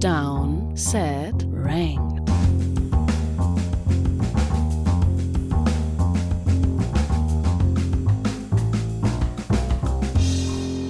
Down, 0.00 0.74
Set, 0.74 1.46
Ranked. 1.52 2.26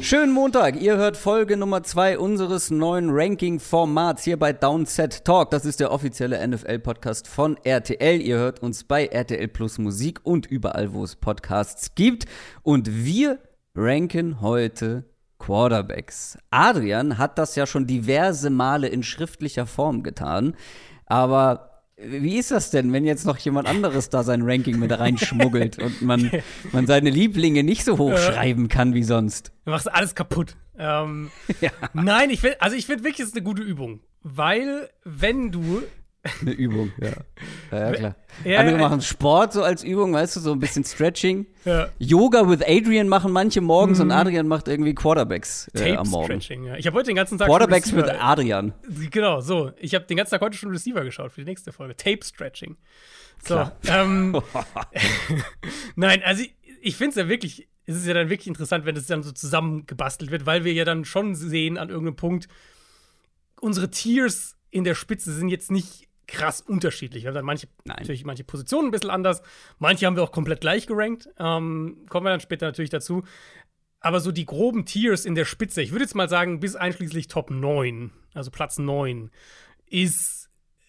Schönen 0.00 0.32
Montag, 0.32 0.80
ihr 0.80 0.96
hört 0.96 1.16
Folge 1.16 1.56
Nummer 1.56 1.82
2 1.82 2.20
unseres 2.20 2.70
neuen 2.70 3.10
Ranking-Formats 3.10 4.22
hier 4.22 4.38
bei 4.38 4.52
Downset 4.52 5.24
Talk. 5.24 5.50
Das 5.50 5.64
ist 5.64 5.80
der 5.80 5.90
offizielle 5.90 6.46
NFL-Podcast 6.46 7.26
von 7.26 7.56
RTL. 7.64 8.22
Ihr 8.22 8.38
hört 8.38 8.62
uns 8.62 8.84
bei 8.84 9.06
RTL 9.06 9.48
Plus 9.48 9.78
Musik 9.78 10.20
und 10.22 10.46
überall, 10.46 10.92
wo 10.92 11.02
es 11.02 11.16
Podcasts 11.16 11.96
gibt. 11.96 12.26
Und 12.62 13.04
wir 13.04 13.40
ranken 13.74 14.40
heute 14.40 15.09
Quarterbacks. 15.40 16.38
Adrian 16.50 17.18
hat 17.18 17.38
das 17.38 17.56
ja 17.56 17.66
schon 17.66 17.86
diverse 17.86 18.50
Male 18.50 18.86
in 18.86 19.02
schriftlicher 19.02 19.66
Form 19.66 20.04
getan. 20.04 20.54
Aber 21.06 21.82
wie 21.96 22.38
ist 22.38 22.50
das 22.50 22.70
denn, 22.70 22.92
wenn 22.92 23.04
jetzt 23.04 23.26
noch 23.26 23.38
jemand 23.38 23.68
anderes 23.68 24.10
da 24.10 24.22
sein 24.22 24.42
Ranking 24.42 24.78
mit 24.78 24.96
reinschmuggelt 24.96 25.78
und 25.78 26.02
man, 26.02 26.30
man 26.72 26.86
seine 26.86 27.10
Lieblinge 27.10 27.62
nicht 27.64 27.84
so 27.84 27.98
hochschreiben 27.98 28.68
kann 28.68 28.94
wie 28.94 29.02
sonst? 29.02 29.52
Du 29.64 29.72
machst 29.72 29.92
alles 29.92 30.14
kaputt. 30.14 30.56
Ähm, 30.78 31.30
ja. 31.60 31.70
Nein, 31.92 32.30
ich 32.30 32.40
find, 32.40 32.56
also 32.60 32.76
ich 32.76 32.86
finde 32.86 33.04
wirklich, 33.04 33.20
es 33.20 33.28
ist 33.28 33.36
eine 33.36 33.44
gute 33.44 33.62
Übung. 33.62 34.00
Weil, 34.22 34.90
wenn 35.04 35.50
du 35.50 35.82
eine 36.40 36.50
Übung, 36.50 36.92
ja. 37.00 37.12
Ja, 37.72 37.78
ja 37.78 37.92
klar. 37.92 38.16
Ja, 38.44 38.60
Andere 38.60 38.78
machen 38.78 39.00
Sport 39.00 39.54
so 39.54 39.62
als 39.62 39.82
Übung, 39.82 40.12
weißt 40.12 40.36
du, 40.36 40.40
so 40.40 40.52
ein 40.52 40.58
bisschen 40.58 40.84
Stretching. 40.84 41.46
Ja. 41.64 41.88
Yoga 41.98 42.48
with 42.48 42.60
Adrian 42.66 43.08
machen 43.08 43.32
manche 43.32 43.60
morgens 43.60 43.98
mhm. 43.98 44.04
und 44.04 44.10
Adrian 44.12 44.46
macht 44.46 44.68
irgendwie 44.68 44.94
Quarterbacks 44.94 45.70
äh, 45.74 45.96
am 45.96 46.08
Morgen. 46.08 46.40
Stretching, 46.40 46.64
ja. 46.64 46.76
Ich 46.76 46.86
habe 46.86 46.96
heute 46.96 47.06
den 47.06 47.16
ganzen 47.16 47.38
Tag 47.38 47.48
Quarterbacks 47.48 47.92
mit 47.92 48.06
Adrian. 48.08 48.74
Genau, 49.10 49.40
so. 49.40 49.72
Ich 49.78 49.94
habe 49.94 50.04
den 50.04 50.18
ganzen 50.18 50.32
Tag 50.32 50.42
heute 50.42 50.56
schon 50.56 50.70
Receiver 50.70 51.04
geschaut 51.04 51.32
für 51.32 51.40
die 51.40 51.46
nächste 51.46 51.72
Folge. 51.72 51.96
Tape 51.96 52.22
Stretching. 52.22 52.76
So. 53.42 53.70
Ähm, 53.88 54.40
Nein, 55.96 56.22
also 56.22 56.42
ich, 56.42 56.54
ich 56.82 56.96
finde 56.96 57.10
es 57.10 57.16
ja 57.16 57.28
wirklich, 57.28 57.68
es 57.86 57.96
ist 57.96 58.06
ja 58.06 58.12
dann 58.12 58.28
wirklich 58.28 58.48
interessant, 58.48 58.84
wenn 58.84 58.96
es 58.96 59.06
dann 59.06 59.22
so 59.22 59.32
zusammengebastelt 59.32 60.30
wird, 60.30 60.44
weil 60.44 60.64
wir 60.64 60.74
ja 60.74 60.84
dann 60.84 61.06
schon 61.06 61.34
sehen 61.34 61.78
an 61.78 61.88
irgendeinem 61.88 62.16
Punkt, 62.16 62.48
unsere 63.60 63.90
Tiers 63.90 64.56
in 64.70 64.84
der 64.84 64.94
Spitze 64.94 65.32
sind 65.32 65.48
jetzt 65.48 65.70
nicht 65.70 66.09
krass 66.30 66.60
unterschiedlich. 66.60 67.24
Wir 67.24 67.28
haben 67.28 67.34
dann 67.34 67.44
manche, 67.44 67.68
natürlich 67.84 68.24
manche 68.24 68.44
Positionen 68.44 68.88
ein 68.88 68.90
bisschen 68.90 69.10
anders. 69.10 69.42
Manche 69.78 70.06
haben 70.06 70.16
wir 70.16 70.22
auch 70.22 70.32
komplett 70.32 70.60
gleich 70.60 70.86
gerankt. 70.86 71.28
Ähm, 71.38 72.06
kommen 72.08 72.26
wir 72.26 72.30
dann 72.30 72.40
später 72.40 72.66
natürlich 72.66 72.90
dazu. 72.90 73.24
Aber 74.00 74.20
so 74.20 74.32
die 74.32 74.46
groben 74.46 74.86
Tiers 74.86 75.26
in 75.26 75.34
der 75.34 75.44
Spitze, 75.44 75.82
ich 75.82 75.92
würde 75.92 76.04
jetzt 76.04 76.14
mal 76.14 76.28
sagen, 76.28 76.60
bis 76.60 76.74
einschließlich 76.74 77.28
Top 77.28 77.50
9, 77.50 78.10
also 78.32 78.50
Platz 78.50 78.78
9, 78.78 79.30
ist 79.86 80.48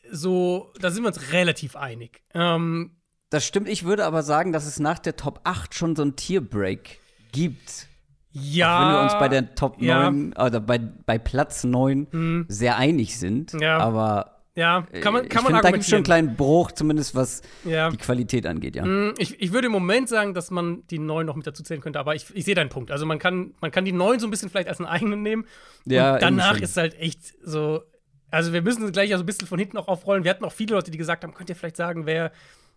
so, 0.09 0.71
da 0.79 0.91
sind 0.91 1.03
wir 1.03 1.07
uns 1.07 1.33
relativ 1.33 1.75
einig. 1.75 2.23
Ähm, 2.33 2.95
das 3.29 3.45
stimmt, 3.45 3.67
ich 3.67 3.83
würde 3.83 4.05
aber 4.05 4.23
sagen, 4.23 4.53
dass 4.53 4.65
es 4.65 4.79
nach 4.79 4.99
der 4.99 5.17
Top 5.17 5.41
8 5.43 5.73
schon 5.73 5.95
so 5.95 6.03
ein 6.03 6.15
Tierbreak 6.15 6.99
gibt. 7.31 7.87
Ja. 8.31 8.77
Auch 8.77 8.81
wenn 8.81 8.93
wir 8.93 9.03
uns 9.03 9.13
bei 9.13 9.27
der 9.27 9.55
Top 9.55 9.81
9, 9.81 10.33
ja. 10.35 10.45
oder 10.45 10.61
bei, 10.61 10.77
bei 10.77 11.17
Platz 11.17 11.63
9 11.63 12.07
hm. 12.11 12.45
sehr 12.47 12.77
einig 12.77 13.17
sind. 13.17 13.53
Ja. 13.59 13.77
Aber 13.77 14.40
ja, 14.53 14.85
kann 14.99 15.13
man, 15.13 15.29
kann 15.29 15.43
ich 15.43 15.49
man 15.49 15.53
find, 15.53 15.63
Da 15.63 15.71
gibt 15.71 15.83
es 15.83 15.89
schon 15.89 15.97
einen 15.97 16.03
kleinen 16.03 16.35
Bruch, 16.35 16.73
zumindest 16.73 17.15
was 17.15 17.41
ja. 17.63 17.89
die 17.89 17.97
Qualität 17.97 18.45
angeht, 18.45 18.75
ja. 18.75 18.85
Mm, 18.85 19.13
ich, 19.17 19.41
ich 19.41 19.53
würde 19.53 19.67
im 19.67 19.71
Moment 19.71 20.09
sagen, 20.09 20.33
dass 20.33 20.51
man 20.51 20.85
die 20.87 20.99
neuen 20.99 21.25
noch 21.25 21.37
mit 21.37 21.47
dazu 21.47 21.63
zählen 21.63 21.79
könnte, 21.79 21.99
aber 21.99 22.15
ich, 22.15 22.25
ich 22.33 22.43
sehe 22.43 22.55
deinen 22.55 22.69
Punkt. 22.69 22.91
Also 22.91 23.05
man 23.05 23.17
kann, 23.17 23.53
man 23.61 23.71
kann 23.71 23.85
die 23.85 23.93
neuen 23.93 24.19
so 24.19 24.27
ein 24.27 24.29
bisschen 24.29 24.49
vielleicht 24.49 24.67
als 24.67 24.79
einen 24.79 24.89
eigenen 24.89 25.23
nehmen. 25.23 25.45
Ja, 25.85 26.15
und 26.15 26.21
danach 26.21 26.59
ist 26.59 26.75
halt 26.75 26.99
echt 26.99 27.21
so. 27.41 27.83
Also 28.29 28.51
wir 28.51 28.61
müssen 28.61 28.91
gleich 28.91 29.09
ja 29.09 29.17
so 29.17 29.23
ein 29.23 29.25
bisschen 29.25 29.47
von 29.47 29.59
hinten 29.59 29.77
auch 29.77 29.87
aufrollen. 29.87 30.23
Wir 30.25 30.31
hatten 30.31 30.43
auch 30.43 30.53
viele 30.53 30.75
Leute, 30.75 30.91
die 30.91 30.97
gesagt 30.97 31.23
haben, 31.23 31.33
könnt 31.33 31.49
ihr 31.49 31.55
vielleicht 31.55 31.77
sagen, 31.77 32.05
wer, 32.05 32.31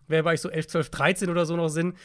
wer 0.07 0.23
bei 0.23 0.33
euch 0.33 0.41
so 0.41 0.49
11, 0.49 0.67
12, 0.67 0.89
13 0.89 1.29
oder 1.29 1.45
so 1.45 1.57
noch 1.57 1.69
sind. 1.69 1.95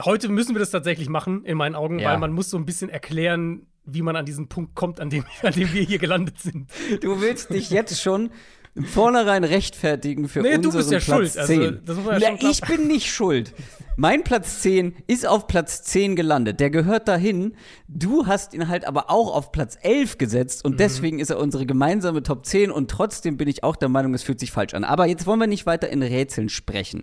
Heute 0.00 0.28
müssen 0.28 0.54
wir 0.54 0.60
das 0.60 0.70
tatsächlich 0.70 1.08
machen, 1.08 1.44
in 1.44 1.56
meinen 1.56 1.74
Augen, 1.74 1.98
ja. 1.98 2.10
weil 2.10 2.18
man 2.18 2.32
muss 2.32 2.50
so 2.50 2.56
ein 2.56 2.66
bisschen 2.66 2.88
erklären, 2.88 3.66
wie 3.84 4.02
man 4.02 4.16
an 4.16 4.26
diesen 4.26 4.48
Punkt 4.48 4.74
kommt, 4.74 5.00
an 5.00 5.10
dem, 5.10 5.24
an 5.42 5.52
dem 5.52 5.72
wir 5.72 5.82
hier 5.82 5.98
gelandet 5.98 6.38
sind. 6.38 6.70
Du 7.02 7.20
willst 7.20 7.50
dich 7.50 7.70
jetzt 7.70 8.00
schon 8.00 8.30
im 8.78 8.84
Vornherein 8.84 9.44
rechtfertigen 9.44 10.28
für 10.28 10.40
nee, 10.40 10.54
unseren 10.54 10.62
du 10.62 10.76
bist 10.78 10.90
ja 10.92 11.00
Platz 11.00 11.34
schuld. 11.34 11.46
10. 11.46 11.80
Also, 11.86 12.10
ja 12.12 12.18
Na, 12.20 12.48
ich 12.48 12.60
bin 12.60 12.86
nicht 12.86 13.12
schuld. 13.12 13.52
Mein 13.96 14.22
Platz 14.22 14.60
10 14.62 14.94
ist 15.08 15.26
auf 15.26 15.48
Platz 15.48 15.82
10 15.82 16.14
gelandet. 16.14 16.60
Der 16.60 16.70
gehört 16.70 17.08
dahin. 17.08 17.56
Du 17.88 18.26
hast 18.26 18.54
ihn 18.54 18.68
halt 18.68 18.86
aber 18.86 19.10
auch 19.10 19.34
auf 19.34 19.50
Platz 19.50 19.76
11 19.82 20.18
gesetzt 20.18 20.64
und 20.64 20.74
mhm. 20.74 20.76
deswegen 20.76 21.18
ist 21.18 21.30
er 21.30 21.40
unsere 21.40 21.66
gemeinsame 21.66 22.22
Top 22.22 22.46
10 22.46 22.70
und 22.70 22.88
trotzdem 22.88 23.36
bin 23.36 23.48
ich 23.48 23.64
auch 23.64 23.74
der 23.74 23.88
Meinung, 23.88 24.14
es 24.14 24.22
fühlt 24.22 24.38
sich 24.38 24.52
falsch 24.52 24.74
an. 24.74 24.84
Aber 24.84 25.06
jetzt 25.06 25.26
wollen 25.26 25.40
wir 25.40 25.48
nicht 25.48 25.66
weiter 25.66 25.88
in 25.88 26.02
Rätseln 26.02 26.48
sprechen. 26.48 27.02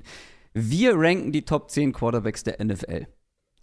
Wir 0.54 0.94
ranken 0.96 1.34
die 1.34 1.44
Top 1.44 1.70
10 1.70 1.92
Quarterbacks 1.92 2.44
der 2.44 2.64
NFL 2.64 3.08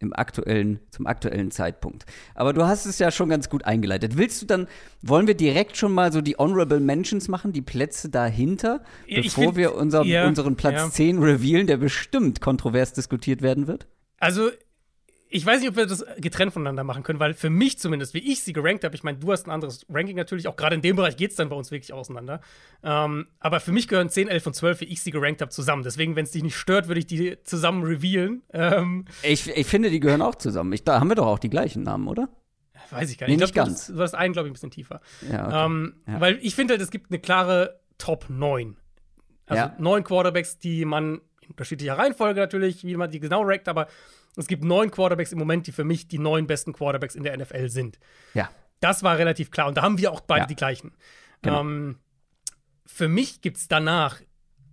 im 0.03 0.13
aktuellen, 0.13 0.81
zum 0.91 1.07
aktuellen 1.07 1.51
Zeitpunkt. 1.51 2.05
Aber 2.35 2.53
du 2.53 2.67
hast 2.67 2.85
es 2.87 2.99
ja 2.99 3.11
schon 3.11 3.29
ganz 3.29 3.49
gut 3.49 3.65
eingeleitet. 3.65 4.19
Willst 4.19 4.43
du 4.43 4.47
dann, 4.47 4.67
wollen 5.01 5.27
wir 5.27 5.35
direkt 5.35 5.77
schon 5.77 5.93
mal 5.93 6.13
so 6.13 6.21
die 6.21 6.37
Honorable 6.37 6.81
Mentions 6.81 7.29
machen, 7.29 7.53
die 7.53 7.63
Plätze 7.63 8.09
dahinter, 8.09 8.83
ja, 9.07 9.23
bevor 9.23 9.45
find, 9.45 9.57
wir 9.57 9.75
unser, 9.75 10.05
ja, 10.05 10.27
unseren 10.27 10.57
Platz 10.57 10.75
ja. 10.75 10.91
10 10.91 11.23
revealen, 11.23 11.67
der 11.67 11.77
bestimmt 11.77 12.41
kontrovers 12.41 12.93
diskutiert 12.93 13.41
werden 13.41 13.67
wird? 13.67 13.87
Also, 14.19 14.51
ich 15.35 15.47
weiß 15.47 15.61
nicht, 15.61 15.71
ob 15.71 15.77
wir 15.77 15.87
das 15.87 16.05
getrennt 16.19 16.53
voneinander 16.53 16.85
machen 16.85 17.03
können, 17.03 17.19
weil 17.19 17.33
für 17.33 17.49
mich 17.49 17.79
zumindest, 17.79 18.13
wie 18.13 18.19
ich 18.19 18.43
sie 18.43 18.53
gerankt 18.53 18.85
habe, 18.85 18.95
ich 18.95 19.03
meine, 19.03 19.19
du 19.19 19.33
hast 19.33 19.47
ein 19.47 19.51
anderes 19.51 19.87
Ranking 19.89 20.15
natürlich, 20.15 20.47
auch 20.47 20.57
gerade 20.57 20.75
in 20.75 20.83
dem 20.83 20.95
Bereich 20.97 21.17
geht 21.17 21.31
es 21.31 21.37
dann 21.37 21.49
bei 21.49 21.57
uns 21.57 21.71
wirklich 21.71 21.93
auseinander. 21.93 22.43
Ähm, 22.83 23.27
aber 23.41 23.61
für 23.61 23.73
mich 23.73 23.89
gehören 23.89 24.11
10, 24.11 24.29
11 24.29 24.47
und 24.47 24.55
12, 24.55 24.81
wie 24.83 24.85
ich 24.85 25.03
sie 25.03 25.11
gerankt 25.11 25.41
habe, 25.41 25.51
zusammen. 25.51 25.85
Deswegen, 25.85 26.17
wenn 26.17 26.25
es 26.25 26.33
dich 26.33 26.43
nicht 26.43 26.57
stört, 26.57 26.87
würde 26.87 26.99
ich 26.99 27.07
die 27.07 27.39
zusammen 27.45 27.83
revealen. 27.83 28.43
Ähm, 28.53 29.07
ich, 29.23 29.49
ich 29.49 29.67
finde, 29.67 29.89
die 29.89 30.01
gehören 30.01 30.21
auch 30.21 30.35
zusammen. 30.35 30.73
Ich, 30.75 30.85
da 30.85 31.01
haben 31.01 31.09
wir 31.09 31.15
doch 31.15 31.27
auch 31.27 31.39
die 31.39 31.51
gleichen 31.51 31.83
Namen, 31.83 32.09
oder? 32.09 32.29
Weiß 32.91 33.11
ich 33.11 33.17
gar 33.17 33.27
nicht. 33.27 33.37
Nee, 33.37 33.43
nicht 33.43 33.55
glaub, 33.55 33.67
ganz. 33.67 33.87
Du, 33.87 33.95
du 33.95 34.03
hast 34.03 34.15
einen, 34.15 34.35
glaube 34.35 34.49
ich, 34.49 34.51
ein 34.51 34.55
bisschen 34.55 34.71
tiefer. 34.71 35.01
Ja, 35.31 35.47
okay. 35.47 35.65
ähm, 35.65 35.95
ja. 36.07 36.21
Weil 36.21 36.39
ich 36.43 36.55
finde 36.55 36.75
halt, 36.75 36.83
es 36.83 36.91
gibt 36.91 37.11
eine 37.11 37.19
klare 37.19 37.81
Top 37.97 38.27
9. 38.29 38.77
Also 39.47 39.63
ja. 39.63 39.75
neun 39.79 40.05
Quarterbacks, 40.05 40.59
die 40.59 40.85
man 40.85 41.23
unterschiedlicher 41.53 41.97
Reihenfolge 41.97 42.41
natürlich, 42.41 42.85
wie 42.85 42.97
man 42.97 43.11
die 43.11 43.21
genau 43.21 43.43
rankt, 43.43 43.69
aber 43.69 43.87
es 44.37 44.47
gibt 44.47 44.65
neun 44.65 44.91
Quarterbacks 44.91 45.33
im 45.33 45.39
Moment, 45.39 45.67
die 45.67 45.73
für 45.73 45.85
mich 45.85 46.09
die 46.09 46.19
neun 46.19 46.47
besten 46.47 46.73
Quarterbacks 46.73 47.15
in 47.15 47.23
der 47.23 47.37
NFL 47.37 47.69
sind. 47.69 47.99
Ja. 48.35 48.51
Das 48.81 49.03
war 49.03 49.19
relativ 49.19 49.51
klar. 49.51 49.69
Und 49.69 49.77
da 49.77 49.83
haben 49.83 49.99
wir 49.99 50.11
auch 50.11 50.21
beide 50.21 50.43
ja. 50.43 50.47
die 50.47 50.57
gleichen. 50.57 50.93
Genau. 51.43 51.61
Ähm, 51.61 51.99
für 52.87 53.09
mich 53.09 53.41
gibt 53.41 53.59
es 53.59 53.69
danach, 53.69 54.21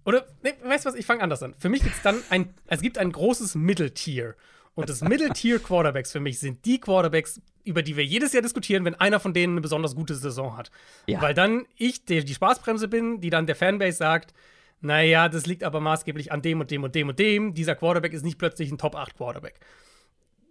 oder, 0.06 0.26
ne, 0.42 0.54
weißt 0.64 0.86
du 0.86 0.90
was, 0.90 0.96
ich 0.96 1.06
fange 1.06 1.22
anders 1.22 1.44
an. 1.44 1.54
Für 1.60 1.70
mich 1.70 1.84
gibt 1.84 1.96
es 1.96 2.02
dann 2.02 2.22
ein, 2.30 2.54
es 2.68 2.82
gibt 2.82 2.98
ein 2.98 3.12
großes 3.12 3.56
Middle-Tier. 3.56 4.36
Und 4.74 4.90
das 4.90 5.02
Middle-Tier-Quarterbacks 5.02 6.12
für 6.12 6.22
mich 6.22 6.40
sind 6.40 6.64
die 6.66 6.80
Quarterbacks, 6.80 7.42
über 7.66 7.84
die 7.84 7.98
wir 7.98 8.06
jedes 8.06 8.32
Jahr 8.32 8.42
diskutieren, 8.42 8.86
wenn 8.86 8.96
einer 8.96 9.20
von 9.20 9.34
denen 9.34 9.54
eine 9.54 9.62
besonders 9.62 9.94
gute 9.94 10.16
Saison 10.16 10.56
hat. 10.56 10.72
Ja. 11.06 11.22
Weil 11.22 11.34
dann 11.34 11.66
ich, 11.76 12.06
der 12.06 12.24
die 12.24 12.34
Spaßbremse 12.34 12.88
bin, 12.88 13.20
die 13.20 13.30
dann 13.30 13.46
der 13.46 13.58
Fanbase 13.58 13.98
sagt, 13.98 14.34
naja, 14.82 15.28
das 15.28 15.46
liegt 15.46 15.64
aber 15.64 15.80
maßgeblich 15.80 16.32
an 16.32 16.42
dem 16.42 16.62
und 16.62 16.72
dem 16.72 16.84
und 16.84 16.96
dem 16.96 17.10
und 17.10 17.20
dem. 17.20 17.54
Dieser 17.54 17.76
Quarterback 17.76 18.14
ist 18.14 18.24
nicht 18.24 18.38
plötzlich 18.38 18.72
ein 18.72 18.78
Top 18.78 18.96
8 18.96 19.16
Quarterback. 19.16 19.60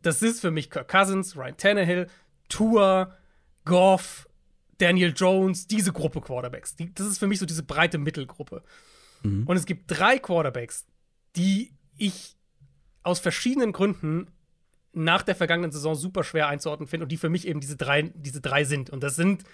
Das 0.03 0.23
ist 0.23 0.41
für 0.41 0.51
mich 0.51 0.71
Kirk 0.71 0.89
Cousins, 0.89 1.37
Ryan 1.37 1.57
Tannehill, 1.57 2.07
Tua, 2.49 3.17
Goff, 3.65 4.29
Daniel 4.79 5.13
Jones, 5.17 5.67
diese 5.67 5.93
Gruppe 5.93 6.21
Quarterbacks. 6.21 6.77
Die, 6.77 6.95
das 6.95 7.07
ist 7.07 7.19
für 7.19 7.27
mich 7.27 7.39
so 7.39 7.47
diese 7.47 7.63
breite 7.63 7.99
Mittelgruppe. 7.99 8.63
Mhm. 9.23 9.47
Und 9.47 9.57
es 9.57 9.67
gibt 9.67 9.85
drei 9.91 10.19
Quarterbacks, 10.19 10.87
die 11.37 11.73
ich 11.97 12.37
aus 13.03 13.19
verschiedenen 13.19 13.73
Gründen 13.73 14.31
nach 14.93 15.23
der 15.23 15.37
vergangenen 15.37 15.73
Saison 15.73 15.95
super 15.95 16.23
schwer 16.25 16.49
einzuordnen 16.49 16.89
finde 16.89 17.05
und 17.05 17.13
die 17.13 17.17
für 17.17 17.29
mich 17.29 17.47
eben 17.47 17.61
diese 17.61 17.77
drei, 17.77 18.03
diese 18.15 18.41
drei 18.41 18.65
sind. 18.65 18.91
Und 18.91 19.03
das 19.03 19.17
sind 19.17 19.45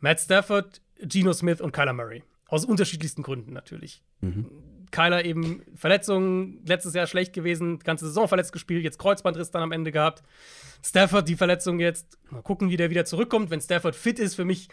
Matt 0.00 0.20
Stafford, 0.20 0.80
Geno 1.00 1.32
Smith 1.32 1.60
und 1.60 1.72
Kyler 1.72 1.92
Murray. 1.92 2.22
Aus 2.46 2.64
unterschiedlichsten 2.64 3.22
Gründen 3.22 3.52
natürlich. 3.52 4.02
Mhm. 4.20 4.46
Kyler 4.92 5.24
eben 5.24 5.62
Verletzungen, 5.74 6.60
letztes 6.64 6.94
Jahr 6.94 7.06
schlecht 7.06 7.32
gewesen, 7.32 7.80
ganze 7.80 8.06
Saison 8.06 8.28
verletzt 8.28 8.52
gespielt, 8.52 8.84
jetzt 8.84 8.98
Kreuzbandriss 8.98 9.50
dann 9.50 9.62
am 9.62 9.72
Ende 9.72 9.90
gehabt. 9.92 10.22
Stafford 10.82 11.28
die 11.28 11.34
Verletzung 11.34 11.80
jetzt, 11.80 12.18
mal 12.30 12.42
gucken, 12.42 12.70
wie 12.70 12.76
der 12.76 12.90
wieder 12.90 13.04
zurückkommt. 13.04 13.50
Wenn 13.50 13.60
Stafford 13.60 13.96
fit 13.96 14.18
ist, 14.18 14.36
für 14.36 14.44
mich 14.44 14.68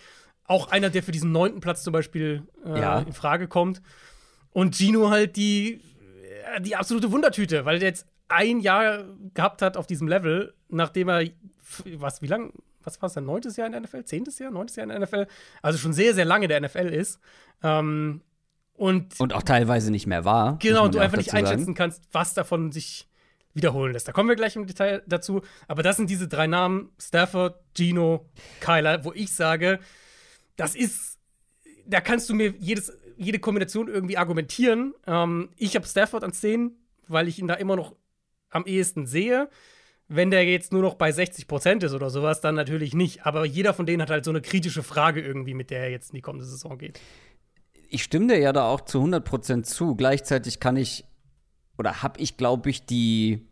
auch 0.45 0.69
einer, 0.69 0.89
der 0.89 1.03
für 1.03 1.11
diesen 1.11 1.31
neunten 1.31 1.61
Platz 1.61 1.83
zum 1.83 1.93
Beispiel 1.93 2.43
äh, 2.65 2.79
ja. 2.79 2.99
in 2.99 3.13
Frage 3.13 3.47
kommt. 3.47 3.81
Und 4.51 4.75
Gino 4.75 5.09
halt 5.09 5.35
die, 5.35 5.81
äh, 6.53 6.61
die 6.61 6.75
absolute 6.75 7.11
Wundertüte, 7.11 7.65
weil 7.65 7.79
der 7.79 7.89
jetzt 7.89 8.07
ein 8.27 8.59
Jahr 8.59 9.05
gehabt 9.33 9.61
hat 9.61 9.77
auf 9.77 9.87
diesem 9.87 10.07
Level, 10.07 10.53
nachdem 10.69 11.09
er, 11.09 11.27
was, 11.95 12.21
wie 12.21 12.27
lang? 12.27 12.53
Was 12.83 13.01
war 13.01 13.07
es, 13.07 13.13
sein 13.13 13.25
neuntes 13.25 13.57
Jahr 13.57 13.67
in 13.67 13.73
der 13.73 13.81
NFL? 13.81 14.03
Zehntes 14.05 14.39
Jahr? 14.39 14.51
Neuntes 14.51 14.75
Jahr 14.75 14.83
in 14.83 14.89
der 14.89 14.99
NFL? 14.99 15.27
Also 15.61 15.77
schon 15.77 15.93
sehr, 15.93 16.13
sehr 16.13 16.25
lange 16.25 16.47
der 16.47 16.61
NFL 16.61 16.89
ist. 16.89 17.19
Ähm, 17.63 18.21
und, 18.75 19.19
und 19.19 19.33
auch 19.33 19.43
teilweise 19.43 19.91
nicht 19.91 20.07
mehr 20.07 20.25
war. 20.25 20.57
Genau, 20.59 20.85
und 20.85 20.95
du 20.95 20.99
einfach 20.99 21.17
nicht 21.17 21.33
einschätzen 21.33 21.65
sagen. 21.65 21.75
kannst, 21.75 22.03
was 22.11 22.33
davon 22.33 22.71
sich 22.71 23.07
wiederholen 23.53 23.93
lässt. 23.93 24.07
Da 24.07 24.11
kommen 24.11 24.29
wir 24.29 24.35
gleich 24.35 24.55
im 24.55 24.65
Detail 24.65 25.03
dazu. 25.05 25.41
Aber 25.67 25.83
das 25.83 25.97
sind 25.97 26.09
diese 26.09 26.27
drei 26.27 26.47
Namen: 26.47 26.89
Stafford, 26.99 27.59
Gino, 27.75 28.25
Kyler, 28.61 29.05
wo 29.05 29.13
ich 29.13 29.33
sage, 29.33 29.79
das 30.55 30.75
ist 30.75 31.13
da 31.85 32.01
kannst 32.01 32.29
du 32.29 32.33
mir 32.33 32.53
jedes, 32.59 32.97
jede 33.17 33.39
Kombination 33.39 33.87
irgendwie 33.87 34.17
argumentieren. 34.17 34.93
Ähm, 35.05 35.49
ich 35.57 35.75
habe 35.75 35.85
Stafford 35.85 36.23
an 36.23 36.33
10, 36.33 36.71
weil 37.07 37.27
ich 37.27 37.39
ihn 37.39 37.47
da 37.47 37.55
immer 37.55 37.75
noch 37.75 37.95
am 38.49 38.65
ehesten 38.65 39.05
sehe. 39.05 39.49
Wenn 40.15 40.31
der 40.31 40.45
jetzt 40.45 40.71
nur 40.71 40.81
noch 40.81 40.95
bei 40.95 41.11
60 41.11 41.47
Prozent 41.47 41.83
ist 41.83 41.93
oder 41.93 42.09
sowas, 42.09 42.39
dann 42.39 42.55
natürlich 42.55 42.93
nicht. 42.93 43.25
Aber 43.25 43.45
jeder 43.45 43.73
von 43.73 43.85
denen 43.85 44.01
hat 44.01 44.09
halt 44.09 44.25
so 44.25 44.31
eine 44.31 44.41
kritische 44.41 44.83
Frage 44.83 45.21
irgendwie, 45.21 45.53
mit 45.53 45.71
der 45.71 45.81
er 45.81 45.89
jetzt 45.89 46.11
in 46.11 46.15
die 46.15 46.21
kommende 46.21 46.45
Saison 46.45 46.77
geht. 46.77 46.99
Ich 47.89 48.03
stimme 48.03 48.27
dir 48.27 48.39
ja 48.39 48.53
da 48.53 48.67
auch 48.69 48.81
zu 48.81 48.99
100 48.99 49.25
Prozent 49.25 49.65
zu. 49.65 49.95
Gleichzeitig 49.95 50.59
kann 50.59 50.77
ich 50.77 51.05
oder 51.77 52.03
habe 52.03 52.19
ich, 52.19 52.37
glaube 52.37 52.69
ich, 52.69 52.85
die, 52.85 53.47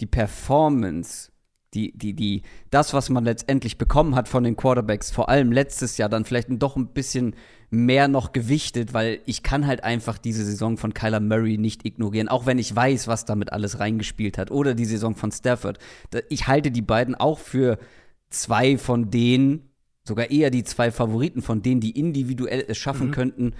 die 0.00 0.06
Performance 0.06 1.31
die, 1.74 1.96
die, 1.96 2.12
die, 2.12 2.42
das, 2.70 2.92
was 2.92 3.08
man 3.08 3.24
letztendlich 3.24 3.78
bekommen 3.78 4.14
hat 4.14 4.28
von 4.28 4.44
den 4.44 4.56
Quarterbacks, 4.56 5.10
vor 5.10 5.28
allem 5.28 5.52
letztes 5.52 5.96
Jahr, 5.96 6.08
dann 6.08 6.24
vielleicht 6.24 6.48
doch 6.50 6.76
ein 6.76 6.88
bisschen 6.88 7.34
mehr 7.70 8.08
noch 8.08 8.32
gewichtet, 8.32 8.92
weil 8.92 9.20
ich 9.24 9.42
kann 9.42 9.66
halt 9.66 9.82
einfach 9.82 10.18
diese 10.18 10.44
Saison 10.44 10.76
von 10.76 10.92
Kyler 10.92 11.20
Murray 11.20 11.56
nicht 11.56 11.86
ignorieren, 11.86 12.28
auch 12.28 12.44
wenn 12.44 12.58
ich 12.58 12.76
weiß, 12.76 13.08
was 13.08 13.24
damit 13.24 13.52
alles 13.52 13.80
reingespielt 13.80 14.36
hat. 14.36 14.50
Oder 14.50 14.74
die 14.74 14.84
Saison 14.84 15.14
von 15.14 15.32
Stafford. 15.32 15.78
Ich 16.28 16.46
halte 16.46 16.70
die 16.70 16.82
beiden 16.82 17.14
auch 17.14 17.38
für 17.38 17.78
zwei 18.28 18.76
von 18.76 19.10
denen, 19.10 19.70
sogar 20.04 20.30
eher 20.30 20.50
die 20.50 20.64
zwei 20.64 20.90
Favoriten 20.90 21.40
von 21.40 21.62
denen, 21.62 21.80
die 21.80 21.98
individuell 21.98 22.64
es 22.68 22.76
schaffen 22.76 23.08
mhm. 23.08 23.12
könnten, 23.12 23.54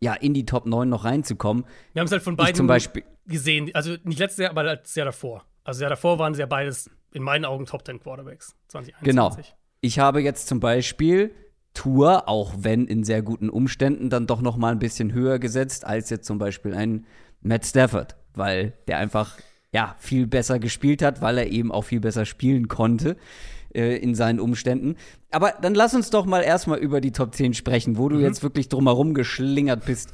ja, 0.00 0.12
in 0.12 0.34
die 0.34 0.44
Top 0.44 0.66
9 0.66 0.86
noch 0.86 1.04
reinzukommen. 1.04 1.64
Wir 1.94 2.00
haben 2.00 2.06
es 2.06 2.12
halt 2.12 2.22
von 2.22 2.36
beiden 2.36 2.54
zum 2.54 2.66
Beispiel 2.66 3.04
gesehen, 3.26 3.70
also 3.72 3.96
nicht 4.04 4.18
letztes 4.18 4.42
Jahr, 4.42 4.50
aber 4.50 4.76
das 4.76 4.94
Jahr 4.94 5.06
davor. 5.06 5.46
Also 5.62 5.80
Jahr 5.80 5.90
davor 5.90 6.18
waren 6.18 6.34
sie 6.34 6.40
ja 6.40 6.46
beides 6.46 6.90
in 7.14 7.22
meinen 7.22 7.46
Augen 7.46 7.64
Top 7.64 7.86
10 7.86 8.00
Quarterbacks 8.00 8.54
2021. 8.68 9.02
Genau. 9.02 9.54
Ich 9.80 9.98
habe 9.98 10.20
jetzt 10.20 10.48
zum 10.48 10.60
Beispiel 10.60 11.34
Tour, 11.72 12.28
auch 12.28 12.54
wenn 12.58 12.86
in 12.86 13.04
sehr 13.04 13.22
guten 13.22 13.48
Umständen, 13.48 14.10
dann 14.10 14.26
doch 14.26 14.40
noch 14.40 14.56
mal 14.56 14.72
ein 14.72 14.78
bisschen 14.78 15.12
höher 15.12 15.38
gesetzt 15.38 15.86
als 15.86 16.10
jetzt 16.10 16.26
zum 16.26 16.38
Beispiel 16.38 16.74
ein 16.74 17.06
Matt 17.40 17.64
Stafford, 17.64 18.16
weil 18.34 18.74
der 18.88 18.98
einfach 18.98 19.38
ja 19.72 19.96
viel 19.98 20.26
besser 20.26 20.58
gespielt 20.58 21.02
hat, 21.02 21.20
weil 21.20 21.38
er 21.38 21.48
eben 21.48 21.72
auch 21.72 21.82
viel 21.82 22.00
besser 22.00 22.24
spielen 22.26 22.68
konnte 22.68 23.16
äh, 23.74 23.96
in 23.96 24.14
seinen 24.14 24.40
Umständen. 24.40 24.96
Aber 25.30 25.52
dann 25.60 25.74
lass 25.74 25.94
uns 25.94 26.10
doch 26.10 26.26
mal 26.26 26.42
erstmal 26.42 26.78
über 26.78 27.00
die 27.00 27.12
Top 27.12 27.34
10 27.34 27.54
sprechen, 27.54 27.98
wo 27.98 28.08
du 28.08 28.16
mhm. 28.16 28.22
jetzt 28.22 28.42
wirklich 28.42 28.68
drumherum 28.68 29.14
geschlingert 29.14 29.84
bist 29.84 30.12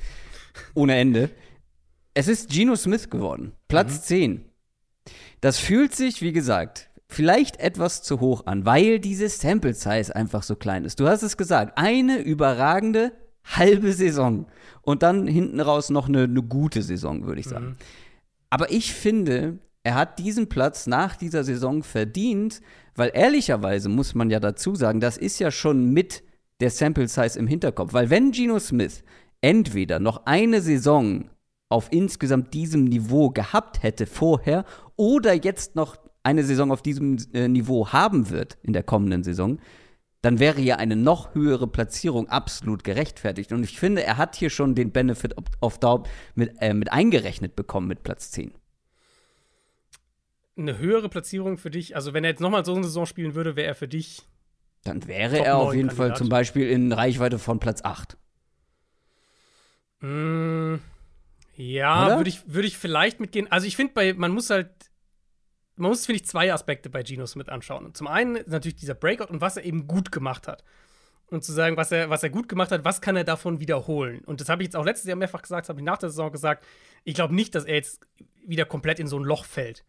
ohne 0.75 0.97
Ende. 0.97 1.31
Es 2.15 2.27
ist 2.27 2.51
Geno 2.51 2.75
Smith 2.75 3.09
geworden, 3.11 3.53
Platz 3.69 3.97
mhm. 3.97 4.03
10. 4.03 4.45
Das 5.41 5.59
fühlt 5.59 5.95
sich, 5.95 6.21
wie 6.23 6.33
gesagt, 6.33 6.90
vielleicht 7.11 7.59
etwas 7.59 8.03
zu 8.03 8.21
hoch 8.21 8.47
an, 8.47 8.65
weil 8.65 9.01
diese 9.01 9.29
Sample 9.29 9.75
Size 9.75 10.15
einfach 10.15 10.43
so 10.43 10.57
klein 10.57 10.85
ist. 10.85 11.01
Du 11.01 11.09
hast 11.09 11.23
es 11.23 11.37
gesagt, 11.37 11.77
eine 11.77 12.19
überragende 12.19 13.13
halbe 13.45 13.93
Saison 13.93 14.47
und 14.83 15.03
dann 15.03 15.27
hinten 15.27 15.61
raus 15.61 15.91
noch 15.91 16.09
eine, 16.09 16.25
eine 16.25 16.43
gute 16.43 16.83
Saison, 16.83 17.27
würde 17.27 17.41
ich 17.41 17.49
sagen. 17.49 17.67
Mhm. 17.67 17.77
Aber 18.49 18.71
ich 18.71 18.93
finde, 18.93 19.59
er 19.83 19.95
hat 19.95 20.19
diesen 20.19 20.49
Platz 20.49 20.87
nach 20.87 21.17
dieser 21.17 21.45
Saison 21.45 21.83
verdient, 21.83 22.61
weil 22.95 23.11
ehrlicherweise 23.15 23.89
muss 23.89 24.15
man 24.15 24.31
ja 24.31 24.41
dazu 24.41 24.75
sagen, 24.75 25.01
das 25.01 25.17
ist 25.17 25.39
ja 25.39 25.51
schon 25.51 25.93
mit 25.93 26.23
der 26.61 26.71
Sample 26.71 27.09
Size 27.09 27.39
im 27.39 27.47
Hinterkopf. 27.47 27.93
Weil 27.93 28.11
wenn 28.11 28.33
Geno 28.33 28.59
Smith 28.59 29.03
entweder 29.41 29.99
noch 29.99 30.27
eine 30.27 30.61
Saison 30.61 31.31
auf 31.71 31.89
insgesamt 31.91 32.53
diesem 32.53 32.85
Niveau 32.85 33.31
gehabt 33.31 33.83
hätte 33.83 34.07
vorher 34.07 34.65
oder 34.97 35.33
jetzt 35.33 35.77
noch 35.77 35.97
eine 36.23 36.45
Saison 36.45 36.71
auf 36.71 36.83
diesem 36.83 37.19
äh, 37.33 37.49
Niveau 37.49 37.89
haben 37.89 38.31
wird 38.31 38.59
in 38.63 38.73
der 38.73 38.83
kommenden 38.83 39.23
Saison, 39.23 39.59
dann 40.23 40.39
wäre 40.39 40.61
ja 40.61 40.77
eine 40.77 40.97
noch 40.97 41.35
höhere 41.35 41.67
Platzierung 41.67 42.29
absolut 42.29 42.85
gerechtfertigt. 42.85 43.53
Und 43.53 43.65
ich 43.65 43.79
finde, 43.79 44.03
er 44.03 44.19
hat 44.19 44.37
hier 44.37 44.51
schon 44.51 44.75
den 44.75 44.93
Benefit 44.93 45.35
of 45.61 45.79
Doubt 45.79 46.09
mit, 46.35 46.55
äh, 46.61 46.75
mit 46.75 46.93
eingerechnet 46.93 47.57
bekommen 47.57 47.89
mit 47.89 48.03
Platz 48.03 48.31
10. 48.33 48.53
Eine 50.57 50.77
höhere 50.77 51.09
Platzierung 51.09 51.57
für 51.57 51.71
dich, 51.71 51.97
also 51.97 52.13
wenn 52.13 52.25
er 52.25 52.31
jetzt 52.31 52.41
nochmal 52.41 52.67
so 52.67 52.75
eine 52.75 52.85
Saison 52.85 53.07
spielen 53.07 53.35
würde, 53.35 53.57
wäre 53.57 53.69
er 53.69 53.75
für 53.75 53.89
dich. 53.89 54.29
Dann 54.85 55.07
wäre 55.07 55.39
er 55.39 55.57
auf 55.57 55.75
jeden 55.75 55.89
Kandidat. 55.89 56.09
Fall 56.09 56.17
zum 56.17 56.29
Beispiel 56.29 56.69
in 56.69 56.93
Reichweite 56.93 57.39
von 57.39 57.59
Platz 57.61 57.83
8. 57.83 58.19
Mm, 60.01 60.77
ja, 61.57 62.17
würde 62.17 62.29
ich, 62.29 62.43
würd 62.47 62.67
ich 62.67 62.77
vielleicht 62.77 63.21
mitgehen. 63.21 63.51
Also 63.51 63.67
ich 63.67 63.77
finde, 63.77 64.15
man 64.15 64.33
muss 64.33 64.51
halt 64.51 64.90
man 65.81 65.91
muss, 65.91 66.07
finde 66.07 66.21
ich, 66.21 66.27
zwei 66.27 66.53
Aspekte 66.53 66.91
bei 66.91 67.03
Geno 67.03 67.27
Smith 67.27 67.49
anschauen. 67.49 67.85
Und 67.85 67.97
zum 67.97 68.07
einen 68.07 68.37
ist 68.37 68.49
natürlich 68.49 68.77
dieser 68.77 68.95
Breakout 68.95 69.33
und 69.33 69.41
was 69.41 69.57
er 69.57 69.65
eben 69.65 69.87
gut 69.87 70.13
gemacht 70.13 70.47
hat. 70.47 70.65
Und 71.29 71.45
zu 71.45 71.53
sagen, 71.53 71.77
was 71.77 71.93
er, 71.93 72.11
was 72.11 72.23
er 72.23 72.31
gut 72.31 72.49
gemacht 72.49 72.73
hat, 72.73 72.85
was 72.85 73.01
kann 73.01 73.17
er 73.17 73.25
davon 73.25 73.61
wiederholen? 73.61 74.21
Und 74.25 74.41
das 74.41 74.49
habe 74.49 74.63
ich 74.63 74.67
jetzt 74.67 74.77
auch 74.77 74.85
letztes 74.85 75.07
Jahr 75.07 75.17
mehrfach 75.17 75.43
gesagt, 75.43 75.69
habe 75.69 75.79
ich 75.79 75.85
nach 75.85 75.99
der 75.99 76.11
Saison 76.11 76.33
gesagt. 76.33 76.67
Ich 77.05 77.15
glaube 77.15 77.35
nicht, 77.35 77.55
dass 77.55 77.65
er 77.65 77.77
jetzt 77.77 78.01
wieder 78.45 78.65
komplett 78.65 78.99
in 78.99 79.07
so 79.07 79.19
ein 79.19 79.25
Loch 79.25 79.45
fällt. 79.45 79.85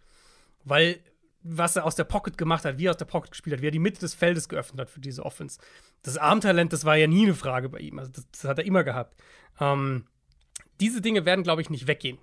Weil 0.63 0.99
was 1.43 1.75
er 1.75 1.85
aus 1.85 1.95
der 1.95 2.03
Pocket 2.03 2.37
gemacht 2.37 2.65
hat, 2.65 2.77
wie 2.77 2.85
er 2.85 2.91
aus 2.91 2.97
der 2.97 3.05
Pocket 3.05 3.31
gespielt 3.31 3.55
hat, 3.55 3.61
wie 3.61 3.67
er 3.67 3.71
die 3.71 3.79
Mitte 3.79 3.99
des 3.99 4.13
Feldes 4.13 4.47
geöffnet 4.47 4.81
hat 4.81 4.89
für 4.91 4.99
diese 4.99 5.25
Offense. 5.25 5.59
Das 6.03 6.17
Armtalent, 6.17 6.71
das 6.71 6.85
war 6.85 6.95
ja 6.95 7.07
nie 7.07 7.23
eine 7.23 7.33
Frage 7.33 7.69
bei 7.69 7.79
ihm. 7.79 7.97
Also 7.97 8.11
das, 8.11 8.27
das 8.31 8.43
hat 8.43 8.59
er 8.59 8.65
immer 8.65 8.83
gehabt. 8.83 9.19
Ähm, 9.59 10.05
diese 10.79 11.01
Dinge 11.01 11.25
werden, 11.25 11.43
glaube 11.43 11.61
ich, 11.61 11.69
nicht 11.69 11.87
weggehen. 11.87 12.19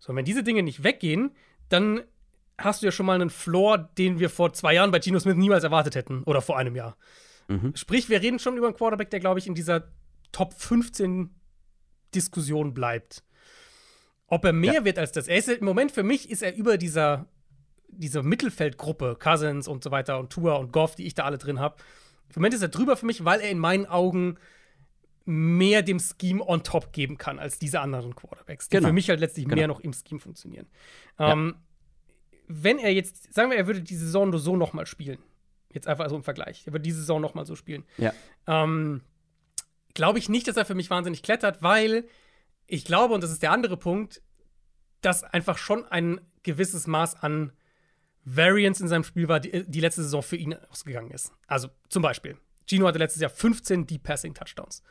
So, 0.00 0.14
wenn 0.14 0.24
diese 0.24 0.42
Dinge 0.42 0.62
nicht 0.62 0.82
weggehen, 0.82 1.32
dann 1.68 2.02
hast 2.64 2.82
du 2.82 2.86
ja 2.86 2.92
schon 2.92 3.06
mal 3.06 3.14
einen 3.14 3.30
Floor, 3.30 3.78
den 3.78 4.18
wir 4.18 4.30
vor 4.30 4.52
zwei 4.52 4.74
Jahren 4.74 4.90
bei 4.90 4.98
Geno 4.98 5.18
Smith 5.18 5.36
niemals 5.36 5.64
erwartet 5.64 5.94
hätten. 5.94 6.22
Oder 6.24 6.42
vor 6.42 6.56
einem 6.56 6.76
Jahr. 6.76 6.96
Mhm. 7.48 7.74
Sprich, 7.74 8.08
wir 8.08 8.22
reden 8.22 8.38
schon 8.38 8.56
über 8.56 8.66
einen 8.66 8.76
Quarterback, 8.76 9.10
der, 9.10 9.20
glaube 9.20 9.38
ich, 9.38 9.46
in 9.46 9.54
dieser 9.54 9.88
Top 10.32 10.54
15 10.54 11.30
Diskussion 12.14 12.74
bleibt. 12.74 13.24
Ob 14.26 14.44
er 14.44 14.52
mehr 14.52 14.74
ja. 14.74 14.84
wird 14.84 14.98
als 14.98 15.12
das. 15.12 15.26
Er 15.26 15.36
ist 15.36 15.48
im 15.48 15.64
Moment 15.64 15.90
für 15.90 16.04
mich 16.04 16.30
ist 16.30 16.42
er 16.42 16.54
über 16.54 16.78
dieser, 16.78 17.26
dieser 17.88 18.22
Mittelfeldgruppe, 18.22 19.16
Cousins 19.18 19.66
und 19.66 19.82
so 19.82 19.90
weiter 19.90 20.20
und 20.20 20.30
Tour 20.30 20.58
und 20.58 20.72
Goff, 20.72 20.94
die 20.94 21.06
ich 21.06 21.14
da 21.14 21.24
alle 21.24 21.38
drin 21.38 21.58
habe. 21.58 21.76
Im 22.28 22.34
Moment 22.36 22.54
ist 22.54 22.62
er 22.62 22.68
drüber 22.68 22.96
für 22.96 23.06
mich, 23.06 23.24
weil 23.24 23.40
er 23.40 23.50
in 23.50 23.58
meinen 23.58 23.86
Augen 23.86 24.38
mehr 25.24 25.82
dem 25.82 26.00
Scheme 26.00 26.46
on 26.46 26.62
top 26.62 26.92
geben 26.92 27.18
kann 27.18 27.38
als 27.38 27.58
diese 27.58 27.80
anderen 27.80 28.14
Quarterbacks, 28.14 28.68
die 28.68 28.76
genau. 28.76 28.88
für 28.88 28.92
mich 28.92 29.08
halt 29.08 29.20
letztlich 29.20 29.46
genau. 29.46 29.56
mehr 29.56 29.68
noch 29.68 29.80
im 29.80 29.92
Scheme 29.92 30.20
funktionieren. 30.20 30.66
Ja. 31.18 31.32
Ähm, 31.32 31.56
wenn 32.50 32.78
er 32.78 32.92
jetzt, 32.92 33.32
sagen 33.32 33.50
wir, 33.50 33.56
er 33.56 33.66
würde 33.66 33.80
die 33.80 33.96
Saison 33.96 34.30
nur 34.30 34.40
so 34.40 34.56
nochmal 34.56 34.86
spielen, 34.86 35.18
jetzt 35.72 35.86
einfach 35.86 36.08
so 36.08 36.16
im 36.16 36.24
Vergleich, 36.24 36.66
er 36.66 36.72
würde 36.72 36.82
diese 36.82 36.98
Saison 36.98 37.20
nochmal 37.20 37.46
so 37.46 37.54
spielen, 37.54 37.84
ja. 37.96 38.12
ähm, 38.46 39.02
glaube 39.94 40.18
ich 40.18 40.28
nicht, 40.28 40.48
dass 40.48 40.56
er 40.56 40.64
für 40.64 40.74
mich 40.74 40.90
wahnsinnig 40.90 41.22
klettert, 41.22 41.62
weil 41.62 42.04
ich 42.66 42.84
glaube, 42.84 43.14
und 43.14 43.22
das 43.22 43.30
ist 43.30 43.42
der 43.42 43.52
andere 43.52 43.76
Punkt, 43.76 44.22
dass 45.00 45.24
einfach 45.24 45.58
schon 45.58 45.84
ein 45.86 46.20
gewisses 46.42 46.86
Maß 46.86 47.22
an 47.22 47.52
Variance 48.24 48.82
in 48.82 48.88
seinem 48.88 49.04
Spiel 49.04 49.28
war, 49.28 49.40
die, 49.40 49.64
die 49.66 49.80
letzte 49.80 50.02
Saison 50.02 50.22
für 50.22 50.36
ihn 50.36 50.54
ausgegangen 50.70 51.10
ist. 51.10 51.32
Also 51.46 51.68
zum 51.88 52.02
Beispiel, 52.02 52.36
Gino 52.66 52.86
hatte 52.86 52.98
letztes 52.98 53.22
Jahr 53.22 53.30
15 53.30 53.86
Deep 53.86 54.02
Passing 54.02 54.34
Touchdowns. 54.34 54.82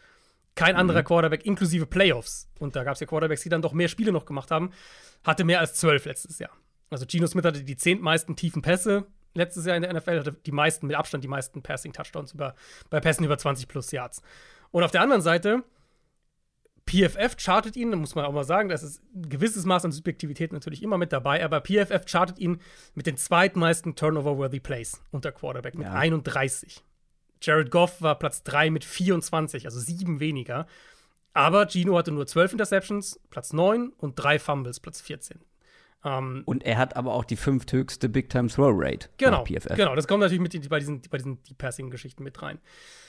Kein 0.56 0.74
mhm. 0.74 0.82
anderer 0.82 1.04
Quarterback, 1.04 1.46
inklusive 1.46 1.86
Playoffs, 1.86 2.50
und 2.60 2.75
da 2.75 2.84
gab 2.84 2.96
es 2.96 3.00
ja 3.00 3.08
Quarterbacks, 3.08 3.42
die 3.42 3.50
dann 3.50 3.62
doch 3.62 3.74
mehr 3.74 3.88
Spiele 3.88 4.12
noch 4.12 4.25
gemacht 4.25 4.51
haben, 4.51 4.72
hatte 5.24 5.44
mehr 5.44 5.60
als 5.60 5.75
12 5.75 6.06
letztes 6.06 6.39
Jahr. 6.39 6.51
Also 6.89 7.05
Geno 7.05 7.27
Smith 7.27 7.46
hatte 7.46 7.63
die 7.63 7.77
zehntmeisten 7.77 8.36
tiefen 8.36 8.62
Pässe 8.62 9.05
letztes 9.34 9.65
Jahr 9.65 9.75
in 9.75 9.84
der 9.84 9.93
NFL, 9.93 10.19
hatte 10.19 10.34
die 10.34 10.51
meisten, 10.51 10.88
mit 10.88 10.96
Abstand 10.96 11.24
die 11.24 11.27
meisten 11.27 11.62
Passing-Touchdowns 11.62 12.34
über, 12.34 12.55
bei 12.89 13.00
Pässen 13.00 13.25
über 13.25 13.38
20 13.38 13.67
plus 13.67 13.91
Yards. 13.91 14.22
Und 14.72 14.84
auf 14.84 14.91
der 14.91 15.01
anderen 15.01 15.22
Seite, 15.22 15.63
PFF 16.89 17.36
chartet 17.38 17.75
ihn, 17.75 17.91
da 17.91 17.98
muss 17.98 18.15
man 18.15 18.25
auch 18.25 18.31
mal 18.31 18.43
sagen, 18.43 18.69
da 18.69 18.75
ist 18.75 19.01
ein 19.13 19.29
gewisses 19.29 19.65
Maß 19.65 19.86
an 19.86 19.91
Subjektivität 19.91 20.51
natürlich 20.51 20.81
immer 20.81 20.98
mit 20.98 21.13
dabei, 21.13 21.43
aber 21.43 21.62
PFF 21.62 22.05
chartet 22.05 22.39
ihn 22.39 22.60
mit 22.96 23.05
den 23.05 23.17
zweitmeisten 23.17 23.96
Turnover-worthy 23.96 24.60
Plays 24.60 25.01
unter 25.12 25.31
Quarterback 25.31 25.75
mit 25.75 25.86
ja. 25.86 25.93
31. 25.93 26.84
Jared 27.41 27.72
Goff 27.72 28.01
war 28.01 28.17
Platz 28.17 28.43
3 28.43 28.72
mit 28.72 28.84
24, 28.84 29.65
also 29.65 29.79
sieben 29.79 30.19
weniger. 30.19 30.65
Aber 31.34 31.67
Gino 31.67 31.96
hatte 31.98 32.12
nur 32.12 32.25
12 32.25 32.53
Interceptions, 32.53 33.19
Platz 33.29 33.53
9 33.53 33.89
und 33.98 34.15
drei 34.15 34.39
Fumbles, 34.39 34.79
Platz 34.79 35.00
14. 35.00 35.39
Ähm, 36.03 36.44
und 36.46 36.63
er 36.63 36.77
hat 36.77 36.96
aber 36.96 37.13
auch 37.13 37.25
die 37.25 37.36
fünfthöchste 37.36 38.08
Big 38.08 38.29
Time 38.29 38.48
Throw 38.48 38.74
Rate 38.74 39.10
genau, 39.18 39.44
PFF. 39.44 39.75
Genau, 39.75 39.96
das 39.96 40.08
kommt 40.08 40.22
natürlich 40.22 40.41
mit 40.41 40.70
bei 40.70 40.79
diesen, 40.79 41.01
bei 41.10 41.18
diesen 41.18 41.44
Deep 41.44 41.58
Passing-Geschichten 41.58 42.24
mit 42.24 42.41
rein. 42.41 42.60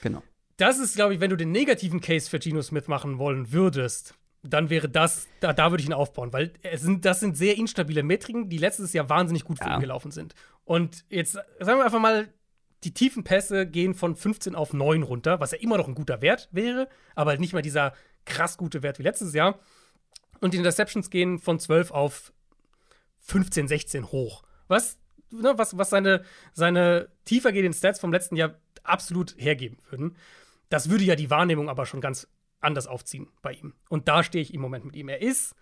Genau. 0.02 0.22
Das 0.56 0.78
ist, 0.78 0.96
glaube 0.96 1.14
ich, 1.14 1.20
wenn 1.20 1.30
du 1.30 1.36
den 1.36 1.52
negativen 1.52 2.00
Case 2.00 2.28
für 2.28 2.38
Geno 2.38 2.62
Smith 2.62 2.88
machen 2.88 3.18
wollen 3.18 3.52
würdest, 3.52 4.14
dann 4.42 4.70
wäre 4.70 4.88
das, 4.88 5.28
da, 5.40 5.52
da 5.52 5.70
würde 5.70 5.82
ich 5.82 5.88
ihn 5.88 5.94
aufbauen, 5.94 6.32
weil 6.32 6.52
es 6.62 6.82
sind, 6.82 7.04
das 7.04 7.20
sind 7.20 7.36
sehr 7.36 7.56
instabile 7.56 8.02
Metriken, 8.02 8.48
die 8.48 8.58
letztes 8.58 8.92
Jahr 8.92 9.08
wahnsinnig 9.08 9.44
gut 9.44 9.58
für 9.58 9.66
ja. 9.66 9.76
ihn 9.76 9.80
gelaufen 9.80 10.10
sind. 10.10 10.34
Und 10.64 11.04
jetzt 11.10 11.32
sagen 11.32 11.78
wir 11.78 11.84
einfach 11.84 12.00
mal, 12.00 12.28
die 12.84 12.94
tiefen 12.94 13.24
Pässe 13.24 13.66
gehen 13.66 13.94
von 13.94 14.16
15 14.16 14.54
auf 14.54 14.72
9 14.72 15.02
runter, 15.02 15.40
was 15.40 15.50
ja 15.52 15.58
immer 15.58 15.76
noch 15.76 15.88
ein 15.88 15.94
guter 15.94 16.22
Wert 16.22 16.48
wäre, 16.50 16.88
aber 17.14 17.30
halt 17.30 17.40
nicht 17.40 17.52
mal 17.52 17.62
dieser 17.62 17.92
krass 18.24 18.56
gute 18.56 18.82
Wert 18.82 18.98
wie 18.98 19.02
letztes 19.02 19.34
Jahr. 19.34 19.58
Und 20.40 20.54
die 20.54 20.58
Interceptions 20.58 21.10
gehen 21.10 21.38
von 21.38 21.58
12 21.58 21.90
auf 21.90 22.32
15, 23.20 23.68
16 23.68 24.12
hoch. 24.12 24.42
Was, 24.68 24.98
ne, 25.30 25.54
was, 25.56 25.76
was 25.78 25.90
seine, 25.90 26.24
seine 26.52 27.08
tiefer 27.24 27.52
gehenden 27.52 27.74
Stats 27.74 28.00
vom 28.00 28.12
letzten 28.12 28.36
Jahr 28.36 28.54
absolut 28.82 29.34
hergeben 29.38 29.78
würden. 29.88 30.16
Das 30.68 30.90
würde 30.90 31.04
ja 31.04 31.16
die 31.16 31.30
Wahrnehmung 31.30 31.68
aber 31.68 31.86
schon 31.86 32.00
ganz 32.00 32.28
anders 32.60 32.86
aufziehen 32.86 33.28
bei 33.42 33.52
ihm. 33.52 33.74
Und 33.88 34.08
da 34.08 34.22
stehe 34.22 34.42
ich 34.42 34.54
im 34.54 34.60
Moment 34.60 34.84
mit 34.84 34.96
ihm. 34.96 35.08
Er 35.08 35.22
ist, 35.22 35.54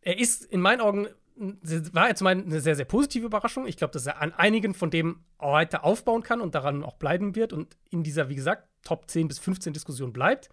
er 0.00 0.18
ist 0.18 0.44
in 0.44 0.60
meinen 0.60 0.80
Augen, 0.80 1.08
war 1.36 2.08
jetzt 2.08 2.22
mal 2.22 2.32
eine 2.32 2.60
sehr, 2.60 2.76
sehr 2.76 2.84
positive 2.84 3.26
Überraschung. 3.26 3.66
Ich 3.66 3.76
glaube, 3.76 3.92
dass 3.92 4.06
er 4.06 4.20
an 4.20 4.32
einigen 4.32 4.74
von 4.74 4.90
dem 4.90 5.24
weiter 5.38 5.84
aufbauen 5.84 6.22
kann 6.22 6.40
und 6.40 6.54
daran 6.54 6.82
auch 6.82 6.96
bleiben 6.96 7.34
wird 7.34 7.52
und 7.52 7.76
in 7.90 8.02
dieser, 8.02 8.28
wie 8.28 8.34
gesagt, 8.34 8.68
Top 8.82 9.10
10 9.10 9.28
bis 9.28 9.38
15 9.38 9.72
Diskussion 9.72 10.12
bleibt. 10.12 10.48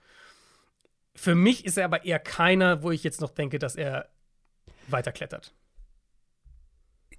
Für 1.15 1.33
mich 1.33 1.65
ist 1.65 1.77
er 1.77 1.85
aber 1.85 2.05
eher 2.05 2.19
keiner, 2.19 2.83
wo 2.83 2.91
ich 2.91 3.03
jetzt 3.03 3.21
noch 3.21 3.31
denke, 3.31 3.57
dass 3.57 3.75
er 3.75 4.09
weiterklettert. 4.91 5.53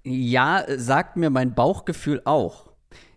Ja, 0.04 0.64
sagt 0.76 1.16
mir 1.16 1.30
mein 1.30 1.54
Bauchgefühl 1.54 2.22
auch. 2.24 2.72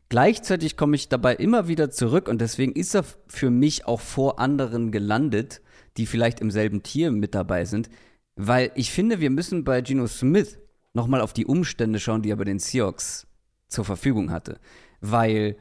Gleichzeitig 0.09 0.75
komme 0.75 0.95
ich 0.95 1.07
dabei 1.07 1.35
immer 1.35 1.69
wieder 1.69 1.89
zurück 1.89 2.27
und 2.27 2.41
deswegen 2.41 2.73
ist 2.73 2.93
er 2.95 3.05
für 3.27 3.49
mich 3.49 3.85
auch 3.85 4.01
vor 4.01 4.39
anderen 4.39 4.91
gelandet, 4.91 5.61
die 5.95 6.05
vielleicht 6.05 6.41
im 6.41 6.51
selben 6.51 6.83
Tier 6.83 7.11
mit 7.11 7.33
dabei 7.33 7.63
sind, 7.63 7.89
weil 8.35 8.71
ich 8.75 8.91
finde, 8.91 9.19
wir 9.19 9.29
müssen 9.29 9.63
bei 9.63 9.81
Geno 9.81 10.07
Smith 10.07 10.59
nochmal 10.93 11.21
auf 11.21 11.31
die 11.31 11.45
Umstände 11.45 11.99
schauen, 11.99 12.21
die 12.21 12.31
er 12.31 12.35
bei 12.35 12.43
den 12.43 12.59
Seahawks 12.59 13.27
zur 13.67 13.85
Verfügung 13.85 14.31
hatte, 14.31 14.59
weil 14.99 15.57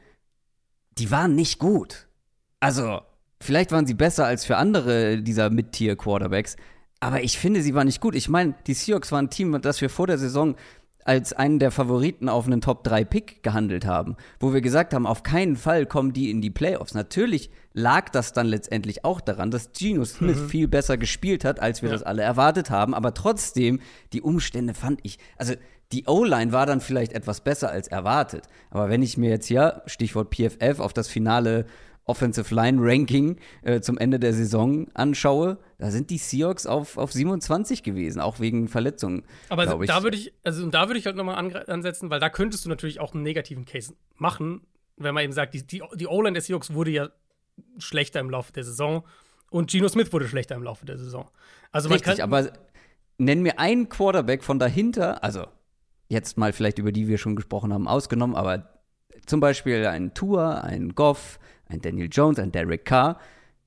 die 0.97 1.11
waren 1.11 1.35
nicht 1.35 1.59
gut. 1.59 2.07
Also, 2.59 3.01
vielleicht 3.39 3.71
waren 3.71 3.87
sie 3.87 3.93
besser 3.93 4.25
als 4.25 4.45
für 4.45 4.57
andere 4.57 5.21
dieser 5.21 5.49
Mid-Tier-Quarterbacks, 5.49 6.57
aber 7.01 7.23
ich 7.23 7.37
finde, 7.37 7.61
sie 7.61 7.73
waren 7.73 7.87
nicht 7.87 7.99
gut. 7.99 8.15
Ich 8.15 8.29
meine, 8.29 8.53
die 8.67 8.73
Seahawks 8.73 9.11
waren 9.11 9.25
ein 9.25 9.29
Team, 9.29 9.59
das 9.61 9.81
wir 9.81 9.89
vor 9.89 10.07
der 10.07 10.17
Saison 10.17 10.55
als 11.03 11.33
einen 11.33 11.57
der 11.57 11.71
Favoriten 11.71 12.29
auf 12.29 12.45
einen 12.45 12.61
Top-3-Pick 12.61 13.41
gehandelt 13.41 13.87
haben, 13.87 14.15
wo 14.39 14.53
wir 14.53 14.61
gesagt 14.61 14.93
haben, 14.93 15.07
auf 15.07 15.23
keinen 15.23 15.55
Fall 15.55 15.87
kommen 15.87 16.13
die 16.13 16.29
in 16.29 16.41
die 16.41 16.51
Playoffs. 16.51 16.93
Natürlich 16.93 17.49
lag 17.73 18.09
das 18.09 18.33
dann 18.33 18.45
letztendlich 18.45 19.03
auch 19.03 19.19
daran, 19.19 19.49
dass 19.49 19.71
Geno 19.73 20.05
Smith 20.05 20.37
mhm. 20.37 20.49
viel 20.49 20.67
besser 20.67 20.97
gespielt 20.97 21.43
hat, 21.43 21.59
als 21.59 21.81
wir 21.81 21.89
ja. 21.89 21.93
das 21.93 22.03
alle 22.03 22.21
erwartet 22.21 22.69
haben, 22.69 22.93
aber 22.93 23.15
trotzdem, 23.15 23.79
die 24.13 24.21
Umstände 24.21 24.75
fand 24.75 24.99
ich, 25.01 25.17
also 25.37 25.55
die 25.91 26.05
O-Line 26.05 26.51
war 26.51 26.67
dann 26.67 26.81
vielleicht 26.81 27.13
etwas 27.13 27.41
besser 27.41 27.69
als 27.69 27.87
erwartet, 27.87 28.47
aber 28.69 28.89
wenn 28.89 29.01
ich 29.01 29.17
mir 29.17 29.29
jetzt 29.29 29.47
hier, 29.47 29.81
Stichwort 29.87 30.33
PFF, 30.33 30.79
auf 30.79 30.93
das 30.93 31.07
finale 31.07 31.65
Offensive 32.05 32.53
Line 32.53 32.79
Ranking 32.81 33.37
äh, 33.61 33.79
zum 33.81 33.97
Ende 33.97 34.19
der 34.19 34.33
Saison 34.33 34.87
anschaue, 34.93 35.59
da 35.77 35.91
sind 35.91 36.09
die 36.09 36.17
Seahawks 36.17 36.65
auf, 36.65 36.97
auf 36.97 37.11
27 37.11 37.83
gewesen, 37.83 38.19
auch 38.19 38.39
wegen 38.39 38.67
Verletzungen. 38.67 39.23
Aber 39.49 39.63
also, 39.63 39.81
da 39.83 40.03
würde 40.03 40.17
ich, 40.17 40.33
also 40.43 40.67
da 40.69 40.87
würde 40.89 40.99
ich 40.99 41.05
halt 41.05 41.15
nochmal 41.15 41.35
an, 41.35 41.55
ansetzen, 41.55 42.09
weil 42.09 42.19
da 42.19 42.29
könntest 42.29 42.65
du 42.65 42.69
natürlich 42.69 42.99
auch 42.99 43.13
einen 43.13 43.23
negativen 43.23 43.65
Case 43.65 43.93
machen, 44.15 44.61
wenn 44.97 45.13
man 45.13 45.23
eben 45.23 45.33
sagt, 45.33 45.53
die, 45.53 45.65
die, 45.65 45.81
die 45.95 46.07
O-Line 46.07 46.33
der 46.33 46.41
Seahawks 46.41 46.73
wurde 46.73 46.91
ja 46.91 47.09
schlechter 47.77 48.19
im 48.19 48.29
Laufe 48.29 48.51
der 48.51 48.63
Saison 48.63 49.03
und 49.49 49.69
Geno 49.69 49.87
Smith 49.87 50.11
wurde 50.11 50.27
schlechter 50.27 50.55
im 50.55 50.63
Laufe 50.63 50.85
der 50.85 50.97
Saison. 50.97 51.29
Also 51.71 51.89
Richtig, 51.89 52.17
kann, 52.17 52.21
aber 52.21 52.51
nenn 53.17 53.41
mir 53.41 53.59
einen 53.59 53.89
Quarterback 53.89 54.43
von 54.43 54.59
dahinter, 54.59 55.23
also 55.23 55.45
jetzt 56.09 56.37
mal 56.37 56.51
vielleicht 56.53 56.79
über 56.79 56.91
die 56.91 57.07
wir 57.07 57.17
schon 57.17 57.35
gesprochen 57.35 57.73
haben, 57.73 57.87
ausgenommen, 57.87 58.35
aber 58.35 58.69
zum 59.25 59.39
Beispiel 59.39 59.85
ein 59.85 60.13
Tour, 60.13 60.63
ein 60.63 60.95
Goff, 60.95 61.39
ein 61.71 61.81
Daniel 61.81 62.09
Jones, 62.11 62.39
ein 62.39 62.51
Derek 62.51 62.85
Carr. 62.85 63.19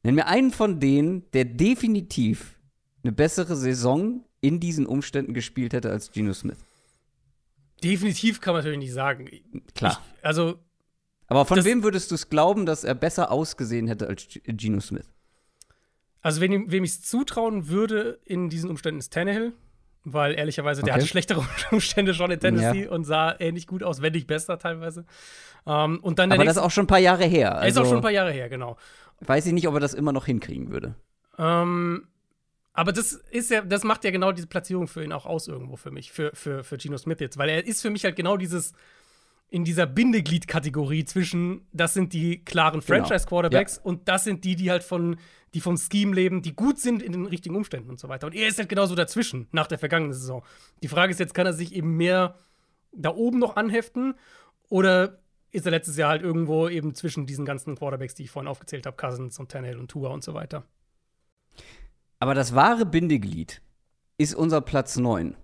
Nenn 0.02 0.14
mir 0.14 0.26
einen 0.26 0.50
von 0.50 0.80
denen, 0.80 1.30
der 1.32 1.44
definitiv 1.44 2.58
eine 3.02 3.12
bessere 3.12 3.56
Saison 3.56 4.24
in 4.40 4.60
diesen 4.60 4.86
Umständen 4.86 5.34
gespielt 5.34 5.72
hätte 5.72 5.90
als 5.90 6.12
Geno 6.12 6.32
Smith. 6.34 6.58
Definitiv 7.82 8.40
kann 8.40 8.54
man 8.54 8.60
natürlich 8.60 8.78
nicht 8.78 8.92
sagen. 8.92 9.28
Klar. 9.74 10.02
Ich, 10.18 10.24
also. 10.24 10.58
Aber 11.26 11.46
von 11.46 11.64
wem 11.64 11.82
würdest 11.82 12.10
du 12.10 12.14
es 12.14 12.28
glauben, 12.28 12.66
dass 12.66 12.84
er 12.84 12.94
besser 12.94 13.30
ausgesehen 13.30 13.88
hätte 13.88 14.06
als 14.06 14.26
Geno 14.44 14.80
Smith? 14.80 15.08
Also, 16.20 16.40
wem, 16.40 16.70
wem 16.70 16.84
ich 16.84 16.92
es 16.92 17.02
zutrauen 17.02 17.68
würde 17.68 18.20
in 18.24 18.48
diesen 18.48 18.70
Umständen 18.70 19.00
ist 19.00 19.12
Tannehill, 19.12 19.52
weil 20.04 20.34
ehrlicherweise 20.34 20.82
okay. 20.82 20.86
der 20.86 20.94
hatte 20.94 21.06
schlechtere 21.06 21.44
Umstände 21.70 22.14
schon 22.14 22.30
in 22.30 22.38
Tennessee 22.38 22.84
ja. 22.84 22.90
und 22.90 23.04
sah 23.04 23.34
ähnlich 23.38 23.66
gut 23.66 23.82
aus, 23.82 24.02
wenn 24.02 24.12
nicht 24.12 24.26
besser 24.26 24.58
teilweise. 24.58 25.04
Um, 25.64 25.72
ähm, 25.72 26.00
und 26.02 26.18
dann 26.18 26.30
Aber 26.30 26.44
das 26.44 26.56
ist 26.56 26.62
auch 26.62 26.70
schon 26.70 26.84
ein 26.84 26.88
paar 26.88 26.98
Jahre 26.98 27.24
her. 27.24 27.56
Also 27.56 27.66
ist 27.66 27.76
auch 27.78 27.80
also 27.80 27.90
schon 27.90 27.98
ein 27.98 28.02
paar 28.02 28.10
Jahre 28.10 28.32
her, 28.32 28.50
genau. 28.50 28.76
Weiß 29.20 29.46
ich 29.46 29.52
nicht, 29.52 29.66
ob 29.66 29.74
er 29.74 29.80
das 29.80 29.94
immer 29.94 30.12
noch 30.12 30.26
hinkriegen 30.26 30.70
würde. 30.70 30.94
Ähm, 31.38 32.06
aber 32.74 32.92
das 32.92 33.12
ist 33.12 33.50
ja, 33.50 33.62
das 33.62 33.84
macht 33.84 34.04
ja 34.04 34.10
genau 34.10 34.32
diese 34.32 34.46
Platzierung 34.46 34.88
für 34.88 35.02
ihn 35.02 35.12
auch 35.12 35.24
aus 35.24 35.48
irgendwo 35.48 35.76
für 35.76 35.90
mich, 35.90 36.12
für, 36.12 36.32
für, 36.34 36.64
für 36.64 36.76
Gino 36.76 36.98
Smith 36.98 37.20
jetzt, 37.20 37.38
weil 37.38 37.48
er 37.48 37.66
ist 37.66 37.80
für 37.80 37.90
mich 37.90 38.04
halt 38.04 38.16
genau 38.16 38.36
dieses 38.36 38.74
in 39.48 39.64
dieser 39.64 39.86
Bindeglied-Kategorie 39.86 41.04
zwischen, 41.04 41.66
das 41.72 41.94
sind 41.94 42.12
die 42.12 42.44
klaren 42.44 42.80
genau. 42.80 42.86
Franchise-Quarterbacks 42.86 43.76
ja. 43.76 43.82
und 43.82 44.08
das 44.08 44.24
sind 44.24 44.44
die, 44.44 44.56
die 44.56 44.70
halt 44.70 44.82
von, 44.82 45.16
die 45.54 45.60
vom 45.60 45.76
Scheme 45.76 46.14
leben, 46.14 46.42
die 46.42 46.54
gut 46.54 46.80
sind 46.80 47.02
in 47.02 47.12
den 47.12 47.26
richtigen 47.26 47.54
Umständen 47.54 47.90
und 47.90 48.00
so 48.00 48.08
weiter. 48.08 48.26
Und 48.26 48.34
er 48.34 48.48
ist 48.48 48.58
halt 48.58 48.68
genauso 48.68 48.94
dazwischen 48.94 49.46
nach 49.52 49.66
der 49.66 49.78
vergangenen 49.78 50.12
Saison. 50.12 50.42
Die 50.82 50.88
Frage 50.88 51.12
ist 51.12 51.20
jetzt, 51.20 51.34
kann 51.34 51.46
er 51.46 51.52
sich 51.52 51.74
eben 51.74 51.96
mehr 51.96 52.36
da 52.92 53.14
oben 53.14 53.38
noch 53.38 53.56
anheften 53.56 54.14
oder 54.68 55.20
ist 55.52 55.66
er 55.66 55.70
letztes 55.70 55.96
Jahr 55.96 56.10
halt 56.10 56.22
irgendwo 56.22 56.68
eben 56.68 56.94
zwischen 56.94 57.26
diesen 57.26 57.44
ganzen 57.44 57.76
Quarterbacks, 57.76 58.14
die 58.14 58.24
ich 58.24 58.30
vorhin 58.30 58.48
aufgezählt 58.48 58.86
habe, 58.86 58.96
Cousins 58.96 59.38
und 59.38 59.50
Tannehill 59.50 59.78
und 59.78 59.88
Tua 59.88 60.10
und 60.10 60.24
so 60.24 60.34
weiter. 60.34 60.64
Aber 62.18 62.34
das 62.34 62.54
wahre 62.54 62.86
Bindeglied 62.86 63.62
ist 64.18 64.34
unser 64.34 64.60
Platz 64.60 64.96
9. 64.96 65.36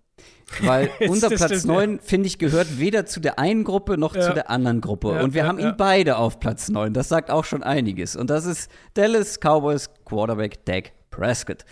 Weil 0.63 0.91
unser 1.09 1.29
Platz 1.29 1.45
stimmt, 1.45 1.65
9, 1.67 1.93
ja. 1.93 1.99
finde 2.03 2.27
ich, 2.27 2.39
gehört 2.39 2.79
weder 2.79 3.07
zu 3.07 3.21
der 3.21 3.39
einen 3.39 3.65
Gruppe 3.65 3.97
noch 3.97 4.15
ja. 4.15 4.23
zu 4.23 4.35
der 4.35 4.51
anderen 4.51 4.81
Gruppe. 4.81 5.15
Ja, 5.15 5.23
und 5.23 5.35
wir 5.35 5.47
haben 5.47 5.59
ihn 5.59 5.75
beide 5.77 6.17
auf 6.17 6.41
Platz 6.41 6.69
9. 6.69 6.93
Das 6.93 7.09
sagt 7.09 7.31
auch 7.31 7.45
schon 7.45 7.63
einiges. 7.63 8.17
Und 8.17 8.31
das 8.31 8.47
ist 8.47 8.71
Dallas 8.95 9.39
Cowboys 9.39 9.91
Quarterback 10.05 10.65
Dak 10.65 10.93
Prescott. 11.11 11.65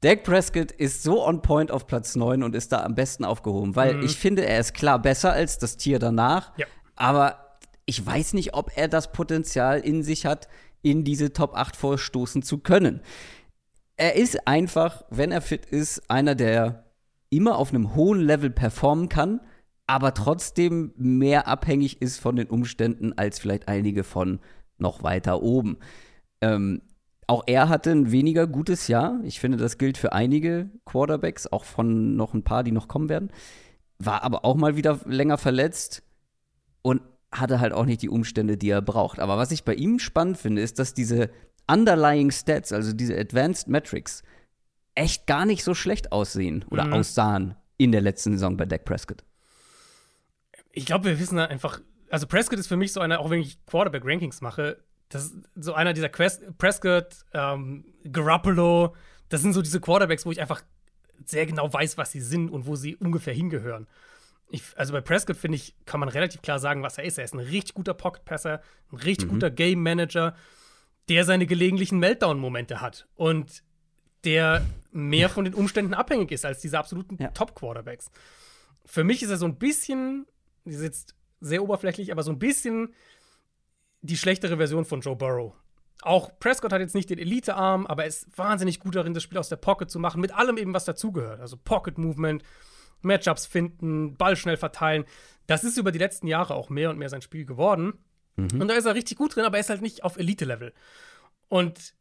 Dak 0.00 0.22
Prescott 0.22 0.70
ist 0.70 1.02
so 1.02 1.26
on 1.26 1.42
point 1.42 1.70
auf 1.70 1.86
Platz 1.86 2.14
9 2.14 2.42
und 2.42 2.54
ist 2.54 2.72
da 2.72 2.84
am 2.84 2.94
besten 2.94 3.24
aufgehoben, 3.24 3.74
weil 3.74 3.94
mhm. 3.94 4.04
ich 4.04 4.16
finde, 4.16 4.44
er 4.44 4.60
ist 4.60 4.74
klar 4.74 5.00
besser 5.00 5.32
als 5.32 5.58
das 5.58 5.76
Tier 5.76 5.98
danach. 5.98 6.52
Aber 6.94 7.56
ich 7.86 8.04
weiß 8.04 8.34
nicht, 8.34 8.54
ob 8.54 8.70
er 8.76 8.88
das 8.88 9.12
Potenzial 9.12 9.80
in 9.80 10.02
sich 10.02 10.26
hat, 10.26 10.48
in 10.82 11.04
diese 11.04 11.32
Top 11.32 11.56
8 11.56 11.76
vorstoßen 11.76 12.42
zu 12.42 12.58
können. 12.58 13.00
Er 13.96 14.16
ist 14.16 14.46
einfach, 14.46 15.04
wenn 15.08 15.32
er 15.32 15.40
fit 15.40 15.66
ist, 15.66 16.10
einer, 16.10 16.34
der 16.34 16.83
immer 17.36 17.56
auf 17.56 17.70
einem 17.70 17.94
hohen 17.94 18.20
Level 18.20 18.50
performen 18.50 19.08
kann, 19.08 19.40
aber 19.86 20.14
trotzdem 20.14 20.92
mehr 20.96 21.46
abhängig 21.46 22.00
ist 22.00 22.18
von 22.20 22.36
den 22.36 22.48
Umständen 22.48 23.12
als 23.12 23.38
vielleicht 23.38 23.68
einige 23.68 24.04
von 24.04 24.40
noch 24.78 25.02
weiter 25.02 25.42
oben. 25.42 25.78
Ähm, 26.40 26.82
auch 27.26 27.44
er 27.46 27.68
hatte 27.68 27.90
ein 27.90 28.10
weniger 28.10 28.46
gutes 28.46 28.88
Jahr. 28.88 29.20
Ich 29.24 29.40
finde, 29.40 29.56
das 29.56 29.78
gilt 29.78 29.96
für 29.96 30.12
einige 30.12 30.70
Quarterbacks, 30.84 31.46
auch 31.46 31.64
von 31.64 32.16
noch 32.16 32.34
ein 32.34 32.42
paar, 32.42 32.62
die 32.64 32.72
noch 32.72 32.88
kommen 32.88 33.08
werden. 33.08 33.30
War 33.98 34.22
aber 34.22 34.44
auch 34.44 34.56
mal 34.56 34.76
wieder 34.76 35.00
länger 35.06 35.38
verletzt. 35.38 36.02
Und 36.82 37.00
hatte 37.40 37.60
halt 37.60 37.72
auch 37.72 37.84
nicht 37.84 38.02
die 38.02 38.08
Umstände, 38.08 38.56
die 38.56 38.70
er 38.70 38.82
braucht. 38.82 39.18
Aber 39.18 39.36
was 39.36 39.50
ich 39.50 39.64
bei 39.64 39.74
ihm 39.74 39.98
spannend 39.98 40.38
finde, 40.38 40.62
ist, 40.62 40.78
dass 40.78 40.94
diese 40.94 41.30
underlying 41.70 42.30
Stats, 42.30 42.72
also 42.72 42.92
diese 42.92 43.18
Advanced 43.18 43.68
Metrics, 43.68 44.22
echt 44.94 45.26
gar 45.26 45.46
nicht 45.46 45.64
so 45.64 45.74
schlecht 45.74 46.12
aussehen 46.12 46.64
oder 46.70 46.84
mhm. 46.84 46.92
aussahen 46.94 47.54
in 47.76 47.92
der 47.92 48.00
letzten 48.00 48.32
Saison 48.32 48.56
bei 48.56 48.64
Dak 48.64 48.84
Prescott. 48.84 49.24
Ich 50.72 50.86
glaube, 50.86 51.04
wir 51.04 51.18
wissen 51.18 51.38
einfach, 51.38 51.80
also 52.10 52.26
Prescott 52.26 52.58
ist 52.58 52.66
für 52.66 52.76
mich 52.76 52.92
so 52.92 53.00
einer, 53.00 53.20
auch 53.20 53.30
wenn 53.30 53.40
ich 53.40 53.64
Quarterback-Rankings 53.66 54.40
mache, 54.40 54.78
das 55.08 55.26
ist 55.26 55.34
so 55.54 55.74
einer 55.74 55.92
dieser 55.92 56.08
Quest 56.08 56.58
Prescott, 56.58 57.24
ähm, 57.32 57.84
Garoppolo, 58.10 58.94
das 59.28 59.42
sind 59.42 59.52
so 59.52 59.62
diese 59.62 59.80
Quarterbacks, 59.80 60.26
wo 60.26 60.32
ich 60.32 60.40
einfach 60.40 60.62
sehr 61.26 61.46
genau 61.46 61.72
weiß, 61.72 61.96
was 61.98 62.12
sie 62.12 62.20
sind 62.20 62.50
und 62.50 62.66
wo 62.66 62.76
sie 62.76 62.96
ungefähr 62.96 63.34
hingehören 63.34 63.86
ich, 64.54 64.62
also 64.76 64.92
bei 64.92 65.00
Prescott 65.00 65.36
finde 65.36 65.56
ich, 65.56 65.74
kann 65.84 66.00
man 66.00 66.08
relativ 66.08 66.42
klar 66.42 66.58
sagen, 66.58 66.82
was 66.82 66.98
er 66.98 67.04
ist. 67.04 67.18
Er 67.18 67.24
ist 67.24 67.34
ein 67.34 67.40
richtig 67.40 67.74
guter 67.74 67.94
Pocket-Passer, 67.94 68.62
ein 68.92 68.96
richtig 68.98 69.28
mhm. 69.28 69.32
guter 69.34 69.50
Game-Manager, 69.50 70.34
der 71.08 71.24
seine 71.24 71.46
gelegentlichen 71.46 71.98
Meltdown-Momente 71.98 72.80
hat 72.80 73.06
und 73.14 73.62
der 74.24 74.64
mehr 74.92 75.28
von 75.28 75.44
den 75.44 75.54
Umständen 75.54 75.94
abhängig 75.94 76.30
ist 76.32 76.44
als 76.44 76.60
diese 76.60 76.78
absoluten 76.78 77.16
ja. 77.20 77.28
Top-Quarterbacks. 77.28 78.10
Für 78.86 79.04
mich 79.04 79.22
ist 79.22 79.30
er 79.30 79.36
so 79.36 79.46
ein 79.46 79.56
bisschen, 79.56 80.26
die 80.64 80.74
ist 80.74 80.82
jetzt 80.82 81.14
sehr 81.40 81.62
oberflächlich, 81.62 82.12
aber 82.12 82.22
so 82.22 82.30
ein 82.30 82.38
bisschen 82.38 82.94
die 84.02 84.16
schlechtere 84.16 84.56
Version 84.56 84.84
von 84.84 85.00
Joe 85.00 85.16
Burrow. 85.16 85.54
Auch 86.02 86.38
Prescott 86.38 86.72
hat 86.72 86.80
jetzt 86.80 86.94
nicht 86.94 87.08
den 87.08 87.18
Elite-Arm, 87.18 87.86
aber 87.86 88.02
er 88.02 88.08
ist 88.08 88.36
wahnsinnig 88.36 88.78
gut 88.78 88.94
darin, 88.94 89.14
das 89.14 89.22
Spiel 89.22 89.38
aus 89.38 89.48
der 89.48 89.56
Pocket 89.56 89.90
zu 89.90 89.98
machen, 89.98 90.20
mit 90.20 90.34
allem 90.34 90.58
eben, 90.58 90.74
was 90.74 90.84
dazugehört. 90.84 91.40
Also 91.40 91.56
Pocket-Movement, 91.56 92.42
Matchups 93.00 93.46
finden, 93.46 94.16
Ball 94.16 94.36
schnell 94.36 94.56
verteilen. 94.56 95.04
Das 95.46 95.64
ist 95.64 95.78
über 95.78 95.92
die 95.92 95.98
letzten 95.98 96.26
Jahre 96.26 96.54
auch 96.54 96.68
mehr 96.68 96.90
und 96.90 96.98
mehr 96.98 97.08
sein 97.08 97.22
Spiel 97.22 97.46
geworden. 97.46 97.94
Mhm. 98.36 98.60
Und 98.60 98.68
da 98.68 98.74
ist 98.74 98.84
er 98.84 98.94
richtig 98.94 99.16
gut 99.16 99.34
drin, 99.34 99.44
aber 99.44 99.56
er 99.56 99.60
ist 99.60 99.70
halt 99.70 99.82
nicht 99.82 100.04
auf 100.04 100.16
Elite-Level. 100.16 100.74
Und 101.48 101.94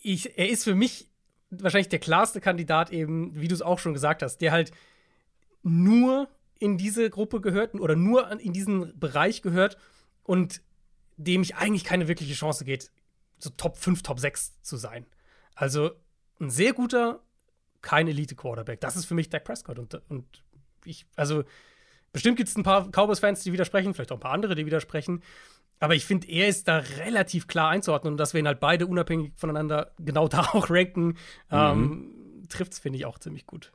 ich, 0.00 0.38
er 0.38 0.48
ist 0.48 0.64
für 0.64 0.74
mich 0.74 1.10
wahrscheinlich 1.50 1.88
der 1.88 1.98
klarste 1.98 2.40
Kandidat 2.40 2.90
eben, 2.90 3.34
wie 3.34 3.48
du 3.48 3.54
es 3.54 3.62
auch 3.62 3.78
schon 3.78 3.94
gesagt 3.94 4.22
hast, 4.22 4.38
der 4.38 4.52
halt 4.52 4.72
nur 5.62 6.28
in 6.58 6.76
diese 6.76 7.08
Gruppe 7.10 7.40
gehört 7.40 7.74
oder 7.74 7.96
nur 7.96 8.30
in 8.40 8.52
diesen 8.52 8.98
Bereich 8.98 9.42
gehört 9.42 9.76
und 10.24 10.62
dem 11.16 11.42
ich 11.42 11.56
eigentlich 11.56 11.84
keine 11.84 12.08
wirkliche 12.08 12.34
Chance 12.34 12.64
geht, 12.64 12.90
so 13.38 13.50
Top 13.50 13.76
5, 13.76 14.02
Top 14.02 14.20
6 14.20 14.62
zu 14.62 14.76
sein. 14.76 15.06
Also 15.54 15.92
ein 16.40 16.50
sehr 16.50 16.72
guter, 16.72 17.20
kein 17.82 18.08
Elite-Quarterback. 18.08 18.80
Das 18.80 18.96
ist 18.96 19.06
für 19.06 19.14
mich 19.14 19.28
Dak 19.28 19.44
Prescott. 19.44 19.78
Und, 19.78 19.94
und 20.08 20.44
ich, 20.84 21.06
also 21.16 21.44
bestimmt 22.18 22.36
gibt 22.36 22.48
es 22.48 22.56
ein 22.56 22.62
paar 22.62 22.88
Cowboys-Fans, 22.90 23.42
die 23.44 23.52
widersprechen, 23.52 23.94
vielleicht 23.94 24.12
auch 24.12 24.16
ein 24.16 24.20
paar 24.20 24.32
andere, 24.32 24.54
die 24.54 24.66
widersprechen. 24.66 25.22
Aber 25.80 25.94
ich 25.94 26.04
finde, 26.04 26.28
er 26.28 26.48
ist 26.48 26.66
da 26.66 26.78
relativ 27.04 27.46
klar 27.46 27.70
einzuordnen 27.70 28.14
und 28.14 28.18
dass 28.18 28.34
wir 28.34 28.40
ihn 28.40 28.46
halt 28.46 28.60
beide 28.60 28.86
unabhängig 28.86 29.32
voneinander 29.36 29.92
genau 29.98 30.28
da 30.28 30.40
auch 30.52 30.70
ranken, 30.70 31.16
ähm, 31.50 31.78
mhm. 31.78 31.84
ähm, 31.84 32.48
trifft 32.48 32.72
es, 32.72 32.78
finde 32.78 32.98
ich, 32.98 33.06
auch 33.06 33.18
ziemlich 33.18 33.46
gut. 33.46 33.72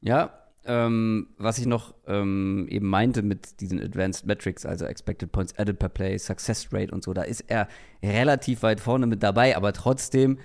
Ja, 0.00 0.32
ähm, 0.64 1.28
was 1.38 1.58
ich 1.58 1.66
noch 1.66 1.94
ähm, 2.06 2.66
eben 2.68 2.88
meinte 2.88 3.22
mit 3.22 3.60
diesen 3.60 3.80
Advanced 3.80 4.26
Metrics, 4.26 4.66
also 4.66 4.84
Expected 4.84 5.32
Points 5.32 5.56
Added 5.58 5.78
per 5.78 5.88
Play, 5.88 6.18
Success 6.18 6.68
Rate 6.72 6.92
und 6.92 7.04
so, 7.04 7.14
da 7.14 7.22
ist 7.22 7.44
er 7.48 7.68
relativ 8.02 8.62
weit 8.62 8.80
vorne 8.80 9.06
mit 9.06 9.22
dabei, 9.22 9.56
aber 9.56 9.72
trotzdem, 9.72 10.38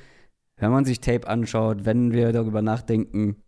wenn 0.57 0.71
man 0.71 0.85
sich 0.85 1.01
Tape 1.01 1.27
anschaut, 1.27 1.85
wenn 1.85 2.13
wir 2.13 2.31
darüber 2.31 2.61
nachdenken, 2.61 3.42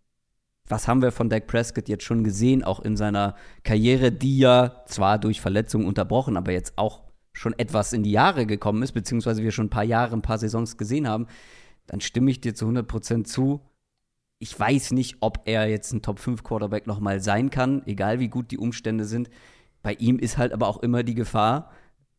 was 0.68 0.88
haben 0.88 1.02
wir 1.02 1.12
von 1.12 1.28
Dak 1.28 1.46
Prescott 1.46 1.88
jetzt 1.88 2.04
schon 2.04 2.24
gesehen, 2.24 2.64
auch 2.64 2.80
in 2.80 2.96
seiner 2.96 3.36
Karriere, 3.62 4.12
die 4.12 4.38
ja 4.38 4.82
zwar 4.86 5.18
durch 5.18 5.40
Verletzungen 5.40 5.86
unterbrochen, 5.86 6.36
aber 6.36 6.52
jetzt 6.52 6.74
auch 6.76 7.02
schon 7.32 7.58
etwas 7.58 7.92
in 7.92 8.02
die 8.02 8.12
Jahre 8.12 8.46
gekommen 8.46 8.82
ist, 8.82 8.92
beziehungsweise 8.92 9.42
wir 9.42 9.52
schon 9.52 9.66
ein 9.66 9.70
paar 9.70 9.84
Jahre, 9.84 10.14
ein 10.14 10.22
paar 10.22 10.38
Saisons 10.38 10.76
gesehen 10.76 11.06
haben, 11.06 11.26
dann 11.86 12.00
stimme 12.00 12.30
ich 12.30 12.40
dir 12.40 12.54
zu 12.54 12.66
100% 12.66 13.24
zu. 13.24 13.60
Ich 14.38 14.58
weiß 14.58 14.92
nicht, 14.92 15.18
ob 15.20 15.42
er 15.44 15.68
jetzt 15.68 15.92
ein 15.92 16.02
Top-5-Quarterback 16.02 16.86
nochmal 16.86 17.20
sein 17.20 17.50
kann, 17.50 17.82
egal 17.86 18.20
wie 18.20 18.28
gut 18.28 18.50
die 18.50 18.58
Umstände 18.58 19.04
sind. 19.04 19.30
Bei 19.82 19.92
ihm 19.94 20.18
ist 20.18 20.36
halt 20.36 20.52
aber 20.52 20.66
auch 20.66 20.82
immer 20.82 21.02
die 21.04 21.14
Gefahr, 21.14 21.70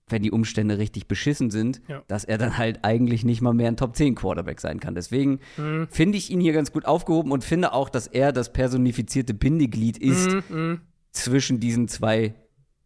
wenn 0.10 0.24
die 0.24 0.32
Umstände 0.32 0.78
richtig 0.78 1.08
beschissen 1.08 1.52
sind, 1.52 1.82
ja. 1.88 2.02
dass 2.08 2.24
er 2.24 2.38
dann 2.38 2.58
halt 2.58 2.80
eigentlich 2.84 3.26
nicht 3.26 3.42
mal 3.42 3.54
mehr 3.54 3.68
ein 3.68 3.78
Top 3.78 3.96
10 3.96 4.16
Quarterback 4.16 4.62
sein 4.62 4.80
kann. 4.80 4.96
Deswegen 4.96 5.40
mhm. 5.58 5.88
finde 5.90 6.18
ich 6.18 6.30
ihn 6.30 6.40
hier 6.40 6.54
ganz 6.54 6.72
gut 6.72 6.86
aufgehoben 6.86 7.32
und 7.32 7.44
finde 7.44 7.74
auch, 7.74 7.90
dass 7.90 8.08
er 8.08 8.32
das 8.32 8.54
personifizierte 8.54 9.34
Bindeglied 9.34 9.98
ist 9.98 10.32
mhm, 10.32 10.44
mhm. 10.50 10.82
zwischen 11.12 11.60
diesen 11.60 11.88
zwei 11.88 12.36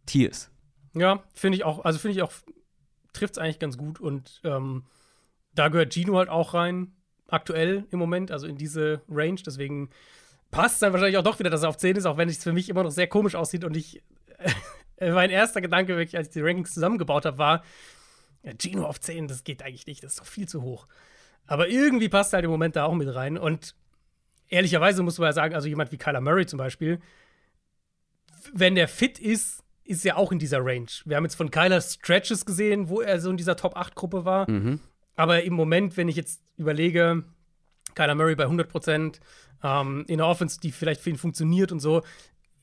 Tiers. 0.06 0.50
Ja, 0.94 1.24
finde 1.34 1.58
ich 1.58 1.64
auch, 1.64 1.86
also 1.86 2.00
finde 2.00 2.18
ich 2.18 2.24
auch, 2.24 2.32
trifft 3.14 3.36
es 3.36 3.38
eigentlich 3.38 3.60
ganz 3.60 3.78
gut 3.78 4.00
und 4.00 4.42
ähm, 4.44 4.84
da 5.54 5.68
gehört 5.68 5.94
Gino 5.94 6.18
halt 6.18 6.30
auch 6.30 6.54
rein, 6.54 6.94
aktuell 7.28 7.86
im 7.92 8.00
Moment, 8.00 8.32
also 8.32 8.48
in 8.48 8.58
diese 8.58 9.02
Range, 9.10 9.40
deswegen 9.46 9.90
passt 10.50 10.76
es 10.76 10.80
dann 10.80 10.92
wahrscheinlich 10.92 11.18
auch 11.18 11.24
doch 11.24 11.40
wieder, 11.40 11.50
dass 11.50 11.64
er 11.64 11.70
auf 11.70 11.78
10 11.78 11.98
ist, 11.98 12.06
auch 12.06 12.18
wenn 12.18 12.30
es 12.30 12.44
für 12.44 12.52
mich 12.54 12.68
immer 12.68 12.84
noch 12.84 12.92
sehr 12.92 13.08
komisch 13.08 13.36
aussieht 13.36 13.64
und 13.64 13.78
ich 13.78 14.02
mein 15.10 15.30
erster 15.30 15.62
Gedanke, 15.62 15.98
wirklich, 15.98 16.18
als 16.18 16.28
ich 16.28 16.34
die 16.34 16.42
Rankings 16.42 16.74
zusammengebaut 16.74 17.26
habe, 17.26 17.38
war, 17.38 17.64
ja, 18.44 18.54
Gino 18.60 18.86
auf 18.86 19.00
10, 19.00 19.28
das 19.28 19.44
geht 19.44 19.64
eigentlich 19.64 19.88
nicht, 19.88 20.04
das 20.04 20.14
ist 20.14 20.20
doch 20.20 20.26
viel 20.26 20.48
zu 20.48 20.62
hoch. 20.62 20.88
Aber 21.48 21.68
irgendwie 21.68 22.10
passt 22.10 22.34
er 22.34 22.38
halt 22.38 22.46
im 22.46 22.52
Moment 22.52 22.76
da 22.76 22.86
auch 22.86 22.94
mit 22.94 23.14
rein. 23.14 23.38
Und 23.38 23.76
ehrlicherweise 24.48 25.04
muss 25.04 25.18
man 25.18 25.28
ja 25.28 25.34
sagen, 25.34 25.56
also 25.56 25.68
jemand 25.68 25.92
wie 25.92 25.98
Kyler 25.98 26.22
Murray 26.22 26.46
zum 26.46 26.58
Beispiel, 26.58 27.00
wenn 28.54 28.76
der 28.76 28.88
fit 28.88 29.20
ist, 29.20 29.64
ist 29.84 30.06
er 30.06 30.18
auch 30.18 30.32
in 30.32 30.40
dieser 30.40 30.64
Range. 30.64 30.88
Wir 31.06 31.18
haben 31.18 31.24
jetzt 31.24 31.36
von 31.36 31.52
Kyler 31.52 31.82
Stretches 31.82 32.46
gesehen, 32.46 32.90
wo 32.90 33.02
er 33.02 33.20
so 33.20 33.30
in 33.30 33.38
dieser 33.38 33.56
Top 33.56 33.76
8-Gruppe 33.76 34.26
war. 34.26 34.50
Mhm. 34.50 34.80
Aber 35.16 35.44
im 35.44 35.54
Moment, 35.54 35.98
wenn 35.98 36.08
ich 36.08 36.16
jetzt 36.16 36.42
überlege, 36.58 37.24
Kyler 37.96 38.16
Murray 38.16 38.36
bei 38.36 38.44
100 38.44 38.70
Prozent, 38.70 39.20
ähm, 39.64 40.06
in 40.08 40.18
der 40.18 40.28
Offense, 40.28 40.60
die 40.60 40.72
vielleicht 40.72 41.02
für 41.02 41.10
ihn 41.10 41.18
funktioniert 41.18 41.72
und 41.72 41.80
so, 41.80 42.04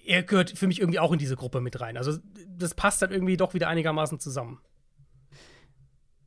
er 0.08 0.22
gehört 0.22 0.50
für 0.50 0.66
mich 0.66 0.80
irgendwie 0.80 0.98
auch 0.98 1.12
in 1.12 1.18
diese 1.18 1.36
Gruppe 1.36 1.60
mit 1.60 1.80
rein. 1.80 1.96
Also 1.96 2.18
das 2.56 2.74
passt 2.74 3.02
dann 3.02 3.12
irgendwie 3.12 3.36
doch 3.36 3.54
wieder 3.54 3.68
einigermaßen 3.68 4.18
zusammen. 4.18 4.60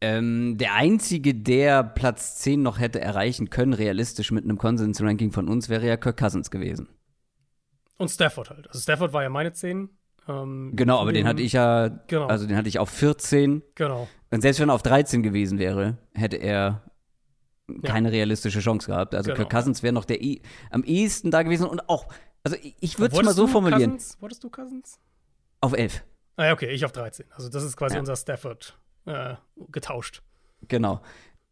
Ähm, 0.02 0.58
der 0.58 0.76
einzige, 0.76 1.34
der 1.34 1.84
Platz 1.84 2.36
10 2.38 2.62
noch 2.62 2.80
hätte 2.80 3.02
erreichen 3.02 3.50
können, 3.50 3.74
realistisch 3.74 4.32
mit 4.32 4.44
einem 4.44 4.58
Konsens-Ranking 4.58 5.32
von 5.32 5.48
uns, 5.48 5.70
wäre 5.70 5.88
ja 5.88 5.98
Kirk 5.98 6.18
Cousins 6.18 6.52
gewesen. 6.52 6.90
Und 7.98 8.10
Stafford 8.10 8.50
halt. 8.50 8.68
Also 8.68 8.80
Stafford 8.80 9.14
war 9.14 9.24
ja 9.24 9.30
meine 9.30 9.54
10. 9.54 9.90
Ähm, 10.28 10.72
genau, 10.76 11.00
aber 11.00 11.12
den 11.12 11.28
hatte 11.28 11.42
ich 11.42 11.54
ja, 11.54 11.88
genau. 12.08 12.28
also 12.28 12.48
den 12.48 12.58
hatte 12.58 12.70
ich 12.70 12.80
auf 12.80 12.90
14. 12.90 13.64
Genau. 13.76 14.08
Und 14.30 14.42
selbst 14.42 14.60
wenn 14.60 14.70
er 14.70 14.76
auf 14.76 14.84
13 14.84 15.24
gewesen 15.24 15.58
wäre, 15.60 15.98
hätte 16.14 16.38
er 16.38 16.84
keine 17.84 18.10
ja. 18.10 18.14
realistische 18.14 18.60
Chance 18.60 18.88
gehabt. 18.88 19.16
Also 19.16 19.30
genau. 19.32 19.38
Kirk 19.38 19.52
Cousins 19.52 19.82
wäre 19.84 19.94
noch 19.94 20.06
der 20.06 20.22
e 20.22 20.42
am 20.70 20.84
ehesten 20.84 21.32
da 21.32 21.44
gewesen 21.44 21.68
und 21.68 21.90
auch 21.90 22.08
also 22.44 22.58
ich 22.80 23.00
würde 23.00 23.16
es 23.16 23.24
mal 23.24 23.34
so 23.34 23.48
formulieren. 23.48 23.92
Cousins? 23.92 24.18
Wolltest 24.20 24.44
du 24.44 24.50
Cousins? 24.50 25.00
Auf 25.60 25.74
11. 25.74 26.04
Ah 26.38 26.46
ja, 26.46 26.54
okay, 26.54 26.70
ich 26.70 26.86
auf 26.86 26.92
13. 26.92 27.26
Also 27.32 27.50
das 27.50 27.64
ist 27.64 27.78
quasi 27.78 27.96
ja. 27.96 28.00
unser 28.00 28.16
Stafford 28.16 28.78
äh, 29.06 29.36
getauscht. 29.72 30.22
Genau. 30.68 31.02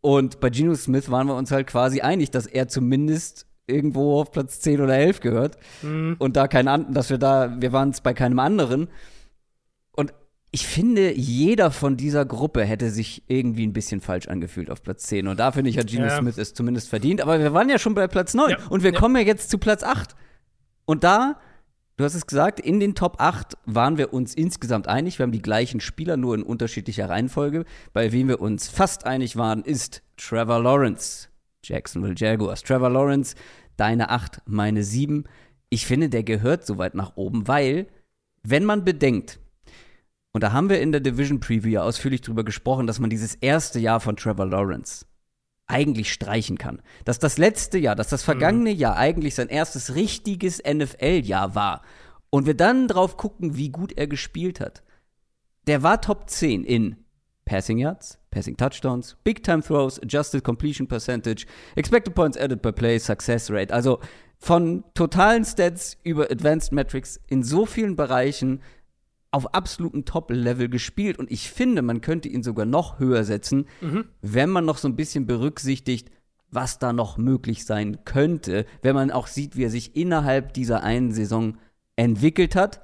Und 0.01 0.39
bei 0.39 0.49
Geno 0.49 0.75
Smith 0.75 1.11
waren 1.11 1.27
wir 1.27 1.35
uns 1.35 1.51
halt 1.51 1.67
quasi 1.67 2.01
einig, 2.01 2.31
dass 2.31 2.47
er 2.47 2.67
zumindest 2.67 3.45
irgendwo 3.67 4.19
auf 4.19 4.31
Platz 4.31 4.59
10 4.61 4.81
oder 4.81 4.97
11 4.97 5.19
gehört. 5.19 5.57
Mhm. 5.81 6.15
Und 6.17 6.35
da 6.35 6.47
kein 6.47 6.67
anderen, 6.67 6.93
dass 6.93 7.09
wir 7.09 7.17
da, 7.17 7.61
wir 7.61 7.71
waren 7.71 7.89
es 7.89 8.01
bei 8.01 8.13
keinem 8.13 8.39
anderen. 8.39 8.89
Und 9.91 10.13
ich 10.51 10.65
finde, 10.65 11.13
jeder 11.13 11.69
von 11.69 11.95
dieser 11.97 12.25
Gruppe 12.25 12.63
hätte 12.63 12.89
sich 12.89 13.23
irgendwie 13.27 13.67
ein 13.67 13.73
bisschen 13.73 14.01
falsch 14.01 14.27
angefühlt 14.27 14.71
auf 14.71 14.81
Platz 14.81 15.03
10. 15.03 15.27
Und 15.27 15.39
da 15.39 15.51
finde 15.51 15.69
ich, 15.69 15.77
hat 15.77 15.87
Geno 15.87 16.05
ja. 16.05 16.17
Smith 16.17 16.37
es 16.37 16.53
zumindest 16.53 16.89
verdient. 16.89 17.21
Aber 17.21 17.39
wir 17.39 17.53
waren 17.53 17.69
ja 17.69 17.77
schon 17.77 17.93
bei 17.93 18.07
Platz 18.07 18.33
9. 18.33 18.49
Ja. 18.49 18.57
Und 18.69 18.83
wir 18.83 18.93
kommen 18.93 19.15
ja 19.17 19.21
jetzt 19.21 19.49
zu 19.49 19.59
Platz 19.59 19.83
8. 19.83 20.15
Und 20.89 21.03
da, 21.03 21.39
du 21.97 22.03
hast 22.03 22.15
es 22.15 22.25
gesagt, 22.25 22.59
in 22.59 22.79
den 22.79 22.95
Top 22.95 23.21
8 23.21 23.55
waren 23.67 23.99
wir 23.99 24.11
uns 24.11 24.33
insgesamt 24.33 24.87
einig. 24.87 25.19
Wir 25.19 25.23
haben 25.23 25.31
die 25.31 25.39
gleichen 25.39 25.81
Spieler, 25.81 26.17
nur 26.17 26.33
in 26.33 26.41
unterschiedlicher 26.41 27.07
Reihenfolge. 27.07 27.65
Bei 27.93 28.11
wem 28.11 28.27
wir 28.27 28.41
uns 28.41 28.69
fast 28.69 29.05
einig 29.05 29.35
waren, 29.35 29.61
ist 29.61 30.01
Trevor 30.17 30.63
Lawrence, 30.63 31.27
Jacksonville 31.63 32.15
Jaguars. 32.17 32.63
Trevor 32.63 32.89
Lawrence, 32.89 33.35
deine 33.77 34.09
8, 34.09 34.41
meine 34.47 34.83
7. 34.83 35.25
Ich 35.69 35.85
finde, 35.85 36.09
der 36.09 36.23
gehört 36.23 36.65
so 36.65 36.79
weit 36.79 36.95
nach 36.95 37.17
oben, 37.17 37.47
weil, 37.47 37.85
wenn 38.41 38.65
man 38.65 38.83
bedenkt, 38.83 39.39
und 40.31 40.41
da 40.41 40.53
haben 40.53 40.69
wir 40.69 40.81
in 40.81 40.91
der 40.91 41.01
Division 41.01 41.39
Preview 41.39 41.81
ausführlich 41.81 42.21
drüber 42.21 42.43
gesprochen, 42.43 42.87
dass 42.87 42.99
man 42.99 43.11
dieses 43.11 43.35
erste 43.35 43.77
Jahr 43.77 43.99
von 43.99 44.15
Trevor 44.15 44.47
Lawrence 44.47 45.05
eigentlich 45.69 46.11
streichen 46.11 46.57
kann. 46.57 46.81
Dass 47.05 47.19
das 47.19 47.37
letzte 47.37 47.77
Jahr, 47.77 47.95
dass 47.95 48.09
das 48.09 48.23
vergangene 48.23 48.73
mhm. 48.73 48.79
Jahr 48.79 48.97
eigentlich 48.97 49.35
sein 49.35 49.49
erstes 49.49 49.95
richtiges 49.95 50.61
NFL-Jahr 50.67 51.55
war 51.55 51.81
und 52.29 52.45
wir 52.45 52.55
dann 52.55 52.87
drauf 52.87 53.17
gucken, 53.17 53.55
wie 53.55 53.69
gut 53.69 53.93
er 53.97 54.07
gespielt 54.07 54.59
hat. 54.59 54.83
Der 55.67 55.83
war 55.83 56.01
Top 56.01 56.29
10 56.29 56.63
in 56.63 56.97
Passing 57.45 57.77
Yards, 57.77 58.19
Passing 58.31 58.57
Touchdowns, 58.57 59.17
Big 59.23 59.43
Time 59.43 59.61
Throws, 59.61 59.99
Adjusted 60.01 60.43
Completion 60.43 60.87
Percentage, 60.87 61.45
Expected 61.75 62.13
Points 62.13 62.37
Added 62.37 62.61
per 62.61 62.71
Play, 62.71 62.99
Success 62.99 63.49
Rate. 63.49 63.73
Also 63.73 63.99
von 64.37 64.83
totalen 64.93 65.43
Stats 65.43 65.97
über 66.03 66.31
Advanced 66.31 66.71
Metrics 66.71 67.19
in 67.27 67.43
so 67.43 67.65
vielen 67.65 67.95
Bereichen 67.95 68.61
auf 69.31 69.53
absolutem 69.53 70.05
Top-Level 70.05 70.69
gespielt 70.69 71.19
und 71.19 71.31
ich 71.31 71.51
finde, 71.51 71.81
man 71.81 72.01
könnte 72.01 72.29
ihn 72.29 72.43
sogar 72.43 72.65
noch 72.65 72.99
höher 72.99 73.23
setzen, 73.23 73.67
mhm. 73.81 74.05
wenn 74.21 74.49
man 74.49 74.65
noch 74.65 74.77
so 74.77 74.87
ein 74.87 74.95
bisschen 74.95 75.27
berücksichtigt, 75.27 76.09
was 76.51 76.79
da 76.79 76.93
noch 76.93 77.17
möglich 77.17 77.65
sein 77.65 78.03
könnte, 78.05 78.65
wenn 78.81 78.95
man 78.95 79.11
auch 79.11 79.27
sieht, 79.27 79.55
wie 79.55 79.65
er 79.65 79.69
sich 79.69 79.95
innerhalb 79.95 80.53
dieser 80.53 80.83
einen 80.83 81.11
Saison 81.11 81.57
entwickelt 81.95 82.55
hat 82.55 82.81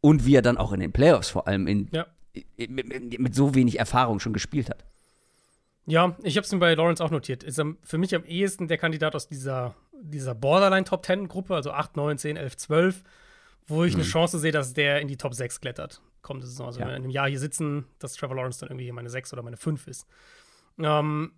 und 0.00 0.26
wie 0.26 0.34
er 0.34 0.42
dann 0.42 0.58
auch 0.58 0.72
in 0.72 0.80
den 0.80 0.92
Playoffs 0.92 1.30
vor 1.30 1.46
allem 1.46 1.68
in, 1.68 1.88
ja. 1.92 2.06
mit, 2.56 3.18
mit, 3.18 3.34
so 3.34 3.54
wenig 3.54 3.78
Erfahrung 3.78 4.18
schon 4.18 4.32
gespielt 4.32 4.70
hat. 4.70 4.84
Ja, 5.86 6.16
ich 6.22 6.36
habe 6.36 6.44
es 6.44 6.52
mir 6.52 6.58
bei 6.58 6.74
Lawrence 6.74 7.02
auch 7.02 7.10
notiert. 7.10 7.44
Ist 7.44 7.62
für 7.82 7.98
mich 7.98 8.14
am 8.14 8.24
ehesten 8.24 8.68
der 8.68 8.78
Kandidat 8.78 9.14
aus 9.14 9.28
dieser, 9.28 9.74
dieser 9.92 10.34
Borderline 10.34 10.84
Top 10.84 11.06
10 11.06 11.28
Gruppe, 11.28 11.54
also 11.54 11.70
8, 11.70 11.96
9, 11.96 12.18
10, 12.18 12.36
11, 12.36 12.56
12 12.56 13.04
wo 13.68 13.84
ich 13.84 13.94
mhm. 13.94 14.00
eine 14.00 14.08
Chance 14.08 14.38
sehe, 14.38 14.52
dass 14.52 14.72
der 14.72 15.00
in 15.00 15.08
die 15.08 15.16
Top 15.16 15.34
6 15.34 15.60
klettert. 15.60 16.02
Kommende 16.22 16.46
Saison. 16.46 16.66
Also, 16.66 16.80
ja. 16.80 16.86
wenn 16.86 16.92
wir 16.92 16.96
in 16.96 17.02
einem 17.04 17.10
Jahr 17.10 17.28
hier 17.28 17.38
sitzen, 17.38 17.86
dass 17.98 18.14
Trevor 18.14 18.36
Lawrence 18.36 18.58
dann 18.60 18.70
irgendwie 18.70 18.90
meine 18.90 19.10
6 19.10 19.32
oder 19.32 19.42
meine 19.42 19.56
5 19.56 19.86
ist. 19.86 20.06
Ähm, 20.78 21.32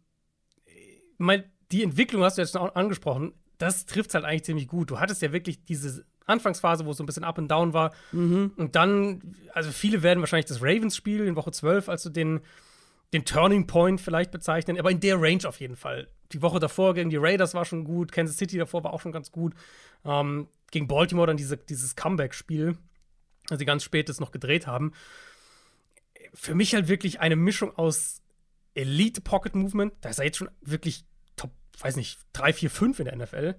mein, 1.18 1.44
die 1.70 1.82
Entwicklung 1.82 2.22
hast 2.22 2.38
du 2.38 2.42
jetzt 2.42 2.52
schon 2.52 2.70
angesprochen. 2.70 3.34
Das 3.58 3.84
trifft 3.84 4.10
es 4.10 4.14
halt 4.14 4.24
eigentlich 4.24 4.44
ziemlich 4.44 4.68
gut. 4.68 4.90
Du 4.90 5.00
hattest 5.00 5.20
ja 5.22 5.32
wirklich 5.32 5.64
diese 5.64 6.06
Anfangsphase, 6.26 6.86
wo 6.86 6.92
es 6.92 6.96
so 6.96 7.02
ein 7.02 7.06
bisschen 7.06 7.24
up 7.24 7.38
and 7.38 7.50
down 7.50 7.74
war. 7.74 7.92
Mhm. 8.12 8.52
Und 8.56 8.76
dann, 8.76 9.36
also 9.52 9.70
viele 9.70 10.02
werden 10.02 10.20
wahrscheinlich 10.20 10.46
das 10.46 10.62
Ravens-Spiel 10.62 11.26
in 11.26 11.36
Woche 11.36 11.50
12, 11.50 11.88
also 11.88 12.08
den, 12.08 12.40
den 13.12 13.24
Turning 13.24 13.66
Point 13.66 14.00
vielleicht 14.00 14.30
bezeichnen, 14.30 14.78
aber 14.78 14.90
in 14.90 15.00
der 15.00 15.20
Range 15.20 15.46
auf 15.46 15.60
jeden 15.60 15.76
Fall. 15.76 16.08
Die 16.32 16.42
Woche 16.42 16.60
davor 16.60 16.94
gegen 16.94 17.10
die 17.10 17.16
Raiders 17.16 17.54
war 17.54 17.64
schon 17.64 17.84
gut, 17.84 18.12
Kansas 18.12 18.36
City 18.36 18.56
davor 18.56 18.84
war 18.84 18.92
auch 18.92 19.00
schon 19.00 19.12
ganz 19.12 19.32
gut. 19.32 19.54
Ähm, 20.04 20.48
gegen 20.70 20.88
Baltimore 20.88 21.26
dann 21.26 21.37
diese, 21.37 21.56
dieses 21.56 21.96
Comeback-Spiel, 21.96 22.76
das 23.48 23.59
sie 23.59 23.64
ganz 23.64 23.83
spät 23.83 24.09
das 24.09 24.20
noch 24.20 24.30
gedreht 24.30 24.66
haben. 24.66 24.92
Für 26.35 26.54
mich 26.54 26.74
halt 26.74 26.88
wirklich 26.88 27.20
eine 27.20 27.37
Mischung 27.37 27.76
aus 27.76 28.22
Elite 28.74 29.20
Pocket 29.20 29.54
Movement, 29.54 29.94
da 30.00 30.11
ist 30.11 30.18
er 30.18 30.26
jetzt 30.26 30.38
schon 30.38 30.50
wirklich 30.61 31.04
Top, 31.37 31.50
weiß 31.80 31.96
nicht, 31.96 32.18
3, 32.35 32.52
4, 32.52 32.70
5 32.70 32.98
in 33.00 33.04
der 33.06 33.16
NFL. 33.16 33.56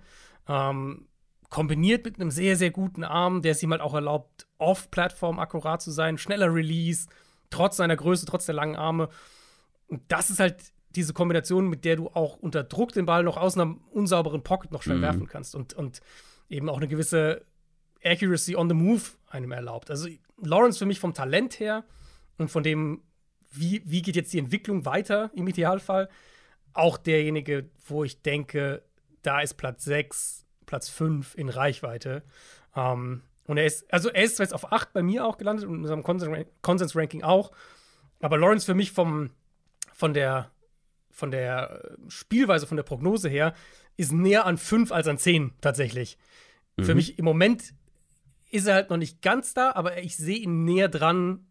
Ähm, 0.47 1.07
kombiniert 1.49 2.05
mit 2.05 2.19
einem 2.19 2.31
sehr, 2.31 2.55
sehr 2.55 2.71
guten 2.71 3.03
Arm, 3.03 3.41
der 3.41 3.51
es 3.51 3.61
ihm 3.61 3.71
halt 3.71 3.81
auch 3.81 3.93
erlaubt, 3.93 4.47
off-Plattform 4.57 5.37
akkurat 5.39 5.81
zu 5.81 5.91
sein, 5.91 6.17
schneller 6.17 6.53
Release, 6.53 7.07
trotz 7.49 7.77
seiner 7.77 7.97
Größe, 7.97 8.25
trotz 8.25 8.45
der 8.45 8.55
langen 8.55 8.77
Arme. 8.77 9.09
Und 9.87 10.01
das 10.07 10.29
ist 10.29 10.39
halt 10.39 10.63
diese 10.95 11.13
Kombination, 11.13 11.67
mit 11.67 11.83
der 11.83 11.97
du 11.97 12.07
auch 12.09 12.37
unter 12.37 12.63
Druck 12.63 12.93
den 12.93 13.05
Ball 13.05 13.23
noch 13.23 13.37
aus 13.37 13.57
einer 13.57 13.75
unsauberen 13.91 14.43
Pocket 14.43 14.71
noch 14.71 14.81
schnell 14.83 14.97
Mhm. 14.97 15.01
werfen 15.01 15.27
kannst 15.27 15.55
und, 15.55 15.73
und 15.73 15.99
eben 16.51 16.69
auch 16.69 16.77
eine 16.77 16.87
gewisse 16.87 17.45
Accuracy 18.03 18.55
on 18.55 18.69
the 18.69 18.75
Move 18.75 19.01
einem 19.29 19.51
erlaubt. 19.51 19.89
Also 19.89 20.09
Lawrence 20.37 20.79
für 20.79 20.85
mich 20.85 20.99
vom 20.99 21.13
Talent 21.13 21.59
her 21.59 21.83
und 22.37 22.49
von 22.49 22.63
dem, 22.63 23.01
wie, 23.51 23.81
wie 23.85 24.01
geht 24.01 24.15
jetzt 24.15 24.33
die 24.33 24.39
Entwicklung 24.39 24.85
weiter 24.85 25.31
im 25.33 25.47
Idealfall, 25.47 26.09
auch 26.73 26.97
derjenige, 26.97 27.69
wo 27.85 28.03
ich 28.03 28.21
denke, 28.21 28.83
da 29.21 29.41
ist 29.41 29.55
Platz 29.55 29.83
6, 29.85 30.45
Platz 30.65 30.89
5 30.89 31.35
in 31.35 31.49
Reichweite. 31.49 32.23
Ähm, 32.75 33.23
und 33.45 33.57
er 33.57 33.65
ist, 33.65 33.91
also 33.93 34.09
er 34.09 34.23
ist 34.23 34.39
jetzt 34.39 34.53
auf 34.53 34.71
8 34.71 34.93
bei 34.93 35.03
mir 35.03 35.25
auch 35.25 35.37
gelandet 35.37 35.65
und 35.65 35.75
in 35.75 35.81
unserem 35.81 36.03
Konsens- 36.03 36.45
Konsens-Ranking 36.61 37.23
auch, 37.23 37.51
aber 38.21 38.37
Lawrence 38.37 38.65
für 38.65 38.73
mich 38.73 38.91
vom, 38.91 39.31
von 39.93 40.13
der, 40.13 40.51
von 41.11 41.31
der 41.31 41.83
äh, 41.83 42.09
Spielweise, 42.09 42.67
von 42.67 42.77
der 42.77 42.83
Prognose 42.83 43.29
her, 43.29 43.53
ist 43.97 44.11
näher 44.11 44.45
an 44.45 44.57
5 44.57 44.91
als 44.91 45.07
an 45.07 45.17
10 45.17 45.51
tatsächlich. 45.61 46.17
Für 46.79 46.95
mich 46.95 47.19
im 47.19 47.25
Moment 47.25 47.73
ist 48.49 48.67
er 48.67 48.75
halt 48.75 48.89
noch 48.89 48.97
nicht 48.97 49.21
ganz 49.21 49.53
da, 49.53 49.71
aber 49.73 50.01
ich 50.01 50.17
sehe 50.17 50.37
ihn 50.37 50.63
näher 50.63 50.89
dran, 50.89 51.45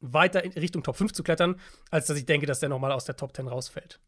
weiter 0.00 0.44
in 0.44 0.52
Richtung 0.52 0.82
Top 0.82 0.96
5 0.96 1.12
zu 1.12 1.22
klettern, 1.22 1.56
als 1.90 2.06
dass 2.06 2.18
ich 2.18 2.26
denke, 2.26 2.46
dass 2.46 2.60
der 2.60 2.68
nochmal 2.68 2.92
aus 2.92 3.04
der 3.04 3.16
Top 3.16 3.34
10 3.34 3.48
rausfällt. 3.48 4.00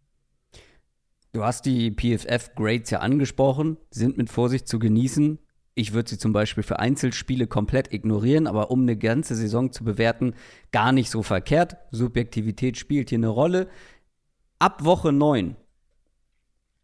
Du 1.33 1.45
hast 1.45 1.67
die 1.67 1.91
PFF-Grades 1.91 2.91
ja 2.91 3.01
angesprochen, 3.01 3.77
sind 3.91 4.17
mit 4.17 4.31
Vorsicht 4.31 4.67
zu 4.67 4.79
genießen. 4.79 5.39
Ich 5.75 5.93
würde 5.93 6.11
sie 6.11 6.19
zum 6.19 6.33
Beispiel 6.33 6.65
für 6.65 6.79
Einzelspiele 6.79 7.47
komplett 7.47 7.93
ignorieren, 7.93 8.47
aber 8.47 8.71
um 8.71 8.83
eine 8.83 8.97
ganze 8.97 9.37
Saison 9.37 9.71
zu 9.71 9.85
bewerten, 9.85 10.35
gar 10.73 10.93
nicht 10.93 11.11
so 11.11 11.23
verkehrt. 11.23 11.77
Subjektivität 11.91 12.77
spielt 12.79 13.11
hier 13.11 13.19
eine 13.19 13.29
Rolle. 13.29 13.69
Ab 14.59 14.85
Woche 14.85 15.13
9 15.13 15.57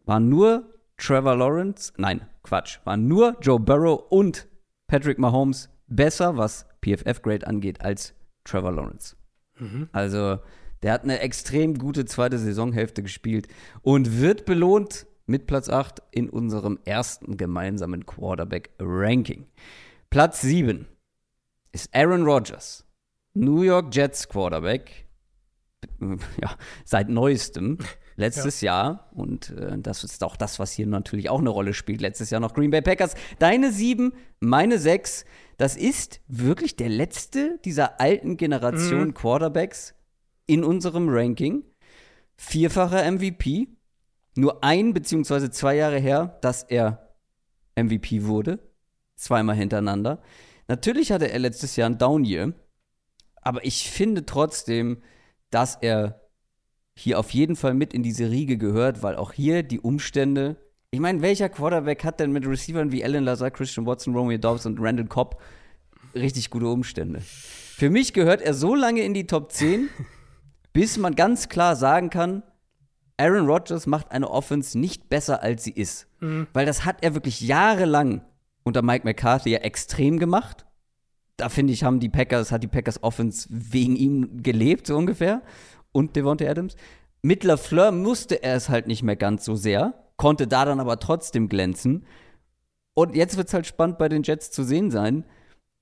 war 0.05 0.21
nur 0.21 0.75
Trevor 0.97 1.37
Lawrence, 1.37 1.93
nein, 1.97 2.27
Quatsch, 2.43 2.79
waren 2.85 3.09
nur 3.09 3.37
Joe 3.41 3.59
Burrow 3.59 4.05
und 4.11 4.47
Patrick 4.87 5.19
Mahomes 5.19 5.69
besser, 5.89 6.37
was 6.37 6.67
PFF-Grade 6.83 7.47
angeht, 7.47 7.81
als 7.81 8.15
Trevor 8.45 8.73
Lawrence. 8.73 9.17
Also, 9.93 10.39
der 10.83 10.93
hat 10.93 11.03
eine 11.05 11.21
extrem 11.21 11.79
gute 11.79 12.05
zweite 12.05 12.39
Saisonhälfte 12.39 13.03
gespielt 13.03 13.49
und 13.83 14.21
wird 14.21 14.45
belohnt 14.45 15.07
mit 15.27 15.47
Platz 15.47 15.69
8 15.69 16.03
in 16.11 16.29
unserem 16.29 16.79
ersten 16.85 17.37
gemeinsamen 17.37 18.05
Quarterback-Ranking. 18.05 19.47
Platz 20.11 20.43
7 20.43 20.87
ist 21.73 21.95
Aaron 21.95 22.25
Rodgers, 22.25 22.85
New 23.33 23.63
York 23.63 23.95
Jets 23.95 24.29
Quarterback, 24.29 25.04
ja, 26.41 26.57
seit 26.85 27.09
neuestem, 27.09 27.79
letztes 28.17 28.61
Jahr. 28.61 29.11
Und 29.15 29.51
äh, 29.51 29.79
das 29.79 30.05
ist 30.05 30.23
auch 30.25 30.37
das, 30.37 30.59
was 30.59 30.73
hier 30.73 30.87
natürlich 30.87 31.31
auch 31.31 31.41
eine 31.41 31.51
Rolle 31.51 31.75
spielt. 31.75 32.01
Letztes 32.01 32.31
Jahr 32.31 32.41
noch 32.41 32.55
Green 32.55 32.71
Bay 32.71 32.83
Packers. 32.83 33.15
Deine 33.39 33.73
sieben, 33.73 34.13
meine 34.41 34.79
sechs. 34.79 35.25
Das 35.57 35.77
ist 35.77 36.21
wirklich 36.27 36.77
der 36.77 36.89
letzte 36.89 37.59
dieser 37.65 38.01
alten 38.01 38.37
Generation 38.37 39.15
Quarterbacks 39.15 39.95
in 40.47 40.65
unserem 40.65 41.09
Ranking. 41.09 41.65
Vierfacher 42.37 43.11
MVP. 43.11 43.69
Nur 44.37 44.65
ein 44.65 44.93
beziehungsweise 44.93 45.51
zwei 45.51 45.77
Jahre 45.77 45.99
her, 45.99 46.39
dass 46.41 46.65
er 46.65 47.17
MVP 47.77 48.25
wurde. 48.25 48.59
Zweimal 49.15 49.55
hintereinander. 49.57 50.21
Natürlich 50.67 51.13
hatte 51.13 51.31
er 51.31 51.39
letztes 51.39 51.77
Jahr 51.77 51.89
ein 51.89 51.99
Down 51.99 52.25
Year. 52.25 52.53
Aber 53.43 53.65
ich 53.65 53.91
finde 53.91 54.27
trotzdem, 54.27 55.03
dass 55.55 55.77
er 55.81 56.21
hier 56.95 57.19
auf 57.19 57.31
jeden 57.31 57.57
Fall 57.57 57.75
mit 57.75 57.95
in 57.95 58.03
diese 58.03 58.31
Riege 58.31 58.57
gehört, 58.59 59.03
weil 59.03 59.17
auch 59.17 59.33
hier 59.33 59.63
die 59.63 59.81
Umstände. 59.81 60.57
Ich 60.91 61.01
meine, 61.01 61.23
welcher 61.23 61.49
Quarterback 61.49 62.05
hat 62.05 62.21
denn 62.21 62.33
mit 62.33 62.47
Receivern 62.47 62.93
wie 62.93 63.05
Alan 63.05 63.25
Lazar, 63.25 63.51
Christian 63.51 63.87
Watson, 63.87 64.15
Romeo 64.15 64.39
Dobbs 64.39 64.67
und 64.67 64.79
Randall 64.81 65.07
Cobb 65.07 65.41
richtig 66.15 66.51
gute 66.51 66.67
Umstände? 66.67 67.21
Für 67.21 67.91
mich 67.91 68.13
gehört 68.13 68.43
er 68.43 68.55
so 68.55 68.75
lange 68.75 69.03
in 69.03 69.15
die 69.15 69.27
Top 69.27 69.51
10, 69.53 69.89
bis 70.73 70.99
man 70.99 71.15
ganz 71.15 71.49
klar 71.49 71.77
sagen 71.77 72.11
kann, 72.11 72.43
Aaron 73.17 73.47
Rodgers 73.47 73.87
macht 73.87 74.11
eine 74.11 74.29
Offense 74.29 74.79
nicht 74.79 75.09
besser, 75.09 75.43
als 75.43 75.63
sie 75.63 75.73
ist. 75.73 76.09
Weil 76.53 76.67
das 76.67 76.85
hat 76.85 77.03
er 77.03 77.15
wirklich 77.15 77.41
jahrelang 77.41 78.23
unter 78.65 78.83
Mike 78.83 79.05
McCarthy 79.05 79.51
ja 79.51 79.59
extrem 79.59 80.19
gemacht. 80.19 80.67
Da 81.37 81.49
finde 81.49 81.73
ich, 81.73 81.83
haben 81.85 82.01
die 82.01 82.09
Packers, 82.09 82.53
hat 82.53 82.63
die 82.63 82.69
Packers 82.69 83.03
Offense 83.03 83.49
wegen 83.51 83.97
ihm 83.97 84.43
gelebt, 84.43 84.87
so 84.87 84.97
ungefähr. 84.97 85.43
Und 85.93 86.17
Devontae 86.17 86.49
Adams. 86.49 86.77
Mit 87.23 87.43
LaFleur 87.45 87.91
musste 87.93 88.43
er 88.43 88.55
es 88.57 88.69
halt 88.69 88.87
nicht 88.87 89.03
mehr 89.03 89.17
ganz 89.17 89.45
so 89.45 89.55
sehr, 89.57 89.95
konnte 90.17 90.47
da 90.47 90.65
dann 90.65 90.79
aber 90.81 90.99
trotzdem 91.01 91.49
glänzen. 91.49 92.07
Und 92.95 93.17
jetzt 93.17 93.37
wird 93.37 93.49
es 93.49 93.55
halt 93.55 93.67
spannend 93.67 93.99
bei 93.99 94.09
den 94.09 94.23
Jets 94.23 94.51
zu 94.51 94.63
sehen 94.63 94.91
sein, 94.91 95.25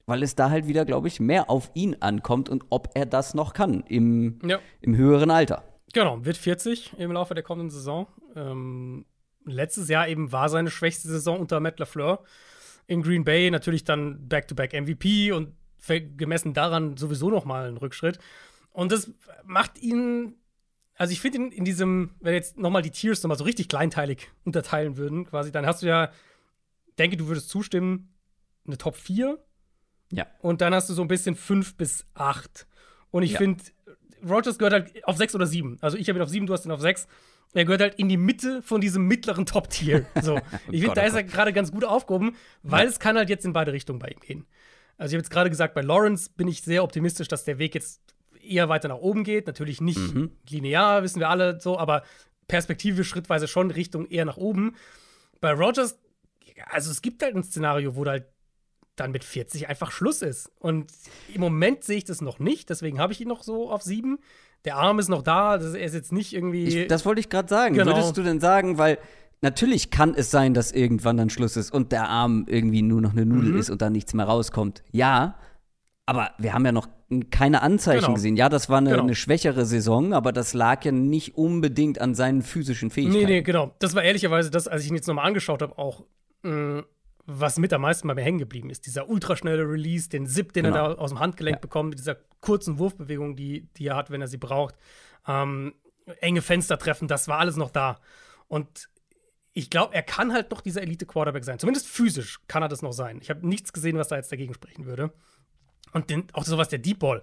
weil 0.06 0.22
es 0.22 0.34
da 0.34 0.50
halt 0.50 0.66
wieder, 0.68 0.84
glaube 0.84 1.08
ich, 1.08 1.20
mehr 1.20 1.50
auf 1.50 1.70
ihn 1.74 1.96
ankommt 2.00 2.48
und 2.48 2.64
ob 2.70 2.90
er 2.94 3.06
das 3.06 3.34
noch 3.34 3.52
kann 3.54 3.82
im, 3.88 4.38
Ja. 4.44 4.58
im 4.80 4.96
höheren 4.96 5.30
Alter. 5.30 5.64
Genau, 5.92 6.24
wird 6.24 6.36
40 6.38 6.94
im 6.98 7.12
Laufe 7.12 7.34
der 7.34 7.42
kommenden 7.42 7.70
Saison. 7.70 8.06
Ähm, 8.34 9.04
letztes 9.44 9.88
Jahr 9.88 10.08
eben 10.08 10.32
war 10.32 10.48
seine 10.48 10.70
schwächste 10.70 11.08
Saison 11.08 11.38
unter 11.40 11.60
Matt 11.60 11.78
LaFleur. 11.78 12.20
In 12.86 13.02
Green 13.02 13.24
Bay 13.24 13.50
natürlich 13.50 13.84
dann 13.84 14.28
Back-to-Back 14.28 14.72
MVP 14.72 15.32
und 15.32 15.54
gemessen 16.16 16.54
daran 16.54 16.96
sowieso 16.96 17.30
noch 17.30 17.44
mal 17.44 17.68
ein 17.68 17.76
Rückschritt. 17.76 18.18
Und 18.70 18.92
das 18.92 19.10
macht 19.44 19.78
ihn, 19.82 20.34
also 20.94 21.12
ich 21.12 21.20
finde 21.20 21.38
ihn 21.38 21.52
in 21.52 21.64
diesem, 21.64 22.10
wenn 22.20 22.34
jetzt 22.34 22.56
noch 22.58 22.70
mal 22.70 22.82
die 22.82 22.90
Tiers 22.90 23.22
noch 23.22 23.28
mal 23.28 23.36
so 23.36 23.44
richtig 23.44 23.68
kleinteilig 23.68 24.30
unterteilen 24.44 24.96
würden, 24.96 25.24
quasi, 25.26 25.50
dann 25.52 25.66
hast 25.66 25.82
du 25.82 25.86
ja, 25.86 26.10
denke, 26.98 27.16
du 27.16 27.26
würdest 27.26 27.48
zustimmen, 27.48 28.14
eine 28.66 28.78
Top 28.78 28.96
4 28.96 29.38
Ja. 30.12 30.26
und 30.40 30.60
dann 30.60 30.74
hast 30.74 30.88
du 30.88 30.94
so 30.94 31.02
ein 31.02 31.08
bisschen 31.08 31.34
5 31.34 31.76
bis 31.76 32.06
8. 32.14 32.66
Und 33.10 33.24
ich 33.24 33.32
Ja. 33.32 33.38
finde, 33.38 33.62
Rogers 34.24 34.56
gehört 34.58 34.72
halt 34.72 35.04
auf 35.04 35.16
6 35.16 35.34
oder 35.34 35.46
7. 35.46 35.78
Also 35.80 35.96
ich 35.96 36.08
habe 36.08 36.18
ihn 36.18 36.22
auf 36.22 36.28
7, 36.28 36.46
du 36.46 36.52
hast 36.52 36.64
ihn 36.64 36.70
auf 36.70 36.80
6. 36.80 37.08
Er 37.54 37.64
gehört 37.64 37.82
halt 37.82 37.94
in 37.96 38.08
die 38.08 38.16
Mitte 38.16 38.62
von 38.62 38.80
diesem 38.80 39.06
mittleren 39.06 39.46
Top-Tier. 39.46 40.06
So. 40.22 40.36
Ich 40.70 40.80
finde, 40.80 40.86
Gott, 40.86 40.96
da 40.96 41.02
oh 41.02 41.06
ist 41.06 41.14
er 41.14 41.24
gerade 41.24 41.52
ganz 41.52 41.70
gut 41.70 41.84
aufgehoben, 41.84 42.36
weil 42.62 42.86
es 42.86 42.98
kann 42.98 43.16
halt 43.16 43.28
jetzt 43.28 43.44
in 43.44 43.52
beide 43.52 43.72
Richtungen 43.72 43.98
bei 43.98 44.08
ihm 44.08 44.20
gehen. 44.20 44.46
Also 44.96 45.12
ich 45.12 45.16
habe 45.16 45.22
jetzt 45.22 45.30
gerade 45.30 45.50
gesagt, 45.50 45.74
bei 45.74 45.82
Lawrence 45.82 46.30
bin 46.30 46.48
ich 46.48 46.62
sehr 46.62 46.84
optimistisch, 46.84 47.28
dass 47.28 47.44
der 47.44 47.58
Weg 47.58 47.74
jetzt 47.74 48.00
eher 48.42 48.68
weiter 48.68 48.88
nach 48.88 48.98
oben 48.98 49.24
geht. 49.24 49.46
Natürlich 49.46 49.80
nicht 49.80 50.00
linear, 50.48 51.02
wissen 51.02 51.20
wir 51.20 51.28
alle 51.28 51.60
so, 51.60 51.78
aber 51.78 52.02
perspektivisch 52.48 53.08
schrittweise 53.08 53.48
schon 53.48 53.70
Richtung 53.70 54.06
eher 54.06 54.24
nach 54.24 54.36
oben. 54.36 54.76
Bei 55.40 55.52
Rogers, 55.52 55.98
also 56.66 56.90
es 56.90 57.02
gibt 57.02 57.22
halt 57.22 57.34
ein 57.34 57.42
Szenario, 57.42 57.96
wo 57.96 58.04
da 58.04 58.12
halt 58.12 58.26
dann 58.96 59.10
mit 59.10 59.24
40 59.24 59.68
einfach 59.68 59.90
Schluss 59.90 60.22
ist. 60.22 60.50
Und 60.58 60.92
im 61.32 61.40
Moment 61.40 61.84
sehe 61.84 61.96
ich 61.96 62.04
das 62.04 62.20
noch 62.20 62.38
nicht, 62.38 62.70
deswegen 62.70 63.00
habe 63.00 63.12
ich 63.12 63.20
ihn 63.20 63.28
noch 63.28 63.42
so 63.42 63.70
auf 63.70 63.82
7. 63.82 64.18
Der 64.64 64.76
Arm 64.76 64.98
ist 64.98 65.08
noch 65.08 65.22
da, 65.22 65.58
das, 65.58 65.74
er 65.74 65.84
ist 65.84 65.94
jetzt 65.94 66.12
nicht 66.12 66.32
irgendwie. 66.32 66.64
Ich, 66.64 66.86
das 66.88 67.04
wollte 67.04 67.20
ich 67.20 67.28
gerade 67.28 67.48
sagen. 67.48 67.74
Genau. 67.74 67.92
Würdest 67.96 68.16
du 68.16 68.22
denn 68.22 68.38
sagen, 68.40 68.78
weil 68.78 68.98
natürlich 69.40 69.90
kann 69.90 70.14
es 70.14 70.30
sein, 70.30 70.54
dass 70.54 70.70
irgendwann 70.70 71.16
dann 71.16 71.30
Schluss 71.30 71.56
ist 71.56 71.72
und 71.72 71.90
der 71.92 72.08
Arm 72.08 72.46
irgendwie 72.48 72.82
nur 72.82 73.00
noch 73.00 73.12
eine 73.12 73.26
Nudel 73.26 73.52
Mhm. 73.52 73.58
ist 73.58 73.70
und 73.70 73.82
da 73.82 73.90
nichts 73.90 74.14
mehr 74.14 74.26
rauskommt? 74.26 74.82
Ja, 74.92 75.34
aber 76.06 76.30
wir 76.38 76.52
haben 76.54 76.64
ja 76.64 76.72
noch 76.72 76.88
keine 77.30 77.60
Anzeichen 77.62 78.00
Genau. 78.02 78.14
gesehen. 78.14 78.36
Ja, 78.36 78.48
das 78.48 78.68
war 78.70 78.78
eine, 78.78 78.90
Genau. 78.90 79.02
eine 79.02 79.14
schwächere 79.14 79.66
Saison, 79.66 80.14
aber 80.14 80.32
das 80.32 80.54
lag 80.54 80.84
ja 80.84 80.92
nicht 80.92 81.36
unbedingt 81.36 82.00
an 82.00 82.14
seinen 82.14 82.42
physischen 82.42 82.90
Fähigkeiten. 82.90 83.26
Nee, 83.26 83.32
nee, 83.32 83.42
genau. 83.42 83.72
Das 83.80 83.94
war 83.94 84.02
ehrlicherweise 84.02 84.50
das, 84.50 84.66
als 84.68 84.84
ich 84.84 84.88
ihn 84.90 84.94
jetzt 84.96 85.08
nochmal 85.08 85.26
angeschaut 85.26 85.60
habe, 85.60 85.76
auch, 85.76 86.04
mh, 86.42 86.84
was 87.26 87.58
mit 87.58 87.72
am 87.72 87.82
meisten 87.82 88.08
bei 88.08 88.14
mir 88.14 88.22
hängen 88.22 88.38
geblieben 88.38 88.68
ist. 88.70 88.86
Dieser 88.86 89.08
ultraschnelle 89.08 89.62
Release, 89.62 90.08
den 90.08 90.26
Zip, 90.26 90.52
den 90.52 90.64
Genau. 90.64 90.76
er 90.76 90.94
da 90.96 91.00
aus 91.00 91.10
dem 91.10 91.20
Handgelenk 91.20 91.56
Ja. 91.56 91.60
bekommt, 91.60 91.90
mit 91.90 91.98
dieser 91.98 92.16
kurzen 92.40 92.78
Wurfbewegung, 92.78 93.36
die, 93.36 93.68
die 93.76 93.86
er 93.86 93.96
hat, 93.96 94.10
wenn 94.10 94.20
er 94.20 94.28
sie 94.28 94.38
braucht. 94.38 94.74
Ähm, 95.26 95.74
enge 96.20 96.42
Fenster 96.42 96.78
treffen, 96.78 97.06
das 97.06 97.28
war 97.28 97.38
alles 97.38 97.56
noch 97.56 97.70
da. 97.70 98.00
Und 98.48 98.88
ich 99.52 99.70
glaube, 99.70 99.94
er 99.94 100.02
kann 100.02 100.32
halt 100.32 100.50
noch 100.50 100.60
dieser 100.62 100.82
Elite-Quarterback 100.82 101.44
sein. 101.44 101.58
Zumindest 101.58 101.86
physisch 101.86 102.40
kann 102.48 102.62
er 102.62 102.68
das 102.68 102.82
noch 102.82 102.92
sein. 102.92 103.18
Ich 103.22 103.30
habe 103.30 103.46
nichts 103.46 103.72
gesehen, 103.72 103.96
was 103.98 104.08
da 104.08 104.16
jetzt 104.16 104.32
dagegen 104.32 104.54
sprechen 104.54 104.86
würde. 104.86 105.12
Und 105.92 106.10
den, 106.10 106.24
auch 106.32 106.44
sowas 106.44 106.68
der 106.68 106.78
Deep 106.80 106.98
Ball. 107.00 107.20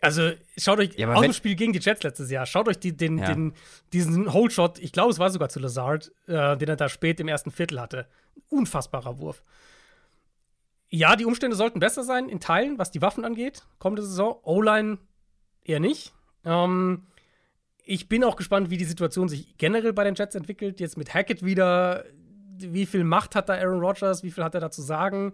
Also 0.00 0.32
schaut 0.58 0.78
euch 0.80 0.94
Ja, 0.98 1.12
aus 1.14 1.22
dem 1.22 1.32
Spiel 1.32 1.54
gegen 1.54 1.72
die 1.72 1.78
Jets 1.78 2.02
letztes 2.02 2.30
Jahr, 2.30 2.44
schaut 2.44 2.68
euch 2.68 2.78
die, 2.78 2.96
den, 2.96 3.18
Ja. 3.18 3.26
den, 3.32 3.54
diesen 3.92 4.32
Hold-Shot, 4.32 4.78
ich 4.80 4.92
glaube, 4.92 5.10
es 5.12 5.18
war 5.18 5.30
sogar 5.30 5.48
zu 5.48 5.60
Lazard, 5.60 6.12
äh, 6.26 6.56
den 6.56 6.68
er 6.68 6.76
da 6.76 6.88
spät 6.88 7.20
im 7.20 7.28
ersten 7.28 7.50
Viertel 7.50 7.80
hatte. 7.80 8.06
Unfassbarer 8.48 9.18
Wurf. 9.18 9.42
Ja, 10.88 11.16
die 11.16 11.24
Umstände 11.24 11.56
sollten 11.56 11.80
besser 11.80 12.04
sein 12.04 12.28
in 12.28 12.40
Teilen, 12.40 12.78
was 12.78 12.90
die 12.90 13.00
Waffen 13.00 13.24
angeht. 13.24 13.62
Kommende 13.78 14.02
Saison. 14.02 14.36
O-Line 14.42 14.98
eher 15.64 15.80
nicht. 15.80 16.12
Ähm, 16.44 17.06
ich 17.84 18.08
bin 18.08 18.24
auch 18.24 18.36
gespannt, 18.36 18.70
wie 18.70 18.76
die 18.76 18.84
Situation 18.84 19.28
sich 19.28 19.56
generell 19.56 19.92
bei 19.92 20.04
den 20.04 20.14
Jets 20.14 20.34
entwickelt. 20.34 20.80
Jetzt 20.80 20.98
mit 20.98 21.14
Hackett 21.14 21.44
wieder. 21.44 22.04
Wie 22.58 22.86
viel 22.86 23.04
Macht 23.04 23.34
hat 23.34 23.48
da 23.48 23.54
Aaron 23.54 23.80
Rodgers? 23.80 24.22
Wie 24.22 24.30
viel 24.30 24.44
hat 24.44 24.54
er 24.54 24.60
da 24.60 24.70
zu 24.70 24.82
sagen? 24.82 25.32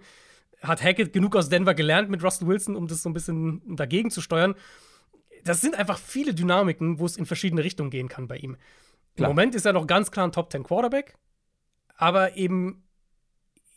Hat 0.62 0.82
Hackett 0.82 1.12
genug 1.12 1.36
aus 1.36 1.48
Denver 1.48 1.74
gelernt 1.74 2.08
mit 2.08 2.22
Russell 2.22 2.48
Wilson, 2.48 2.76
um 2.76 2.86
das 2.86 3.02
so 3.02 3.10
ein 3.10 3.12
bisschen 3.12 3.76
dagegen 3.76 4.10
zu 4.10 4.20
steuern? 4.20 4.54
das 5.44 5.60
sind 5.60 5.76
einfach 5.76 5.98
viele 5.98 6.34
Dynamiken, 6.34 6.98
wo 6.98 7.06
es 7.06 7.16
in 7.16 7.26
verschiedene 7.26 7.64
Richtungen 7.64 7.90
gehen 7.90 8.08
kann 8.08 8.28
bei 8.28 8.36
ihm. 8.36 8.56
Klar. 9.16 9.30
Im 9.30 9.36
Moment 9.36 9.54
ist 9.54 9.66
er 9.66 9.72
noch 9.72 9.86
ganz 9.86 10.10
klar 10.10 10.26
ein 10.26 10.32
Top 10.32 10.50
10 10.52 10.62
Quarterback, 10.62 11.16
aber 11.96 12.36
eben 12.36 12.84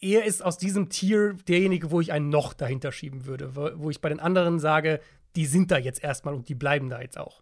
er 0.02 0.26
ist 0.26 0.44
aus 0.44 0.58
diesem 0.58 0.90
Tier 0.90 1.36
derjenige, 1.48 1.92
wo 1.92 2.02
ich 2.02 2.12
einen 2.12 2.30
noch 2.30 2.54
dahinter 2.54 2.92
schieben 2.92 3.26
würde, 3.26 3.56
wo, 3.56 3.70
wo 3.76 3.90
ich 3.90 4.02
bei 4.02 4.10
den 4.10 4.20
anderen 4.20 4.60
sage, 4.60 5.00
die 5.36 5.46
sind 5.46 5.72
da 5.72 5.78
jetzt 5.78 6.04
erstmal 6.04 6.34
und 6.34 6.50
die 6.50 6.56
bleiben 6.56 6.90
da 6.90 7.02
jetzt 7.02 7.18
auch. 7.18 7.42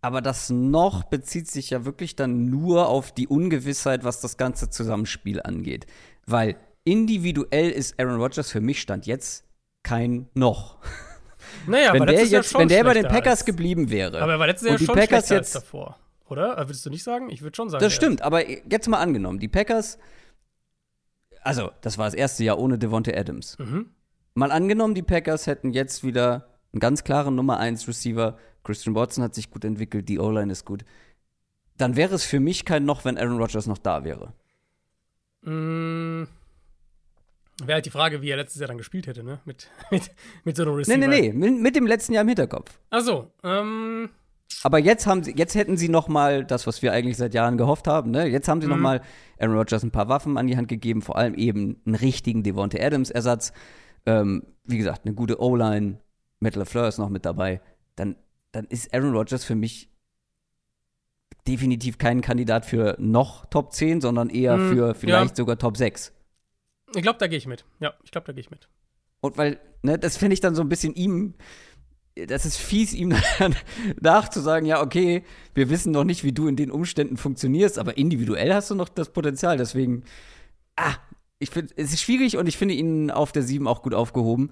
Aber 0.00 0.20
das 0.20 0.50
noch 0.50 1.04
bezieht 1.04 1.48
sich 1.48 1.70
ja 1.70 1.84
wirklich 1.84 2.16
dann 2.16 2.46
nur 2.46 2.88
auf 2.88 3.12
die 3.12 3.28
Ungewissheit, 3.28 4.02
was 4.02 4.20
das 4.20 4.36
ganze 4.36 4.68
Zusammenspiel 4.68 5.40
angeht. 5.40 5.86
Weil 6.26 6.56
individuell 6.84 7.70
ist 7.70 7.98
Aaron 8.00 8.20
Rodgers 8.20 8.50
für 8.50 8.60
mich 8.60 8.80
Stand 8.80 9.06
jetzt 9.06 9.44
kein 9.82 10.28
noch. 10.34 10.78
Naja, 11.66 11.92
wenn 11.92 12.02
aber 12.02 12.12
der 12.12 12.24
jetzt, 12.24 12.50
schon 12.50 12.62
wenn 12.62 12.68
der 12.68 12.84
bei 12.84 12.94
den 12.94 13.06
Packers 13.08 13.40
als- 13.40 13.44
geblieben 13.44 13.90
wäre. 13.90 14.22
Aber 14.22 14.32
er 14.32 14.38
war 14.38 14.46
letztes 14.46 14.68
Jahr 14.68 14.78
schon 14.78 14.86
Packers 14.86 15.26
schlechter 15.26 15.34
jetzt 15.34 15.54
davor, 15.54 15.98
oder? 16.28 16.56
Würdest 16.56 16.86
du 16.86 16.90
nicht 16.90 17.02
sagen? 17.02 17.30
Ich 17.30 17.42
würde 17.42 17.54
schon 17.54 17.68
sagen. 17.68 17.82
Das 17.82 17.92
stimmt, 17.92 18.22
aber 18.22 18.48
jetzt 18.48 18.88
mal 18.88 18.98
angenommen, 18.98 19.38
die 19.38 19.48
Packers, 19.48 19.98
also 21.42 21.70
das 21.80 21.98
war 21.98 22.06
das 22.06 22.14
erste 22.14 22.44
Jahr 22.44 22.58
ohne 22.58 22.78
Devontae 22.78 23.16
Adams. 23.16 23.58
Mhm. 23.58 23.90
Mal 24.34 24.50
angenommen, 24.52 24.94
die 24.94 25.02
Packers 25.02 25.46
hätten 25.46 25.72
jetzt 25.72 26.04
wieder 26.04 26.48
einen 26.72 26.80
ganz 26.80 27.04
klaren 27.04 27.34
Nummer 27.34 27.58
1 27.58 27.86
Receiver. 27.88 28.38
Christian 28.64 28.94
Watson 28.94 29.22
hat 29.24 29.34
sich 29.34 29.50
gut 29.50 29.64
entwickelt, 29.64 30.08
die 30.08 30.18
O-Line 30.18 30.50
ist 30.52 30.64
gut. 30.64 30.84
Dann 31.76 31.96
wäre 31.96 32.14
es 32.14 32.24
für 32.24 32.40
mich 32.40 32.64
kein 32.64 32.84
Noch, 32.84 33.04
wenn 33.04 33.18
Aaron 33.18 33.38
Rodgers 33.38 33.66
noch 33.66 33.78
da 33.78 34.04
wäre. 34.04 34.32
Mm, 35.42 36.24
Wäre 37.64 37.74
halt 37.74 37.86
die 37.86 37.90
Frage, 37.90 38.22
wie 38.22 38.30
er 38.30 38.36
letztes 38.36 38.60
Jahr 38.60 38.68
dann 38.68 38.78
gespielt 38.78 39.06
hätte, 39.06 39.22
ne? 39.22 39.40
Mit, 39.44 39.68
mit, 39.90 40.10
mit 40.44 40.56
so 40.56 40.62
einem 40.62 40.72
Nee, 40.72 40.78
Receiver. 40.78 40.98
nee, 41.08 41.20
nee, 41.20 41.32
mit, 41.32 41.60
mit 41.60 41.76
dem 41.76 41.86
letzten 41.86 42.12
Jahr 42.14 42.22
im 42.22 42.28
Hinterkopf. 42.28 42.78
Ach 42.90 43.00
so, 43.02 43.30
ähm, 43.44 44.08
Aber 44.62 44.78
jetzt 44.78 45.06
haben 45.06 45.22
sie, 45.24 45.34
jetzt 45.36 45.54
hätten 45.54 45.76
sie 45.76 45.88
noch 45.88 46.08
mal 46.08 46.44
das, 46.44 46.66
was 46.66 46.82
wir 46.82 46.92
eigentlich 46.92 47.16
seit 47.16 47.34
Jahren 47.34 47.56
gehofft 47.56 47.86
haben. 47.88 48.10
Ne? 48.10 48.26
Jetzt 48.26 48.48
haben 48.48 48.60
sie 48.60 48.68
noch 48.68 48.76
mal 48.76 49.00
Aaron 49.38 49.56
Rodgers 49.56 49.82
ein 49.82 49.90
paar 49.90 50.08
Waffen 50.08 50.38
an 50.38 50.46
die 50.46 50.56
Hand 50.56 50.68
gegeben, 50.68 51.02
vor 51.02 51.16
allem 51.16 51.34
eben 51.34 51.80
einen 51.84 51.96
richtigen 51.96 52.42
Devontae 52.42 52.80
Adams 52.84 53.10
Ersatz. 53.10 53.52
Ähm, 54.06 54.44
wie 54.64 54.78
gesagt, 54.78 55.04
eine 55.04 55.14
gute 55.14 55.40
O-Line. 55.40 55.98
Matt 56.40 56.56
LaFleur 56.56 56.88
ist 56.88 56.98
noch 56.98 57.08
mit 57.08 57.24
dabei. 57.24 57.60
Dann, 57.96 58.16
dann 58.52 58.66
ist 58.66 58.94
Aaron 58.94 59.14
Rodgers 59.14 59.44
für 59.44 59.54
mich 59.54 59.88
definitiv 61.46 61.98
kein 61.98 62.20
Kandidat 62.20 62.66
für 62.66 62.96
noch 62.98 63.46
Top 63.46 63.72
10, 63.72 64.00
sondern 64.00 64.30
eher 64.30 64.56
Mm, 64.56 64.70
für 64.72 64.94
vielleicht 64.94 65.30
ja. 65.30 65.36
sogar 65.36 65.58
Top 65.58 65.76
6. 65.76 66.12
ich 66.94 67.02
glaube, 67.02 67.18
da 67.18 67.26
gehe 67.26 67.38
ich 67.38 67.46
mit. 67.46 67.64
Ja, 67.80 67.94
ich 68.04 68.10
glaube, 68.10 68.26
da 68.26 68.32
gehe 68.32 68.40
ich 68.40 68.50
mit. 68.50 68.68
Und 69.20 69.38
weil, 69.38 69.58
ne, 69.82 69.98
das 69.98 70.16
finde 70.16 70.34
ich 70.34 70.40
dann 70.40 70.54
so 70.54 70.62
ein 70.62 70.68
bisschen 70.68 70.94
ihm, 70.94 71.34
das 72.28 72.44
ist 72.46 72.56
fies, 72.56 72.92
ihm 72.92 73.14
nachzusagen, 74.00 74.66
ja, 74.66 74.82
okay, 74.82 75.24
wir 75.54 75.70
wissen 75.70 75.92
noch 75.92 76.04
nicht, 76.04 76.24
wie 76.24 76.32
du 76.32 76.46
in 76.46 76.56
den 76.56 76.70
Umständen 76.70 77.16
funktionierst, 77.16 77.78
aber 77.78 77.96
individuell 77.96 78.52
hast 78.52 78.70
du 78.70 78.74
noch 78.74 78.88
das 78.88 79.12
Potenzial. 79.12 79.56
Deswegen, 79.56 80.04
ah, 80.76 80.94
ich 81.38 81.50
finde, 81.50 81.72
es 81.76 81.92
ist 81.92 82.00
schwierig 82.02 82.36
und 82.36 82.46
ich 82.46 82.56
finde 82.56 82.74
ihn 82.74 83.10
auf 83.10 83.32
der 83.32 83.42
7 83.42 83.66
auch 83.66 83.82
gut 83.82 83.94
aufgehoben. 83.94 84.50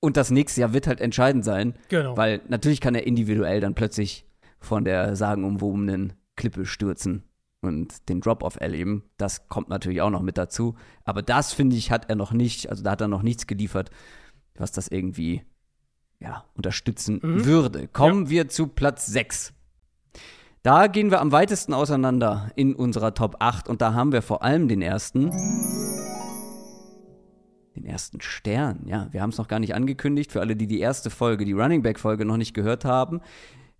Und 0.00 0.16
das 0.16 0.30
nächste 0.30 0.62
Jahr 0.62 0.72
wird 0.72 0.86
halt 0.86 1.00
entscheidend 1.00 1.44
sein, 1.44 1.74
Genau. 1.88 2.16
weil 2.16 2.40
natürlich 2.48 2.80
kann 2.80 2.94
er 2.94 3.06
individuell 3.06 3.60
dann 3.60 3.74
plötzlich 3.74 4.24
von 4.58 4.84
der 4.84 5.14
sagenumwobenen 5.16 6.14
Klippe 6.36 6.64
stürzen 6.64 7.24
und 7.60 8.08
den 8.08 8.20
Drop-Off 8.22 8.56
erleben. 8.60 9.04
Das 9.18 9.48
kommt 9.48 9.68
natürlich 9.68 10.00
auch 10.00 10.08
noch 10.10 10.22
mit 10.22 10.38
dazu. 10.38 10.74
Aber 11.04 11.20
das, 11.22 11.52
finde 11.52 11.76
ich, 11.76 11.90
hat 11.90 12.08
er 12.08 12.16
noch 12.16 12.32
nicht, 12.32 12.70
also 12.70 12.82
da 12.82 12.92
hat 12.92 13.00
er 13.02 13.08
noch 13.08 13.22
nichts 13.22 13.46
geliefert, 13.46 13.90
was 14.54 14.72
das 14.72 14.88
irgendwie 14.88 15.42
ja, 16.20 16.44
unterstützen 16.54 17.20
Mhm. 17.22 17.44
würde. 17.44 17.88
Kommen 17.88 18.28
wir 18.30 18.48
zu 18.48 18.66
Platz 18.66 19.06
6. 19.06 19.52
Da 20.62 20.86
gehen 20.88 21.10
wir 21.10 21.20
am 21.20 21.32
weitesten 21.32 21.72
auseinander 21.72 22.50
in 22.54 22.74
unserer 22.74 23.14
Top 23.14 23.36
8 23.40 23.68
und 23.68 23.80
da 23.80 23.94
haben 23.94 24.12
wir 24.12 24.20
vor 24.22 24.42
allem 24.42 24.68
den 24.68 24.82
ersten. 24.82 25.30
Den 27.76 27.86
ersten 27.86 28.20
Stern, 28.20 28.80
ja. 28.86 29.08
Wir 29.12 29.22
haben 29.22 29.30
es 29.30 29.38
noch 29.38 29.48
gar 29.48 29.58
nicht 29.60 29.74
angekündigt, 29.74 30.32
für 30.32 30.40
alle, 30.40 30.56
die 30.56 30.66
die 30.66 30.80
erste 30.80 31.08
Folge, 31.08 31.44
die 31.44 31.52
Running 31.52 31.82
Back-Folge 31.82 32.24
noch 32.24 32.36
nicht 32.36 32.52
gehört 32.52 32.84
haben. 32.84 33.20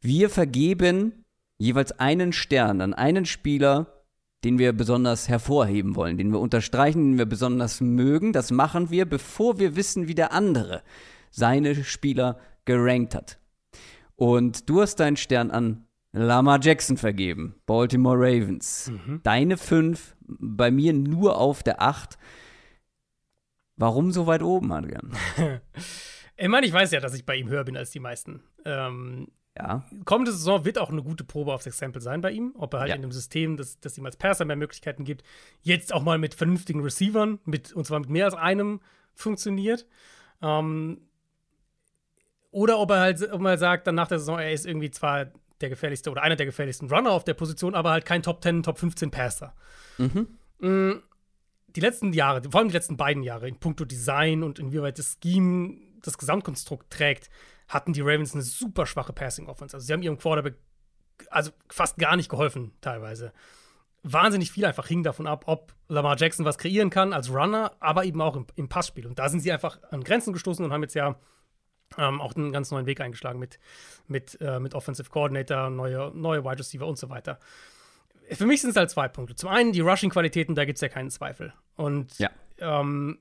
Wir 0.01 0.31
vergeben 0.31 1.25
jeweils 1.59 1.93
einen 1.93 2.33
Stern 2.33 2.81
an 2.81 2.95
einen 2.95 3.27
Spieler, 3.27 4.05
den 4.45 4.59
wir 4.59 4.73
besonders 4.73 5.29
hervorheben 5.29 5.97
wollen, 5.97 6.17
den 6.17 6.33
wir 6.33 6.39
unterstreichen, 6.41 7.11
den 7.13 7.19
wir 7.19 7.27
besonders 7.27 7.83
mögen. 7.83 8.33
Das 8.33 8.51
machen 8.51 8.89
wir, 8.91 9.05
bevor 9.05 9.59
wir 9.59 9.77
wissen, 9.77 10.09
wie 10.09 10.15
der 10.15 10.33
andere 10.33 10.83
seine 11.31 11.85
Spieler 11.85 12.39
gerankt 12.65 13.15
hat. 13.15 13.39
Und 14.17 14.69
du 14.69 14.81
hast 14.83 14.97
deinen 14.97 15.17
Stern 15.17 15.51
an 15.51 15.87
Lama 16.13 16.59
Jackson 16.61 16.97
vergeben, 16.97 17.55
Baltimore 17.67 18.17
Ravens. 18.19 18.91
Deine 19.23 19.57
fünf, 19.57 20.17
bei 20.27 20.71
mir 20.71 20.93
nur 20.93 21.39
auf 21.39 21.63
der 21.63 21.81
acht. 21.81 22.19
Warum 23.77 24.13
so 24.13 24.27
weit 24.27 24.43
oben, 24.43 24.73
Adrian? 24.73 25.13
Ich 26.43 26.49
meine, 26.49 26.67
ich 26.67 26.73
weiß 26.73 26.91
ja, 26.93 27.01
dass 27.01 27.13
ich 27.13 27.27
bei 27.27 27.37
ihm 27.37 27.51
höher 27.51 27.65
bin 27.65 27.77
als 27.77 27.91
die 27.91 28.01
meisten. 28.01 28.43
Ähm, 28.65 29.29
Ja, 29.59 29.85
kommende 30.07 30.33
Saison 30.33 30.65
wird 30.65 30.79
auch 30.79 30.89
eine 30.89 31.03
gute 31.03 31.23
Probe 31.23 31.53
aufs 31.53 31.67
Exempel 31.67 32.01
sein 32.01 32.23
bei 32.23 32.31
ihm, 32.31 32.55
ob 32.57 32.73
er 32.73 32.81
halt 32.81 32.89
Ja. 32.89 32.95
in 32.95 33.03
einem 33.03 33.13
System, 33.13 33.59
das, 33.59 33.79
das 33.79 33.99
ihm 33.99 34.07
als 34.07 34.17
Passer 34.17 34.47
mehr 34.47 34.57
Möglichkeiten 34.57 35.05
gibt, 35.05 35.23
jetzt 35.61 35.93
auch 35.93 36.03
mal 36.03 36.17
mit 36.17 36.33
vernünftigen 36.35 36.81
Receivern, 36.81 37.41
mit, 37.45 37.75
und 37.75 37.85
zwar 37.87 38.01
mit 38.01 38.09
mehr 38.09 38.25
als 38.25 38.33
einem, 38.35 38.81
funktioniert. 39.13 39.87
Ähm, 40.41 41.03
oder 42.51 42.79
ob 42.79 42.91
er 42.91 43.01
halt 43.01 43.33
ob 43.33 43.43
er 43.43 43.59
sagt, 43.59 43.87
dann 43.87 43.95
nach 43.95 44.09
der 44.09 44.19
Saison, 44.19 44.39
er 44.39 44.53
ist 44.53 44.67
irgendwie 44.67 44.91
zwar 44.91 45.27
der 45.61 45.69
gefährlichste 45.69 46.11
oder 46.11 46.23
einer 46.23 46.37
der 46.37 46.47
gefährlichsten 46.47 46.89
Runner 46.91 47.11
auf 47.13 47.25
der 47.25 47.35
Position, 47.35 47.75
aber 47.75 47.91
halt 47.91 48.05
kein 48.07 48.23
Top 48.23 48.43
10, 48.43 48.63
Top 48.63 48.79
15 48.79 49.11
Passer. 49.11 49.55
Mm, 50.59 50.93
Die 51.69 51.81
letzten 51.81 52.13
Jahre, 52.13 52.43
vor 52.51 52.61
allem 52.61 52.69
die 52.69 52.75
letzten 52.75 52.97
beiden 52.97 53.23
Jahre, 53.23 53.47
in 53.49 53.57
puncto 53.59 53.85
Design 53.85 54.43
und 54.43 54.59
inwieweit 54.59 54.99
das 54.99 55.19
Scheme 55.23 55.77
das 56.03 56.17
Gesamtkonstrukt 56.19 56.91
trägt, 56.91 57.29
hatten 57.69 57.93
die 57.93 58.01
Ravens 58.01 58.33
eine 58.35 58.43
super 58.43 58.87
schwache 58.87 59.13
Passing-Offense. 59.13 59.77
Also 59.77 59.87
sie 59.87 59.93
haben 59.93 60.03
ihrem 60.03 60.19
Quarterback 60.19 60.57
also 61.29 61.51
fast 61.69 61.99
gar 61.99 62.17
nicht 62.17 62.31
geholfen, 62.31 62.73
teilweise. 62.81 63.33
Wahnsinnig 64.03 64.51
viel 64.51 64.65
einfach 64.65 64.87
hing 64.87 65.03
davon 65.03 65.27
ab, 65.27 65.45
ob 65.47 65.75
Lamar 65.89 66.17
Jackson 66.17 66.47
was 66.47 66.57
kreieren 66.57 66.89
kann 66.89 67.13
als 67.13 67.31
Runner, 67.31 67.73
aber 67.81 68.05
eben 68.07 68.23
auch 68.23 68.35
im, 68.35 68.47
im 68.57 68.71
Passspiel. 68.71 69.07
Und 69.07 69.19
da 69.19 69.29
sind 69.29 69.41
sie 69.41 69.53
einfach 69.53 69.79
an 69.91 70.03
Grenzen 70.03 70.33
gestoßen 70.33 70.65
und 70.65 70.73
haben 70.73 70.83
jetzt 70.83 70.95
ja 70.95 71.17
ähm, 71.99 72.21
auch 72.21 72.35
einen 72.35 72.53
ganz 72.53 72.71
neuen 72.71 72.87
Weg 72.87 73.01
eingeschlagen 73.01 73.39
mit, 73.39 73.59
mit, 74.07 74.41
äh, 74.41 74.61
mit 74.61 74.75
Offensive 74.75 75.11
Coordinator, 75.11 75.71
neue, 75.71 76.13
neue 76.15 76.45
Wide 76.45 76.59
Receiver 76.59 76.87
und 76.87 76.99
so 76.99 77.09
weiter. 77.11 77.39
Für 78.33 78.47
mich 78.47 78.61
sind 78.61 78.71
es 78.71 78.77
halt 78.77 78.91
zwei 78.91 79.09
Punkte. 79.09 79.35
Zum 79.35 79.49
einen 79.49 79.73
die 79.73 79.81
Rushing-Qualitäten, 79.81 80.55
da 80.55 80.65
gibt 80.65 80.77
es 80.77 80.83
ja 80.83 80.89
keinen 80.89 81.11
Zweifel. 81.11 81.53
Und 81.75 82.17
Ja. 82.19 82.31
ähm, 82.59 83.19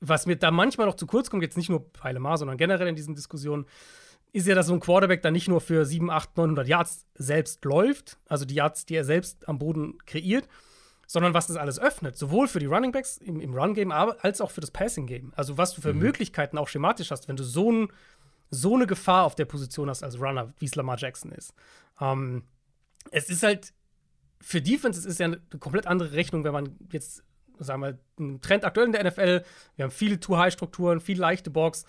was 0.00 0.26
mir 0.26 0.36
da 0.36 0.50
manchmal 0.50 0.86
noch 0.86 0.96
zu 0.96 1.06
kurz 1.06 1.30
kommt, 1.30 1.42
jetzt 1.42 1.56
nicht 1.56 1.70
nur 1.70 1.90
bei 2.02 2.10
Lamar, 2.12 2.36
sondern 2.36 2.56
generell 2.56 2.88
in 2.88 2.96
diesen 2.96 3.14
Diskussionen, 3.14 3.64
ist 4.32 4.48
ja, 4.48 4.56
dass 4.56 4.66
so 4.66 4.74
ein 4.74 4.80
Quarterback 4.80 5.22
dann 5.22 5.32
nicht 5.32 5.46
nur 5.48 5.60
für 5.60 5.86
7, 5.86 6.10
8, 6.10 6.36
900 6.36 6.66
Yards 6.66 7.06
selbst 7.14 7.64
läuft, 7.64 8.18
also 8.28 8.44
die 8.44 8.56
Yards, 8.56 8.84
die 8.84 8.96
er 8.96 9.04
selbst 9.04 9.48
am 9.48 9.58
Boden 9.60 9.96
kreiert, 10.06 10.48
sondern 11.06 11.34
was 11.34 11.46
das 11.46 11.56
alles 11.56 11.78
öffnet, 11.78 12.16
sowohl 12.16 12.48
für 12.48 12.58
die 12.58 12.66
Running 12.66 12.92
Backs 12.92 13.16
im, 13.18 13.40
im 13.40 13.54
Run-Game, 13.54 13.92
als 13.92 14.40
auch 14.40 14.50
für 14.50 14.60
das 14.60 14.70
Passing-Game. 14.70 15.32
Also 15.36 15.58
was 15.58 15.74
du 15.74 15.80
für 15.80 15.94
Möglichkeiten 15.94 16.58
auch 16.58 16.68
schematisch 16.68 17.10
hast, 17.10 17.28
wenn 17.28 17.36
du 17.36 17.44
so, 17.44 17.70
ein, 17.70 17.88
so 18.50 18.74
eine 18.74 18.86
Gefahr 18.86 19.24
auf 19.24 19.34
der 19.34 19.44
Position 19.44 19.88
hast 19.90 20.02
als 20.02 20.20
Runner, 20.20 20.52
wie 20.58 20.66
es 20.66 20.74
Lamar 20.74 20.98
Jackson 20.98 21.32
ist. 21.32 21.54
Ähm, 22.00 22.44
es 23.10 23.28
ist 23.28 23.42
halt 23.42 23.72
für 24.44 24.60
Defense 24.60 25.00
es 25.00 25.06
ist 25.06 25.20
ja 25.20 25.26
eine 25.26 25.40
komplett 25.58 25.86
andere 25.86 26.12
Rechnung, 26.12 26.44
wenn 26.44 26.52
man 26.52 26.76
jetzt, 26.92 27.24
sagen 27.58 27.80
wir, 27.80 27.98
einen 28.18 28.42
Trend 28.42 28.64
aktuell 28.64 28.86
in 28.86 28.92
der 28.92 29.04
NFL, 29.04 29.42
wir 29.76 29.84
haben 29.84 29.90
viele 29.90 30.20
Too-High-Strukturen, 30.20 31.00
viel 31.00 31.18
leichte 31.18 31.50
Box. 31.50 31.86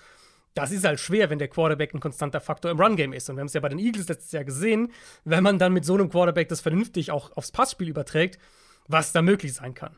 Das 0.53 0.71
ist 0.71 0.85
halt 0.85 1.01
schwer, 1.01 1.29
wenn 1.29 1.37
der 1.37 1.49
Quarterback 1.49 1.93
ein 1.93 1.99
konstanter 1.99 2.39
Faktor 2.39 2.71
im 2.71 2.79
Run-Game 2.79 3.11
ist. 3.11 3.29
Und 3.29 3.35
wir 3.35 3.41
haben 3.41 3.47
es 3.47 3.53
ja 3.53 3.59
bei 3.59 3.67
den 3.67 3.77
Eagles 3.79 4.07
letztes 4.07 4.31
Jahr 4.31 4.45
gesehen, 4.45 4.93
wenn 5.25 5.43
man 5.43 5.59
dann 5.59 5.73
mit 5.73 5.83
so 5.83 5.95
einem 5.95 6.09
Quarterback 6.09 6.47
das 6.47 6.61
vernünftig 6.61 7.11
auch 7.11 7.35
aufs 7.35 7.51
Passspiel 7.51 7.89
überträgt, 7.89 8.39
was 8.87 9.11
da 9.11 9.21
möglich 9.21 9.53
sein 9.53 9.73
kann. 9.73 9.97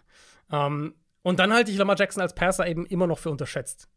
Ähm, 0.52 0.96
und 1.22 1.40
dann 1.40 1.54
halte 1.54 1.72
ich 1.72 1.78
Lamar 1.78 1.98
Jackson 1.98 2.22
als 2.22 2.36
Passer 2.36 2.68
eben 2.68 2.86
immer 2.86 3.08
noch 3.08 3.20
für 3.20 3.32
unterschätzt. 3.32 3.90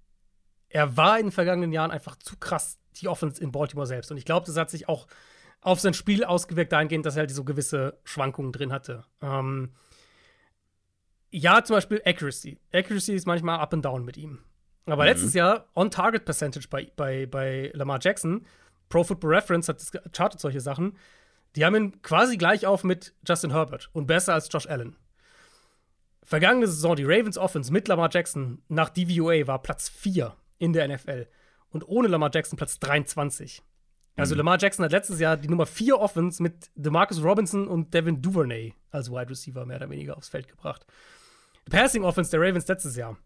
Er 0.68 0.96
war 0.96 1.18
in 1.18 1.26
den 1.26 1.33
vergangenen 1.33 1.72
Jahren 1.72 1.90
einfach 1.90 2.16
zu 2.16 2.37
krass, 2.37 2.79
die 2.96 3.09
Offense 3.09 3.42
in 3.42 3.53
Baltimore 3.53 3.87
selbst. 3.87 4.11
Und 4.11 4.16
ich 4.16 4.24
glaube, 4.24 4.46
das 4.46 4.57
hat 4.57 4.70
sich 4.70 4.88
auch 4.88 5.07
auf 5.61 5.81
sein 5.81 5.94
Spiel 5.94 6.24
ausgewirkt 6.24 6.72
dahingehend, 6.72 7.07
dass 7.07 7.16
er 7.16 7.20
halt 7.20 7.31
so 7.31 7.44
gewisse 7.44 7.98
Schwankungen 8.05 8.53
drin 8.53 8.72
hatte. 8.72 9.05
Ähm, 9.20 9.72
ja, 11.31 11.62
zum 11.62 11.76
Beispiel 11.76 12.03
Accuracy. 12.05 12.59
Accuracy 12.72 13.14
ist 13.14 13.26
manchmal 13.26 13.61
up 13.61 13.72
and 13.74 13.85
down 13.85 14.05
mit 14.05 14.16
ihm. 14.16 14.40
Aber 14.87 15.05
letztes 15.05 15.35
Jahr 15.35 15.66
On-Target-Percentage 15.76 16.66
bei, 16.68 16.90
bei, 16.96 17.26
bei 17.26 17.70
Lamar 17.74 18.00
Jackson, 18.03 18.44
Pro 18.88 19.05
Football 19.05 19.35
Reference 19.35 19.68
hat 19.68 19.81
das 19.81 19.92
chartet 20.12 20.40
solche 20.40 20.61
Sachen, 20.61 20.96
die 21.57 21.65
haben 21.65 21.75
ihn 21.75 22.03
quasi 22.03 22.37
gleich 22.37 22.67
auf 22.67 22.85
mit 22.85 23.15
Justin 23.27 23.53
Herbert 23.53 23.91
und 23.93 24.07
besser 24.07 24.35
als 24.35 24.49
Josh 24.51 24.67
Allen. 24.67 24.97
Vergangene 26.23 26.67
Saison, 26.67 26.95
die 26.95 27.05
Ravens 27.05 27.39
Offense 27.39 27.73
mit 27.73 27.89
Lamar 27.89 28.11
Jackson 28.13 28.63
nach 28.69 28.91
DVOA 28.91 29.47
war 29.47 29.61
Platz 29.63 29.89
4 29.89 30.35
in 30.59 30.73
der 30.73 30.87
NFL 30.87 31.27
und 31.71 31.87
ohne 31.89 32.09
Lamar 32.09 32.31
Jackson 32.33 32.57
Platz 32.57 32.79
23. 32.79 33.63
Also 34.17 34.35
Lamar 34.35 34.59
Jackson 34.61 34.85
hat 34.85 34.93
letztes 34.93 35.19
Jahr 35.19 35.37
die 35.37 35.49
Nummer 35.49 35.67
4 35.67 35.99
Offense 35.99 36.43
mit 36.43 36.71
DeMarcus 36.75 37.23
Robinson 37.23 37.67
und 37.67 37.95
Devin 37.95 38.21
Duvernay 38.21 38.75
als 38.91 39.11
Wide 39.11 39.31
Receiver 39.31 39.65
mehr 39.65 39.79
oder 39.79 39.89
weniger 39.89 40.17
aufs 40.17 40.29
Feld 40.29 40.47
gebracht. 40.47 40.85
Die 41.67 41.71
Passing 41.71 42.05
Offense 42.05 42.31
der 42.31 42.41
Ravens 42.41 42.69
letztes 42.69 42.97
Jahr, 42.97 43.17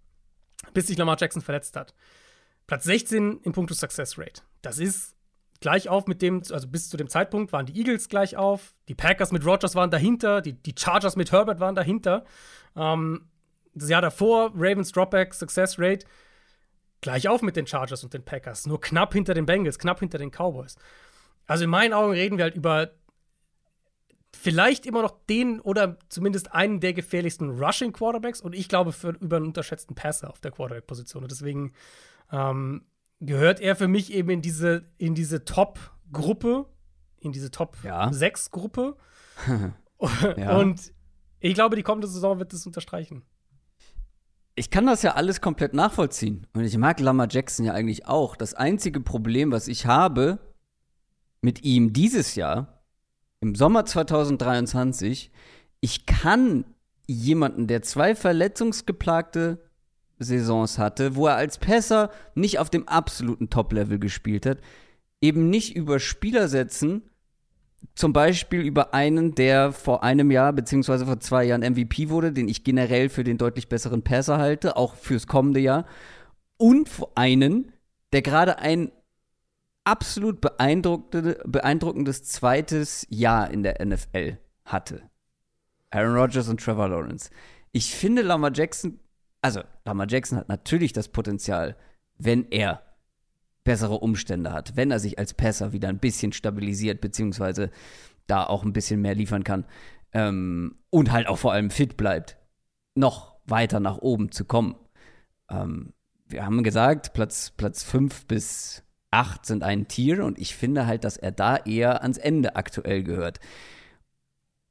bis 0.73 0.87
sich 0.87 0.97
Lamar 0.97 1.17
Jackson 1.19 1.43
verletzt 1.43 1.77
hat. 1.77 1.95
Platz 2.67 2.85
16 2.85 3.41
im 3.43 3.53
Punkto 3.53 3.75
Success 3.75 4.19
Rate. 4.19 4.43
Das 4.63 4.79
ist 4.79 5.17
gleich 5.61 5.89
auf 5.89 6.07
mit 6.07 6.23
dem, 6.23 6.43
also 6.51 6.69
bis 6.69 6.89
zu 6.89 6.97
dem 6.97 7.09
Zeitpunkt 7.09 7.53
waren 7.53 7.67
die 7.67 7.79
Eagles 7.79 8.09
gleich 8.09 8.37
auf, 8.37 8.75
die 8.89 8.95
Packers 8.95 9.33
mit 9.33 9.45
Rogers 9.47 9.75
waren 9.75 9.91
dahinter, 9.91 10.41
die, 10.41 10.53
die 10.53 10.75
Chargers 10.79 11.17
mit 11.17 11.33
Herbert 11.33 11.61
waren 11.61 11.75
dahinter. 11.75 12.25
Ähm, 12.77 13.29
das 13.75 13.89
Jahr 13.89 14.03
davor, 14.03 14.53
Ravens 14.55 14.93
Dropback 14.93 15.35
Success 15.35 15.79
Rate, 15.79 16.07
gleich 17.01 17.29
auf 17.29 17.43
mit 17.43 17.57
den 17.57 17.67
Chargers 17.67 18.05
und 18.05 18.15
den 18.15 18.25
Packers, 18.25 18.67
nur 18.67 18.81
knapp 18.81 19.13
hinter 19.13 19.35
den 19.35 19.47
Bengals, 19.47 19.79
knapp 19.79 20.01
hinter 20.01 20.19
den 20.19 20.31
Cowboys. 20.31 20.77
Also 21.47 21.65
in 21.65 21.71
meinen 21.71 21.93
Augen 21.93 22.13
reden 22.13 22.39
wir 22.39 22.45
halt 22.45 22.55
über 22.55 22.91
vielleicht 24.35 24.87
immer 24.87 25.03
noch 25.03 25.17
den 25.29 25.61
oder 25.61 25.99
zumindest 26.09 26.53
einen 26.53 26.81
der 26.81 26.93
gefährlichsten 26.93 27.51
Rushing 27.51 27.93
Quarterbacks 27.93 28.41
und 28.41 28.55
ich 28.55 28.69
glaube 28.69 28.93
für 28.93 29.11
über 29.11 29.37
einen 29.37 29.47
unterschätzten 29.47 29.95
Passer 29.95 30.31
auf 30.31 30.41
der 30.41 30.51
Quarterback-Position. 30.51 31.23
Und 31.23 31.31
deswegen 31.31 31.73
ähm, 32.33 32.85
gehört 33.27 33.61
er 33.61 33.77
für 33.77 33.89
mich 33.89 34.13
eben 34.13 34.31
in 34.31 34.43
diese, 34.43 34.85
in 34.99 35.15
diese 35.15 35.45
Top-Gruppe, 35.45 36.67
in 37.21 37.33
diese 37.33 37.51
Top-6-Gruppe. 37.51 38.97
Ja. 40.37 40.59
Und 40.59 40.93
ich 41.41 41.55
glaube, 41.55 41.77
die 41.77 41.83
kommende 41.83 42.09
Saison 42.09 42.39
wird 42.39 42.53
das 42.53 42.67
unterstreichen. 42.67 43.23
Ich 44.55 44.71
kann 44.71 44.87
das 44.87 45.03
ja 45.03 45.15
alles 45.15 45.41
komplett 45.41 45.75
nachvollziehen. 45.75 46.47
Und 46.53 46.65
ich 46.65 46.77
mag 46.79 47.01
Lamar 47.01 47.29
Jackson 47.31 47.67
ja 47.67 47.73
eigentlich 47.73 48.07
auch. 48.07 48.37
Das 48.37 48.55
einzige 48.55 49.01
Problem, 49.01 49.51
was 49.51 49.67
ich 49.67 49.87
habe 49.87 50.39
mit 51.41 51.65
ihm 51.65 51.93
dieses 51.93 52.35
Jahr, 52.35 52.83
im 53.41 53.55
Sommer 53.55 53.85
2023, 53.85 55.31
ich 55.81 56.07
kann 56.07 56.65
jemanden, 57.07 57.67
der 57.67 57.83
zwei 57.83 58.15
verletzungsgeplagte 58.15 59.63
Saisons 60.19 60.79
hatte, 60.79 61.17
wo 61.17 61.27
er 61.27 61.37
als 61.37 61.59
Pässer 61.59 62.11
nicht 62.35 62.59
auf 62.59 62.71
dem 62.71 62.89
absoluten 62.89 63.51
Top-Level 63.51 63.99
gespielt 63.99 64.47
hat, 64.47 64.59
eben 65.21 65.51
nicht 65.51 65.75
über 65.75 66.01
Spieler 66.01 66.49
setzen, 66.49 67.03
zum 67.95 68.13
Beispiel 68.13 68.61
über 68.61 68.95
einen, 68.95 69.35
der 69.35 69.73
vor 69.73 70.03
einem 70.03 70.31
Jahr 70.31 70.53
beziehungsweise 70.53 71.07
vor 71.07 71.21
zwei 71.21 71.45
Jahren 71.45 71.61
MVP 71.61 72.09
wurde, 72.09 72.33
den 72.33 72.49
ich 72.49 72.65
generell 72.65 73.09
für 73.09 73.25
den 73.25 73.39
deutlich 73.39 73.69
besseren 73.69 74.03
Passer 74.03 74.39
halte, 74.39 74.77
auch 74.77 74.95
fürs 74.95 75.27
kommende 75.27 75.61
Jahr, 75.61 75.87
und 76.57 76.89
vor 76.89 77.13
einen, 77.15 77.73
der 78.13 78.23
gerade 78.23 78.59
ein 78.59 78.91
absolut 79.85 80.41
beeindruckende, 80.41 81.43
beeindruckendes 81.45 82.25
zweites 82.25 83.07
Jahr 83.11 83.51
in 83.51 83.63
der 83.63 83.85
NFL 83.85 84.39
hatte. 84.65 85.03
Aaron 85.91 86.17
Rodgers 86.17 86.49
und 86.49 86.61
Trevor 86.61 86.89
Lawrence. 86.89 87.31
Ich 87.73 87.95
finde, 87.95 88.23
Lamar 88.23 88.53
Jackson, 88.53 88.99
also 89.45 89.63
Lamar 89.85 90.07
Jackson 90.09 90.39
hat 90.39 90.49
natürlich 90.49 90.95
das 90.95 91.09
Potenzial, 91.09 91.77
wenn 92.17 92.51
er 92.51 92.83
bessere 93.63 93.99
Umstände 93.99 94.55
hat, 94.55 94.75
wenn 94.75 94.91
er 94.91 94.99
sich 94.99 95.19
als 95.19 95.35
Passer 95.35 95.75
wieder 95.75 95.89
ein 95.91 95.99
bisschen 95.99 96.33
stabilisiert, 96.33 97.03
beziehungsweise 97.03 97.71
da 98.27 98.45
auch 98.45 98.65
ein 98.65 98.73
bisschen 98.73 99.03
mehr 99.03 99.15
liefern 99.15 99.45
kann 99.45 99.67
ähm, 100.15 100.79
und 100.89 101.13
halt 101.13 101.27
auch 101.27 101.37
vor 101.37 101.53
allem 101.53 101.69
fit 101.69 101.99
bleibt, 101.99 102.39
noch 102.95 103.37
weiter 103.45 103.81
nach 103.81 103.99
oben 103.99 104.33
zu 104.33 104.47
kommen. 104.47 104.77
Ähm, 105.51 105.93
wir 106.27 106.47
haben 106.47 106.63
gesagt, 106.63 107.13
Platz, 107.13 107.51
Platz 107.51 107.83
5 107.85 108.25
bis 108.25 108.83
8 109.11 109.45
sind 109.45 109.63
ein 109.63 109.89
Tier 109.89 110.25
und 110.25 110.39
ich 110.39 110.57
finde 110.57 110.87
halt, 110.87 111.05
dass 111.05 111.19
er 111.19 111.33
da 111.33 111.59
eher 111.59 112.01
ans 112.01 112.17
Ende 112.17 112.57
aktuell 112.57 113.03
gehört. 113.03 113.41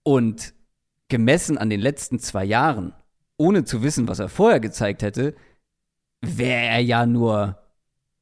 Und 0.01 0.55
gemessen 1.09 1.59
an 1.59 1.69
den 1.69 1.79
letzten 1.79 2.17
zwei 2.17 2.43
Jahren, 2.43 2.95
ohne 3.43 3.65
zu 3.65 3.83
wissen, 3.83 4.07
was 4.07 4.19
er 4.19 4.29
vorher 4.29 4.61
gezeigt 4.61 5.03
hätte, 5.03 5.35
wäre 6.21 6.65
er 6.65 6.79
ja 6.79 7.05
nur 7.05 7.57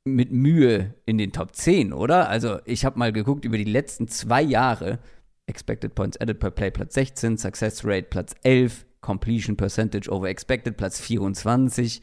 mit 0.04 0.32
Mühe 0.32 0.96
in 1.06 1.20
den 1.20 1.32
Top 1.32 1.56
10, 1.56 1.94
oder? 1.94 2.28
Also, 2.28 2.60
ich 2.66 2.86
habe 2.86 2.98
mal 2.98 3.14
geguckt 3.14 3.46
über 3.46 3.58
die 3.58 3.64
letzten 3.64 4.08
zwei 4.08 4.42
Jahre. 4.42 4.98
Expected 5.46 5.94
Points 5.94 6.20
Added 6.20 6.40
per 6.40 6.50
Play 6.50 6.72
Platz 6.72 6.96
16, 6.96 7.38
Success 7.38 7.86
Rate 7.86 8.08
Platz 8.10 8.34
11, 8.42 8.86
Completion 9.02 9.56
Percentage 9.58 10.10
over 10.10 10.28
Expected 10.28 10.76
Platz 10.76 11.00
24. 11.00 12.02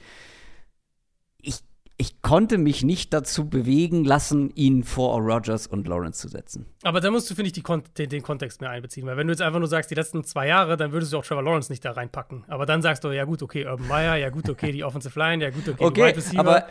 Ich, 1.39 1.61
ich 2.01 2.23
konnte 2.23 2.59
mich 2.59 2.85
nicht 2.85 3.13
dazu 3.13 3.49
bewegen 3.49 4.05
lassen, 4.05 4.51
ihn 4.55 4.85
vor 4.85 5.19
Rogers 5.21 5.67
und 5.67 5.89
Lawrence 5.89 6.21
zu 6.21 6.29
setzen. 6.29 6.67
Aber 6.85 7.01
da 7.01 7.11
musst 7.11 7.29
du, 7.29 7.35
finde 7.35 7.51
ich, 7.53 7.65
Kon 7.65 7.83
den, 7.99 8.09
den, 8.09 8.23
Kontext 8.23 8.61
mehr 8.61 8.71
einbeziehen. 8.71 9.05
Weil 9.05 9.17
wenn 9.17 9.27
du 9.27 9.33
jetzt 9.33 9.43
einfach 9.43 9.59
nur 9.59 9.67
sagst, 9.67 9.91
die 9.91 9.97
letzten 9.97 10.23
zwei 10.23 10.47
Jahre, 10.47 10.77
dann 10.77 10.93
würdest 10.93 11.13
du 11.13 11.19
auch 11.19 11.25
Trevor 11.25 11.43
Lawrence 11.43 11.73
nicht 11.73 11.85
da 11.85 11.91
reinpacken. 11.91 12.45
Aber 12.47 12.67
dann 12.67 12.83
sagst 12.83 13.03
du, 13.03 13.11
ja 13.11 13.25
gut, 13.25 13.43
okay, 13.43 13.67
Urban 13.67 13.89
Meyer, 13.89 14.15
ja 14.15 14.31
gut, 14.31 14.49
okay, 14.49 14.71
die 14.71 14.85
Offensive 14.85 15.19
Line, 15.19 15.43
ja 15.43 15.51
gut, 15.51 15.69
okay, 15.69 15.85
Okay, 15.85 15.95
die 15.95 16.07
Wide 16.07 16.17
Receiver. 16.17 16.39
aber 16.39 16.67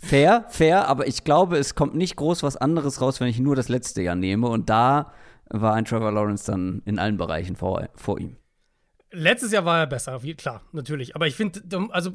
fair, 0.00 0.46
fair, 0.48 0.88
aber 0.88 1.06
ich 1.06 1.24
glaube, 1.24 1.58
es 1.58 1.74
kommt 1.74 1.94
nicht 1.94 2.16
groß 2.16 2.42
was 2.42 2.56
anderes 2.56 3.02
raus, 3.02 3.20
wenn 3.20 3.28
ich 3.28 3.38
nur 3.38 3.54
das 3.54 3.68
letzte 3.68 4.00
Jahr 4.00 4.16
nehme. 4.16 4.48
Und 4.48 4.70
da 4.70 5.12
war 5.50 5.74
ein 5.74 5.84
Trevor 5.84 6.10
Lawrence 6.10 6.50
dann 6.50 6.80
in 6.86 6.98
allen 6.98 7.18
Bereichen 7.18 7.54
vor, 7.54 7.86
vor 7.94 8.18
ihm. 8.18 8.36
Letztes 9.10 9.52
Jahr 9.52 9.66
war 9.66 9.78
er 9.78 9.86
besser, 9.86 10.18
klar, 10.38 10.62
natürlich. 10.72 11.14
Aber 11.16 11.26
ich 11.26 11.34
finde, 11.34 11.60
also 11.90 12.12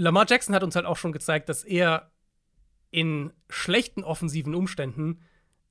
Lamar 0.00 0.26
Jackson 0.28 0.54
hat 0.54 0.62
uns 0.62 0.76
halt 0.76 0.86
auch 0.86 0.96
schon 0.96 1.12
gezeigt, 1.12 1.48
dass 1.48 1.64
er 1.64 2.10
in 2.90 3.32
schlechten 3.48 4.02
offensiven 4.02 4.54
Umständen 4.54 5.20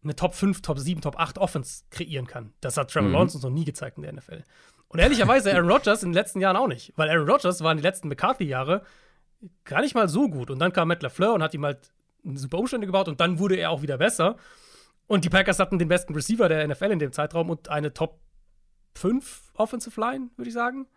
eine 0.04 0.16
Top 0.16 0.34
5, 0.34 0.62
Top 0.62 0.80
7, 0.80 1.02
Top 1.02 1.20
8 1.20 1.38
Offense 1.38 1.84
kreieren 1.90 2.28
kann. 2.28 2.54
Das 2.62 2.78
hat 2.78 2.92
Trevor 2.92 3.10
Mhm. 3.10 3.14
Lawrence 3.14 3.36
uns 3.38 3.44
noch 3.44 3.50
nie 3.52 3.66
gezeigt 3.66 3.98
in 3.98 4.04
der 4.04 4.14
NFL. 4.14 4.44
Und 4.88 5.00
ehrlicherweise 5.00 5.52
Aaron 5.54 5.70
Rodgers 5.70 6.04
in 6.04 6.10
den 6.10 6.14
letzten 6.14 6.40
Jahren 6.40 6.56
auch 6.56 6.68
nicht. 6.68 6.94
Weil 6.96 7.10
Aaron 7.10 7.30
Rodgers 7.30 7.62
war 7.62 7.72
in 7.72 7.78
den 7.80 7.84
letzten 7.84 8.08
McCarthy-Jahre 8.08 8.84
gar 9.66 9.82
nicht 9.82 9.96
mal 9.96 10.08
so 10.08 10.30
gut. 10.30 10.50
Und 10.50 10.60
dann 10.60 10.72
kam 10.72 10.88
Matt 10.88 11.04
LaFleur 11.04 11.34
und 11.34 11.44
hat 11.44 11.54
ihm 11.54 11.66
halt 11.66 11.92
super 12.36 12.58
Umstände 12.60 12.88
gebaut 12.88 13.08
und 13.08 13.20
dann 13.20 13.40
wurde 13.40 13.56
er 13.56 13.72
auch 13.72 13.82
wieder 13.82 13.98
besser. 13.98 14.38
Und 15.08 15.26
die 15.26 15.30
Packers 15.30 15.60
hatten 15.60 15.80
den 15.80 15.88
besten 15.88 16.14
Receiver 16.14 16.48
der 16.48 16.66
NFL 16.68 16.92
in 16.92 17.00
dem 17.00 17.12
Zeitraum 17.12 17.50
und 17.50 17.70
eine 17.70 17.94
Top 17.94 18.20
5 18.96 19.52
Offensive 19.56 20.00
Line, 20.00 20.30
würde 20.38 20.48
ich 20.50 20.54
sagen. 20.54 20.88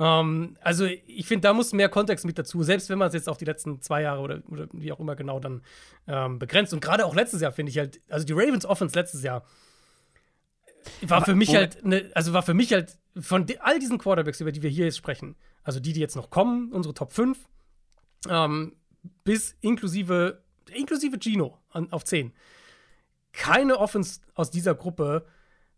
Ähm, 0.00 0.56
also 0.62 0.86
ich 0.86 1.26
finde, 1.26 1.42
da 1.42 1.52
muss 1.52 1.72
mehr 1.72 1.90
Kontext 1.90 2.24
mit 2.24 2.38
dazu, 2.38 2.62
selbst 2.62 2.88
wenn 2.88 2.98
man 2.98 3.08
es 3.08 3.14
jetzt 3.14 3.28
auf 3.28 3.36
die 3.36 3.44
letzten 3.44 3.80
zwei 3.82 4.02
Jahre 4.02 4.22
oder, 4.22 4.42
oder 4.48 4.66
wie 4.72 4.90
auch 4.90 4.98
immer 4.98 5.14
genau 5.14 5.38
dann 5.38 5.62
ähm, 6.08 6.38
begrenzt. 6.38 6.72
Und 6.72 6.80
gerade 6.80 7.04
auch 7.04 7.14
letztes 7.14 7.42
Jahr 7.42 7.52
finde 7.52 7.70
ich 7.70 7.78
halt, 7.78 8.00
also 8.08 8.26
die 8.26 8.32
Ravens 8.32 8.64
Offense 8.64 8.94
letztes 8.98 9.22
Jahr 9.22 9.44
war 11.02 11.18
Aber 11.18 11.26
für 11.26 11.34
mich 11.34 11.54
halt, 11.54 11.84
ne, 11.84 12.10
also 12.14 12.32
war 12.32 12.42
für 12.42 12.54
mich 12.54 12.72
halt 12.72 12.96
von 13.20 13.44
de- 13.44 13.58
all 13.58 13.78
diesen 13.78 13.98
Quarterbacks, 13.98 14.40
über 14.40 14.52
die 14.52 14.62
wir 14.62 14.70
hier 14.70 14.86
jetzt 14.86 14.96
sprechen, 14.96 15.36
also 15.62 15.78
die, 15.78 15.92
die 15.92 16.00
jetzt 16.00 16.16
noch 16.16 16.30
kommen, 16.30 16.72
unsere 16.72 16.94
Top 16.94 17.12
5, 17.12 17.38
ähm, 18.28 18.74
bis 19.24 19.56
inklusive, 19.60 20.42
inklusive 20.72 21.18
Gino 21.18 21.58
an, 21.70 21.92
auf 21.92 22.04
10. 22.04 22.32
Keine 23.32 23.78
Offense 23.78 24.20
aus 24.34 24.50
dieser 24.50 24.74
Gruppe 24.74 25.26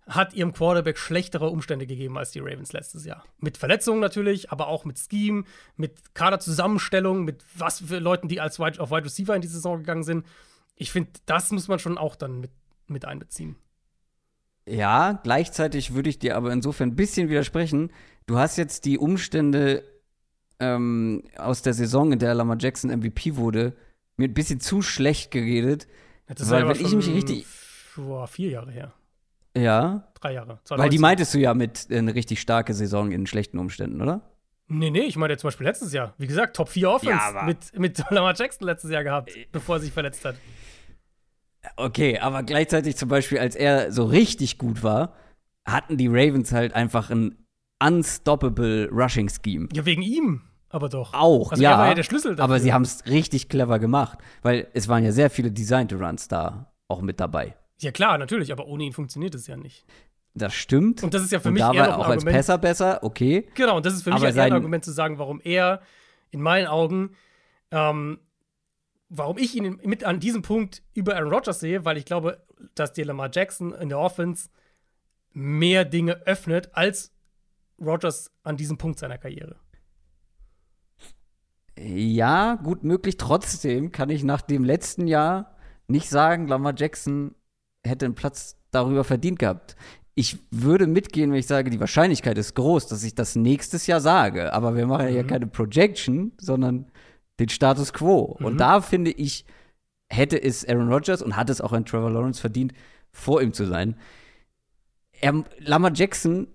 hat 0.07 0.35
ihrem 0.35 0.53
Quarterback 0.53 0.99
schlechtere 0.99 1.49
Umstände 1.49 1.87
gegeben 1.87 2.19
als 2.19 2.33
die 2.33 2.41
Ravens 2.41 2.73
letztes 2.73 3.05
Jahr. 3.05 3.25
Mit 3.38 3.57
Verletzungen 3.57 4.01
natürlich, 4.01 4.51
aber 4.51 4.67
auch 4.69 4.85
mit 4.85 4.99
Scheme, 4.99 5.45
mit 5.77 6.15
Kaderzusammenstellung, 6.15 7.25
mit 7.25 7.45
was 7.57 7.81
für 7.81 7.99
Leuten, 7.99 8.29
die 8.29 8.41
als 8.41 8.59
Wide, 8.59 8.81
auf 8.81 8.91
Wide 8.91 9.05
Receiver 9.05 9.35
in 9.37 9.43
die 9.43 9.49
Saison 9.49 9.79
gegangen 9.79 10.03
sind. 10.03 10.27
Ich 10.75 10.91
finde, 10.91 11.11
das 11.27 11.51
muss 11.53 11.69
man 11.69 11.79
schon 11.79 11.99
auch 11.99 12.17
dann 12.17 12.41
mit, 12.41 12.51
mit 12.88 13.05
einbeziehen. 13.05 13.57
Ja, 14.67 15.21
gleichzeitig 15.23 15.95
würde 15.95 16.11
ich 16.11 16.19
dir 16.19 16.37
aber 16.37 16.53
insofern 16.53 16.91
ein 16.91 16.97
bisschen 16.97 17.29
widersprechen. 17.29 17.93
Du 18.27 18.38
hast 18.38 18.57
jetzt 18.57 18.85
die 18.85 18.99
Umstände 18.99 19.83
ähm, 20.61 21.25
aus 21.37 21.62
der 21.62 21.75
Saison, 21.75 22.12
in 22.12 22.19
der 22.19 22.35
Lamar 22.35 22.57
Jackson 22.59 22.91
MVP 22.91 23.37
wurde, 23.37 23.75
mir 24.17 24.29
ein 24.29 24.35
bisschen 24.35 24.61
zu 24.61 24.83
schlecht 24.83 25.31
geredet. 25.31 25.87
Das 26.26 26.49
Weil, 26.51 26.62
aber 26.62 26.79
wenn 26.79 26.87
ich 26.87 26.95
mich 26.95 27.09
richtig- 27.09 27.47
Boah, 27.97 28.26
vier 28.26 28.51
Jahre 28.51 28.70
her. 28.70 28.95
Ja, 29.57 30.09
Drei 30.20 30.32
Jahre. 30.34 30.61
weil 30.70 30.88
die 30.88 30.96
2019. 30.96 31.00
meintest 31.00 31.34
du 31.34 31.38
ja 31.38 31.53
mit 31.55 31.90
äh, 31.90 31.98
eine 31.98 32.14
richtig 32.14 32.40
starke 32.40 32.72
Saison 32.74 33.11
in 33.12 33.26
schlechten 33.26 33.59
Umständen, 33.59 34.00
oder? 34.00 34.20
Nee, 34.68 34.90
nee, 34.90 35.00
ich 35.00 35.16
meine 35.16 35.34
ja 35.34 35.38
zum 35.38 35.48
Beispiel 35.48 35.66
letztes 35.66 35.92
Jahr. 35.92 36.14
Wie 36.16 36.26
gesagt, 36.26 36.57
Top 36.57 36.68
4 36.70 36.88
Offense 36.90 37.14
Ja, 37.34 37.42
mit, 37.44 37.78
mit 37.78 38.03
Lamar 38.11 38.34
Jackson 38.34 38.66
letztes 38.66 38.90
Jahr 38.90 39.05
gehabt, 39.05 39.30
bevor 39.50 39.76
er 39.76 39.80
sich 39.80 39.92
verletzt 39.92 40.24
hat. 40.24 40.36
Okay, 41.76 42.18
aber 42.18 42.42
gleichzeitig 42.42 42.96
zum 42.96 43.09
Beispiel, 43.09 43.38
als 43.38 43.55
er 43.55 43.92
so 43.92 44.05
richtig 44.05 44.59
gut 44.59 44.82
war, 44.82 45.12
hatten 45.66 45.96
die 45.96 46.09
Ravens 46.09 46.53
halt 46.53 46.74
einfach 46.74 47.11
ein 47.11 47.36
unstoppable 47.82 48.88
Rushing 48.90 49.28
Scheme. 49.28 49.68
Ja, 49.72 49.84
wegen 49.84 50.03
ihm, 50.03 50.42
aber 50.70 50.88
doch. 50.88 51.12
Auch, 51.14 51.53
Also 51.53 51.62
ja. 51.62 51.72
er 51.72 51.78
war 51.78 51.88
ja 51.88 51.94
der 51.94 52.03
Schlüssel 52.03 52.32
dafür. 52.32 52.44
aber 52.44 52.59
sie 52.61 52.72
haben 52.72 52.82
es 52.82 53.07
richtig 53.07 53.48
clever 53.48 53.78
gemacht, 53.78 54.18
weil 54.42 54.68
es 54.72 54.88
waren 54.88 55.05
ja 55.05 55.12
sehr 55.12 55.30
viele 55.30 55.53
Designed 55.53 55.92
Runs 55.92 56.28
da 56.28 56.72
auch 56.88 57.00
mit 57.03 57.20
dabei. 57.20 57.55
Ja, 57.83 57.93
klar, 57.93 58.18
natürlich, 58.18 58.53
aber 58.53 58.66
ohne 58.66 58.85
ihn 58.85 58.93
funktioniert 58.93 59.35
es 59.35 59.47
ja 59.47 59.57
nicht. 59.57 59.85
Das 60.35 60.55
stimmt. 60.55 61.03
Und 61.03 61.12
das 61.12 61.22
ist 61.22 61.33
ja 61.33 61.41
für 61.41 61.49
Und 61.49 61.55
mich 61.55 61.62
da 61.62 61.72
eher 61.72 61.87
noch 61.87 61.95
ein 61.95 62.01
auch 62.01 62.07
als 62.07 62.16
Argument. 62.18 62.37
Pässer 62.37 62.59
besser, 62.59 63.03
okay. 63.03 63.49
Genau, 63.55 63.76
und 63.76 63.85
das 63.85 63.95
ist 63.95 64.03
für 64.03 64.12
mich 64.12 64.22
eher 64.22 64.43
ein 64.45 64.53
Argument 64.53 64.85
zu 64.85 64.93
sagen, 64.93 65.18
warum 65.18 65.41
er 65.43 65.83
in 66.30 66.41
meinen 66.41 66.66
Augen 66.66 67.14
ähm, 67.70 68.18
warum 69.14 69.37
ich 69.37 69.55
ihn 69.55 69.78
mit 69.85 70.05
an 70.05 70.20
diesem 70.20 70.43
Punkt 70.43 70.83
über 70.95 71.14
Aaron 71.14 71.33
Rodgers 71.33 71.61
sehe, 71.61 71.85
weil 71.85 71.99
ich 71.99 72.07
glaube, 72.07 72.43
dass 72.74 72.95
dir 72.95 73.05
Lamar 73.05 73.30
Jackson 73.33 73.72
in 73.72 73.91
der 73.91 73.99
Offense 73.99 74.49
mehr 75.33 75.85
Dinge 75.85 76.26
öffnet 76.26 76.70
als 76.72 77.12
Rodgers 77.78 78.33
an 78.43 78.57
diesem 78.57 78.78
Punkt 78.78 78.99
seiner 78.99 79.18
Karriere. 79.18 79.57
Ja, 81.78 82.55
gut 82.55 82.85
möglich. 82.85 83.18
Trotzdem 83.18 83.93
kann 83.93 84.09
ich 84.09 84.24
nach 84.24 84.41
dem 84.41 84.64
letzten 84.64 85.07
Jahr 85.07 85.57
nicht 85.89 86.09
sagen, 86.09 86.49
Lamar 86.49 86.74
Jackson 86.76 87.35
hätte 87.85 88.07
einen 88.07 88.14
Platz 88.14 88.57
darüber 88.70 89.05
verdient 89.05 89.39
gehabt. 89.39 89.76
Ich 90.14 90.39
würde 90.51 90.87
mitgehen, 90.87 91.30
wenn 91.30 91.39
ich 91.39 91.47
sage, 91.47 91.70
die 91.70 91.80
Wahrscheinlichkeit 91.80 92.37
ist 92.37 92.55
groß, 92.55 92.87
dass 92.87 93.03
ich 93.03 93.14
das 93.14 93.35
nächstes 93.35 93.87
Jahr 93.87 94.01
sage. 94.01 94.53
Aber 94.53 94.76
wir 94.76 94.87
machen 94.87 95.09
mhm. 95.09 95.16
ja 95.16 95.22
keine 95.22 95.47
Projection, 95.47 96.33
sondern 96.39 96.91
den 97.41 97.49
Status 97.49 97.93
quo. 97.93 98.37
Mhm. 98.39 98.47
Und 98.47 98.59
da 98.59 98.80
finde 98.80 99.11
ich, 99.11 99.47
hätte 100.11 100.43
es 100.43 100.68
Aaron 100.68 100.93
Rodgers 100.93 101.22
und 101.22 101.37
hat 101.37 101.49
es 101.51 101.61
auch 101.61 101.72
ein 101.72 101.87
Trevor 101.87 102.11
Lawrence 102.11 102.41
verdient, 102.41 102.72
vor 103.11 103.41
ihm 103.41 103.53
zu 103.53 103.66
sein. 103.66 103.97
Er, 105.20 105.45
Lamar 105.59 105.93
Jackson 105.95 106.49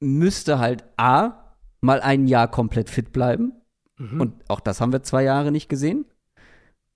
müsste 0.00 0.58
halt 0.58 0.84
A, 0.96 1.54
mal 1.80 2.00
ein 2.00 2.26
Jahr 2.26 2.50
komplett 2.50 2.88
fit 2.90 3.12
bleiben. 3.12 3.52
Mhm. 3.98 4.20
Und 4.20 4.50
auch 4.50 4.60
das 4.60 4.80
haben 4.80 4.92
wir 4.92 5.02
zwei 5.02 5.22
Jahre 5.22 5.52
nicht 5.52 5.68
gesehen. 5.68 6.06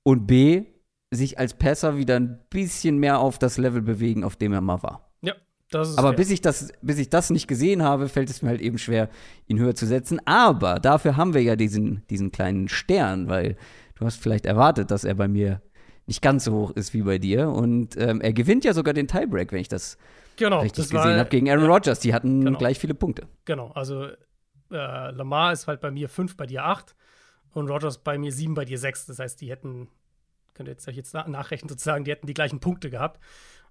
Und 0.03 0.27
B, 0.27 0.65
sich 1.11 1.39
als 1.39 1.55
Passer 1.55 1.97
wieder 1.97 2.17
ein 2.17 2.39
bisschen 2.51 2.99
mehr 2.99 3.19
auf 3.19 3.39
das 3.39 3.59
Level 3.59 3.83
bewegen, 3.83 4.25
auf 4.25 4.37
dem 4.37 4.53
er 4.53 4.61
mal 4.61 4.83
war. 4.83 5.11
Ja, 5.23 5.35
das 5.71 5.91
ist 5.91 5.99
Aber 5.99 6.13
bis 6.13 6.31
ich 6.31 6.41
das, 6.41 6.73
bis 6.83 6.99
ich 6.99 7.11
das 7.11 7.31
nicht 7.31 7.49
gesehen 7.49 7.83
habe, 7.83 8.09
fällt 8.09 8.31
es 8.31 8.43
mir 8.43 8.51
halt 8.51 8.61
eben 8.61 8.79
schwer, 8.79 9.09
ihn 9.47 9.59
höher 9.59 9.75
zu 9.75 9.87
setzen. 9.87 10.21
Aber 10.25 10.79
dafür 10.79 11.17
haben 11.17 11.35
wir 11.35 11.43
ja 11.43 11.57
diesen, 11.57 12.03
diesen 12.11 12.31
kleinen 12.31 12.69
Stern, 12.69 13.29
weil 13.29 13.57
du 13.97 14.05
hast 14.05 14.21
vielleicht 14.21 14.47
erwartet, 14.47 14.91
dass 14.91 15.05
er 15.05 15.15
bei 15.15 15.29
mir 15.29 15.61
nicht 16.07 16.23
ganz 16.23 16.45
so 16.45 16.53
hoch 16.53 16.71
ist 16.73 16.95
wie 16.95 17.03
bei 17.03 17.19
dir. 17.19 17.49
Und 17.49 17.97
ähm, 17.97 18.21
er 18.21 18.33
gewinnt 18.33 18.65
ja 18.65 18.73
sogar 18.73 18.95
den 18.95 19.09
Tiebreak, 19.09 19.53
wenn 19.53 19.61
ich 19.61 19.69
das 19.69 19.99
genau, 20.37 20.61
richtig 20.61 20.85
das 20.85 20.91
gesehen 20.91 21.19
habe, 21.19 21.29
gegen 21.29 21.51
Aaron 21.51 21.65
ja, 21.65 21.71
Rodgers. 21.71 22.01
Die 22.01 22.15
hatten 22.15 22.45
genau. 22.45 22.59
gleich 22.59 22.79
viele 22.79 22.95
Punkte. 22.95 23.27
Genau, 23.45 23.71
also 23.73 24.05
äh, 24.05 25.11
Lamar 25.11 25.53
ist 25.53 25.67
halt 25.67 25.81
bei 25.81 25.91
mir 25.91 26.09
fünf, 26.09 26.37
bei 26.37 26.47
dir 26.47 26.65
acht 26.65 26.95
und 27.53 27.69
Rodgers 27.69 27.99
bei 27.99 28.19
mir 28.19 28.33
sieben, 28.33 28.55
bei 28.55 28.65
dir 28.65 28.79
sechs. 28.79 29.07
Das 29.07 29.19
heißt, 29.19 29.41
die 29.41 29.51
hätten 29.51 29.89
könnt 30.55 30.69
ihr 30.69 30.73
jetzt 30.73 30.87
euch 30.89 30.97
jetzt 30.97 31.15
nachrechnen, 31.15 31.69
sozusagen, 31.69 32.05
die 32.05 32.11
hätten 32.11 32.27
die 32.27 32.35
gleichen 32.35 32.61
Punkte 32.61 32.91
gehabt. 32.91 33.21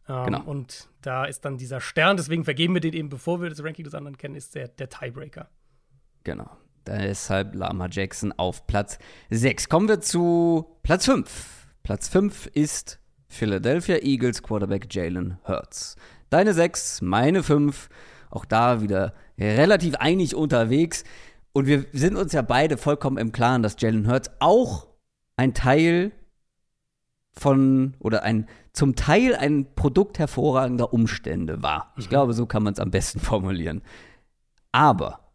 Ähm, 0.08 0.26
genau. 0.26 0.44
Und 0.44 0.90
da 1.02 1.26
ist 1.26 1.46
dann 1.46 1.58
dieser 1.58 1.82
Stern, 1.82 2.18
deswegen 2.18 2.44
vergeben 2.44 2.74
wir 2.74 2.82
den 2.82 2.94
eben, 2.94 3.10
bevor 3.10 3.42
wir 3.42 3.50
das 3.50 3.64
Ranking 3.64 3.86
des 3.86 3.94
anderen 3.94 4.18
kennen, 4.18 4.36
ist 4.36 4.56
der, 4.56 4.68
der 4.68 4.90
Tiebreaker. 4.90 5.50
Genau. 6.24 6.50
Deshalb 6.88 7.56
Lama 7.56 7.88
Jackson 7.90 8.34
auf 8.38 8.66
Platz 8.66 8.98
6. 9.30 9.70
Kommen 9.70 9.88
wir 9.88 10.02
zu 10.02 10.66
Platz 10.82 11.06
5. 11.06 11.68
Platz 11.84 12.08
5 12.08 12.48
ist 12.48 13.00
Philadelphia 13.28 13.98
Eagles 13.98 14.42
Quarterback 14.42 14.88
Jalen 14.94 15.38
Hurts. 15.48 15.96
Deine 16.30 16.54
6, 16.54 17.02
meine 17.02 17.44
5. 17.44 17.90
Auch 18.32 18.46
da 18.46 18.82
wieder 18.82 19.14
relativ 19.38 19.96
einig 19.96 20.36
unterwegs. 20.36 21.04
Und 21.52 21.68
wir 21.68 21.86
sind 21.94 22.16
uns 22.16 22.34
ja 22.34 22.42
beide 22.42 22.78
vollkommen 22.78 23.18
im 23.18 23.32
Klaren, 23.32 23.62
dass 23.62 23.76
Jalen 23.80 24.10
Hurts 24.10 24.32
auch 24.40 24.88
ein 25.38 25.54
Teil 25.54 26.12
von 27.34 27.96
oder 28.00 28.24
ein 28.24 28.48
zum 28.74 28.96
Teil 28.96 29.36
ein 29.36 29.74
Produkt 29.76 30.20
hervorragender 30.20 30.94
Umstände 30.94 31.62
war. 31.62 31.94
Ich 31.98 32.06
mhm. 32.06 32.10
glaube, 32.10 32.34
so 32.34 32.46
kann 32.46 32.64
man 32.64 32.74
es 32.74 32.80
am 32.80 32.92
besten 32.92 33.20
formulieren. 33.20 33.82
Aber 34.72 35.32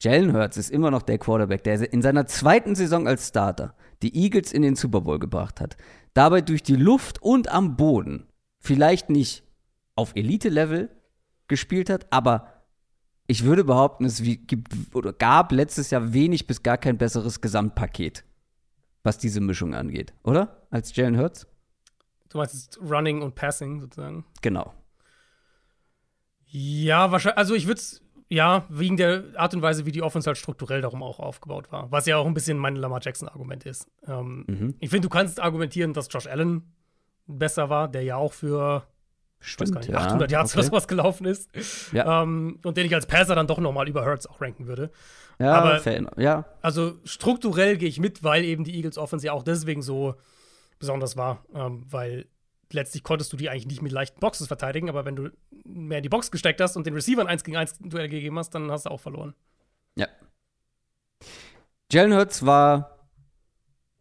Jalen 0.00 0.34
Hurts 0.34 0.56
ist 0.56 0.70
immer 0.70 0.90
noch 0.90 1.02
der 1.02 1.18
Quarterback, 1.18 1.64
der 1.64 1.92
in 1.92 2.02
seiner 2.02 2.26
zweiten 2.26 2.74
Saison 2.74 3.08
als 3.08 3.28
Starter 3.28 3.74
die 4.02 4.14
Eagles 4.14 4.52
in 4.52 4.62
den 4.62 4.76
Super 4.76 5.00
Bowl 5.00 5.18
gebracht 5.18 5.60
hat. 5.60 5.76
Dabei 6.12 6.42
durch 6.42 6.62
die 6.62 6.76
Luft 6.76 7.22
und 7.22 7.50
am 7.50 7.76
Boden 7.76 8.26
vielleicht 8.60 9.10
nicht 9.10 9.44
auf 9.94 10.14
Elite-Level 10.14 10.90
gespielt 11.48 11.88
hat, 11.88 12.06
aber 12.10 12.52
ich 13.26 13.44
würde 13.44 13.64
behaupten, 13.64 14.04
es 14.04 14.22
gibt 14.22 14.68
oder 14.94 15.12
gab 15.12 15.50
letztes 15.50 15.90
Jahr 15.90 16.12
wenig 16.12 16.46
bis 16.46 16.62
gar 16.62 16.78
kein 16.78 16.98
besseres 16.98 17.40
Gesamtpaket 17.40 18.24
was 19.06 19.16
diese 19.16 19.40
Mischung 19.40 19.74
angeht, 19.74 20.12
oder? 20.24 20.66
Als 20.70 20.94
Jalen 20.94 21.16
Hurts? 21.16 21.46
Du 22.28 22.38
meinst 22.38 22.78
Running 22.82 23.22
und 23.22 23.34
Passing 23.34 23.80
sozusagen? 23.80 24.26
Genau. 24.42 24.74
Ja, 26.44 27.10
wahrscheinlich. 27.12 27.38
Also 27.38 27.54
ich 27.54 27.66
würde 27.66 27.78
es, 27.78 28.02
ja, 28.28 28.66
wegen 28.68 28.96
der 28.96 29.24
Art 29.36 29.54
und 29.54 29.62
Weise, 29.62 29.86
wie 29.86 29.92
die 29.92 30.02
Offense 30.02 30.26
halt 30.26 30.36
strukturell 30.36 30.80
darum 30.80 31.02
auch 31.02 31.20
aufgebaut 31.20 31.70
war. 31.72 31.90
Was 31.90 32.06
ja 32.06 32.16
auch 32.16 32.26
ein 32.26 32.34
bisschen 32.34 32.58
mein 32.58 32.76
Lamar 32.76 33.00
Jackson-Argument 33.00 33.64
ist. 33.64 33.88
Ähm, 34.06 34.44
mhm. 34.46 34.74
Ich 34.80 34.90
finde, 34.90 35.06
du 35.06 35.12
kannst 35.12 35.40
argumentieren, 35.40 35.92
dass 35.92 36.08
Josh 36.10 36.26
Allen 36.26 36.74
besser 37.26 37.70
war, 37.70 37.88
der 37.88 38.02
ja 38.02 38.16
auch 38.16 38.32
für 38.32 38.86
Stimmt, 39.40 39.74
nicht, 39.76 39.94
800 39.94 40.30
ja, 40.30 40.38
Yards 40.38 40.52
okay. 40.52 40.60
oder 40.60 40.68
sowas 40.68 40.88
gelaufen 40.88 41.26
ist. 41.26 41.50
Ja. 41.92 42.22
Ähm, 42.22 42.58
und 42.64 42.76
den 42.76 42.86
ich 42.86 42.94
als 42.94 43.06
Passer 43.06 43.34
dann 43.34 43.46
doch 43.46 43.58
noch 43.58 43.72
mal 43.72 43.88
über 43.88 44.04
Hurts 44.04 44.26
auch 44.26 44.40
ranken 44.40 44.66
würde. 44.66 44.90
Ja, 45.38 45.54
aber 45.54 45.80
Fan, 45.80 46.08
ja. 46.16 46.46
Also 46.62 46.98
strukturell 47.04 47.76
gehe 47.76 47.88
ich 47.88 48.00
mit, 48.00 48.24
weil 48.24 48.44
eben 48.44 48.64
die 48.64 48.74
Eagles 48.74 48.98
Offense 48.98 49.26
ja 49.26 49.32
auch 49.32 49.42
deswegen 49.42 49.82
so 49.82 50.14
besonders 50.78 51.16
war, 51.16 51.44
ähm, 51.54 51.84
weil 51.88 52.26
letztlich 52.72 53.02
konntest 53.02 53.32
du 53.32 53.36
die 53.36 53.48
eigentlich 53.48 53.66
nicht 53.66 53.82
mit 53.82 53.92
leichten 53.92 54.20
Boxes 54.20 54.46
verteidigen, 54.46 54.88
aber 54.88 55.04
wenn 55.04 55.16
du 55.16 55.30
mehr 55.64 55.98
in 55.98 56.02
die 56.02 56.08
Box 56.08 56.30
gesteckt 56.30 56.60
hast 56.60 56.76
und 56.76 56.86
den 56.86 56.94
Receiver 56.94 57.20
ein 57.20 57.28
1 57.28 57.44
gegen 57.44 57.56
1 57.56 57.78
Duell 57.80 58.08
gegeben 58.08 58.38
hast, 58.38 58.50
dann 58.50 58.70
hast 58.70 58.86
du 58.86 58.90
auch 58.90 59.00
verloren. 59.00 59.34
Ja. 59.96 60.08
Jalen 61.92 62.14
Hurts 62.14 62.44
war 62.44 63.08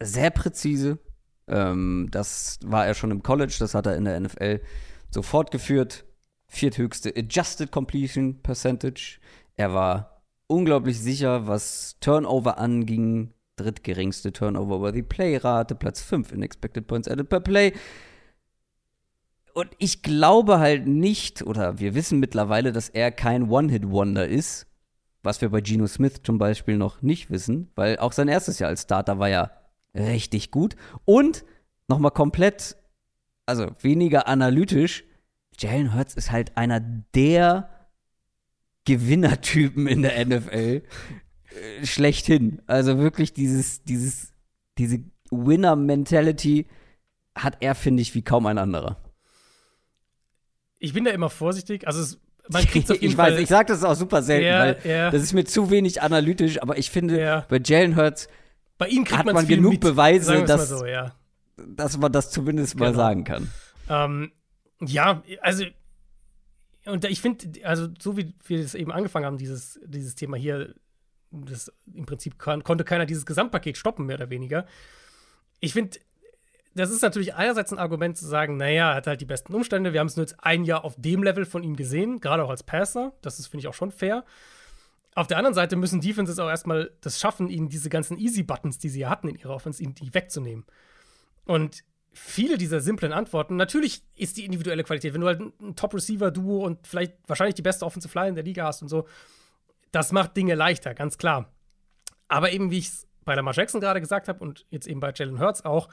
sehr 0.01 0.31
präzise. 0.31 0.99
Ähm, 1.47 2.07
das 2.11 2.59
war 2.63 2.87
er 2.87 2.95
schon 2.95 3.11
im 3.11 3.21
College, 3.21 3.55
das 3.59 3.75
hat 3.75 3.85
er 3.85 3.95
in 3.95 4.05
der 4.05 4.19
NFL 4.19 4.61
so 5.09 5.21
fortgeführt. 5.21 6.05
Vierthöchste 6.47 7.13
Adjusted 7.15 7.71
Completion 7.71 8.41
Percentage. 8.41 9.19
Er 9.55 9.73
war 9.73 10.21
unglaublich 10.47 10.99
sicher, 10.99 11.47
was 11.47 11.97
Turnover 11.99 12.57
anging. 12.57 13.31
Drittgeringste 13.57 14.33
Turnover-worthy 14.33 15.01
Play-Rate, 15.01 15.75
Platz 15.75 16.01
5 16.01 16.33
in 16.33 16.41
Expected 16.41 16.87
Points 16.87 17.07
Added 17.07 17.29
per 17.29 17.39
Play. 17.39 17.71
Und 19.53 19.69
ich 19.77 20.01
glaube 20.01 20.59
halt 20.59 20.85
nicht, 20.85 21.41
oder 21.41 21.79
wir 21.79 21.95
wissen 21.95 22.19
mittlerweile, 22.19 22.73
dass 22.73 22.89
er 22.89 23.11
kein 23.11 23.49
One-Hit-Wonder 23.49 24.27
ist, 24.27 24.67
was 25.23 25.39
wir 25.39 25.49
bei 25.49 25.61
Geno 25.61 25.87
Smith 25.87 26.21
zum 26.23 26.37
Beispiel 26.37 26.75
noch 26.75 27.01
nicht 27.01 27.31
wissen, 27.31 27.71
weil 27.75 27.97
auch 27.99 28.11
sein 28.11 28.27
erstes 28.27 28.59
Jahr 28.59 28.69
als 28.69 28.81
Starter 28.81 29.17
war 29.17 29.29
ja 29.29 29.51
richtig 29.93 30.51
gut. 30.51 30.75
Und 31.05 31.45
nochmal 31.87 32.11
komplett, 32.11 32.75
also 33.45 33.71
weniger 33.81 34.27
analytisch, 34.27 35.03
Jalen 35.57 35.93
Hurts 35.93 36.15
ist 36.15 36.31
halt 36.31 36.57
einer 36.57 36.79
der 36.79 37.69
Gewinnertypen 38.85 39.87
in 39.87 40.01
der 40.01 40.25
NFL 40.25 40.83
äh, 41.55 41.85
schlechthin. 41.85 42.61
Also 42.67 42.97
wirklich 42.97 43.33
dieses, 43.33 43.83
dieses, 43.83 44.33
diese 44.77 44.99
Winner-Mentality 45.31 46.67
hat 47.35 47.57
er, 47.61 47.75
finde 47.75 48.01
ich, 48.01 48.15
wie 48.15 48.21
kaum 48.21 48.45
ein 48.45 48.57
anderer. 48.57 48.97
Ich 50.77 50.93
bin 50.93 51.05
da 51.05 51.11
immer 51.11 51.29
vorsichtig. 51.29 51.87
Also 51.87 52.01
es, 52.01 52.19
man 52.49 52.63
kriegt 52.65 52.91
auf 52.91 52.97
jeden 53.01 53.11
ich 53.11 53.15
Fall. 53.15 53.33
Weiß, 53.33 53.39
ich 53.39 53.49
sage 53.49 53.67
das 53.69 53.83
auch 53.83 53.95
super 53.95 54.21
selten, 54.21 54.45
ja, 54.45 54.59
weil 54.59 54.77
ja. 54.83 55.09
das 55.09 55.23
ist 55.23 55.33
mir 55.33 55.45
zu 55.45 55.71
wenig 55.71 56.01
analytisch, 56.01 56.61
aber 56.61 56.77
ich 56.77 56.91
finde, 56.91 57.19
ja. 57.19 57.45
bei 57.49 57.59
Jalen 57.63 57.95
Hurts 57.95 58.27
bei 58.77 58.87
ihm 58.87 59.05
hat 59.05 59.25
man 59.25 59.47
genug 59.47 59.73
mit, 59.73 59.81
Beweise, 59.81 60.43
dass, 60.43 60.69
so, 60.69 60.85
dass 61.57 61.97
man 61.97 62.11
das 62.11 62.31
zumindest 62.31 62.73
genau. 62.73 62.85
mal 62.85 62.95
sagen 62.95 63.23
kann. 63.23 63.49
Ähm, 63.89 64.31
ja, 64.81 65.23
also 65.41 65.65
und 66.85 67.03
ich 67.05 67.21
finde, 67.21 67.47
also 67.65 67.87
so 67.99 68.15
wie 68.15 68.33
wir 68.45 68.61
das 68.61 68.75
eben 68.75 68.91
angefangen 68.91 69.25
haben, 69.25 69.37
dieses, 69.37 69.79
dieses 69.85 70.15
Thema 70.15 70.37
hier, 70.37 70.75
das 71.31 71.71
im 71.91 72.05
Prinzip 72.05 72.37
kann, 72.37 72.63
konnte 72.63 72.83
keiner 72.83 73.05
dieses 73.05 73.25
Gesamtpaket 73.25 73.77
stoppen, 73.77 74.05
mehr 74.05 74.17
oder 74.17 74.29
weniger. 74.29 74.65
Ich 75.59 75.73
finde, 75.73 75.97
das 76.75 76.91
ist 76.91 77.01
natürlich 77.01 77.33
einerseits 77.33 77.71
ein 77.71 77.79
Argument 77.79 78.17
zu 78.17 78.27
sagen, 78.27 78.57
naja, 78.57 78.91
er 78.91 78.95
hat 78.95 79.07
halt 79.07 79.21
die 79.21 79.25
besten 79.25 79.53
Umstände. 79.53 79.93
Wir 79.93 79.99
haben 79.99 80.07
es 80.07 80.15
nur 80.15 80.25
jetzt 80.25 80.43
ein 80.43 80.63
Jahr 80.63 80.83
auf 80.83 80.95
dem 80.97 81.23
Level 81.23 81.45
von 81.45 81.63
ihm 81.63 81.75
gesehen, 81.75 82.19
gerade 82.19 82.43
auch 82.43 82.49
als 82.49 82.63
Passer. 82.63 83.13
Das 83.21 83.39
ist, 83.39 83.47
finde 83.47 83.61
ich, 83.61 83.67
auch 83.67 83.73
schon 83.73 83.91
fair. 83.91 84.23
Auf 85.15 85.27
der 85.27 85.37
anderen 85.37 85.53
Seite 85.53 85.77
müssen 85.77 86.01
Defenses 86.01 86.37
auch 86.37 86.49
erstmal 86.49 86.91
das 86.99 87.19
schaffen, 87.19 87.47
ihnen 87.47 87.69
diese 87.69 87.89
ganzen 87.89 88.17
Easy-Buttons, 88.17 88.77
die 88.77 88.89
sie 88.89 88.99
ja 88.99 89.09
hatten 89.09 89.29
in 89.29 89.37
ihrer 89.37 89.55
Offense, 89.55 89.81
ihnen 89.81 89.95
die 89.95 90.13
wegzunehmen. 90.13 90.65
Und 91.45 91.83
viele 92.11 92.57
dieser 92.57 92.79
simplen 92.79 93.13
Antworten, 93.13 93.55
natürlich 93.55 94.03
ist 94.15 94.37
die 94.37 94.45
individuelle 94.45 94.83
Qualität, 94.83 95.13
wenn 95.13 95.21
du 95.21 95.27
halt 95.27 95.41
ein 95.41 95.75
Top-Receiver-Duo 95.75 96.65
und 96.65 96.87
vielleicht 96.87 97.13
wahrscheinlich 97.27 97.55
die 97.55 97.61
beste 97.61 97.85
Offensive 97.85 98.17
Line 98.17 98.29
in 98.29 98.35
der 98.35 98.43
Liga 98.43 98.65
hast 98.65 98.81
und 98.81 98.87
so, 98.87 99.07
das 99.91 100.11
macht 100.11 100.35
Dinge 100.35 100.55
leichter, 100.55 100.93
ganz 100.93 101.17
klar. 101.17 101.53
Aber 102.27 102.51
eben, 102.51 102.71
wie 102.71 102.79
ich 102.79 102.87
es 102.87 103.07
bei 103.23 103.35
Lamar 103.35 103.53
Jackson 103.53 103.81
gerade 103.81 104.01
gesagt 104.01 104.27
habe 104.27 104.39
und 104.39 104.65
jetzt 104.69 104.87
eben 104.87 104.99
bei 104.99 105.13
Jalen 105.13 105.39
Hurts 105.39 105.63
auch, 105.65 105.89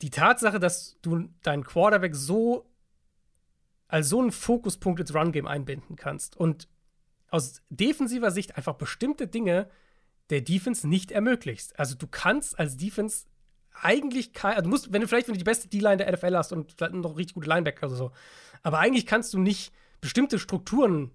die 0.00 0.10
Tatsache, 0.10 0.58
dass 0.58 0.98
du 1.02 1.28
deinen 1.42 1.64
Quarterback 1.64 2.14
so 2.14 2.68
als 3.88 4.08
so 4.08 4.20
einen 4.20 4.32
Fokuspunkt 4.32 5.00
ins 5.00 5.14
Run-Game 5.14 5.46
einbinden 5.46 5.96
kannst 5.96 6.36
und 6.36 6.66
aus 7.28 7.62
defensiver 7.68 8.30
Sicht 8.30 8.56
einfach 8.56 8.74
bestimmte 8.74 9.28
Dinge 9.28 9.68
der 10.30 10.40
Defense 10.40 10.88
nicht 10.88 11.12
ermöglicht. 11.12 11.78
Also 11.78 11.94
du 11.94 12.06
kannst 12.06 12.58
als 12.58 12.76
Defense 12.76 13.26
eigentlich 13.80 14.32
kein, 14.32 14.52
also 14.52 14.64
du 14.64 14.68
musst, 14.68 14.92
wenn 14.92 15.00
du 15.00 15.08
vielleicht 15.08 15.28
wenn 15.28 15.34
du 15.34 15.38
die 15.38 15.44
beste 15.44 15.68
D-Line 15.68 15.98
der 15.98 16.12
NFL 16.12 16.36
hast 16.36 16.52
und 16.52 16.72
vielleicht 16.72 16.94
noch 16.94 17.16
richtig 17.16 17.34
gute 17.34 17.48
Linebacker 17.48 17.86
oder 17.86 17.96
so, 17.96 18.12
aber 18.62 18.78
eigentlich 18.78 19.06
kannst 19.06 19.34
du 19.34 19.38
nicht 19.38 19.72
bestimmte 20.00 20.38
Strukturen 20.38 21.12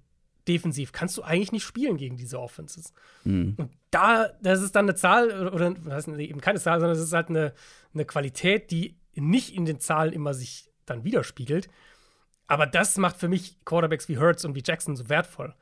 defensiv 0.47 0.91
kannst 0.91 1.17
du 1.17 1.23
eigentlich 1.23 1.51
nicht 1.51 1.65
spielen 1.65 1.97
gegen 1.97 2.17
diese 2.17 2.39
Offenses. 2.39 2.93
Mhm. 3.23 3.55
Und 3.57 3.71
da, 3.91 4.29
das 4.41 4.61
ist 4.61 4.75
dann 4.75 4.85
eine 4.85 4.95
Zahl, 4.95 5.49
oder 5.49 5.71
das 5.71 6.07
ist 6.07 6.17
eben 6.17 6.41
keine 6.41 6.59
Zahl, 6.59 6.79
sondern 6.79 6.97
es 6.97 7.03
ist 7.03 7.13
halt 7.13 7.29
eine, 7.29 7.53
eine 7.93 8.05
Qualität, 8.05 8.71
die 8.71 8.97
nicht 9.13 9.53
in 9.53 9.65
den 9.65 9.79
Zahlen 9.79 10.13
immer 10.13 10.33
sich 10.33 10.71
dann 10.85 11.03
widerspiegelt. 11.03 11.69
Aber 12.47 12.65
das 12.65 12.97
macht 12.97 13.17
für 13.17 13.27
mich 13.27 13.63
Quarterbacks 13.65 14.07
wie 14.07 14.17
Hurts 14.17 14.45
und 14.45 14.55
wie 14.55 14.63
Jackson 14.65 14.95
so 14.95 15.09
wertvoll, 15.09 15.53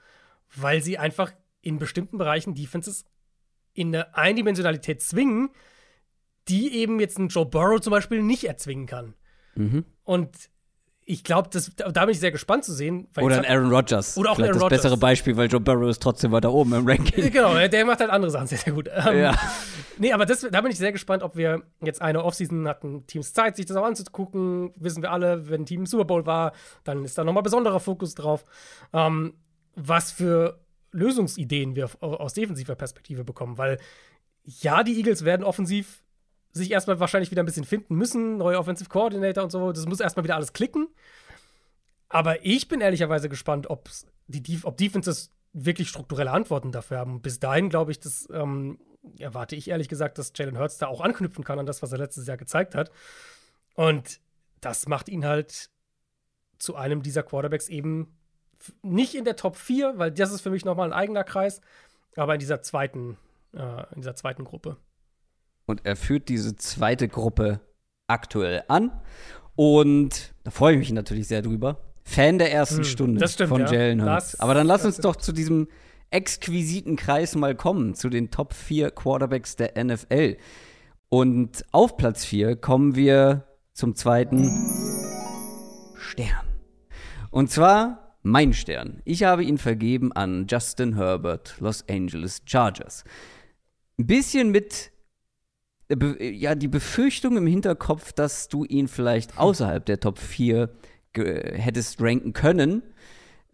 weil 0.56 0.84
sie 0.84 0.98
einfach 0.98 1.32
in 1.62 1.80
bestimmten 1.80 2.18
Bereichen 2.18 2.54
Defenses 2.54 3.06
in 3.74 3.96
eine 3.96 4.16
Eindimensionalität 4.16 5.02
zwingen, 5.02 5.50
die 6.48 6.76
eben 6.76 7.00
jetzt 7.00 7.18
ein 7.18 7.28
Joe 7.30 7.46
Burrow 7.46 7.80
zum 7.82 7.92
Beispiel 7.92 8.22
nicht 8.22 8.44
erzwingen 8.46 8.86
kann. 8.86 9.14
Mhm. 9.56 9.86
Und 10.04 10.30
ich 11.08 11.24
glaube, 11.24 11.50
da 11.52 12.06
bin 12.06 12.10
ich 12.12 12.20
sehr 12.20 12.32
gespannt 12.32 12.66
zu 12.66 12.74
sehen. 12.74 13.08
Oder 13.18 13.38
ein 13.38 13.46
Aaron 13.46 13.72
Rodgers. 13.72 14.18
Oder 14.18 14.32
auch 14.32 14.36
Vielleicht 14.36 14.50
Aaron 14.50 14.60
das 14.60 14.64
Rodgers. 14.64 14.82
bessere 14.82 14.98
Beispiel, 14.98 15.38
weil 15.38 15.48
Joe 15.48 15.60
Burrow 15.60 15.88
ist 15.88 16.02
trotzdem 16.02 16.32
weiter 16.32 16.52
oben 16.52 16.74
im 16.74 16.88
Ranking. 16.88 17.32
Genau, 17.32 17.56
der 17.68 17.86
macht 17.86 18.00
halt 18.00 18.10
andere 18.10 18.32
Sachen 18.32 18.48
sehr, 18.48 18.58
sehr 18.58 18.74
gut. 18.74 18.90
Ähm, 18.92 19.20
Ja. 19.20 19.36
Nee, 19.98 20.12
aber 20.14 20.26
das, 20.26 20.46
da 20.52 20.62
bin 20.62 20.72
ich 20.72 20.78
sehr 20.78 20.92
gespannt, 20.92 21.22
ob 21.24 21.36
wir 21.38 21.62
jetzt 21.82 22.02
eine 22.02 22.24
Offseason 22.24 22.68
hatten, 22.68 23.06
Teams 23.08 23.34
Zeit, 23.34 23.56
sich 23.56 23.66
das 23.66 23.78
auch 23.78 23.86
anzugucken. 23.86 24.74
Wissen 24.78 25.02
wir 25.04 25.12
alle, 25.12 25.48
wenn 25.48 25.62
ein 25.62 25.66
Team 25.66 25.82
im 25.82 25.86
Super 25.86 26.06
Bowl 26.06 26.26
war, 26.26 26.54
dann 26.84 27.06
ist 27.06 27.18
da 27.18 27.24
nochmal 27.24 27.44
besonderer 27.44 27.80
Fokus 27.80 28.16
drauf. 28.16 28.44
Ähm, 28.92 29.36
was 29.76 30.12
für 30.12 30.60
Lösungsideen 30.92 31.76
wir 31.76 31.90
aus 32.02 32.34
defensiver 32.34 32.76
Perspektive 32.76 33.24
bekommen, 33.24 33.58
weil 33.58 33.78
ja, 34.44 34.84
die 34.84 34.98
Eagles 34.98 35.24
werden 35.24 35.44
offensiv 35.44 36.04
sich 36.56 36.72
erstmal 36.72 37.00
wahrscheinlich 37.00 37.32
wieder 37.32 37.44
ein 37.44 37.46
bisschen 37.46 37.66
finden 37.66 37.96
müssen, 37.96 38.38
neue 38.38 38.58
Offensive 38.58 38.90
Coordinator 38.90 39.44
und 39.44 39.52
so. 39.52 39.72
Das 39.72 39.86
muss 39.86 40.00
erstmal 40.00 40.24
wieder 40.24 40.36
alles 40.36 40.54
klicken. 40.54 40.88
Aber 42.08 42.46
ich 42.46 42.68
bin 42.68 42.82
ehrlicherweise 42.82 43.28
gespannt, 43.30 43.70
ob's 43.70 44.08
die, 44.28 44.60
ob 44.64 44.78
Defenses 44.78 45.32
wirklich 45.54 45.90
strukturelle 45.90 46.32
Antworten 46.32 46.72
dafür 46.72 46.98
haben. 46.98 47.22
Bis 47.22 47.40
dahin 47.40 47.70
glaube 47.70 47.92
ich, 47.92 48.00
das 48.00 48.28
ähm, 48.32 48.80
erwarte 49.20 49.56
ich 49.56 49.70
ehrlich 49.70 49.90
gesagt, 49.90 50.18
dass 50.18 50.32
Jalen 50.36 50.58
Hurts 50.58 50.78
da 50.78 50.88
auch 50.88 51.02
anknüpfen 51.02 51.44
kann 51.44 51.60
an 51.60 51.66
das, 51.66 51.82
was 51.82 51.92
er 51.92 51.98
letztes 51.98 52.26
Jahr 52.26 52.38
gezeigt 52.38 52.74
hat. 52.74 52.90
Und 53.76 54.22
das 54.62 54.88
macht 54.88 55.10
ihn 55.10 55.26
halt 55.26 55.70
zu 56.58 56.76
einem 56.76 57.04
dieser 57.04 57.24
Quarterbacks 57.24 57.68
eben 57.68 58.18
nicht 58.82 59.14
in 59.14 59.26
der 59.26 59.36
Top 59.36 59.58
4, 59.58 59.98
weil 59.98 60.12
das 60.12 60.32
ist 60.32 60.42
für 60.42 60.50
mich 60.50 60.64
nochmal 60.64 60.88
ein 60.88 60.98
eigener 60.98 61.26
Kreis, 61.26 61.62
aber 62.16 62.34
in 62.34 62.40
dieser 62.40 62.62
zweiten, 62.62 63.18
äh, 63.54 63.94
in 63.94 64.02
dieser 64.02 64.16
zweiten 64.16 64.46
Gruppe. 64.46 64.78
Und 65.66 65.86
er 65.86 65.96
führt 65.96 66.30
diese 66.30 66.56
zweite 66.56 67.08
Gruppe 67.08 67.60
aktuell 68.08 68.64
an. 68.68 68.92
Und 69.56 70.34
da 70.44 70.52
freue 70.52 70.74
ich 70.74 70.80
mich 70.80 70.92
natürlich 70.92 71.28
sehr 71.28 71.42
drüber. 71.42 71.78
Fan 72.04 72.38
der 72.38 72.52
ersten 72.52 72.78
Hm, 72.78 72.84
Stunde 72.84 73.28
stimmt, 73.28 73.50
von 73.50 73.62
ja. 73.62 73.72
Jalen 73.74 74.04
Hurts. 74.04 74.40
Aber 74.40 74.54
dann 74.54 74.68
lass 74.68 74.86
uns 74.86 74.98
doch 75.02 75.16
zu 75.16 75.32
diesem 75.32 75.68
exquisiten 76.12 76.96
Kreis 76.98 77.36
mal 77.36 77.56
kommen, 77.56 77.96
zu 77.96 78.10
den 78.10 78.30
Top 78.30 78.54
4 78.54 78.92
Quarterbacks 78.92 79.56
der 79.56 79.84
NFL. 79.84 80.38
Und 81.10 81.66
auf 81.72 81.98
Platz 81.98 82.26
4 82.26 82.56
kommen 82.58 82.96
wir 82.96 83.46
zum 83.74 83.96
zweiten 83.96 84.50
Stern. 85.98 86.46
Und 87.32 87.52
zwar 87.52 88.18
mein 88.22 88.54
Stern. 88.54 89.02
Ich 89.04 89.24
habe 89.24 89.44
ihn 89.44 89.58
vergeben 89.58 90.12
an 90.14 90.48
Justin 90.48 90.96
Herbert, 90.96 91.56
Los 91.60 91.84
Angeles 91.90 92.42
Chargers. 92.46 93.04
Ein 94.00 94.08
bisschen 94.08 94.52
mit 94.52 94.92
ja, 96.20 96.56
die 96.56 96.68
Befürchtung 96.68 97.38
im 97.38 97.48
Hinterkopf, 97.48 98.12
dass 98.14 98.48
du 98.48 98.64
ihn 98.66 98.88
vielleicht 98.88 99.38
außerhalb 99.38 99.86
der 99.86 100.00
Top 100.00 100.18
4 100.20 100.70
ge- 101.14 101.58
hättest 101.58 102.02
ranken 102.02 102.34
können. 102.34 102.82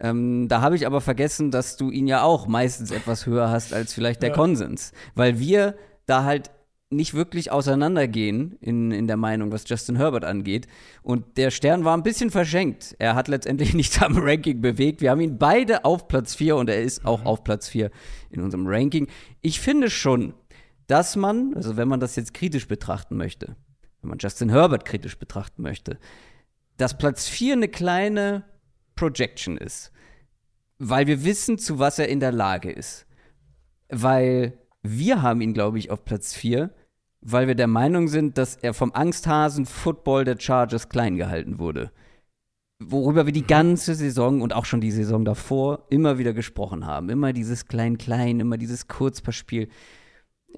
Ähm, 0.00 0.48
da 0.48 0.60
habe 0.62 0.74
ich 0.76 0.86
aber 0.86 1.00
vergessen, 1.00 1.50
dass 1.50 1.76
du 1.76 1.90
ihn 1.90 2.06
ja 2.06 2.22
auch 2.22 2.46
meistens 2.46 2.90
etwas 2.90 3.26
höher 3.26 3.50
hast 3.50 3.72
als 3.72 3.92
vielleicht 3.94 4.22
der 4.22 4.30
Ja. 4.30 4.34
Konsens. 4.34 4.92
Weil 5.14 5.38
wir 5.38 5.76
da 6.06 6.24
halt 6.24 6.50
nicht 6.90 7.14
wirklich 7.14 7.50
auseinandergehen 7.50 8.58
in, 8.60 8.90
in 8.90 9.06
der 9.06 9.16
Meinung, 9.16 9.50
was 9.50 9.66
Justin 9.66 9.96
Herbert 9.96 10.24
angeht. 10.26 10.66
Und 11.02 11.38
der 11.38 11.50
Stern 11.50 11.84
war 11.86 11.96
ein 11.96 12.02
bisschen 12.02 12.30
verschenkt. 12.30 12.94
Er 12.98 13.14
hat 13.14 13.28
letztendlich 13.28 13.72
nichts 13.74 14.02
am 14.02 14.18
Ranking 14.18 14.60
bewegt. 14.60 15.00
Wir 15.00 15.10
haben 15.10 15.20
ihn 15.22 15.38
beide 15.38 15.84
auf 15.86 16.06
Platz 16.08 16.34
4 16.34 16.56
und 16.56 16.68
er 16.68 16.82
ist 16.82 17.06
auch 17.06 17.24
auf 17.24 17.44
Platz 17.44 17.68
4 17.68 17.90
in 18.30 18.42
unserem 18.42 18.66
Ranking. 18.66 19.06
Ich 19.40 19.60
finde 19.60 19.88
schon, 19.88 20.34
dass 20.92 21.16
man, 21.16 21.54
also 21.54 21.78
wenn 21.78 21.88
man 21.88 22.00
das 22.00 22.16
jetzt 22.16 22.34
kritisch 22.34 22.68
betrachten 22.68 23.16
möchte, 23.16 23.56
wenn 24.02 24.10
man 24.10 24.18
Justin 24.18 24.50
Herbert 24.50 24.84
kritisch 24.84 25.18
betrachten 25.18 25.62
möchte, 25.62 25.98
dass 26.76 26.98
Platz 26.98 27.28
4 27.28 27.54
eine 27.54 27.68
kleine 27.68 28.44
Projection 28.94 29.56
ist. 29.56 29.90
Weil 30.78 31.06
wir 31.06 31.24
wissen, 31.24 31.56
zu 31.56 31.78
was 31.78 31.98
er 31.98 32.08
in 32.08 32.20
der 32.20 32.32
Lage 32.32 32.70
ist. 32.70 33.06
Weil 33.88 34.58
wir 34.82 35.22
haben 35.22 35.40
ihn, 35.40 35.54
glaube 35.54 35.78
ich, 35.78 35.90
auf 35.90 36.04
Platz 36.04 36.34
4, 36.34 36.68
weil 37.22 37.46
wir 37.46 37.54
der 37.54 37.68
Meinung 37.68 38.08
sind, 38.08 38.36
dass 38.36 38.56
er 38.56 38.74
vom 38.74 38.92
Angsthasen 38.92 39.64
Football 39.64 40.26
der 40.26 40.38
Chargers 40.38 40.90
klein 40.90 41.16
gehalten 41.16 41.58
wurde. 41.58 41.90
Worüber 42.80 43.24
wir 43.24 43.32
die 43.32 43.46
ganze 43.46 43.94
Saison 43.94 44.42
und 44.42 44.52
auch 44.52 44.66
schon 44.66 44.82
die 44.82 44.90
Saison 44.90 45.24
davor 45.24 45.86
immer 45.88 46.18
wieder 46.18 46.34
gesprochen 46.34 46.84
haben. 46.84 47.08
Immer 47.08 47.32
dieses 47.32 47.66
Klein-Klein, 47.66 48.40
immer 48.40 48.58
dieses 48.58 48.88
Kurzpassspiel. 48.88 49.70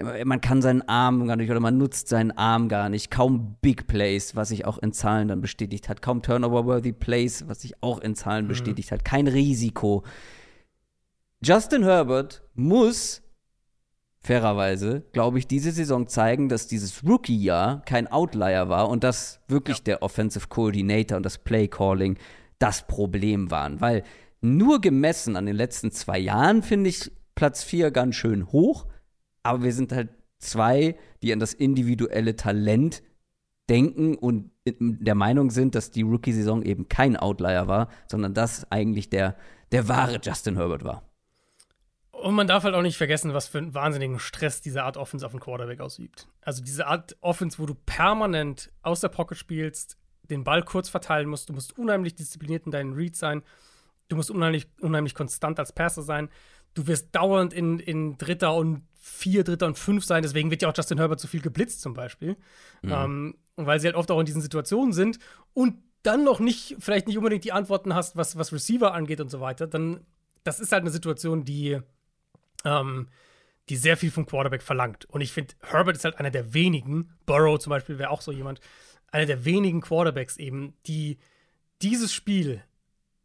Man 0.01 0.41
kann 0.41 0.61
seinen 0.61 0.83
Arm 0.83 1.27
gar 1.27 1.37
nicht 1.37 1.51
oder 1.51 1.61
man 1.61 1.79
nutzt 1.79 2.09
seinen 2.09 2.33
Arm 2.33 2.69
gar 2.69 2.89
nicht. 2.89 3.11
Kaum 3.11 3.57
Big 3.61 3.87
Plays, 3.87 4.35
was 4.35 4.49
sich 4.49 4.65
auch 4.65 4.79
in 4.79 4.93
Zahlen 4.93 5.29
dann 5.29 5.41
bestätigt 5.41 5.89
hat. 5.89 6.03
Kaum 6.03 6.21
Turnover-worthy 6.21 6.93
Plays, 6.93 7.47
was 7.47 7.61
sich 7.63 7.81
auch 7.81 8.01
in 8.01 8.17
Zahlen 8.17 8.49
bestätigt 8.49 8.91
hat. 8.91 9.05
Kein 9.05 9.29
Risiko. 9.29 10.03
Justin 11.43 11.85
Herbert 11.85 12.43
muss 12.55 13.23
fairerweise, 14.25 15.03
glaube 15.13 15.39
ich, 15.39 15.47
diese 15.47 15.71
Saison 15.71 16.09
zeigen, 16.09 16.49
dass 16.49 16.67
dieses 16.67 17.05
Rookie-Jahr 17.05 17.83
kein 17.85 18.11
Outlier 18.11 18.69
war 18.69 18.89
und 18.89 19.05
dass 19.05 19.41
wirklich 19.49 19.83
der 19.83 20.03
Offensive 20.03 20.49
Coordinator 20.49 21.17
und 21.17 21.27
das 21.27 21.39
Play 21.39 21.69
Calling 21.69 22.17
das 22.59 22.87
Problem 22.87 23.51
waren. 23.51 23.81
Weil 23.81 24.03
nur 24.41 24.81
gemessen 24.81 25.37
an 25.37 25.47
den 25.47 25.57
letzten 25.57 25.91
zwei 25.91 26.19
Jahren 26.19 26.63
finde 26.63 26.91
ich 26.91 27.13
Platz 27.35 27.63
4 27.63 27.91
ganz 27.91 28.15
schön 28.15 28.51
hoch, 28.51 28.87
aber 29.45 29.63
wir 29.63 29.73
sind 29.73 29.93
halt 29.93 30.09
zwei, 30.39 30.97
die 31.23 31.33
an 31.33 31.39
das 31.39 31.55
individuelle 31.55 32.35
Talent 32.35 33.03
denken 33.69 34.17
und 34.17 34.51
der 34.67 35.15
Meinung 35.15 35.51
sind, 35.51 35.75
dass 35.75 35.91
die 35.91 36.03
Rookie-Saison 36.03 36.63
eben 36.63 36.89
kein 36.89 37.17
Outlier 37.17 37.67
war, 37.67 37.89
sondern 38.09 38.35
dass 38.35 38.71
eigentlich 38.71 39.09
der, 39.09 39.37
der 39.73 39.89
wahre 39.89 40.21
Justin 40.23 40.57
Herbert 40.57 40.85
war. 40.85 41.03
Und 42.11 42.35
man 42.35 42.47
darf 42.47 42.65
halt 42.65 42.75
auch 42.75 42.83
nicht 42.83 42.97
vergessen, 42.97 43.35
was 43.35 43.49
für 43.49 43.59
einen 43.59 43.75
wahnsinnigen 43.75 44.19
Stress 44.19 44.63
diese 44.63 44.83
Art 44.85 44.97
Offense 44.97 45.27
auf 45.27 45.33
den 45.33 45.41
Quarterback 45.41 45.81
ausübt. 45.81 46.27
Also 46.41 46.63
diese 46.63 46.87
Art 46.87 47.17
Offense, 47.21 47.59
wo 47.59 47.67
du 47.67 47.75
permanent 47.75 48.73
aus 48.83 49.01
der 49.01 49.09
Pocket 49.09 49.37
spielst, 49.37 49.99
den 50.23 50.45
Ball 50.45 50.63
kurz 50.63 50.89
verteilen 50.89 51.29
musst, 51.29 51.51
du 51.51 51.53
musst 51.53 51.77
unheimlich 51.77 52.15
diszipliniert 52.15 52.65
in 52.65 52.73
deinen 52.73 52.95
Reads 52.95 53.19
sein, 53.19 53.43
du 54.09 54.17
musst 54.17 54.31
unheimlich, 54.31 54.69
unheimlich 54.81 55.15
konstant 55.15 55.59
als 55.59 55.73
Passer 55.73 56.03
sein, 56.03 56.31
du 56.73 56.87
wirst 56.87 57.15
dauernd 57.15 57.53
in, 57.53 57.79
in 57.79 58.17
Dritter 58.17 58.55
und 58.55 58.83
Vier, 59.07 59.45
Dritter 59.45 59.67
und 59.67 59.79
Fünf 59.79 60.05
sein, 60.05 60.23
deswegen 60.23 60.51
wird 60.51 60.63
ja 60.63 60.69
auch 60.71 60.77
Justin 60.77 60.99
Herbert 60.99 61.21
so 61.21 61.29
viel 61.29 61.43
geblitzt 61.43 61.83
zum 61.83 61.93
Beispiel, 61.93 62.37
ähm, 62.83 63.37
weil 63.57 63.79
sie 63.79 63.87
halt 63.87 63.97
oft 63.97 64.11
auch 64.11 64.19
in 64.19 64.27
diesen 64.27 64.41
Situationen 64.41 64.95
sind 64.95 65.19
und 65.53 65.77
dann 66.03 66.25
noch 66.25 66.41
nicht, 66.41 66.77
vielleicht 66.79 67.07
nicht 67.07 67.19
unbedingt 67.19 67.45
die 67.45 67.53
Antworten 67.53 67.95
hast, 67.95 68.17
was, 68.17 68.37
was 68.39 68.53
Receiver 68.53 68.95
angeht 68.95 69.21
und 69.21 69.31
so 69.31 69.41
weiter, 69.41 69.67
dann, 69.67 70.01
das 70.43 70.59
ist 70.59 70.73
halt 70.73 70.83
eine 70.83 70.91
Situation, 70.91 71.45
die 71.45 71.81
ähm, 72.65 73.09
die 73.69 73.77
sehr 73.77 73.97
viel 73.97 74.11
vom 74.11 74.27
Quarterback 74.27 74.63
verlangt. 74.63 75.07
Und 75.07 75.21
ich 75.21 75.33
finde, 75.33 75.55
Herbert 75.63 75.97
ist 75.97 76.05
halt 76.05 76.19
einer 76.19 76.31
der 76.31 76.53
wenigen, 76.55 77.11
Burrow 77.27 77.59
zum 77.59 77.71
Beispiel 77.71 77.99
wäre 77.99 78.11
auch 78.11 78.21
so 78.21 78.33
jemand, 78.33 78.61
einer 79.11 79.27
der 79.27 79.45
wenigen 79.45 79.81
Quarterbacks 79.81 80.37
eben, 80.37 80.75
die 80.87 81.19
dieses 81.83 82.13
Spiel 82.13 82.63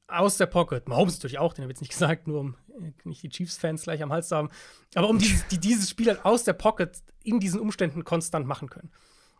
aus 0.09 0.37
der 0.37 0.45
Pocket, 0.47 0.87
Mahomes 0.87 1.15
natürlich 1.17 1.39
auch, 1.39 1.53
den 1.53 1.63
habe 1.63 1.71
ich 1.71 1.77
jetzt 1.77 1.81
nicht 1.81 1.91
gesagt, 1.97 2.27
nur 2.27 2.39
um 2.39 2.55
äh, 2.81 2.91
nicht 3.03 3.23
die 3.23 3.29
Chiefs-Fans 3.29 3.83
gleich 3.83 4.01
am 4.03 4.11
Hals 4.11 4.29
zu 4.29 4.35
haben, 4.35 4.49
aber 4.95 5.09
um 5.09 5.17
dieses, 5.19 5.47
die 5.47 5.59
dieses 5.59 5.89
Spiel 5.89 6.07
halt 6.07 6.25
aus 6.25 6.43
der 6.43 6.53
Pocket 6.53 6.97
in 7.23 7.39
diesen 7.39 7.59
Umständen 7.59 8.03
konstant 8.03 8.45
machen 8.47 8.69
können. 8.69 8.91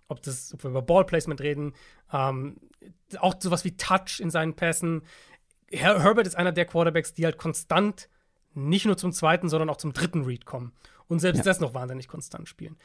Ob, 0.08 0.24
das, 0.24 0.54
ob 0.54 0.64
wir 0.64 0.72
über 0.72 0.82
Ballplacement 0.82 1.40
reden, 1.40 1.74
ähm, 2.12 2.58
auch 3.20 3.36
sowas 3.40 3.64
wie 3.64 3.78
Touch 3.78 4.20
in 4.20 4.32
seinen 4.32 4.56
Pässen. 4.56 5.04
Her 5.68 6.02
Herbert 6.02 6.26
ist 6.26 6.36
einer 6.36 6.52
der 6.52 6.66
Quarterbacks, 6.66 7.14
die 7.14 7.26
halt 7.26 7.38
konstant 7.38 8.10
nicht 8.56 8.86
nur 8.88 8.98
zum 8.98 9.12
zweiten, 9.14 9.50
sondern 9.50 9.70
auch 9.70 9.78
zum 9.78 9.94
dritten 9.94 10.24
Read 10.26 10.46
kommen. 10.46 10.74
Und 11.08 11.20
selbst 11.20 11.40
Ja. 11.40 11.44
das 11.44 11.60
noch 11.60 11.76
wahnsinnig 11.76 12.08
konstant 12.08 12.50
spielen. 12.50 12.76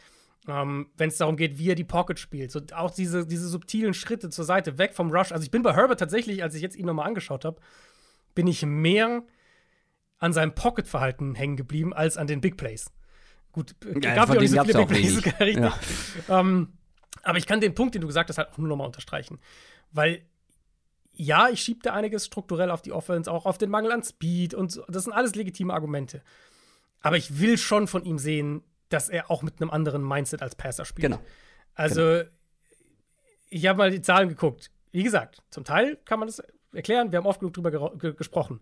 Ähm, 0.47 0.91
Wenn 0.97 1.09
es 1.09 1.17
darum 1.17 1.37
geht, 1.37 1.59
wie 1.59 1.71
er 1.71 1.75
die 1.75 1.85
Pocket 1.85 2.19
spielt. 2.19 2.51
So, 2.51 2.61
auch 2.75 2.91
diese, 2.91 3.27
diese 3.27 3.49
subtilen 3.49 3.95
Schritte 3.95 4.29
zur 4.29 4.45
Seite, 4.45 4.77
weg 4.77 4.93
vom 4.95 5.11
Rush. 5.11 5.33
Also 5.33 5.43
ich 5.45 5.51
bin 5.51 5.63
bei 5.63 5.75
Herbert 5.75 6.01
tatsächlich, 6.01 6.43
als 6.43 6.55
ich 6.55 6.63
jetzt 6.63 6.77
ihn 6.77 6.87
nochmal 6.87 7.07
angeschaut 7.07 7.45
habe, 7.45 7.61
bin 8.35 8.47
ich 8.47 8.65
mehr 8.67 9.23
an 10.19 10.33
seinem 10.33 10.55
Pocket-Verhalten 10.55 11.35
hängen 11.35 11.57
geblieben 11.57 11.93
als 11.93 12.17
an 12.17 12.27
den 12.27 12.41
Big 12.41 12.57
Plays. 12.57 12.91
Gut, 13.53 13.75
Ja, 13.85 14.15
gab 14.15 14.29
ja 14.29 14.37
auch 14.37 14.41
nicht 14.41 14.51
so 14.51 14.65
viele 14.65 14.79
Big 14.79 14.89
Plays, 14.89 15.25
richtig. 15.25 15.57
Ja. 15.57 15.79
Ähm, 16.29 16.73
Aber 17.23 17.39
ich 17.39 17.47
kann 17.47 17.61
den 17.61 17.75
Punkt, 17.75 17.95
den 17.95 18.03
du 18.03 18.07
gesagt 18.07 18.29
hast, 18.29 18.39
halt 18.39 18.51
auch 18.51 18.59
nur 18.59 18.69
nochmal 18.69 18.87
unterstreichen. 18.87 19.39
Weil, 19.93 20.27
ja, 21.13 21.49
ich 21.49 21.61
schiebe 21.61 21.81
da 21.83 21.93
einiges 21.93 22.27
strukturell 22.27 22.71
auf 22.71 22.83
die 22.83 22.93
Offense, 22.93 23.31
auch 23.31 23.47
auf 23.47 23.57
den 23.57 23.71
Mangel 23.71 23.93
an 23.93 24.03
Speed 24.03 24.53
und 24.55 24.73
so. 24.73 24.85
Das 24.89 25.05
sind 25.05 25.13
alles 25.13 25.35
legitime 25.35 25.73
Argumente. 25.73 26.23
Aber 27.01 27.17
ich 27.17 27.39
will 27.41 27.57
schon 27.57 27.87
von 27.87 28.05
ihm 28.05 28.19
sehen, 28.19 28.63
dass 28.95 29.09
er 29.09 29.31
auch 29.31 29.43
mit 29.43 29.61
einem 29.61 29.71
anderen 29.71 30.07
Mindset 30.07 30.43
als 30.43 30.55
Passer 30.55 30.85
spielt. 30.85 31.03
Genau. 31.11 31.21
Also, 31.75 32.01
Genau. 32.01 32.25
ich 33.51 33.67
habe 33.67 33.79
mal 33.79 33.91
die 33.91 34.03
Zahlen 34.03 34.29
geguckt. 34.29 34.71
Wie 34.93 35.03
gesagt, 35.03 35.43
zum 35.51 35.65
Teil 35.65 35.97
kann 36.05 36.19
man 36.21 36.29
das 36.29 36.43
erklären. 36.73 37.11
Wir 37.13 37.19
haben 37.19 37.27
oft 37.27 37.41
genug 37.41 37.55
drüber 37.55 37.91
ge 37.99 38.15
gesprochen. 38.15 38.61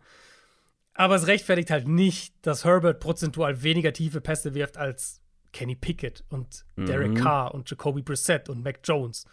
Aber 0.95 1.15
es 1.15 1.27
rechtfertigt 1.27 1.71
halt 1.71 1.89
nicht, 1.89 2.35
dass 2.43 2.65
Herbert 2.65 3.01
prozentual 3.01 3.63
weniger 3.63 3.93
tiefe 3.93 4.21
Pässe 4.21 4.55
wirft 4.55 4.77
als 4.77 5.21
Kenny 5.53 5.75
Pickett 5.75 6.25
und 6.29 6.65
Derek 6.77 7.17
Carr 7.17 7.55
und 7.55 7.71
Jacoby 7.71 8.03
Brissett 8.03 8.49
und 8.49 8.63
Mac 8.63 8.81
Jones. 8.85 9.27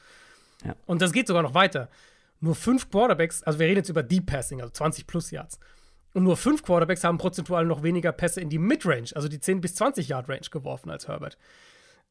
Ja. 0.64 0.76
Und 0.86 1.02
das 1.02 1.12
geht 1.12 1.28
sogar 1.28 1.44
noch 1.44 1.54
weiter. 1.54 1.90
Nur 2.42 2.56
fünf 2.56 2.90
Quarterbacks, 2.90 3.44
also 3.44 3.60
wir 3.60 3.68
reden 3.68 3.78
jetzt 3.80 3.90
über 3.90 4.04
Deep 4.04 4.26
Passing, 4.26 4.62
also 4.62 4.72
20 4.72 5.08
plus 5.08 5.32
Yards. 5.32 5.60
Und 6.14 6.24
nur 6.24 6.38
fünf 6.38 6.64
Quarterbacks 6.64 7.04
haben 7.04 7.18
prozentual 7.18 7.66
noch 7.66 7.84
weniger 7.84 8.12
Pässe 8.12 8.42
in 8.42 8.50
die 8.50 8.58
Midrange, 8.58 9.10
also 9.16 9.28
die 9.28 9.40
10 9.40 9.62
bis 9.62 9.76
20 9.76 10.08
Yard 10.08 10.28
Range 10.28 10.48
geworfen 10.50 10.90
als 10.90 11.08
Herbert. 11.08 11.38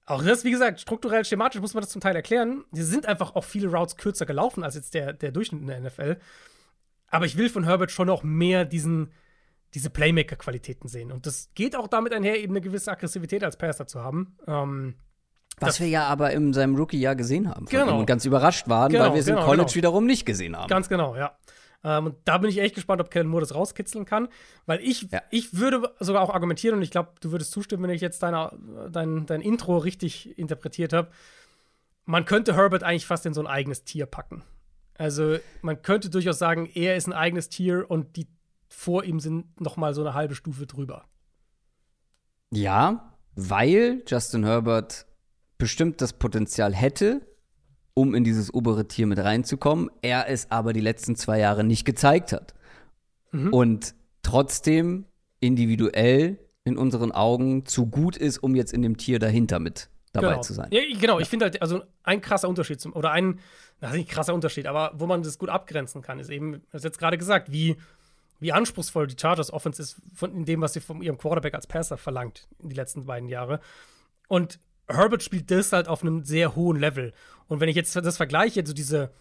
Auch 0.07 0.23
das, 0.23 0.45
wie 0.45 0.51
gesagt, 0.51 0.81
strukturell, 0.81 1.25
schematisch 1.25 1.61
muss 1.61 1.75
man 1.75 1.83
das 1.83 1.91
zum 1.91 2.01
Teil 2.01 2.17
erklären. 2.17 2.65
Die 2.71 2.83
sind 2.83 3.07
einfach 3.07 3.35
auch 3.35 3.45
viele 3.45 3.69
Routes 3.69 3.97
kürzer 3.97 4.25
gelaufen 4.25 4.65
als 4.65 4.75
jetzt 4.75 4.95
der, 4.95 5.13
der 5.13 5.33
Durchschnitt 5.33 5.61
in 5.61 5.67
der 5.67 5.81
NFL. 5.81 6.17
Aber 7.11 7.27
ich 7.27 7.37
will 7.37 7.51
von 7.51 7.65
Herbert 7.65 7.91
schon 7.91 8.07
noch 8.07 8.23
mehr 8.23 8.65
diesen, 8.65 9.13
diese 9.75 9.91
Playmaker-Qualitäten 9.91 10.89
sehen. 10.89 11.13
Und 11.13 11.27
das 11.27 11.51
geht 11.55 11.77
auch 11.77 11.89
damit 11.89 12.15
einher, 12.15 12.39
eben 12.39 12.55
eine 12.55 12.63
gewisse 12.63 12.91
Aggressivität 12.91 13.45
als 13.45 13.59
Passer 13.59 13.87
zu 13.87 14.03
haben. 14.03 14.37
Ähm, 14.47 14.95
Was 15.61 15.79
wir 15.79 15.89
ja 15.89 16.07
aber 16.07 16.31
in 16.33 16.55
seinem 16.55 16.77
Rookie-Jahr 16.77 17.17
gesehen 17.17 17.51
haben. 17.51 17.67
Genau. 17.67 17.99
Und 17.99 18.07
ganz 18.07 18.25
überrascht 18.25 18.67
waren, 18.69 18.91
Genau, 18.91 19.05
weil 19.05 19.13
wir 19.13 19.21
es 19.21 19.27
genau, 19.27 19.41
im 19.41 19.45
College 19.45 19.65
genau. 19.65 19.75
wiederum 19.75 20.07
nicht 20.07 20.25
gesehen 20.25 20.57
haben. 20.57 20.69
Ganz 20.69 20.89
genau, 20.89 21.17
ja. 21.17 21.37
Ähm, 21.89 22.07
und 22.07 22.17
da 22.25 22.37
bin 22.37 22.51
ich 22.51 22.59
echt 22.59 22.75
gespannt, 22.75 23.01
ob 23.01 23.11
Kellen 23.11 23.29
Moore 23.29 23.41
das 23.41 23.55
rauskitzeln 23.55 24.05
kann. 24.05 24.29
Weil 24.67 24.81
ich, 24.81 25.11
Ja. 25.11 25.23
ich 25.31 25.57
würde 25.57 25.95
sogar 26.01 26.21
auch 26.23 26.35
argumentieren, 26.35 26.77
und 26.77 26.83
ich 26.83 26.91
glaube, 26.91 27.13
du 27.21 27.31
würdest 27.33 27.51
zustimmen, 27.53 27.83
wenn 27.85 27.91
ich 27.91 28.03
jetzt 28.03 28.23
deine, 28.23 28.53
dein, 28.91 29.25
dein 29.25 29.41
Intro 29.41 29.79
richtig 29.79 30.39
interpretiert 30.39 30.93
habe. 30.93 31.09
Man 32.05 32.25
könnte 32.27 32.55
Herbert 32.57 32.83
eigentlich 32.83 33.07
fast 33.07 33.25
in 33.25 33.33
so 33.33 33.41
ein 33.41 33.47
eigenes 33.47 33.85
Tier 33.85 34.05
packen. 34.07 34.43
Also 34.99 35.39
man 35.63 35.81
könnte 35.81 36.11
durchaus 36.11 36.39
sagen, 36.39 36.69
er 36.75 36.97
ist 36.97 37.07
ein 37.07 37.13
eigenes 37.15 37.49
Tier 37.49 37.87
und 37.89 38.17
die 38.17 38.27
vor 38.69 39.05
ihm 39.05 39.21
sind 39.21 39.61
noch 39.61 39.77
mal 39.79 39.95
so 39.95 40.03
eine 40.03 40.13
halbe 40.15 40.35
Stufe 40.35 40.67
drüber. 40.67 41.05
Ja, 42.51 43.15
weil 43.35 44.03
Justin 44.07 44.45
Herbert 44.45 45.07
bestimmt 45.59 46.01
das 46.01 46.13
Potenzial 46.13 46.75
hätte, 46.75 47.21
um 47.99 48.15
in 48.15 48.23
dieses 48.23 48.55
obere 48.55 48.87
Tier 48.87 49.09
mit 49.09 49.19
reinzukommen, 49.19 49.91
er 50.03 50.29
es 50.29 50.53
aber 50.53 50.73
die 50.73 50.81
letzten 50.81 51.17
zwei 51.17 51.41
Jahre 51.41 51.65
nicht 51.65 51.85
gezeigt 51.85 52.33
hat. 52.33 52.55
Mhm. 53.33 53.53
Und 53.53 53.95
trotzdem 54.23 55.05
individuell 55.41 56.39
in 56.63 56.77
unseren 56.79 57.11
Augen 57.11 57.67
zu 57.67 57.87
gut 57.87 58.17
ist, 58.17 58.39
um 58.39 58.55
jetzt 58.55 58.73
in 58.73 58.83
dem 58.83 58.99
Tier 58.99 59.19
dahinter 59.19 59.59
mit 59.59 59.91
dabei 60.13 60.29
genau. 60.29 60.43
zu 60.43 60.55
sein. 60.55 60.69
Ja, 60.71 60.81
genau, 61.01 61.19
ich 61.19 61.29
finde 61.29 61.47
halt, 61.47 61.61
also 61.61 61.83
ein 62.05 62.21
krasser 62.21 62.49
Unterschied 62.49 62.81
zum, 62.81 62.95
oder 62.95 63.11
ein, 63.11 63.41
na, 63.81 63.91
nicht 63.93 64.09
krasser 64.09 64.33
Unterschied, 64.33 64.69
aber 64.69 64.93
wo 64.95 65.07
man 65.07 65.25
das 65.25 65.37
gut 65.37 65.49
abgrenzen 65.49 66.01
kann, 66.01 66.21
ist 66.21 66.31
eben, 66.31 66.53
du 66.53 66.61
hast 66.73 66.85
jetzt 66.85 67.01
gerade 67.01 67.19
gesagt, 67.19 67.51
wie, 67.51 67.79
wie 68.39 68.53
anspruchsvoll 68.53 69.09
die 69.09 69.17
Chargers 69.21 69.53
Offense 69.53 69.83
ist 69.83 69.97
von 70.15 70.33
in 70.33 70.45
dem, 70.45 70.61
was 70.61 70.73
sie 70.73 70.81
von 70.81 71.03
ihrem 71.03 71.19
Quarterback 71.19 71.55
als 71.55 71.67
Passer 71.67 71.97
verlangt 71.97 72.47
in 72.63 72.69
die 72.69 72.77
letzten 72.77 73.07
beiden 73.07 73.29
Jahre. 73.29 73.59
Und 74.29 74.61
Herbert 74.89 75.23
spielt 75.23 75.51
das 75.51 75.73
halt 75.73 75.89
auf 75.89 76.03
einem 76.03 76.25
sehr 76.25 76.57
hohen 76.57 76.79
Level. 76.79 77.13
Und 77.47 77.61
wenn 77.61 77.69
ich 77.69 77.77
jetzt 77.77 77.95
das 77.95 78.17
vergleiche, 78.17 78.65
so 78.67 78.73
diese, 78.73 79.13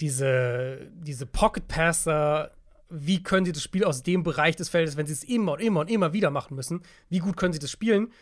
diese, 0.00 0.90
diese 0.94 1.26
Pocket 1.26 1.66
Passer, 1.68 2.52
wie 2.88 3.22
können 3.22 3.44
sie 3.46 3.52
das 3.52 3.62
Spiel 3.62 3.84
aus 3.84 4.02
dem 4.02 4.22
Bereich 4.22 4.56
des 4.56 4.68
Feldes, 4.68 4.96
wenn 4.96 5.06
sie 5.06 5.12
es 5.12 5.24
immer 5.24 5.52
und 5.52 5.60
immer 5.60 5.80
und 5.80 5.90
immer 5.90 6.12
wieder 6.12 6.30
machen 6.30 6.54
müssen, 6.54 6.82
wie 7.08 7.18
gut 7.18 7.36
können 7.36 7.52
sie 7.52 7.58
das 7.58 7.70
spielen? 7.70 8.12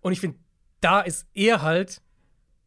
Und 0.00 0.12
ich 0.12 0.20
finde, 0.20 0.38
da 0.80 1.00
ist 1.00 1.26
er 1.34 1.62
halt 1.62 2.02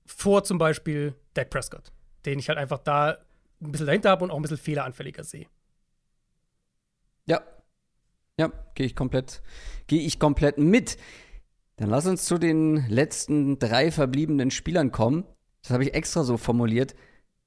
vor 0.06 0.44
zum 0.44 0.58
Beispiel 0.58 1.16
Dak 1.34 1.50
Prescott, 1.50 1.92
den 2.26 2.40
ich 2.40 2.50
halt 2.50 2.58
einfach 2.58 2.80
da 2.80 3.18
ein 3.62 3.72
bisschen 3.72 3.88
dahinter 3.88 4.10
habe 4.10 4.24
und 4.24 4.32
auch 4.32 4.38
ein 4.38 4.42
bisschen 4.42 4.58
fehleranfälliger 4.58 5.24
sehe. 5.24 5.48
Ja. 7.26 7.42
Ja, 8.38 8.52
gehe 8.74 8.86
ich 8.86 8.96
komplett, 8.96 9.42
gehe 9.88 10.02
ich 10.02 10.18
komplett 10.18 10.58
mit. 10.58 10.98
Dann 11.80 11.90
lass 11.90 12.06
uns 12.06 12.26
zu 12.26 12.38
den 12.38 12.86
letzten 12.90 13.58
drei 13.58 13.90
verbliebenen 13.90 14.52
Spielern 14.52 14.92
kommen. 14.92 15.24
Das 15.62 15.72
habe 15.72 15.84
ich 15.84 15.94
extra 15.94 16.24
so 16.24 16.36
formuliert, 16.36 16.94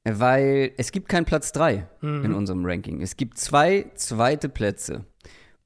weil 0.05 0.72
es 0.78 0.91
gibt 0.91 1.11
keinen 1.11 1.26
Platz 1.26 1.53
drei 1.53 1.87
in 2.01 2.33
unserem 2.33 2.64
Ranking. 2.64 3.03
Es 3.03 3.16
gibt 3.16 3.39
zwei 3.39 3.91
zweite 3.95 4.49
Plätze. 4.49 5.05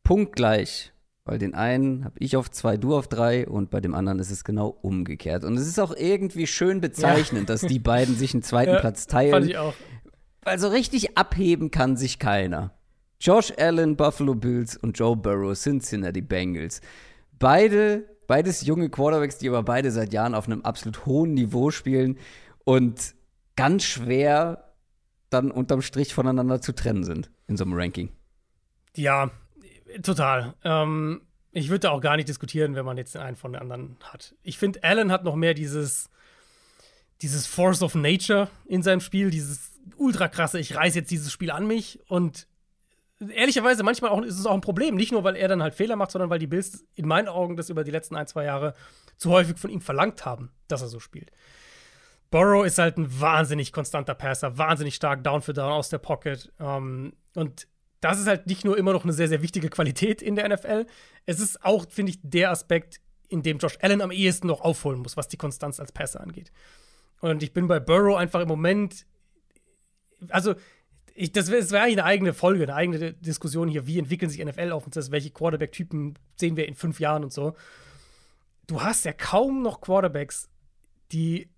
Punktgleich. 0.03 0.93
Weil 1.25 1.39
den 1.39 1.55
einen 1.55 2.05
habe 2.05 2.15
ich 2.21 2.37
auf 2.37 2.51
zwei, 2.53 2.77
du 2.77 2.95
auf 2.95 3.09
drei 3.09 3.49
und 3.49 3.71
bei 3.71 3.81
dem 3.81 3.95
anderen 3.95 4.21
ist 4.21 4.31
es 4.31 4.45
genau 4.45 4.69
umgekehrt. 4.83 5.45
Und 5.45 5.57
es 5.57 5.67
ist 5.67 5.81
auch 5.81 5.93
irgendwie 5.97 6.47
schön 6.47 6.81
bezeichnend, 6.81 7.49
dass 7.49 7.63
die 7.63 7.81
beiden 7.81 8.15
sich 8.15 8.33
einen 8.33 8.45
zweiten 8.45 8.73
Ja, 8.75 8.81
Platz 8.81 9.07
Fand 9.07 9.11
teilen. 9.11 9.49
ich 9.49 9.59
auch. 9.59 9.75
Weil 10.43 10.59
so 10.61 10.69
richtig 10.69 11.19
abheben 11.19 11.73
kann 11.73 11.97
sich 11.97 12.21
keiner. 12.21 12.73
Josh 13.21 13.53
Allen, 13.59 13.97
Buffalo 13.97 14.35
Bills 14.37 14.77
und 14.77 14.97
Joe 14.99 15.17
Burrow, 15.17 15.57
Cincinnati 15.59 16.21
Bengals. 16.21 16.81
Beide, 17.41 18.05
beides 18.27 18.65
junge 18.67 18.91
Quarterbacks, 18.91 19.39
die 19.39 19.49
aber 19.49 19.63
beide 19.63 19.91
seit 19.91 20.13
Jahren 20.13 20.35
auf 20.35 20.47
einem 20.47 20.63
absolut 20.63 21.07
hohen 21.07 21.35
Niveau 21.35 21.71
spielen 21.71 22.19
und 22.65 23.15
ganz 23.57 23.85
schwer 23.85 24.75
dann 25.31 25.51
unterm 25.51 25.83
Strich 25.83 26.15
voneinander 26.15 26.61
zu 26.61 26.75
trennen 26.75 27.05
sind 27.05 27.31
in 27.49 27.57
so 27.57 27.65
einem 27.65 27.75
Ranking. 27.75 28.11
Ja, 28.95 29.31
total. 30.03 30.55
Ähm, 30.65 31.23
ich 31.53 31.69
würde 31.69 31.81
da 31.81 31.91
auch 31.91 32.01
gar 32.01 32.17
nicht 32.17 32.29
diskutieren, 32.29 32.75
wenn 32.75 32.85
man 32.85 32.97
jetzt 32.97 33.15
den 33.15 33.23
einen 33.23 33.37
von 33.37 33.53
den 33.53 33.63
anderen 33.63 33.97
hat. 34.03 34.35
Ich 34.43 34.59
finde, 34.59 34.83
Allen 34.85 35.11
hat 35.11 35.25
noch 35.25 35.37
mehr 35.37 35.55
dieses, 35.55 36.11
dieses 37.23 37.47
Force 37.47 37.83
of 37.83 37.95
Nature 37.95 38.49
in 38.67 38.83
seinem 38.83 39.01
Spiel, 39.01 39.31
dieses 39.31 39.73
ultra 39.97 40.29
krasse, 40.29 40.59
ich 40.59 40.75
reiß 40.75 40.95
jetzt 40.95 41.11
dieses 41.11 41.33
Spiel 41.33 41.51
an 41.51 41.67
mich 41.67 42.01
und 42.09 42.47
ehrlicherweise 43.21 43.83
manchmal 43.83 44.11
auch, 44.11 44.23
ist 44.23 44.39
es 44.39 44.47
auch 44.47 44.55
ein 44.55 44.61
Problem. 44.61 44.95
Nicht 44.95 45.13
nur, 45.13 45.25
weil 45.25 45.37
er 45.37 45.49
dann 45.49 45.63
halt 45.63 45.75
Fehler 45.75 45.97
macht, 45.97 46.11
sondern 46.11 46.31
weil 46.31 46.39
die 46.39 46.47
Bills 46.47 46.85
in 46.95 47.07
meinen 47.07 47.29
Augen 47.29 47.57
das 47.57 47.71
über 47.71 47.85
die 47.85 47.91
letzten 47.91 48.17
ein, 48.17 48.27
zwei 48.27 48.45
Jahre 48.45 48.75
zu 49.17 49.31
häufig 49.31 49.59
von 49.59 49.71
ihm 49.71 49.81
verlangt 49.81 50.25
haben, 50.25 50.51
dass 50.69 50.83
er 50.83 50.89
so 50.89 51.01
spielt. 51.01 51.31
Burrow 52.31 52.67
ist 52.67 52.79
halt 52.79 52.99
ein 52.99 53.21
wahnsinnig 53.21 53.73
konstanter 53.73 54.15
Passer, 54.15 54.59
wahnsinnig 54.59 54.95
stark 54.95 55.23
Down 55.25 55.43
für 55.43 55.53
Down 55.53 55.73
aus 55.73 55.89
der 55.89 55.99
Pocket. 55.99 56.53
Ähm, 56.59 57.15
und 57.35 57.69
das 58.01 58.21
ist 58.21 58.27
halt 58.27 58.47
nicht 58.47 58.65
nur 58.65 58.77
immer 58.77 58.93
noch 58.93 59.05
eine 59.05 59.13
sehr, 59.13 59.29
sehr 59.29 59.43
wichtige 59.43 59.71
Qualität 59.71 60.23
in 60.23 60.37
der 60.37 60.49
NFL. 60.49 60.87
Es 61.25 61.41
ist 61.41 61.65
auch, 61.65 61.87
finde 61.89 62.11
ich, 62.11 62.19
der 62.23 62.51
Aspekt, 62.51 63.01
in 63.29 63.43
dem 63.43 63.59
Josh 63.59 63.79
Allen 63.81 64.03
am 64.03 64.13
ehesten 64.13 64.47
noch 64.47 64.61
aufholen 64.61 65.01
muss, 65.01 65.17
was 65.17 65.29
die 65.29 65.37
Konstanz 65.37 65.81
als 65.81 65.93
Passer 65.93 66.21
angeht. 66.21 66.53
Und 67.21 67.43
ich 67.43 67.53
bin 67.53 67.67
bei 67.67 67.81
Burrow 67.81 68.17
einfach 68.17 68.41
im 68.41 68.49
Moment, 68.49 69.07
also 70.29 70.55
ich, 71.17 71.33
das 71.33 71.51
wäre 71.51 71.71
wär 71.71 71.83
eigentlich 71.83 71.99
eine 71.99 72.05
eigene 72.05 72.35
Folge, 72.35 72.65
eine 72.65 72.75
eigene 72.75 73.13
Diskussion 73.15 73.69
hier, 73.69 73.87
wie 73.87 73.99
entwickeln 73.99 74.31
sich 74.31 74.45
NFL-Offenses, 74.45 75.11
welche 75.11 75.31
Quarterback-Typen 75.31 76.15
sehen 76.37 76.57
wir 76.57 76.69
in 76.69 76.75
fünf 76.75 77.01
Jahren 77.01 77.25
und 77.25 77.33
so. 77.33 77.55
Du 78.67 78.83
hast 78.83 79.05
ja 79.05 79.13
kaum 79.13 79.63
noch 79.63 79.81
Quarterbacks, 79.81 80.49
die 81.13 81.49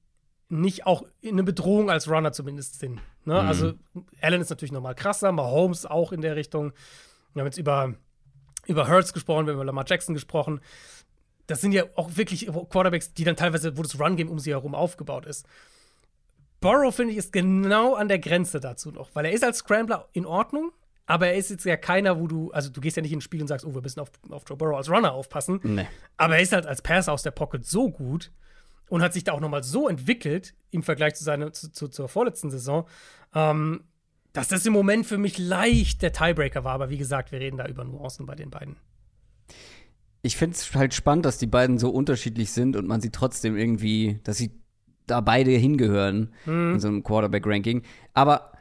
nicht 0.49 0.87
auch 0.87 1.03
in 1.21 1.33
eine 1.33 1.43
Bedrohung 1.43 1.91
als 1.91 2.09
Runner 2.09 2.33
zumindest 2.33 2.79
sind. 2.79 3.01
Ne? 3.25 3.39
Also 3.39 3.75
Allen 4.21 4.41
ist 4.41 4.51
natürlich 4.51 4.73
nochmal 4.73 4.95
krasser, 4.95 5.33
Mahomes 5.33 5.85
auch 5.85 6.13
in 6.13 6.21
der 6.21 6.37
Richtung. 6.37 6.73
Wir 7.35 7.41
haben 7.41 7.49
jetzt 7.49 7.59
über, 7.59 7.95
über 8.67 8.89
Hurts 8.89 9.13
gesprochen, 9.13 9.47
wir 9.47 9.53
haben 9.53 9.59
über 9.59 9.65
Lamar 9.65 9.85
Jackson 9.87 10.15
gesprochen. 10.15 10.61
Das 11.47 11.61
sind 11.61 11.73
ja 11.73 11.85
auch 11.97 12.17
wirklich 12.17 12.47
Quarterbacks, 12.47 13.13
die 13.13 13.25
dann 13.25 13.37
teilweise, 13.37 13.77
wo 13.77 13.83
das 13.83 13.99
Run-Game 13.99 14.29
um 14.29 14.39
sie 14.39 14.51
herum 14.51 14.75
aufgebaut 14.75 15.27
ist. 15.27 15.47
Burrow, 16.61 16.95
finde 16.95 17.13
ich, 17.13 17.19
ist 17.19 17.33
genau 17.33 17.95
an 17.95 18.09
der 18.09 18.19
Grenze 18.19 18.61
dazu 18.61 18.91
noch, 18.91 19.11
weil 19.15 19.27
er 19.27 19.33
ist 19.33 19.45
als 19.45 19.59
Scrambler 19.59 20.09
in 20.13 20.27
Ordnung, 20.27 20.73
aber 21.07 21.29
er 21.29 21.37
ist 21.37 21.51
jetzt 21.51 21.65
ja 21.65 21.77
keiner, 21.77 22.21
wo 22.21 22.27
du, 22.27 22.51
also 22.51 22.69
du 22.71 22.81
gehst 22.81 22.97
ja 22.97 23.03
nicht 23.03 23.13
ins 23.13 23.25
Spiel 23.25 23.41
und 23.41 23.49
sagst, 23.49 23.65
oh, 23.65 23.75
wir 23.75 23.81
müssen 23.81 24.01
auf, 24.01 24.11
auf 24.29 24.45
Joe 24.47 24.59
Burrow 24.59 24.77
als 24.77 24.91
Runner 24.91 25.13
aufpassen. 25.13 25.61
Nee. 25.63 25.87
Aber 26.17 26.37
er 26.37 26.43
ist 26.43 26.53
halt 26.53 26.67
als 26.67 26.83
Passer 26.83 27.13
aus 27.13 27.23
der 27.23 27.31
Pocket 27.31 27.65
so 27.65 27.91
gut 27.91 28.31
und 28.89 29.03
hat 29.03 29.15
sich 29.15 29.25
da 29.25 29.33
auch 29.33 29.41
nochmal 29.41 29.63
so 29.63 29.89
entwickelt 29.89 30.55
im 30.71 30.83
Vergleich 30.83 31.15
zu 31.15 31.25
seiner, 31.25 31.53
zu, 31.53 31.73
zu, 31.73 31.89
zur 31.89 32.09
vorletzten 32.09 32.51
Saison, 32.51 32.87
ähm, 33.35 33.85
dass 34.33 34.49
das 34.49 34.67
im 34.67 34.73
Moment 34.73 35.07
für 35.07 35.19
mich 35.19 35.39
leicht 35.39 36.03
der 36.03 36.13
Tiebreaker 36.13 36.65
war. 36.65 36.75
Aber 36.75 36.91
wie 36.91 36.99
gesagt, 36.99 37.33
wir 37.33 37.41
reden 37.41 37.57
da 37.57 37.67
über 37.67 37.85
Nuancen 37.85 38.27
bei 38.27 38.35
den 38.35 38.51
beiden. 38.51 38.77
Ich 40.21 40.37
finde 40.37 40.57
es 40.57 40.75
halt 40.75 40.93
spannend, 40.93 41.25
dass 41.25 41.39
die 41.39 41.47
beiden 41.47 41.79
so 41.79 41.91
unterschiedlich 41.91 42.53
sind 42.53 42.77
und 42.77 42.87
man 42.87 43.01
sie 43.01 43.11
trotzdem 43.11 43.57
irgendwie, 43.57 44.21
dass 44.25 44.37
sie 44.37 44.51
da 45.11 45.21
beide 45.21 45.51
hingehören 45.51 46.33
in 46.47 46.81
so 46.81 46.89
einem 46.89 47.03
Quarterback-Ranking. 47.03 47.83
Aber 48.15 48.53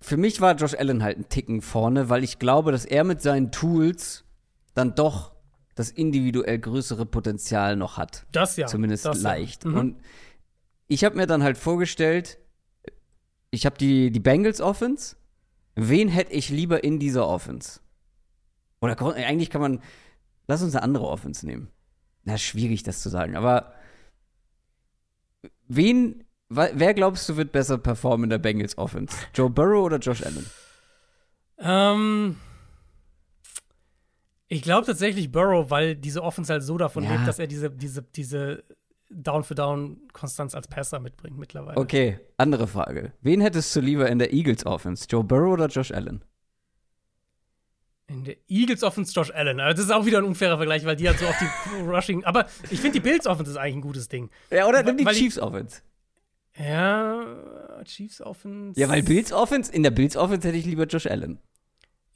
für 0.00 0.16
mich 0.16 0.40
war 0.40 0.54
Josh 0.54 0.74
Allen 0.74 1.02
halt 1.02 1.18
ein 1.18 1.28
Ticken 1.28 1.62
vorne, 1.62 2.10
weil 2.10 2.24
ich 2.24 2.38
glaube, 2.38 2.72
dass 2.72 2.84
er 2.84 3.04
mit 3.04 3.22
seinen 3.22 3.52
Tools 3.52 4.24
dann 4.74 4.94
doch 4.94 5.32
das 5.74 5.90
individuell 5.90 6.58
größere 6.58 7.06
Potenzial 7.06 7.76
noch 7.76 7.96
hat. 7.96 8.26
Das 8.30 8.56
ja. 8.56 8.66
Zumindest 8.66 9.06
das 9.06 9.22
ja. 9.22 9.30
leicht. 9.30 9.64
Mhm. 9.64 9.76
Und 9.76 9.96
ich 10.88 11.04
habe 11.04 11.16
mir 11.16 11.26
dann 11.26 11.42
halt 11.42 11.56
vorgestellt, 11.56 12.38
ich 13.50 13.66
habe 13.66 13.78
die, 13.78 14.10
die 14.10 14.20
Bengals 14.20 14.60
Offense. 14.60 15.16
Wen 15.74 16.08
hätte 16.08 16.32
ich 16.32 16.50
lieber 16.50 16.84
in 16.84 16.98
dieser 16.98 17.26
Offense? 17.26 17.80
Oder 18.80 19.00
eigentlich 19.14 19.50
kann 19.50 19.60
man, 19.60 19.80
lass 20.46 20.62
uns 20.62 20.74
eine 20.74 20.82
andere 20.82 21.08
Offense 21.08 21.46
nehmen. 21.46 21.70
Na, 22.24 22.38
schwierig 22.38 22.82
das 22.82 23.00
zu 23.00 23.08
sagen, 23.08 23.36
aber 23.36 23.72
wen, 25.68 26.24
wer 26.48 26.94
glaubst 26.94 27.28
du 27.28 27.36
wird 27.36 27.52
besser 27.52 27.78
performen 27.78 28.24
in 28.24 28.30
der 28.30 28.38
Bengals 28.38 28.76
Offense? 28.78 29.16
Joe 29.34 29.50
Burrow 29.50 29.84
oder 29.84 29.98
Josh 29.98 30.22
Allen? 30.24 30.46
Ähm, 31.58 32.36
ich 34.48 34.62
glaube 34.62 34.86
tatsächlich 34.86 35.30
Burrow, 35.32 35.70
weil 35.70 35.96
diese 35.96 36.22
Offense 36.22 36.52
halt 36.52 36.62
so 36.62 36.76
davon 36.78 37.04
Ja. 37.04 37.12
lebt, 37.12 37.26
dass 37.26 37.38
er 37.38 37.46
diese, 37.46 37.70
diese, 37.70 38.02
diese 38.02 38.64
Down-für-Down-Konstanz 39.10 40.54
als 40.54 40.68
Passer 40.68 40.98
mitbringt 40.98 41.38
mittlerweile. 41.38 41.76
Okay, 41.78 42.18
andere 42.36 42.66
Frage. 42.66 43.12
Wen 43.20 43.40
hättest 43.40 43.74
du 43.76 43.80
lieber 43.80 44.08
in 44.08 44.18
der 44.18 44.32
Eagles 44.32 44.66
Offense? 44.66 45.06
Joe 45.08 45.22
Burrow 45.24 45.52
oder 45.54 45.66
Josh 45.68 45.92
Allen? 45.92 46.24
Der 48.24 48.36
Eagles 48.48 48.82
Offense 48.82 49.12
Josh 49.12 49.30
Allen. 49.30 49.60
Aber 49.60 49.72
das 49.74 49.84
ist 49.84 49.90
auch 49.90 50.06
wieder 50.06 50.18
ein 50.18 50.24
unfairer 50.24 50.56
Vergleich, 50.56 50.84
weil 50.84 50.96
die 50.96 51.08
hat 51.08 51.18
so 51.18 51.26
auf 51.26 51.36
die 51.38 51.80
Rushing. 51.82 52.24
Aber 52.24 52.46
ich 52.70 52.80
finde, 52.80 52.92
die 52.92 53.00
Bills 53.00 53.26
Offense 53.26 53.50
ist 53.52 53.56
eigentlich 53.58 53.76
ein 53.76 53.80
gutes 53.82 54.08
Ding. 54.08 54.30
Ja, 54.50 54.66
oder 54.66 54.82
nimm 54.82 54.96
die 54.96 55.04
weil 55.04 55.14
Chiefs 55.14 55.38
Offense. 55.38 55.82
Ja, 56.56 57.82
Chiefs 57.84 58.20
Offense. 58.20 58.78
Ja, 58.80 58.88
weil 58.88 59.02
Bills 59.02 59.32
Offense, 59.32 59.72
in 59.72 59.82
der 59.82 59.90
Bills 59.90 60.16
Offense 60.16 60.46
hätte 60.46 60.56
ich 60.58 60.64
lieber 60.66 60.84
Josh 60.84 61.06
Allen. 61.06 61.38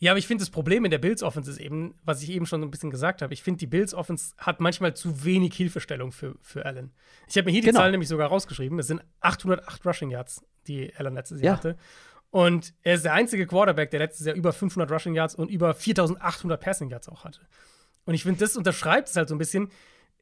Ja, 0.00 0.12
aber 0.12 0.18
ich 0.20 0.28
finde, 0.28 0.42
das 0.42 0.50
Problem 0.50 0.84
in 0.84 0.92
der 0.92 0.98
Bills 0.98 1.24
Offense 1.24 1.50
ist 1.50 1.58
eben, 1.58 1.96
was 2.04 2.22
ich 2.22 2.30
eben 2.30 2.46
schon 2.46 2.60
so 2.60 2.66
ein 2.68 2.70
bisschen 2.70 2.90
gesagt 2.90 3.20
habe. 3.20 3.34
Ich 3.34 3.42
finde, 3.42 3.58
die 3.58 3.66
Bills 3.66 3.94
Offense 3.94 4.32
hat 4.38 4.60
manchmal 4.60 4.94
zu 4.94 5.24
wenig 5.24 5.54
Hilfestellung 5.56 6.12
für, 6.12 6.36
für 6.40 6.64
Allen. 6.64 6.92
Ich 7.26 7.36
habe 7.36 7.46
mir 7.46 7.50
hier 7.50 7.62
die 7.62 7.66
Genau. 7.66 7.80
Zahlen 7.80 7.90
nämlich 7.90 8.08
sogar 8.08 8.28
rausgeschrieben. 8.28 8.78
Es 8.78 8.86
sind 8.86 9.02
808 9.20 9.84
Rushing 9.84 10.10
Yards, 10.10 10.44
die 10.68 10.94
Allen 10.94 11.14
letztes 11.14 11.40
Ja. 11.40 11.46
Jahr 11.46 11.56
hatte. 11.56 11.76
Und 12.30 12.74
er 12.82 12.94
ist 12.94 13.04
der 13.04 13.14
einzige 13.14 13.46
Quarterback, 13.46 13.90
der 13.90 14.00
letztes 14.00 14.26
Jahr 14.26 14.36
über 14.36 14.52
500 14.52 14.90
Rushing 14.90 15.14
Yards 15.14 15.34
und 15.34 15.50
über 15.50 15.74
4800 15.74 16.60
Passing 16.60 16.90
Yards 16.90 17.08
auch 17.08 17.24
hatte. 17.24 17.40
Und 18.04 18.14
ich 18.14 18.22
finde, 18.22 18.40
das 18.40 18.56
unterschreibt 18.56 19.08
es 19.08 19.16
halt 19.16 19.28
so 19.28 19.34
ein 19.34 19.38
bisschen. 19.38 19.70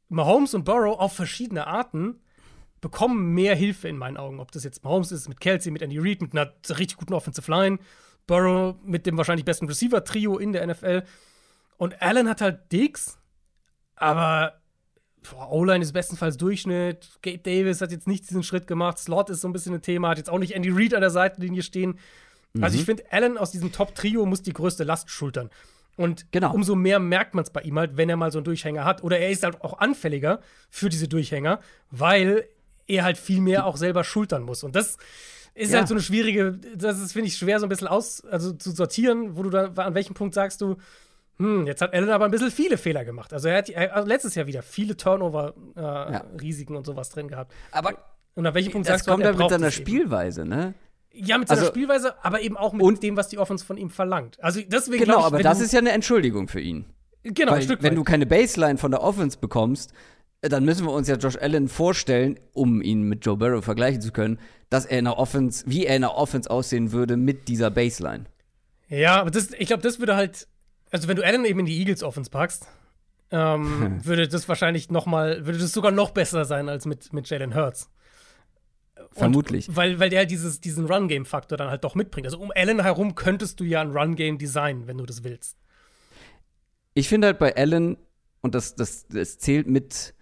Mahomes 0.08 0.54
und 0.54 0.64
Burrow 0.64 0.98
auf 1.00 1.14
verschiedene 1.14 1.66
Arten 1.66 2.20
bekommen 2.80 3.34
mehr 3.34 3.56
Hilfe 3.56 3.88
in 3.88 3.96
meinen 3.96 4.16
Augen. 4.16 4.38
Ob 4.38 4.52
das 4.52 4.62
jetzt 4.62 4.84
Mahomes 4.84 5.10
ist, 5.10 5.28
mit 5.28 5.40
Kelsey, 5.40 5.72
mit 5.72 5.82
Andy 5.82 5.98
Reid, 5.98 6.22
mit 6.22 6.32
einer 6.32 6.52
richtig 6.68 6.96
guten 6.96 7.14
Offensive 7.14 7.50
Line. 7.50 7.78
Burrow 8.26 8.76
mit 8.84 9.06
dem 9.06 9.16
wahrscheinlich 9.16 9.44
besten 9.44 9.66
Receiver-Trio 9.66 10.38
in 10.38 10.52
der 10.52 10.66
NFL. 10.66 11.02
Und 11.76 12.00
Allen 12.00 12.28
hat 12.28 12.40
halt 12.40 12.70
Dicks, 12.72 13.18
aber 13.96 14.60
O-Line 15.34 15.82
ist 15.82 15.92
bestenfalls 15.92 16.36
Durchschnitt. 16.36 17.08
Gabe 17.22 17.38
Davis 17.38 17.80
hat 17.80 17.90
jetzt 17.92 18.06
nicht 18.06 18.28
diesen 18.28 18.42
Schritt 18.42 18.66
gemacht. 18.66 18.98
Slot 18.98 19.30
ist 19.30 19.40
so 19.40 19.48
ein 19.48 19.52
bisschen 19.52 19.74
ein 19.74 19.82
Thema, 19.82 20.08
hat 20.10 20.18
jetzt 20.18 20.30
auch 20.30 20.38
nicht 20.38 20.52
Andy 20.54 20.70
Reid 20.70 20.94
an 20.94 21.00
der 21.00 21.10
Seitenlinie 21.10 21.62
stehen. 21.62 21.98
Also 22.60 22.78
ich 22.78 22.84
finde, 22.86 23.04
Allen 23.10 23.36
aus 23.36 23.50
diesem 23.50 23.70
Top-Trio 23.72 24.24
muss 24.24 24.40
die 24.42 24.52
größte 24.54 24.84
Last 24.84 25.10
schultern. 25.10 25.50
Und 25.96 26.26
Genau. 26.32 26.54
umso 26.54 26.74
mehr 26.74 26.98
merkt 26.98 27.34
man 27.34 27.44
es 27.44 27.50
bei 27.50 27.60
ihm 27.62 27.78
halt, 27.78 27.96
wenn 27.96 28.08
er 28.08 28.16
mal 28.16 28.30
so 28.32 28.38
einen 28.38 28.44
Durchhänger 28.44 28.84
hat. 28.84 29.02
Oder 29.04 29.18
er 29.18 29.30
ist 29.30 29.42
halt 29.42 29.62
auch 29.62 29.78
anfälliger 29.78 30.40
für 30.70 30.88
diese 30.88 31.08
Durchhänger, 31.08 31.60
weil 31.90 32.46
er 32.86 33.04
halt 33.04 33.18
viel 33.18 33.40
mehr 33.40 33.66
auch 33.66 33.76
selber 33.76 34.04
schultern 34.04 34.42
muss. 34.42 34.62
Und 34.62 34.74
das 34.76 34.96
ist 35.54 35.72
Ja. 35.72 35.78
halt 35.78 35.88
so 35.88 35.94
eine 35.94 36.02
schwierige, 36.02 36.58
das 36.76 36.98
ist, 37.00 37.12
finde 37.12 37.28
ich, 37.28 37.36
schwer 37.36 37.60
so 37.60 37.66
ein 37.66 37.70
bisschen 37.70 37.88
aus, 37.88 38.24
also 38.26 38.52
zu 38.52 38.70
sortieren, 38.72 39.36
wo 39.36 39.42
du 39.42 39.50
da, 39.50 39.72
an 39.76 39.94
welchem 39.94 40.14
Punkt 40.14 40.34
sagst 40.34 40.60
du, 40.60 40.76
hm, 41.38 41.66
jetzt 41.66 41.80
hat 41.82 41.92
Allen 41.94 42.08
aber 42.10 42.24
ein 42.24 42.30
bisschen 42.30 42.50
viele 42.50 42.78
Fehler 42.78 43.04
gemacht. 43.04 43.32
Also 43.32 43.48
er 43.48 43.58
hat 43.58 43.68
er 43.68 43.92
hat 43.92 44.06
letztes 44.08 44.34
Jahr 44.34 44.46
wieder 44.46 44.62
viele 44.62 44.96
Turnover-Risiken 44.96 46.76
und 46.76 46.86
sowas 46.86 47.10
drin 47.10 47.28
gehabt. 47.28 47.52
Aber 47.72 47.94
Und 48.34 48.46
an 48.46 48.54
welchem 48.54 48.72
Punkt 48.72 48.88
das 48.88 48.94
sagst 48.96 49.06
du, 49.06 49.12
kommt 49.12 49.24
er 49.24 49.34
mit 49.34 49.48
seiner 49.50 49.68
es 49.68 49.78
eben? 49.78 49.86
Spielweise, 49.86 50.44
ne? 50.44 50.74
Ja, 51.12 51.38
mit 51.38 51.48
seiner 51.48 51.60
Also- 51.62 51.72
Spielweise, 51.72 52.14
aber 52.24 52.40
eben 52.42 52.56
auch 52.56 52.72
mit 52.74 52.82
Und- 52.82 53.02
dem, 53.02 53.16
was 53.16 53.28
die 53.28 53.38
Offense 53.38 53.64
von 53.64 53.78
ihm 53.78 53.88
verlangt. 53.90 54.42
Also 54.42 54.60
deswegen 54.66 55.04
Genau, 55.04 55.20
ich, 55.20 55.24
aber 55.24 55.36
wenn 55.38 55.44
das 55.44 55.58
du, 55.58 55.64
ist 55.64 55.72
ja 55.72 55.78
eine 55.78 55.92
Entschuldigung 55.92 56.48
für 56.48 56.60
ihn. 56.60 56.84
genau, 57.22 57.52
ein 57.52 57.56
Weil, 57.58 57.62
Stück 57.62 57.82
wenn 57.82 57.92
weit. 57.92 57.98
du 57.98 58.04
keine 58.04 58.26
Baseline 58.26 58.76
von 58.78 58.90
der 58.90 59.02
Offense 59.02 59.38
bekommst, 59.38 59.92
äh, 60.42 60.50
dann 60.50 60.64
müssen 60.66 60.84
wir 60.86 60.92
uns 60.92 61.08
ja 61.08 61.16
Josh 61.16 61.36
Allen 61.40 61.68
vorstellen, 61.68 62.38
um 62.52 62.82
ihn 62.82 63.02
mit 63.04 63.24
Joe 63.24 63.36
Burrow 63.38 63.64
vergleichen 63.64 64.02
zu 64.02 64.12
können, 64.12 64.38
dass 64.68 64.84
er 64.84 64.98
in 64.98 65.06
der 65.06 65.16
Offense, 65.18 65.64
wie 65.66 65.86
er 65.86 65.96
in 65.96 66.02
der 66.02 66.14
Offense 66.16 66.50
aussehen 66.50 66.92
würde 66.92 67.16
mit 67.16 67.48
dieser 67.48 67.70
Baseline. 67.70 68.24
Ja, 68.88 69.20
aber 69.20 69.30
das, 69.30 69.50
ich 69.58 69.66
glaube, 69.68 69.82
das 69.82 69.98
würde 69.98 70.14
halt, 70.16 70.46
also 70.90 71.08
wenn 71.08 71.16
du 71.16 71.24
Allen 71.24 71.44
eben 71.44 71.60
in 71.60 71.66
die 71.66 71.78
Eagles 71.78 72.02
Offense 72.02 72.30
packst, 72.30 72.66
ähm, 73.30 74.00
würde 74.04 74.28
das 74.28 74.48
wahrscheinlich 74.48 74.90
noch 74.90 75.06
mal, 75.06 75.46
würde 75.46 75.58
das 75.58 75.72
sogar 75.72 75.90
noch 75.90 76.10
besser 76.10 76.44
sein 76.44 76.68
als 76.68 76.86
mit, 76.86 77.12
mit 77.12 77.28
Jalen 77.28 77.54
Hurts. 77.54 77.90
Und- 78.98 79.18
Vermutlich. 79.18 79.74
Weil, 79.74 79.98
weil 79.98 80.10
der 80.10 80.20
halt 80.20 80.30
dieses, 80.30 80.60
diesen 80.60 80.86
Run-Game-Faktor 80.86 81.56
dann 81.58 81.68
halt 81.70 81.84
doch 81.84 81.94
mitbringt. 81.94 82.26
Also 82.26 82.38
um 82.38 82.50
Allen 82.54 82.82
herum 82.82 83.14
könntest 83.14 83.60
du 83.60 83.64
ja 83.64 83.80
ein 83.80 83.90
Run-Game 83.90 84.38
designen, 84.38 84.86
wenn 84.86 84.98
du 84.98 85.04
das 85.06 85.24
willst. 85.24 85.56
Ich 86.94 87.08
finde 87.08 87.28
halt 87.28 87.38
bei 87.38 87.54
Allen, 87.56 87.96
und 88.40 88.54
das, 88.54 88.74
das, 88.74 89.06
das 89.08 89.38
zählt 89.38 89.66
mit, 89.66 90.14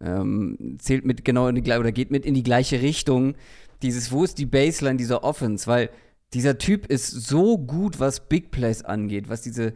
ähm, 0.00 0.76
zählt 0.80 1.04
mit 1.04 1.24
genau 1.24 1.48
in 1.48 1.54
die 1.54 1.62
gleiche, 1.62 1.80
oder 1.80 1.92
geht 1.92 2.10
mit 2.10 2.24
in 2.26 2.34
die 2.34 2.42
gleiche 2.42 2.82
Richtung, 2.82 3.34
dieses, 3.82 4.10
wo 4.10 4.24
ist 4.24 4.38
die 4.38 4.46
Baseline 4.46 4.96
dieser 4.96 5.22
Offense? 5.22 5.66
Weil 5.66 5.90
dieser 6.32 6.58
Typ 6.58 6.86
ist 6.86 7.08
so 7.10 7.58
gut, 7.58 8.00
was 8.00 8.28
Big 8.28 8.50
Plays 8.50 8.82
angeht, 8.84 9.28
was 9.28 9.42
diese, 9.42 9.74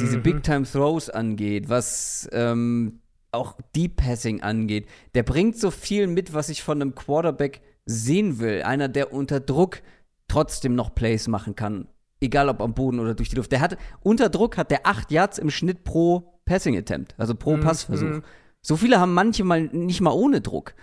diese 0.00 0.18
Big 0.18 0.42
Time 0.42 0.64
Throws 0.64 1.10
angeht, 1.10 1.68
was 1.68 2.28
ähm, 2.32 3.00
auch 3.30 3.56
Deep 3.74 3.96
Passing 3.96 4.42
angeht. 4.42 4.86
Der 5.14 5.22
bringt 5.22 5.58
so 5.58 5.70
viel 5.70 6.06
mit, 6.06 6.34
was 6.34 6.48
ich 6.48 6.62
von 6.62 6.80
einem 6.80 6.94
Quarterback 6.94 7.60
sehen 7.86 8.38
will. 8.38 8.62
Einer, 8.62 8.88
der 8.88 9.12
unter 9.12 9.40
Druck 9.40 9.82
trotzdem 10.28 10.74
noch 10.74 10.94
Plays 10.94 11.28
machen 11.28 11.54
kann. 11.56 11.88
Egal 12.20 12.48
ob 12.48 12.60
am 12.60 12.74
Boden 12.74 13.00
oder 13.00 13.14
durch 13.14 13.30
die 13.30 13.36
Luft. 13.36 13.50
Der 13.52 13.60
hat, 13.60 13.76
unter 14.00 14.28
Druck 14.28 14.56
hat 14.56 14.70
der 14.70 14.86
8 14.86 15.10
Yards 15.10 15.38
im 15.38 15.50
Schnitt 15.50 15.82
pro 15.84 16.40
Passing 16.44 16.76
Attempt, 16.76 17.14
also 17.18 17.34
pro 17.34 17.56
Passversuch. 17.56 18.20
So 18.60 18.76
viele 18.76 19.00
haben 19.00 19.14
manche 19.14 19.42
mal 19.44 19.62
nicht 19.62 20.00
mal 20.00 20.12
ohne 20.12 20.40
Druck. 20.40 20.74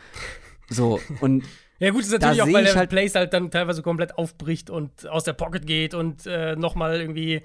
So, 0.69 0.99
und 1.21 1.43
Ja, 1.81 1.91
gut, 1.91 2.01
ist 2.01 2.11
Da 2.11 2.17
natürlich 2.17 2.41
auch, 2.41 2.53
weil 2.53 2.65
der 2.65 2.75
halt- 2.75 2.89
Plays 2.89 3.15
halt 3.15 3.31
dann 3.33 3.51
teilweise 3.51 3.81
komplett 3.81 4.17
aufbricht 4.17 4.69
und 4.69 5.07
aus 5.07 5.23
der 5.23 5.31
Pocket 5.31 5.65
geht 5.65 5.93
und 5.93 6.25
äh, 6.27 6.57
nochmal 6.57 6.99
irgendwie, 6.99 7.41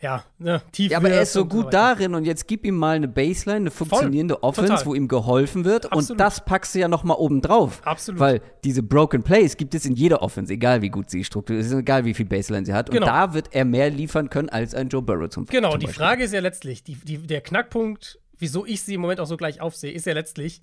ja, 0.00 0.24
ne, 0.38 0.60
tief 0.72 0.90
Ja, 0.92 0.98
aber 0.98 1.08
er 1.10 1.22
ist 1.22 1.32
so 1.32 1.42
und 1.42 1.48
gut 1.48 1.66
weiter. 1.66 1.94
darin 1.96 2.14
und 2.14 2.24
jetzt 2.26 2.46
gib 2.46 2.66
ihm 2.66 2.76
mal 2.76 2.96
eine 2.96 3.08
Baseline, 3.08 3.56
eine 3.56 3.70
funktionierende 3.70 4.42
Offense, 4.42 4.72
Total. 4.72 4.86
wo 4.86 4.94
ihm 4.94 5.08
geholfen 5.08 5.64
wird 5.64 5.86
und 5.86 5.92
Absolut. 5.94 6.20
das 6.20 6.44
packst 6.44 6.74
du 6.74 6.80
ja 6.80 6.88
noch 6.88 7.02
mal 7.02 7.14
oben 7.14 7.40
drauf. 7.40 7.80
Absolut. 7.84 8.20
Weil 8.20 8.42
diese 8.62 8.82
Broken 8.82 9.22
Plays 9.22 9.56
gibt 9.56 9.74
es 9.74 9.86
in 9.86 9.94
jeder 9.94 10.20
Offense, 10.22 10.52
egal 10.52 10.82
wie 10.82 10.90
gut 10.90 11.08
sie 11.08 11.24
strukturiert 11.24 11.64
ist, 11.64 11.72
egal 11.72 12.04
wie 12.04 12.12
viel 12.12 12.26
Baseline 12.26 12.66
sie 12.66 12.74
hat. 12.74 12.90
Genau. 12.90 13.06
Und 13.06 13.12
da 13.12 13.32
wird 13.32 13.48
er 13.54 13.64
mehr 13.64 13.88
liefern 13.90 14.28
können 14.28 14.50
als 14.50 14.74
ein 14.74 14.88
Joe 14.88 15.00
Burrow 15.02 15.30
zum 15.30 15.46
Genau, 15.46 15.70
zum 15.72 15.80
die. 15.80 15.86
Frage 15.86 16.24
ist 16.24 16.32
ja 16.34 16.40
letztlich, 16.40 16.84
die, 16.84 16.96
die, 16.96 17.18
der 17.18 17.40
Knackpunkt, 17.40 18.18
wieso 18.38 18.66
ich 18.66 18.82
sie 18.82 18.94
im 18.94 19.00
Moment 19.00 19.18
auch 19.20 19.26
so 19.26 19.36
gleich 19.38 19.60
aufsehe, 19.62 19.92
ist 19.92 20.04
ja 20.04 20.12
letztlich, 20.12 20.62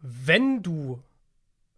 wenn 0.00 0.62
du 0.62 1.00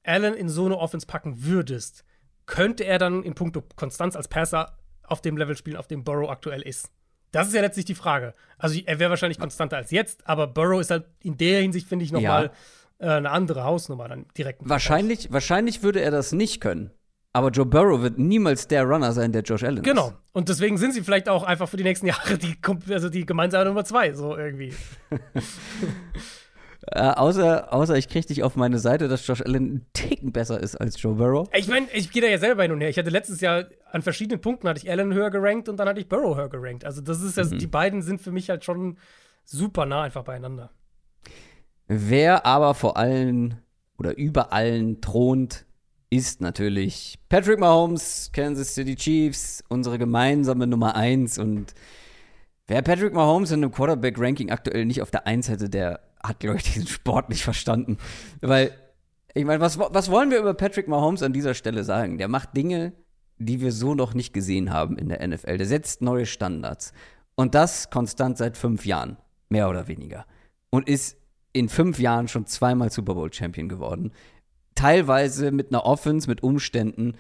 Allen 0.03 0.35
in 0.35 0.49
so 0.49 0.65
eine 0.65 0.79
Offense 0.79 1.07
packen 1.07 1.45
würdest, 1.45 2.05
könnte 2.47 2.85
er 2.85 2.99
dann 2.99 3.23
in 3.23 3.35
puncto 3.35 3.63
Konstanz 3.77 4.17
als 4.17 4.29
Passer 4.29 4.79
auf 5.09 5.21
dem 5.23 5.37
Level 5.37 5.57
spielen, 5.57 5.77
auf 5.77 5.87
dem 5.87 6.05
Burrow 6.05 6.29
aktuell 6.31 6.63
ist? 6.63 6.91
Das 7.33 7.49
ist 7.49 7.55
ja 7.55 7.61
letztlich 7.61 7.85
die 7.85 7.95
Frage. 7.95 8.35
Also 8.59 8.79
er 8.85 8.99
wäre 8.99 9.11
wahrscheinlich 9.11 9.39
konstanter 9.39 9.77
als 9.77 9.91
jetzt, 9.91 10.27
aber 10.27 10.47
Burrow 10.47 10.81
ist 10.81 10.91
halt 10.91 11.05
in 11.23 11.37
der 11.37 11.61
Hinsicht, 11.63 11.89
finde 11.89 12.05
ich, 12.05 12.11
Ja. 12.11 12.19
nochmal 12.21 12.51
äh, 12.99 13.09
eine 13.11 13.31
andere 13.31 13.65
Hausnummer 13.65 14.09
dann 14.09 14.27
direkt. 14.39 14.61
Wahrscheinlich, 14.65 15.31
wahrscheinlich 15.33 15.83
würde 15.83 16.01
er 16.01 16.11
das 16.11 16.33
nicht 16.33 16.61
können. 16.61 16.91
Aber 17.35 17.51
Joe 17.51 17.67
Burrow 17.67 18.01
wird 18.01 18.17
niemals 18.19 18.67
der 18.69 18.85
Runner 18.85 19.13
sein, 19.13 19.33
der 19.33 19.43
Josh 19.43 19.63
Allen 19.65 19.83
Genau. 19.83 20.09
ist. 20.09 20.15
Und 20.33 20.49
deswegen 20.49 20.79
sind 20.79 20.95
sie 20.95 21.03
vielleicht 21.03 21.29
auch 21.29 21.43
einfach 21.43 21.69
für 21.69 21.77
die 21.77 21.83
nächsten 21.85 22.07
Jahre 22.07 22.39
die, 22.39 22.57
also 22.89 23.11
die 23.11 23.27
gemeinsame 23.27 23.67
Nummer 23.67 23.85
zwei, 23.85 24.15
so 24.15 24.35
irgendwie. 24.37 24.73
Äh, 26.83 27.01
außer, 27.01 27.73
außer 27.73 27.97
ich 27.97 28.09
kriege 28.09 28.27
dich 28.27 28.43
auf 28.43 28.57
meine 28.57 28.79
Seite, 28.79 29.09
dass 29.09 29.27
Josh 29.27 29.41
Allen 29.43 29.57
einen 29.57 29.87
Ticken 29.93 30.33
besser 30.33 30.61
ist 30.61 30.77
als 30.77 31.01
Joe 31.01 31.15
Burrow. 31.15 31.49
Ich 31.55 31.69
meine, 31.69 31.87
ich 31.93 32.11
gehe 32.11 32.23
da 32.23 32.29
ja 32.29 32.39
selber 32.39 32.63
hin 32.63 32.73
und 32.73 32.81
her. 32.81 32.89
Ich 32.89 32.99
hatte 32.99 33.11
letztes 33.11 33.41
Jahr 33.41 33.65
an 33.91 34.03
verschiedenen 34.03 34.41
Punkten 34.41 34.69
hatte 34.69 34.81
ich 34.83 34.91
Allen 34.91 35.13
höher 35.15 35.31
gerankt 35.31 35.69
und 35.69 35.79
dann 35.79 35.89
hatte 35.89 36.01
ich 36.01 36.09
Burrow 36.09 36.37
höher 36.37 36.49
gerankt. 36.49 36.85
Also 36.85 37.01
das 37.01 37.23
ist 37.23 37.37
ja, 37.37 37.45
die 37.45 37.67
beiden 37.67 38.03
sind 38.03 38.21
für 38.21 38.33
mich 38.33 38.51
halt 38.51 38.65
schon 38.65 38.99
super 39.45 39.87
nah 39.87 40.03
einfach 40.03 40.25
beieinander. 40.25 40.71
Wer 41.89 42.45
aber 42.45 42.75
vor 42.75 42.97
allen 42.97 43.63
oder 43.99 44.17
über 44.17 44.53
allen 44.53 45.01
thront, 45.01 45.65
ist 46.11 46.41
natürlich 46.41 47.19
Patrick 47.29 47.59
Mahomes, 47.59 48.31
Kansas 48.33 48.75
City 48.75 48.97
Chiefs, 48.97 49.63
unsere 49.69 49.99
gemeinsame 49.99 50.67
Nummer 50.67 50.95
1. 50.95 51.39
Und 51.39 51.75
wer 52.67 52.83
Patrick 52.83 53.13
Mahomes 53.13 53.51
in 53.51 53.63
einem 53.63 53.73
Quarterback-Ranking 53.73 54.51
aktuell 54.51 54.85
nicht 54.85 55.03
auf 55.03 55.11
der 55.11 55.27
1 55.27 55.49
hätte, 55.49 55.69
der 55.69 56.01
hat, 56.29 56.41
glaube 56.41 56.57
ich, 56.59 56.63
diesen 56.65 56.87
Sport 56.87 57.29
nicht 57.29 57.45
verstanden. 57.45 57.99
Weil, 58.41 58.73
ich 59.35 59.45
meine, 59.45 59.61
was, 59.61 59.79
was 59.79 60.11
wollen 60.11 60.31
wir 60.31 60.39
über 60.39 60.55
Patrick 60.55 60.89
Mahomes 60.89 61.23
an 61.23 61.33
dieser 61.33 61.55
Stelle 61.55 61.85
sagen? 61.85 62.19
Der 62.19 62.29
macht 62.29 62.57
Dinge, 62.57 62.93
die 63.39 63.61
wir 63.61 63.73
so 63.73 63.95
noch 63.95 64.15
nicht 64.15 64.33
gesehen 64.33 64.73
haben 64.73 64.97
in 64.99 65.09
der 65.09 65.27
NFL. 65.27 65.59
Der 65.59 65.67
setzt 65.67 66.03
neue 66.03 66.27
Standards. 66.27 66.93
Und 67.35 67.55
das 67.55 67.91
konstant 67.91 68.39
seit 68.39 68.57
fünf 68.57 68.87
Jahren, 68.87 69.19
mehr 69.51 69.69
oder 69.69 69.89
weniger. 69.89 70.25
Und 70.71 70.89
ist 70.89 71.17
in 71.53 71.69
fünf 71.69 71.99
Jahren 71.99 72.29
schon 72.29 72.47
zweimal 72.47 72.91
Super 72.91 73.15
Bowl 73.15 73.33
Champion 73.33 73.69
geworden. 73.69 74.13
teilweise 74.75 75.53
mit 75.53 75.71
einer 75.73 75.87
Offense, 75.87 76.29
mit 76.29 76.43
Umständen, 76.43 77.15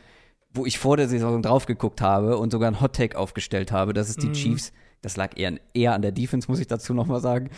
wo 0.52 0.66
ich 0.66 0.78
vor 0.78 0.96
der 0.98 1.09
Saison 1.09 1.40
drauf 1.42 1.64
geguckt 1.66 2.02
habe 2.02 2.36
und 2.36 2.50
sogar 2.50 2.70
ein 2.70 2.80
Hot 2.82 2.94
Take 2.96 3.16
aufgestellt 3.16 3.72
habe, 3.72 3.94
dass 3.94 4.11
es 4.11 4.16
die 4.16 4.28
Mhm. 4.28 4.32
Chiefs, 4.34 4.72
das 5.00 5.16
lag 5.16 5.38
eher, 5.38 5.59
eher 5.72 5.94
an 5.94 6.02
der 6.02 6.12
Defense, 6.12 6.50
muss 6.50 6.61
ich 6.61 6.66
dazu 6.66 6.92
nochmal 6.92 7.20
sagen. 7.20 7.48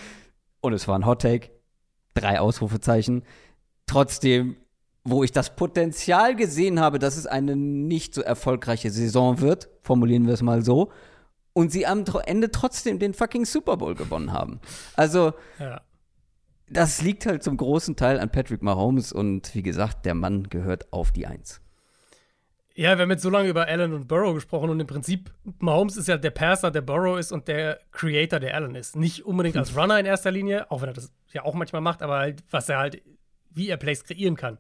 Und 0.61 0.73
es 0.73 0.89
war 0.89 0.99
ein 0.99 1.07
Hot 1.07 1.23
Take, 1.23 1.51
drei 2.15 2.41
Ausrufezeichen. 2.41 3.23
Trotzdem, 3.87 4.57
wo 5.05 5.25
ich 5.25 5.33
das 5.33 5.55
Potenzial 5.57 6.37
gesehen 6.37 6.81
habe, 6.81 6.99
dass 6.99 7.17
es 7.17 7.27
eine 7.27 7.57
nicht 7.57 8.15
so 8.15 8.21
erfolgreiche 8.23 8.91
Saison 8.91 9.41
wird, 9.41 9.69
formulieren 9.83 10.27
wir 10.27 10.35
es 10.35 10.43
mal 10.43 10.63
so, 10.65 10.91
und 11.55 11.73
sie 11.73 11.87
am 11.87 12.05
Ende 12.27 12.51
trotzdem 12.51 12.99
den 12.99 13.15
fucking 13.15 13.45
Super 13.45 13.77
Bowl 13.77 13.95
gewonnen 13.95 14.33
haben. 14.33 14.61
Also, 14.95 15.33
Ja. 15.59 15.81
das 16.69 17.01
liegt 17.03 17.25
halt 17.27 17.43
zum 17.43 17.57
großen 17.57 17.97
Teil 17.97 18.21
an 18.21 18.31
Patrick 18.31 18.63
Mahomes 18.63 19.13
und 19.13 19.55
wie 19.55 19.63
gesagt, 19.63 20.05
der 20.05 20.15
Mann 20.15 20.49
gehört 20.51 20.93
auf 20.93 21.11
die 21.13 21.27
Eins. 21.27 21.61
Ja, 22.79 22.97
wir 22.97 23.03
haben 23.03 23.11
jetzt 23.11 23.25
so 23.25 23.31
lange 23.31 23.49
über 23.49 23.67
Allen 23.67 23.93
und 23.93 24.07
Burrow 24.07 24.35
gesprochen 24.35 24.71
und 24.71 24.79
im 24.79 24.87
Prinzip, 24.87 25.33
Mahomes 25.59 25.97
ist 25.97 26.07
ja 26.07 26.17
der 26.17 26.31
Passer, 26.31 26.71
der 26.71 26.81
Burrow 26.81 27.19
ist 27.19 27.33
und 27.33 27.49
der 27.49 27.81
Creator, 27.91 28.39
der 28.39 28.55
Allen 28.55 28.77
ist. 28.77 28.95
Nicht 28.95 29.27
unbedingt 29.27 29.57
als 29.57 29.77
Runner 29.77 29.99
in 29.99 30.07
erster 30.07 30.31
Linie, 30.31 30.71
auch 30.71 30.81
wenn 30.81 30.91
er 30.91 30.93
das 30.93 31.13
ja 31.33 31.43
auch 31.43 31.55
manchmal 31.55 31.83
macht, 31.83 32.03
aber 32.03 32.19
halt, 32.19 32.45
was 32.53 32.69
er 32.69 32.79
halt, 32.79 33.03
wie 33.51 33.69
er 33.69 33.79
Plays 33.79 34.05
kreieren 34.05 34.37
kann. 34.37 34.59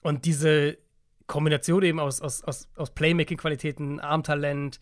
Und 0.00 0.24
diese 0.24 0.78
Kombination 1.26 1.82
eben 1.82 2.00
aus, 2.00 2.22
aus, 2.22 2.42
aus, 2.44 2.66
aus 2.76 2.92
Playmaking-Qualitäten, 2.92 4.00
Armtalent, 4.00 4.80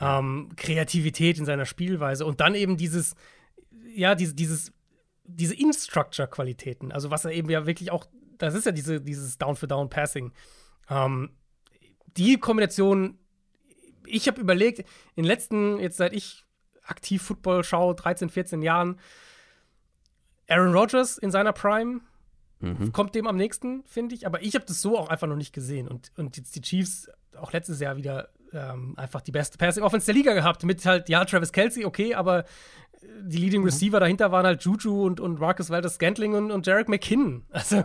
ähm, 0.00 0.50
Kreativität 0.56 1.38
in 1.38 1.46
seiner 1.46 1.64
Spielweise 1.64 2.26
und 2.26 2.42
dann 2.42 2.54
eben 2.54 2.76
dieses, 2.76 3.14
ja, 3.94 4.14
diese, 4.14 4.34
dieses, 4.34 4.74
diese 5.24 5.54
In-Structure-Qualitäten, 5.54 6.92
also 6.92 7.10
was 7.10 7.24
er 7.24 7.32
eben 7.32 7.48
ja 7.48 7.64
wirklich 7.64 7.90
auch, 7.90 8.04
das 8.36 8.52
ist 8.52 8.66
ja 8.66 8.72
diese, 8.72 9.00
dieses 9.00 9.38
Down-for-Down-Passing. 9.38 10.32
Ähm, 10.90 11.30
die 12.16 12.38
Kombination, 12.38 13.18
ich 14.06 14.26
habe 14.28 14.40
überlegt, 14.40 14.80
in 14.80 14.86
den 15.16 15.24
letzten, 15.24 15.78
jetzt 15.78 15.96
seit 15.96 16.12
ich 16.12 16.44
aktiv 16.82 17.22
Football 17.22 17.64
schaue, 17.64 17.94
13, 17.94 18.28
14 18.28 18.62
Jahren, 18.62 18.98
Aaron 20.48 20.74
Rodgers 20.74 21.18
in 21.18 21.30
seiner 21.30 21.52
Prime 21.52 22.00
kommt 22.92 23.14
dem 23.14 23.26
am 23.26 23.36
nächsten, 23.36 23.82
finde 23.84 24.14
ich. 24.14 24.26
Aber 24.26 24.42
ich 24.42 24.54
habe 24.54 24.66
das 24.66 24.82
so 24.82 24.98
auch 24.98 25.08
einfach 25.08 25.26
noch 25.26 25.36
nicht 25.36 25.54
gesehen. 25.54 25.88
Und, 25.88 26.12
und 26.16 26.36
jetzt 26.36 26.54
die 26.54 26.60
Chiefs 26.60 27.08
auch 27.36 27.52
letztes 27.52 27.80
Jahr 27.80 27.96
wieder 27.96 28.28
ähm, 28.52 28.94
einfach 28.98 29.22
die 29.22 29.32
beste 29.32 29.56
Passing 29.56 29.82
Offense 29.82 30.06
der 30.06 30.14
Liga 30.14 30.34
gehabt. 30.34 30.62
Mit 30.64 30.84
halt, 30.84 31.08
ja, 31.08 31.24
Travis 31.24 31.52
Kelsey, 31.52 31.84
okay, 31.86 32.14
aber 32.14 32.44
die 33.02 33.38
Leading 33.38 33.64
Receiver 33.64 33.98
dahinter 33.98 34.30
waren 34.30 34.44
halt 34.44 34.62
Juju 34.62 35.06
und, 35.06 35.20
und 35.20 35.40
Marcus 35.40 35.70
Valdez 35.70 35.94
Scantling 35.94 36.34
und, 36.34 36.50
und 36.50 36.66
Jarek 36.66 36.88
McKinnon. 36.88 37.44
Also, 37.50 37.76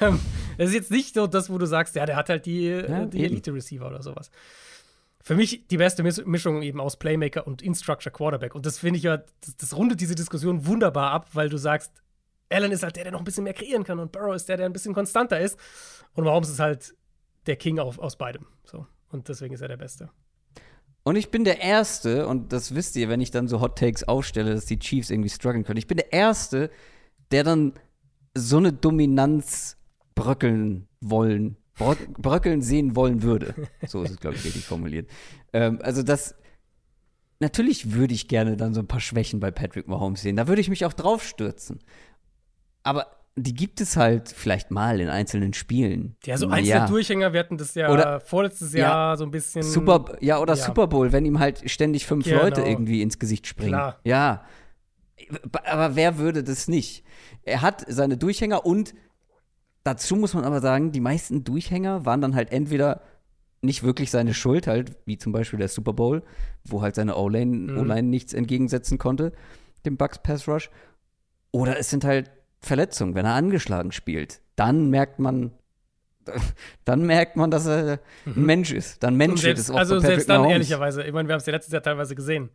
ähm, 0.00 0.20
das 0.58 0.68
ist 0.68 0.74
jetzt 0.74 0.90
nicht 0.90 1.14
so 1.14 1.26
das, 1.26 1.50
wo 1.50 1.58
du 1.58 1.66
sagst, 1.66 1.94
ja, 1.96 2.06
der 2.06 2.16
hat 2.16 2.28
halt 2.28 2.46
die, 2.46 2.68
äh, 2.68 3.06
die 3.08 3.18
eben. 3.18 3.32
Elite 3.32 3.52
Receiver 3.52 3.86
oder 3.86 4.02
sowas. 4.02 4.30
Für 5.22 5.34
mich 5.34 5.66
die 5.68 5.76
beste 5.78 6.02
Mis 6.02 6.24
Mischung 6.26 6.62
eben 6.62 6.80
aus 6.80 6.98
Playmaker 6.98 7.46
und 7.46 7.62
In-Structure 7.62 8.12
Quarterback. 8.12 8.54
Und 8.54 8.66
das 8.66 8.78
finde 8.78 8.98
ich 8.98 9.04
ja, 9.04 9.18
das, 9.18 9.56
das 9.56 9.76
rundet 9.76 10.00
diese 10.00 10.14
Diskussion 10.14 10.66
wunderbar 10.66 11.12
ab, 11.12 11.30
weil 11.32 11.48
du 11.48 11.56
sagst, 11.56 11.92
Allen 12.50 12.72
ist 12.72 12.82
halt 12.82 12.96
der, 12.96 13.04
der 13.04 13.12
noch 13.12 13.20
ein 13.20 13.24
bisschen 13.24 13.44
mehr 13.44 13.54
kreieren 13.54 13.84
kann 13.84 13.98
und 13.98 14.12
Burrow 14.12 14.34
ist 14.34 14.48
der, 14.48 14.58
der 14.58 14.66
ein 14.66 14.72
bisschen 14.72 14.94
konstanter 14.94 15.40
ist. 15.40 15.58
Und 16.12 16.24
Mahomes 16.24 16.50
ist 16.50 16.60
halt 16.60 16.94
der 17.46 17.56
King 17.56 17.78
auf, 17.78 17.98
aus 17.98 18.16
beidem. 18.16 18.46
So. 18.64 18.86
Und 19.08 19.28
deswegen 19.28 19.54
ist 19.54 19.60
er 19.60 19.68
der 19.68 19.76
Beste. 19.76 20.10
Und 21.04 21.16
ich 21.16 21.30
bin 21.30 21.44
der 21.44 21.60
Erste, 21.60 22.26
und 22.26 22.52
das 22.52 22.74
wisst 22.74 22.96
ihr, 22.96 23.08
wenn 23.10 23.20
ich 23.20 23.30
dann 23.30 23.46
so 23.46 23.60
Hot 23.60 23.78
Takes 23.78 24.04
aufstelle, 24.04 24.54
dass 24.54 24.64
die 24.64 24.78
Chiefs 24.78 25.10
irgendwie 25.10 25.28
strugglen 25.28 25.62
können. 25.62 25.76
Ich 25.78 25.86
bin 25.86 25.98
der 25.98 26.12
Erste, 26.12 26.70
der 27.30 27.44
dann 27.44 27.74
so 28.34 28.56
eine 28.56 28.72
Dominanz 28.72 29.76
bröckeln 30.14 30.88
wollen, 31.00 31.56
brö- 31.78 31.96
bröckeln 32.18 32.62
sehen 32.62 32.96
wollen 32.96 33.22
würde. 33.22 33.54
So 33.86 34.02
ist 34.02 34.12
es, 34.12 34.20
glaube 34.20 34.36
ich, 34.36 34.44
richtig 34.44 34.64
formuliert. 34.64 35.10
Ähm, 35.52 35.78
also 35.82 36.02
das, 36.02 36.34
natürlich 37.38 37.92
würde 37.92 38.14
ich 38.14 38.26
gerne 38.26 38.56
dann 38.56 38.72
so 38.72 38.80
ein 38.80 38.86
paar 38.88 39.00
Schwächen 39.00 39.40
bei 39.40 39.50
Patrick 39.50 39.86
Mahomes 39.86 40.22
sehen. 40.22 40.36
Da 40.36 40.48
würde 40.48 40.62
ich 40.62 40.70
mich 40.70 40.86
auch 40.86 40.94
drauf 40.94 41.22
stürzen. 41.22 41.80
Aber 42.82 43.08
die 43.36 43.52
gibt 43.54 43.80
es 43.80 43.96
halt 43.96 44.28
vielleicht 44.28 44.70
mal 44.70 45.00
in 45.00 45.08
einzelnen 45.08 45.54
Spielen. 45.54 46.16
Ja, 46.24 46.36
so 46.36 46.46
einzelne 46.48 46.68
ja. 46.68 46.86
Durchhänger, 46.86 47.32
wir 47.32 47.40
hatten 47.40 47.56
das 47.58 47.74
ja 47.74 47.90
Oder- 47.90 48.20
vorletztes 48.20 48.72
Ja. 48.72 48.80
Jahr 48.80 49.16
so 49.16 49.24
ein 49.24 49.30
bisschen. 49.32 49.62
Super, 49.62 50.16
ja, 50.20 50.38
oder 50.38 50.54
ja. 50.54 50.64
Super 50.64 50.86
Bowl, 50.86 51.10
wenn 51.12 51.24
ihm 51.24 51.40
halt 51.40 51.68
ständig 51.68 52.06
fünf 52.06 52.24
Genau. 52.24 52.42
Leute 52.42 52.62
irgendwie 52.62 53.02
ins 53.02 53.18
Gesicht 53.18 53.46
springen. 53.46 53.70
Klar. 53.72 53.98
Ja. 54.04 54.44
Aber 55.64 55.96
wer 55.96 56.18
würde 56.18 56.44
das 56.44 56.68
nicht? 56.68 57.04
Er 57.42 57.62
hat 57.62 57.84
seine 57.88 58.16
Durchhänger 58.16 58.64
und 58.66 58.94
dazu 59.82 60.16
muss 60.16 60.34
man 60.34 60.44
aber 60.44 60.60
sagen, 60.60 60.92
die 60.92 61.00
meisten 61.00 61.44
Durchhänger 61.44 62.04
waren 62.06 62.20
dann 62.20 62.34
halt 62.34 62.52
entweder 62.52 63.02
nicht 63.62 63.82
wirklich 63.82 64.10
seine 64.10 64.34
Schuld, 64.34 64.66
halt, 64.66 64.96
wie 65.06 65.16
zum 65.18 65.32
Beispiel 65.32 65.58
der 65.58 65.68
Super 65.68 65.92
Bowl, 65.94 66.22
wo 66.64 66.82
halt 66.82 66.94
seine 66.94 67.16
O-Line 67.16 67.72
Mhm. 67.72 68.10
Nichts 68.10 68.32
entgegensetzen 68.34 68.98
konnte, 68.98 69.32
dem 69.86 69.96
Bucks 69.96 70.18
Pass 70.22 70.46
Rush. 70.46 70.70
Oder 71.50 71.78
es 71.78 71.88
sind 71.90 72.04
halt 72.04 72.30
Verletzungen, 72.66 73.14
wenn 73.14 73.24
er 73.26 73.34
angeschlagen 73.34 73.92
spielt. 73.92 74.40
Dann 74.56 74.90
merkt 74.90 75.18
man, 75.18 75.52
dann 76.84 77.04
merkt 77.06 77.36
man, 77.36 77.50
dass 77.50 77.66
er 77.66 78.00
ein 78.26 78.44
Mensch 78.46 78.72
ist. 78.72 79.02
Dann 79.02 79.14
Und 79.14 79.18
menschelt 79.18 79.56
selbst, 79.56 79.64
es 79.64 79.70
auch 79.70 79.76
also 79.78 79.98
selbst 80.00 80.28
dann, 80.28 80.38
Mahomes. 80.38 80.52
ehrlicherweise, 80.52 81.02
ich 81.02 81.12
meine, 81.12 81.28
wir 81.28 81.34
haben 81.34 81.40
es 81.40 81.46
ja 81.46 81.52
letztes 81.52 81.72
Jahr 81.72 81.82
teilweise 81.82 82.14
gesehen. 82.14 82.50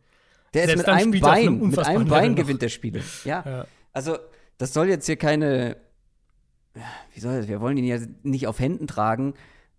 Der 0.54 0.64
ist 0.64 0.68
selbst 0.68 0.78
mit 0.78 0.86
dann 0.88 0.96
einem 0.96 1.22
auf 1.22 1.28
einem 1.30 1.58
Bein, 1.60 1.68
mit 1.70 1.78
einem 1.86 2.08
Bein 2.08 2.34
gewinnt 2.34 2.62
der 2.62 2.68
Spiele. 2.68 3.02
Ja. 3.24 3.42
Ja. 3.46 3.66
Also, 3.92 4.18
das 4.58 4.72
soll 4.72 4.88
jetzt 4.88 5.06
hier 5.06 5.16
keine, 5.16 5.76
wie 7.14 7.20
soll 7.20 7.36
das, 7.38 7.48
wir 7.48 7.60
wollen 7.60 7.76
ihn 7.76 7.84
ja 7.84 7.98
nicht 8.22 8.46
auf 8.46 8.58
Händen 8.58 8.86
tragen, 8.86 9.34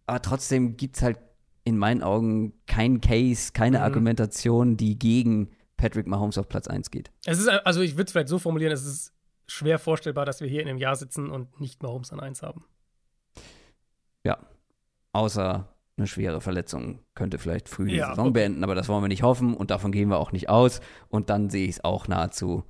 aber 0.08 0.22
trotzdem 0.22 0.78
gibt 0.78 0.96
es 0.98 1.02
halt 1.04 1.18
in 1.64 1.78
meinen 1.78 2.02
Augen 2.02 2.54
keinen 2.68 3.02
Case, 3.02 3.52
keine 3.54 3.78
Mhm. 3.80 3.84
Argumentation, 3.84 4.78
die 4.78 4.98
gegen 4.98 5.50
Patrick 5.78 6.08
Mahomes 6.08 6.38
auf 6.38 6.48
Platz 6.50 6.68
1 6.68 6.90
geht. 6.92 7.12
Es 7.26 7.40
ist, 7.40 7.48
also 7.50 7.82
ich 7.82 7.94
würde 7.94 8.06
es 8.06 8.12
vielleicht 8.12 8.30
so 8.30 8.40
formulieren, 8.40 8.72
es 8.74 8.86
ist 8.86 9.14
schwer 9.52 9.80
vorstellbar, 9.80 10.26
dass 10.26 10.42
wir 10.42 10.48
hier 10.48 10.62
in 10.62 10.70
einem 10.70 10.78
Jahr 10.78 10.96
sitzen 10.96 11.30
und 11.30 11.60
nicht 11.60 11.84
Mahomes 11.84 12.12
an 12.12 12.20
1 12.20 12.42
haben. 12.42 12.66
Ja. 14.24 14.38
Außer 15.14 15.68
eine 15.98 16.08
schwere 16.08 16.42
Verletzung 16.42 17.00
könnte 17.16 17.38
vielleicht 17.38 17.70
früh 17.70 17.90
die 17.90 17.98
Ja, 17.98 18.10
Saison 18.10 18.28
okay. 18.28 18.34
beenden, 18.34 18.64
aber 18.64 18.76
das 18.76 18.88
wollen 18.88 19.04
wir 19.04 19.08
nicht 19.08 19.24
hoffen 19.24 19.54
und 19.54 19.72
davon 19.72 19.92
gehen 19.92 20.10
wir 20.10 20.20
auch 20.20 20.32
nicht 20.32 20.50
aus. 20.50 20.82
Und 21.10 21.30
dann 21.30 21.50
sehe 21.50 21.66
ich 21.66 21.72
es 21.72 21.84
auch 21.84 22.08
nahezu, 22.08 22.64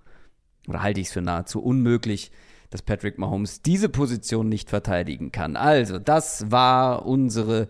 oder 0.67 0.81
halte 0.81 0.99
ich 0.99 1.07
es 1.07 1.13
für 1.13 1.21
nahezu 1.21 1.61
unmöglich, 1.61 2.31
dass 2.71 2.81
Patrick 2.81 3.17
Mahomes 3.17 3.61
diese 3.61 3.89
Position 3.89 4.49
nicht 4.49 4.69
verteidigen 4.69 5.31
kann. 5.31 5.55
Also, 5.55 5.99
das 5.99 6.51
war 6.51 7.05
unsere 7.05 7.67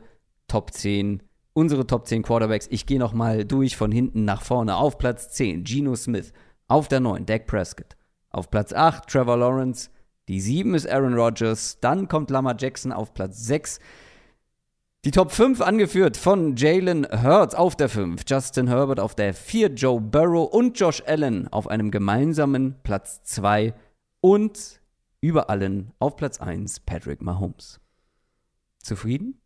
Top 0.47 0.71
10, 0.71 1.23
unsere 1.53 1.87
Top 1.87 2.07
10 2.07 2.23
Quarterbacks. 2.23 2.67
Ich 2.69 2.85
gehe 2.85 2.99
noch 2.99 3.13
mal 3.13 3.43
durch 3.43 3.75
von 3.75 3.91
hinten 3.91 4.25
nach 4.25 4.43
vorne. 4.43 4.75
Auf 4.75 4.97
Platz 4.97 5.29
10 5.31 5.63
Geno 5.63 5.95
Smith, 5.95 6.33
auf 6.67 6.87
der 6.87 6.99
9 6.99 7.25
Dak 7.25 7.47
Prescott, 7.47 7.97
auf 8.31 8.49
Platz 8.49 8.73
8 8.73 9.07
Trevor 9.07 9.37
Lawrence, 9.37 9.89
die 10.27 10.41
7 10.41 10.75
ist 10.75 10.87
Aaron 10.87 11.13
Rodgers, 11.13 11.79
dann 11.79 12.07
kommt 12.07 12.29
Lamar 12.29 12.55
Jackson 12.57 12.91
auf 12.91 13.13
Platz 13.13 13.43
6. 13.45 13.79
Die 15.03 15.11
Top 15.11 15.31
5 15.31 15.61
angeführt 15.61 16.15
von 16.15 16.55
Jalen 16.55 17.07
Hurts 17.11 17.55
auf 17.55 17.75
der 17.75 17.89
5, 17.89 18.21
Justin 18.27 18.67
Herbert 18.67 18.99
auf 18.99 19.15
der 19.15 19.33
4, 19.33 19.69
Joe 19.69 19.99
Burrow 19.99 20.51
und 20.51 20.79
Josh 20.79 21.01
Allen 21.07 21.47
auf 21.47 21.67
einem 21.67 21.89
gemeinsamen 21.89 22.75
Platz 22.83 23.23
2 23.23 23.73
und 24.19 24.79
über 25.21 25.49
allen 25.49 25.91
auf 25.99 26.15
Platz 26.15 26.39
1 26.39 26.81
Patrick 26.81 27.21
Mahomes. 27.21 27.79
Zufrieden? 28.79 29.39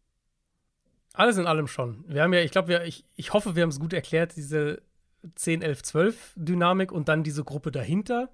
Alles 1.13 1.37
in 1.37 1.47
allem 1.47 1.67
schon. 1.67 2.03
Wir 2.07 2.23
haben 2.23 2.33
ja, 2.33 2.41
ich 2.41 2.51
glaube, 2.51 2.83
ich, 2.85 3.05
ich 3.15 3.33
hoffe, 3.33 3.55
wir 3.55 3.63
haben 3.63 3.69
es 3.69 3.79
gut 3.79 3.93
erklärt, 3.93 4.35
diese 4.35 4.81
10, 5.35 5.61
11, 5.61 5.83
12 5.83 6.33
Dynamik 6.35 6.91
und 6.91 7.07
dann 7.07 7.23
diese 7.23 7.43
Gruppe 7.43 7.71
dahinter. 7.71 8.29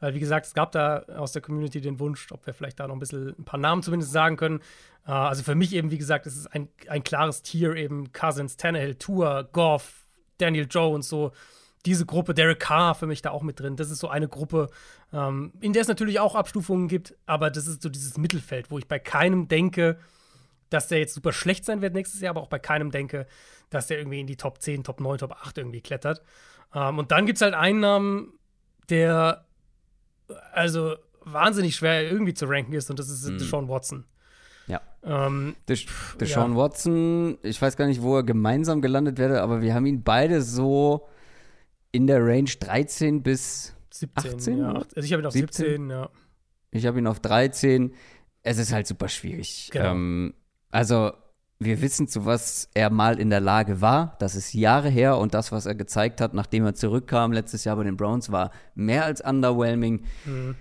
Weil, 0.00 0.14
wie 0.14 0.20
gesagt, 0.20 0.46
es 0.46 0.54
gab 0.54 0.72
da 0.72 1.04
aus 1.16 1.32
der 1.32 1.42
Community 1.42 1.80
den 1.80 1.98
Wunsch, 1.98 2.30
ob 2.32 2.46
wir 2.46 2.54
vielleicht 2.54 2.80
da 2.80 2.86
noch 2.86 2.94
ein 2.94 3.00
bisschen 3.00 3.34
ein 3.38 3.44
paar 3.44 3.60
Namen 3.60 3.82
zumindest 3.82 4.12
sagen 4.12 4.36
können. 4.36 4.60
Äh, 5.06 5.12
also 5.12 5.42
für 5.42 5.54
mich 5.54 5.74
eben, 5.74 5.90
wie 5.90 5.98
gesagt, 5.98 6.26
es 6.26 6.36
ist 6.36 6.46
ein, 6.48 6.68
ein 6.88 7.04
klares 7.04 7.42
Tier 7.42 7.74
eben 7.74 8.12
Cousins, 8.12 8.56
Tannehill, 8.56 8.96
Tour, 8.96 9.48
Goff, 9.52 10.06
Daniel 10.38 10.66
Jones, 10.68 11.08
so 11.08 11.32
diese 11.86 12.06
Gruppe, 12.06 12.34
Derek 12.34 12.60
Carr 12.60 12.94
für 12.94 13.06
mich 13.06 13.22
da 13.22 13.30
auch 13.30 13.42
mit 13.42 13.60
drin. 13.60 13.76
Das 13.76 13.90
ist 13.90 13.98
so 13.98 14.08
eine 14.08 14.28
Gruppe, 14.28 14.70
ähm, 15.12 15.52
in 15.60 15.72
der 15.72 15.82
es 15.82 15.88
natürlich 15.88 16.18
auch 16.18 16.34
Abstufungen 16.34 16.88
gibt, 16.88 17.14
aber 17.26 17.50
das 17.50 17.66
ist 17.66 17.82
so 17.82 17.88
dieses 17.88 18.16
Mittelfeld, 18.16 18.70
wo 18.70 18.78
ich 18.78 18.88
bei 18.88 18.98
keinem 18.98 19.48
denke, 19.48 19.98
dass 20.70 20.88
der 20.88 20.98
jetzt 20.98 21.14
super 21.14 21.32
schlecht 21.32 21.64
sein 21.64 21.82
wird 21.82 21.94
nächstes 21.94 22.20
Jahr, 22.20 22.30
aber 22.30 22.40
auch 22.40 22.48
bei 22.48 22.58
keinem 22.58 22.90
denke, 22.90 23.26
dass 23.70 23.86
der 23.86 23.98
irgendwie 23.98 24.20
in 24.20 24.26
die 24.26 24.36
Top 24.36 24.60
10, 24.60 24.84
Top 24.84 25.00
9, 25.00 25.18
Top 25.18 25.32
8 25.32 25.58
irgendwie 25.58 25.82
klettert. 25.82 26.22
Ähm, 26.74 26.98
und 26.98 27.12
dann 27.12 27.26
gibt 27.26 27.36
es 27.36 27.42
halt 27.42 27.54
einen 27.54 27.80
Namen, 27.80 28.32
der 28.88 29.43
also 30.52 30.96
wahnsinnig 31.24 31.76
schwer 31.76 32.10
irgendwie 32.10 32.34
zu 32.34 32.46
ranken 32.46 32.72
ist, 32.74 32.90
und 32.90 32.98
das 32.98 33.08
ist 33.08 33.28
Deshaun 33.28 33.68
Watson. 33.68 34.04
Ja. 34.66 34.80
Ähm, 35.02 35.56
Des 35.68 35.86
Deshaun 36.20 36.56
Watson, 36.56 37.38
ich 37.42 37.60
weiß 37.60 37.76
gar 37.76 37.86
nicht, 37.86 38.02
wo 38.02 38.16
er 38.16 38.22
gemeinsam 38.22 38.80
gelandet 38.80 39.18
wäre, 39.18 39.42
aber 39.42 39.60
wir 39.60 39.74
haben 39.74 39.86
ihn 39.86 40.02
beide 40.02 40.42
so 40.42 41.08
in 41.92 42.06
der 42.06 42.24
Range 42.24 42.50
13 42.58 43.22
bis 43.22 43.74
17, 43.90 44.34
18? 44.34 44.58
ja. 44.58 44.72
Also 44.72 45.00
ich 45.00 45.12
habe 45.12 45.22
ihn 45.22 45.26
auf 45.26 45.32
17, 45.32 45.66
17? 45.66 45.90
ja. 45.90 46.10
Ich 46.70 46.86
habe 46.86 46.98
ihn 46.98 47.06
auf 47.06 47.20
13. 47.20 47.94
es 48.42 48.58
ist 48.58 48.72
halt 48.72 48.86
super 48.86 49.08
schwierig. 49.08 49.70
Genau. 49.72 49.92
Ähm, 49.92 50.34
also, 50.70 51.12
wir 51.58 51.80
wissen, 51.80 52.08
zu 52.08 52.26
was 52.26 52.68
er 52.74 52.90
mal 52.90 53.18
in 53.18 53.30
der 53.30 53.40
Lage 53.40 53.80
war. 53.80 54.16
Das 54.18 54.34
ist 54.34 54.52
Jahre 54.54 54.88
her 54.88 55.18
und 55.18 55.34
das, 55.34 55.52
was 55.52 55.66
er 55.66 55.74
gezeigt 55.74 56.20
hat, 56.20 56.34
nachdem 56.34 56.64
er 56.64 56.74
zurückkam 56.74 57.32
letztes 57.32 57.64
Jahr 57.64 57.76
bei 57.76 57.84
den 57.84 57.96
Browns, 57.96 58.32
war 58.32 58.50
mehr 58.74 59.04
als 59.04 59.20
underwhelming. 59.20 60.04
Mhm. 60.24 60.56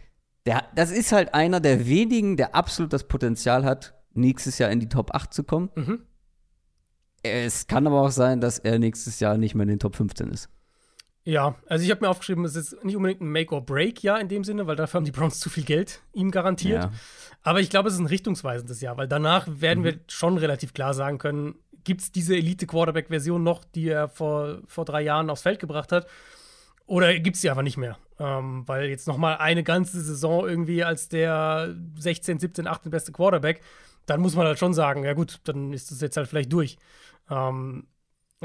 Der, 0.46 0.64
das 0.76 0.92
ist 0.92 1.12
halt 1.12 1.34
einer 1.34 1.60
der 1.60 1.88
wenigen, 1.88 2.38
der 2.38 2.54
absolut 2.56 2.94
das 2.94 3.08
Potenzial 3.08 3.64
hat, 3.64 3.94
nächstes 4.14 4.58
Jahr 4.58 4.72
in 4.72 4.80
die 4.80 4.90
Top 4.90 5.14
8 5.14 5.34
zu 5.34 5.44
kommen. 5.44 5.70
Mhm. 5.76 6.00
Es 7.24 7.68
kann 7.68 7.88
aber 7.88 8.02
auch 8.02 8.12
sein, 8.12 8.42
dass 8.42 8.60
er 8.60 8.80
nächstes 8.80 9.20
Jahr 9.22 9.38
nicht 9.38 9.56
mehr 9.56 9.64
in 9.64 9.70
den 9.70 9.80
Top 9.80 9.96
15 9.96 10.30
ist. 10.30 10.50
Ja, 11.26 11.56
also 11.68 11.86
ich 11.86 11.90
habe 11.92 12.02
mir 12.02 12.10
aufgeschrieben, 12.10 12.44
es 12.44 12.56
ist 12.56 12.84
nicht 12.84 12.98
unbedingt 12.98 13.22
ein 13.22 13.32
Make-or-Break-Jahr 13.32 14.20
in 14.20 14.28
dem 14.28 14.44
Sinne, 14.44 14.68
weil 14.68 14.76
dafür 14.76 14.98
haben 15.00 15.06
die 15.06 15.12
Browns 15.12 15.40
zu 15.40 15.50
viel 15.50 15.64
Geld 15.64 16.02
ihm 16.12 16.32
garantiert. 16.32 16.84
Ja. 16.84 16.92
Aber 17.44 17.62
ich 17.62 17.70
glaube, 17.70 17.88
es 17.88 17.96
ist 17.96 18.02
ein 18.02 18.08
richtungsweisendes 18.08 18.82
Jahr, 18.82 18.98
weil 18.98 19.08
danach 19.08 19.48
werden 19.48 19.80
Mhm. 19.82 19.86
wir 19.86 20.00
schon 20.08 20.38
relativ 20.38 20.74
klar 20.74 20.94
sagen 20.94 21.18
können, 21.20 21.56
gibt 21.86 22.02
es 22.02 22.12
diese 22.12 22.36
Elite-Quarterback-Version 22.36 23.42
noch, 23.44 23.64
die 23.64 23.88
er 23.90 24.10
vor, 24.10 24.60
vor 24.68 24.84
drei 24.86 25.02
Jahren 25.02 25.30
aufs 25.30 25.42
Feld 25.44 25.60
gebracht 25.60 25.92
hat? 25.94 26.08
Oder 26.86 27.18
gibt 27.20 27.36
es 27.38 27.42
die 27.42 27.50
einfach 27.50 27.64
nicht 27.64 27.78
mehr? 27.78 27.98
Ähm, 28.20 28.64
weil 28.68 28.90
jetzt 28.90 29.08
noch 29.08 29.18
mal 29.18 29.36
eine 29.38 29.64
ganze 29.64 30.02
Saison 30.02 30.48
irgendwie 30.48 30.84
als 30.84 31.08
der 31.08 31.74
16, 31.98 32.40
17, 32.40 32.68
18 32.68 32.92
beste 32.92 33.12
Quarterback, 33.14 33.62
dann 34.06 34.20
muss 34.20 34.36
man 34.36 34.46
halt 34.46 34.60
schon 34.60 34.74
sagen, 34.74 35.04
ja 35.06 35.14
gut, 35.14 35.40
dann 35.46 35.72
ist 35.72 35.90
das 35.92 36.02
jetzt 36.02 36.18
halt 36.18 36.28
vielleicht 36.28 36.52
durch. 36.52 36.78
Ähm, 37.30 37.88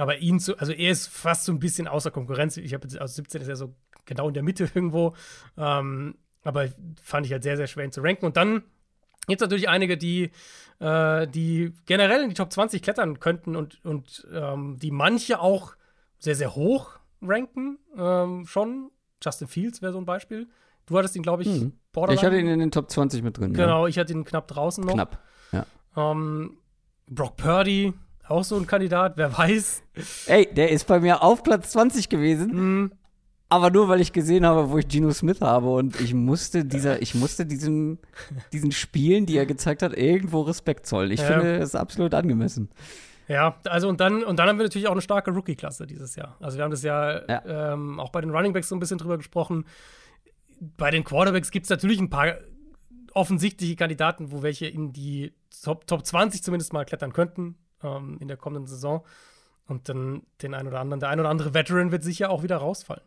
aber 0.00 0.18
ihn 0.18 0.40
zu, 0.40 0.58
also 0.58 0.72
er 0.72 0.90
ist 0.90 1.08
fast 1.08 1.44
so 1.44 1.52
ein 1.52 1.58
bisschen 1.58 1.88
außer 1.88 2.10
Konkurrenz. 2.10 2.56
Ich 2.56 2.74
habe 2.74 2.84
jetzt, 2.86 2.98
also 3.00 3.14
17 3.14 3.42
ist 3.42 3.48
ja 3.48 3.56
so 3.56 3.74
genau 4.04 4.28
in 4.28 4.34
der 4.34 4.42
Mitte 4.42 4.68
irgendwo. 4.74 5.14
Ähm, 5.56 6.16
aber 6.44 6.68
fand 7.02 7.26
ich 7.26 7.32
halt 7.32 7.42
sehr, 7.42 7.56
sehr 7.56 7.66
schwer 7.66 7.84
ihn 7.84 7.92
zu 7.92 8.00
ranken. 8.00 8.26
Und 8.26 8.36
dann 8.36 8.62
gibt 9.26 9.40
es 9.40 9.44
natürlich 9.44 9.68
einige, 9.68 9.96
die, 9.98 10.30
äh, 10.80 11.26
die 11.26 11.72
generell 11.86 12.22
in 12.22 12.28
die 12.30 12.34
Top 12.34 12.52
20 12.52 12.80
klettern 12.82 13.20
könnten 13.20 13.56
und, 13.56 13.84
und 13.84 14.26
ähm, 14.32 14.78
die 14.80 14.90
manche 14.90 15.40
auch 15.40 15.74
sehr, 16.18 16.34
sehr 16.34 16.54
hoch 16.54 16.98
ranken. 17.20 17.78
Ähm, 17.96 18.46
schon. 18.46 18.90
Justin 19.22 19.48
Fields 19.48 19.82
wäre 19.82 19.92
so 19.92 19.98
ein 19.98 20.04
Beispiel. 20.06 20.46
Du 20.86 20.96
hattest 20.96 21.16
ihn, 21.16 21.22
glaube 21.22 21.42
ich, 21.42 21.48
Hm. 21.48 21.72
borderline. 21.92 22.20
Ich 22.20 22.24
hatte 22.24 22.38
ihn 22.38 22.46
in 22.48 22.60
den 22.60 22.70
Top 22.70 22.90
20 22.90 23.22
mit 23.22 23.36
drin. 23.36 23.52
Genau, 23.52 23.86
ich 23.86 23.98
hatte 23.98 24.12
ihn 24.12 24.24
knapp 24.24 24.46
draußen 24.48 24.84
Ja. 24.84 24.86
noch. 24.88 24.94
Knapp. 24.94 25.22
Ja. 25.52 25.66
Ähm, 25.96 26.56
Brock 27.08 27.36
Purdy, 27.36 27.92
auch 28.30 28.44
so 28.44 28.56
ein 28.56 28.66
Kandidat, 28.66 29.16
wer 29.16 29.36
weiß. 29.36 29.82
Ey, 30.26 30.48
der 30.52 30.70
ist 30.70 30.86
bei 30.86 31.00
mir 31.00 31.22
auf 31.22 31.42
Platz 31.42 31.70
20 31.72 32.08
gewesen. 32.08 32.50
Hm, 32.50 32.92
Aber 33.50 33.70
nur 33.70 33.88
weil 33.88 34.00
ich 34.02 34.12
gesehen 34.12 34.44
habe, 34.44 34.68
wo 34.70 34.76
ich 34.78 34.86
Geno 34.88 35.10
Smith 35.12 35.40
habe 35.40 35.70
und 35.70 35.98
ich 36.00 36.12
musste 36.12 36.64
dieser, 36.66 37.00
ich 37.00 37.14
musste 37.14 37.46
diesem, 37.46 37.98
diesen 38.52 38.72
Spielen, 38.72 39.24
die 39.24 39.36
er 39.38 39.46
gezeigt 39.46 39.82
hat, 39.82 39.94
irgendwo 39.96 40.42
Respekt 40.42 40.86
zollen. 40.86 41.10
Ich 41.10 41.20
Ja. 41.20 41.26
finde, 41.26 41.56
es 41.56 41.70
ist 41.70 41.74
absolut 41.74 42.12
angemessen. 42.14 42.68
Ja, 43.26 43.56
also 43.64 43.88
und 43.88 44.00
dann, 44.00 44.22
und 44.24 44.38
dann 44.38 44.48
haben 44.48 44.58
wir 44.58 44.64
natürlich 44.64 44.88
auch 44.88 44.92
eine 44.92 45.00
starke 45.02 45.30
Rookie-Klasse 45.32 45.86
dieses 45.86 46.16
Jahr. 46.16 46.36
Also 46.40 46.56
wir 46.58 46.64
haben 46.64 46.70
das 46.70 46.82
ja, 46.82 47.22
Ja. 47.28 47.72
Ähm, 47.72 48.00
auch 48.00 48.10
bei 48.10 48.20
den 48.20 48.30
Runningbacks 48.30 48.68
so 48.68 48.76
ein 48.76 48.80
bisschen 48.80 48.98
drüber 48.98 49.16
gesprochen. 49.18 49.64
Bei 50.60 50.90
den 50.90 51.04
Quarterbacks 51.04 51.50
gibt 51.50 51.64
es 51.64 51.70
natürlich 51.70 52.00
ein 52.00 52.10
paar 52.10 52.34
offensichtliche 53.14 53.76
Kandidaten, 53.76 54.30
wo 54.32 54.42
welche 54.42 54.66
in 54.66 54.92
die 54.92 55.32
Top, 55.62 55.86
Top 55.86 56.04
20 56.06 56.42
zumindest 56.42 56.72
mal 56.72 56.84
klettern 56.84 57.12
könnten 57.12 57.56
ähm, 57.82 58.18
in 58.20 58.28
der 58.28 58.36
kommenden 58.36 58.66
Saison. 58.66 59.04
Und 59.66 59.88
dann 59.88 60.22
den 60.42 60.54
einen 60.54 60.68
oder 60.68 60.80
anderen, 60.80 61.00
der 61.00 61.10
ein 61.10 61.20
oder 61.20 61.28
andere 61.28 61.52
Veteran 61.54 61.92
wird 61.92 62.02
sicher 62.02 62.30
auch 62.30 62.42
wieder 62.42 62.56
rausfallen. 62.56 63.02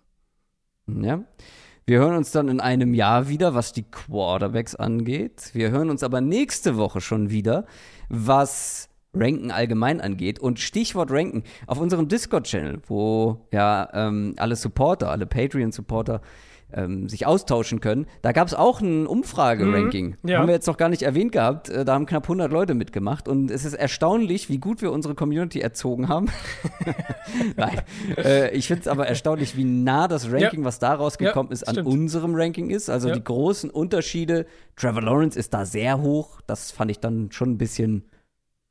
Ja. 0.87 1.23
Wir 1.87 1.99
hören 1.99 2.15
uns 2.15 2.31
dann 2.31 2.47
in 2.47 2.59
einem 2.59 2.93
Jahr 2.93 3.27
wieder, 3.27 3.55
was 3.55 3.73
die 3.73 3.83
Quarterbacks 3.83 4.75
angeht. 4.75 5.49
Wir 5.53 5.71
hören 5.71 5.89
uns 5.89 6.03
aber 6.03 6.21
nächste 6.21 6.77
Woche 6.77 7.01
schon 7.01 7.31
wieder, 7.31 7.65
was 8.07 8.89
Ranken 9.13 9.51
allgemein 9.51 9.99
angeht. 9.99 10.39
Und 10.39 10.59
Stichwort 10.59 11.11
Ranken 11.11 11.43
auf 11.67 11.79
unserem 11.79 12.07
Discord-Channel, 12.07 12.81
wo 12.87 13.47
ja 13.51 13.89
ähm, 13.93 14.35
alle 14.37 14.55
Supporter, 14.55 15.09
alle 15.09 15.25
Patreon-Supporter 15.25 16.21
ähm, 16.73 17.09
sich 17.09 17.25
austauschen 17.25 17.79
können. 17.81 18.07
Da 18.21 18.31
gab 18.31 18.47
es 18.47 18.53
auch 18.53 18.81
ein 18.81 19.05
Umfrage-Ranking. 19.07 20.17
ja. 20.23 20.39
Haben 20.39 20.47
wir 20.47 20.53
jetzt 20.55 20.67
noch 20.67 20.77
gar 20.77 20.89
nicht 20.89 21.01
erwähnt 21.03 21.31
gehabt. 21.31 21.69
Äh, 21.69 21.85
Da 21.85 21.93
haben 21.93 22.05
knapp 22.05 22.23
100 22.23 22.51
Leute 22.51 22.73
mitgemacht. 22.73 23.27
Und 23.27 23.51
es 23.51 23.65
ist 23.65 23.73
erstaunlich, 23.73 24.49
wie 24.49 24.57
gut 24.59 24.81
wir 24.81 24.91
unsere 24.91 25.15
Community 25.15 25.59
erzogen 25.61 26.07
haben. 26.09 26.27
Nein. 27.55 27.81
Äh, 28.17 28.55
ich 28.55 28.67
finde 28.67 28.81
es 28.81 28.87
aber 28.87 29.07
erstaunlich, 29.07 29.55
wie 29.57 29.63
nah 29.63 30.07
das 30.07 30.31
Ranking, 30.31 30.61
Ja. 30.61 30.65
was 30.65 30.79
da 30.79 30.93
rausgekommen 30.93 31.49
Ja, 31.49 31.53
ist, 31.53 31.67
an 31.67 31.75
stimmt. 31.75 31.87
unserem 31.87 32.35
Ranking 32.35 32.69
ist. 32.69 32.89
Also 32.89 33.11
die 33.11 33.23
großen 33.23 33.69
Unterschiede. 33.69 34.45
Trevor 34.75 35.01
Lawrence 35.01 35.37
ist 35.37 35.53
da 35.53 35.65
sehr 35.65 36.01
hoch. 36.01 36.41
Das 36.47 36.71
fand 36.71 36.91
ich 36.91 36.99
dann 36.99 37.31
schon 37.31 37.51
ein 37.51 37.57
bisschen 37.57 38.05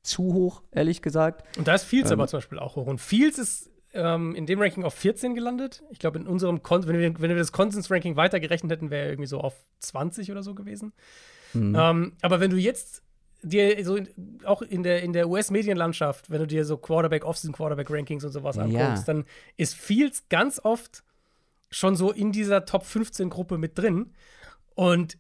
zu 0.02 0.32
hoch, 0.32 0.62
ehrlich 0.72 1.02
gesagt. 1.02 1.58
Und 1.58 1.68
da 1.68 1.74
ist 1.74 1.84
Fields 1.84 2.10
Ähm. 2.10 2.18
aber 2.18 2.28
zum 2.28 2.38
Beispiel 2.38 2.58
auch 2.58 2.76
hoch. 2.76 2.86
Und 2.86 3.00
Fields 3.00 3.38
ist 3.38 3.70
ähm, 3.92 4.34
in 4.34 4.46
dem 4.46 4.60
Ranking 4.60 4.84
auf 4.84 4.94
14 4.94 5.34
gelandet. 5.34 5.82
Ich 5.90 5.98
glaube, 5.98 6.18
in 6.18 6.26
unserem 6.26 6.62
Kon 6.62 6.86
wenn, 6.86 6.98
wir, 6.98 7.20
wenn 7.20 7.30
wir 7.30 7.36
das 7.36 7.52
Konsens-Ranking 7.52 8.16
weitergerechnet 8.16 8.70
hätten, 8.70 8.90
wäre 8.90 9.04
er 9.06 9.10
irgendwie 9.10 9.26
so 9.28 9.40
auf 9.40 9.54
20 9.80 10.30
oder 10.30 10.42
so 10.42 10.54
gewesen. 10.54 10.92
Mhm. 11.54 11.74
Ähm, 11.78 12.12
aber 12.22 12.40
wenn 12.40 12.50
du 12.50 12.56
jetzt 12.56 13.02
dir 13.42 13.82
so 13.84 13.96
in, 13.96 14.08
auch 14.44 14.62
in 14.62 14.82
der, 14.82 15.02
in 15.02 15.12
der 15.12 15.28
US-Medienlandschaft, 15.28 16.30
wenn 16.30 16.40
du 16.40 16.46
dir 16.46 16.64
so 16.64 16.76
Quarterback, 16.76 17.24
Off-Season 17.24 17.54
Quarterback-Rankings 17.54 18.24
und 18.24 18.32
sowas 18.32 18.56
Ja. 18.56 18.62
anguckst, 18.64 19.08
dann 19.08 19.24
ist 19.56 19.74
Fields 19.74 20.28
ganz 20.28 20.60
oft 20.62 21.02
schon 21.70 21.96
so 21.96 22.12
in 22.12 22.32
dieser 22.32 22.64
Top 22.66 22.82
15-Gruppe 22.84 23.56
mit 23.58 23.78
drin. 23.78 24.12
Und 24.74 25.18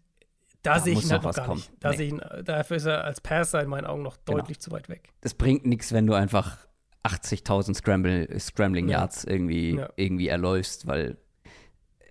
da, 0.62 0.74
Da 0.74 0.80
sehe 0.80 0.92
ich 0.92 1.04
ihn 1.04 1.10
halt 1.12 1.22
noch 1.22 1.32
gar 1.34 1.46
kommen. 1.46 1.56
nicht. 1.58 1.72
Da 1.80 1.90
Nee. 1.90 1.96
sehe 1.96 2.06
ich 2.08 2.12
ihn, 2.12 2.22
dafür 2.44 2.76
ist 2.76 2.84
er 2.84 3.04
als 3.04 3.20
Passer 3.20 3.62
in 3.62 3.68
meinen 3.68 3.86
Augen 3.86 4.02
noch 4.02 4.18
Genau. 4.26 4.38
deutlich 4.38 4.60
zu 4.60 4.70
weit 4.70 4.88
weg. 4.90 5.08
Das 5.22 5.32
bringt 5.34 5.64
nichts, 5.64 5.92
wenn 5.92 6.06
du 6.06 6.12
einfach 6.12 6.58
80.000 7.04 7.74
Scramble, 7.74 8.28
Scrambling 8.38 8.88
Ja. 8.88 8.98
Yards 9.00 9.24
irgendwie, 9.24 9.76
Ja. 9.76 9.88
irgendwie 9.96 10.28
erläufst, 10.28 10.86
weil 10.86 11.16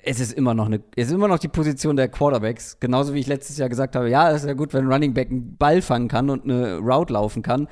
es 0.04 0.20
ist 0.20 0.34
immer 0.34 0.54
noch 0.54 0.66
eine, 0.68 0.82
es 0.96 1.08
ist 1.08 1.14
immer 1.14 1.28
noch 1.28 1.40
die 1.40 1.48
Position 1.50 1.96
der 1.96 2.08
Quarterbacks. 2.08 2.80
Genauso 2.80 3.14
wie 3.14 3.20
ich 3.20 3.28
letztes 3.28 3.58
Jahr 3.58 3.70
gesagt 3.70 3.96
habe, 3.96 4.10
ja, 4.10 4.32
es 4.32 4.42
ist 4.44 4.48
ja 4.48 4.54
gut, 4.54 4.74
wenn 4.74 4.86
ein 4.86 4.92
Running 4.92 5.14
Back 5.14 5.30
einen 5.30 5.58
Ball 5.58 5.82
fangen 5.82 6.08
kann 6.08 6.30
und 6.30 6.46
eine 6.46 6.78
Route 6.78 7.14
laufen 7.14 7.44
kann. 7.44 7.68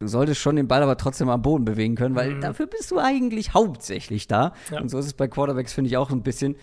Du 0.00 0.08
solltest 0.08 0.40
schon 0.40 0.56
den 0.56 0.66
Ball 0.66 0.82
aber 0.82 0.96
trotzdem 0.96 1.28
am 1.28 1.40
Boden 1.40 1.64
bewegen 1.64 1.94
können, 1.94 2.16
weil 2.16 2.34
Mhm. 2.34 2.40
dafür 2.40 2.66
bist 2.66 2.90
du 2.90 2.98
eigentlich 2.98 3.54
hauptsächlich 3.54 4.26
da. 4.26 4.52
Ja. 4.70 4.80
Und 4.80 4.88
so 4.90 4.98
ist 4.98 5.06
es 5.06 5.12
bei 5.14 5.28
Quarterbacks, 5.28 5.72
finde 5.72 5.88
ich, 5.88 5.96
auch 5.96 6.10
ein 6.10 6.22
bisschen. 6.22 6.56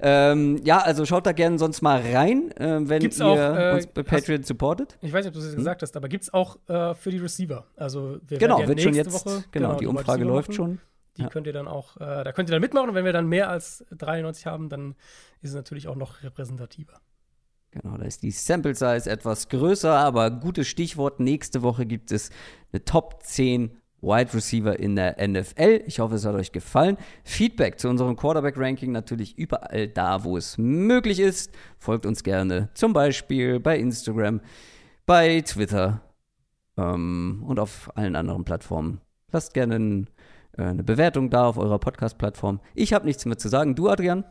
Ähm, 0.00 0.58
ja, 0.64 0.78
also 0.78 1.04
schaut 1.04 1.26
da 1.26 1.32
gerne 1.32 1.58
sonst 1.58 1.82
mal 1.82 2.00
rein, 2.00 2.50
äh, 2.56 2.80
wenn 2.88 3.00
Gibt's 3.00 3.18
ihr 3.18 3.26
auch, 3.26 3.36
äh, 3.36 3.74
uns 3.74 3.86
bei 3.88 4.02
Patreon 4.02 4.42
supportet. 4.42 4.96
Ich 5.02 5.12
weiß 5.12 5.24
nicht, 5.24 5.28
ob 5.28 5.34
du 5.34 5.40
es 5.40 5.46
jetzt 5.46 5.56
gesagt 5.56 5.82
hast, 5.82 5.96
aber 5.98 6.08
gibt 6.08 6.24
es 6.24 6.32
auch 6.32 6.56
äh, 6.68 6.94
für 6.94 7.10
die 7.10 7.18
Receiver? 7.18 7.66
Also 7.76 8.18
wir 8.26 8.36
Hm? 8.36 8.38
Genau, 8.38 8.60
ja 8.60 8.68
wird 8.68 8.80
schon 8.80 8.94
jetzt, 8.94 9.12
Woche, 9.12 9.44
genau, 9.52 9.74
die 9.74 9.80
Wide 9.80 9.90
Umfrage 9.90 10.24
läuft 10.24 10.48
machen. 10.48 10.56
schon. 10.56 10.80
Die 11.18 11.22
Ja. 11.22 11.28
könnt 11.28 11.46
ihr 11.46 11.52
dann 11.52 11.68
auch, 11.68 11.96
äh, 11.98 12.24
da 12.24 12.32
könnt 12.32 12.48
ihr 12.48 12.52
dann 12.52 12.60
mitmachen 12.62 12.88
und 12.88 12.94
wenn 12.94 13.04
wir 13.04 13.12
dann 13.12 13.26
mehr 13.26 13.50
als 13.50 13.84
93 13.90 14.46
haben, 14.46 14.68
dann 14.70 14.94
ist 15.42 15.50
es 15.50 15.56
natürlich 15.56 15.88
auch 15.88 15.96
noch 15.96 16.22
repräsentativer. 16.22 17.00
Genau, 17.70 17.96
da 17.98 18.04
ist 18.04 18.22
die 18.22 18.30
Sample 18.30 18.74
Size 18.74 19.10
etwas 19.10 19.48
größer, 19.48 19.92
aber 19.92 20.30
gutes 20.30 20.68
Stichwort. 20.68 21.20
Nächste 21.20 21.62
Woche 21.62 21.84
gibt 21.84 22.12
es 22.12 22.30
eine 22.72 22.84
Top 22.84 23.22
10 23.22 23.76
Wide 24.00 24.32
Receiver 24.32 24.78
in 24.78 24.96
der 24.96 25.16
NFL. 25.26 25.82
Ich 25.86 25.98
hoffe, 25.98 26.14
es 26.14 26.24
hat 26.24 26.34
euch 26.34 26.52
gefallen. 26.52 26.96
Feedback 27.24 27.78
zu 27.78 27.88
unserem 27.88 28.16
Quarterback-Ranking 28.16 28.92
natürlich 28.92 29.36
überall 29.36 29.88
da, 29.88 30.24
wo 30.24 30.36
es 30.36 30.56
möglich 30.56 31.18
ist. 31.18 31.52
Folgt 31.78 32.06
uns 32.06 32.22
gerne 32.22 32.68
zum 32.74 32.92
Beispiel 32.92 33.58
bei 33.58 33.78
Instagram, 33.78 34.40
bei 35.04 35.40
Twitter 35.40 36.00
ähm, 36.76 37.42
und 37.46 37.58
auf 37.58 37.90
allen 37.96 38.14
anderen 38.14 38.44
Plattformen. 38.44 39.00
Lasst 39.32 39.52
gerne 39.52 40.06
äh, 40.56 40.62
eine 40.62 40.84
Bewertung 40.84 41.28
da 41.28 41.46
auf 41.48 41.58
eurer 41.58 41.78
Podcast-Plattform. 41.78 42.60
Ich 42.74 42.92
habe 42.92 43.04
nichts 43.04 43.26
mehr 43.26 43.36
zu 43.36 43.48
sagen. 43.48 43.74
Du, 43.74 43.88
Adrian? 43.88 44.24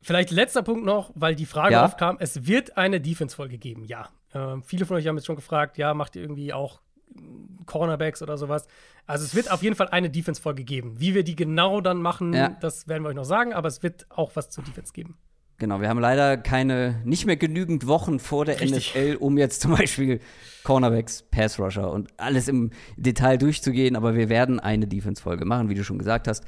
Vielleicht 0.00 0.30
letzter 0.30 0.62
Punkt 0.62 0.84
noch, 0.84 1.10
weil 1.14 1.34
die 1.34 1.46
Frage 1.46 1.74
Ja. 1.74 1.84
aufkam, 1.84 2.16
es 2.20 2.46
wird 2.46 2.76
eine 2.76 3.00
Defense-Folge 3.00 3.58
geben, 3.58 3.84
ja. 3.84 4.08
Ähm, 4.34 4.62
viele 4.62 4.86
von 4.86 4.96
euch 4.96 5.06
haben 5.06 5.16
jetzt 5.16 5.26
schon 5.26 5.36
gefragt, 5.36 5.76
ja, 5.78 5.94
macht 5.94 6.14
ihr 6.16 6.22
irgendwie 6.22 6.52
auch 6.52 6.80
mm, 7.14 7.64
Cornerbacks 7.66 8.22
oder 8.22 8.36
sowas. 8.38 8.66
Also 9.06 9.24
es 9.24 9.34
wird 9.34 9.50
auf 9.50 9.62
jeden 9.62 9.74
Fall 9.74 9.88
eine 9.88 10.10
Defense-Folge 10.10 10.64
geben. 10.64 11.00
Wie 11.00 11.14
wir 11.14 11.24
die 11.24 11.34
genau 11.34 11.80
dann 11.80 12.00
machen, 12.02 12.32
Ja. 12.32 12.50
das 12.60 12.86
werden 12.88 13.02
wir 13.02 13.08
euch 13.08 13.16
noch 13.16 13.24
sagen, 13.24 13.52
aber 13.54 13.68
es 13.68 13.82
wird 13.82 14.06
auch 14.10 14.32
was 14.36 14.50
zur 14.50 14.62
Defense 14.64 14.92
geben. 14.92 15.16
Genau, 15.60 15.80
wir 15.80 15.88
haben 15.88 15.98
leider 15.98 16.36
keine, 16.36 17.00
nicht 17.04 17.26
mehr 17.26 17.36
genügend 17.36 17.88
Wochen 17.88 18.20
vor 18.20 18.44
der 18.44 18.60
Richtig. 18.60 18.94
NFL, 18.94 19.16
um 19.18 19.36
jetzt 19.38 19.60
zum 19.62 19.72
Beispiel 19.72 20.20
Cornerbacks, 20.62 21.22
Pass 21.30 21.58
Rusher 21.58 21.90
und 21.90 22.08
alles 22.18 22.46
im 22.46 22.70
Detail 22.96 23.38
durchzugehen, 23.38 23.96
aber 23.96 24.14
wir 24.14 24.28
werden 24.28 24.60
eine 24.60 24.86
Defense-Folge 24.86 25.44
machen, 25.44 25.68
wie 25.68 25.74
du 25.74 25.82
schon 25.82 25.98
gesagt 25.98 26.28
hast. 26.28 26.44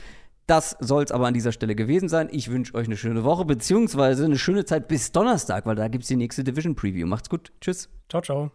Das 0.50 0.76
soll 0.80 1.04
es 1.04 1.12
aber 1.12 1.28
an 1.28 1.34
dieser 1.34 1.52
Stelle 1.52 1.76
gewesen 1.76 2.08
sein. 2.08 2.28
Ich 2.32 2.50
wünsche 2.50 2.74
euch 2.74 2.88
eine 2.88 2.96
schöne 2.96 3.22
Woche, 3.22 3.44
beziehungsweise 3.44 4.24
eine 4.24 4.36
schöne 4.36 4.64
Zeit 4.64 4.88
bis 4.88 5.12
Donnerstag, 5.12 5.64
weil 5.64 5.76
da 5.76 5.86
gibt 5.86 6.02
es 6.02 6.08
die 6.08 6.16
nächste 6.16 6.42
Division-Preview. 6.42 7.06
Macht's 7.06 7.30
gut. 7.30 7.52
Tschüss. 7.60 7.88
Ciao, 8.08 8.20
ciao. 8.20 8.50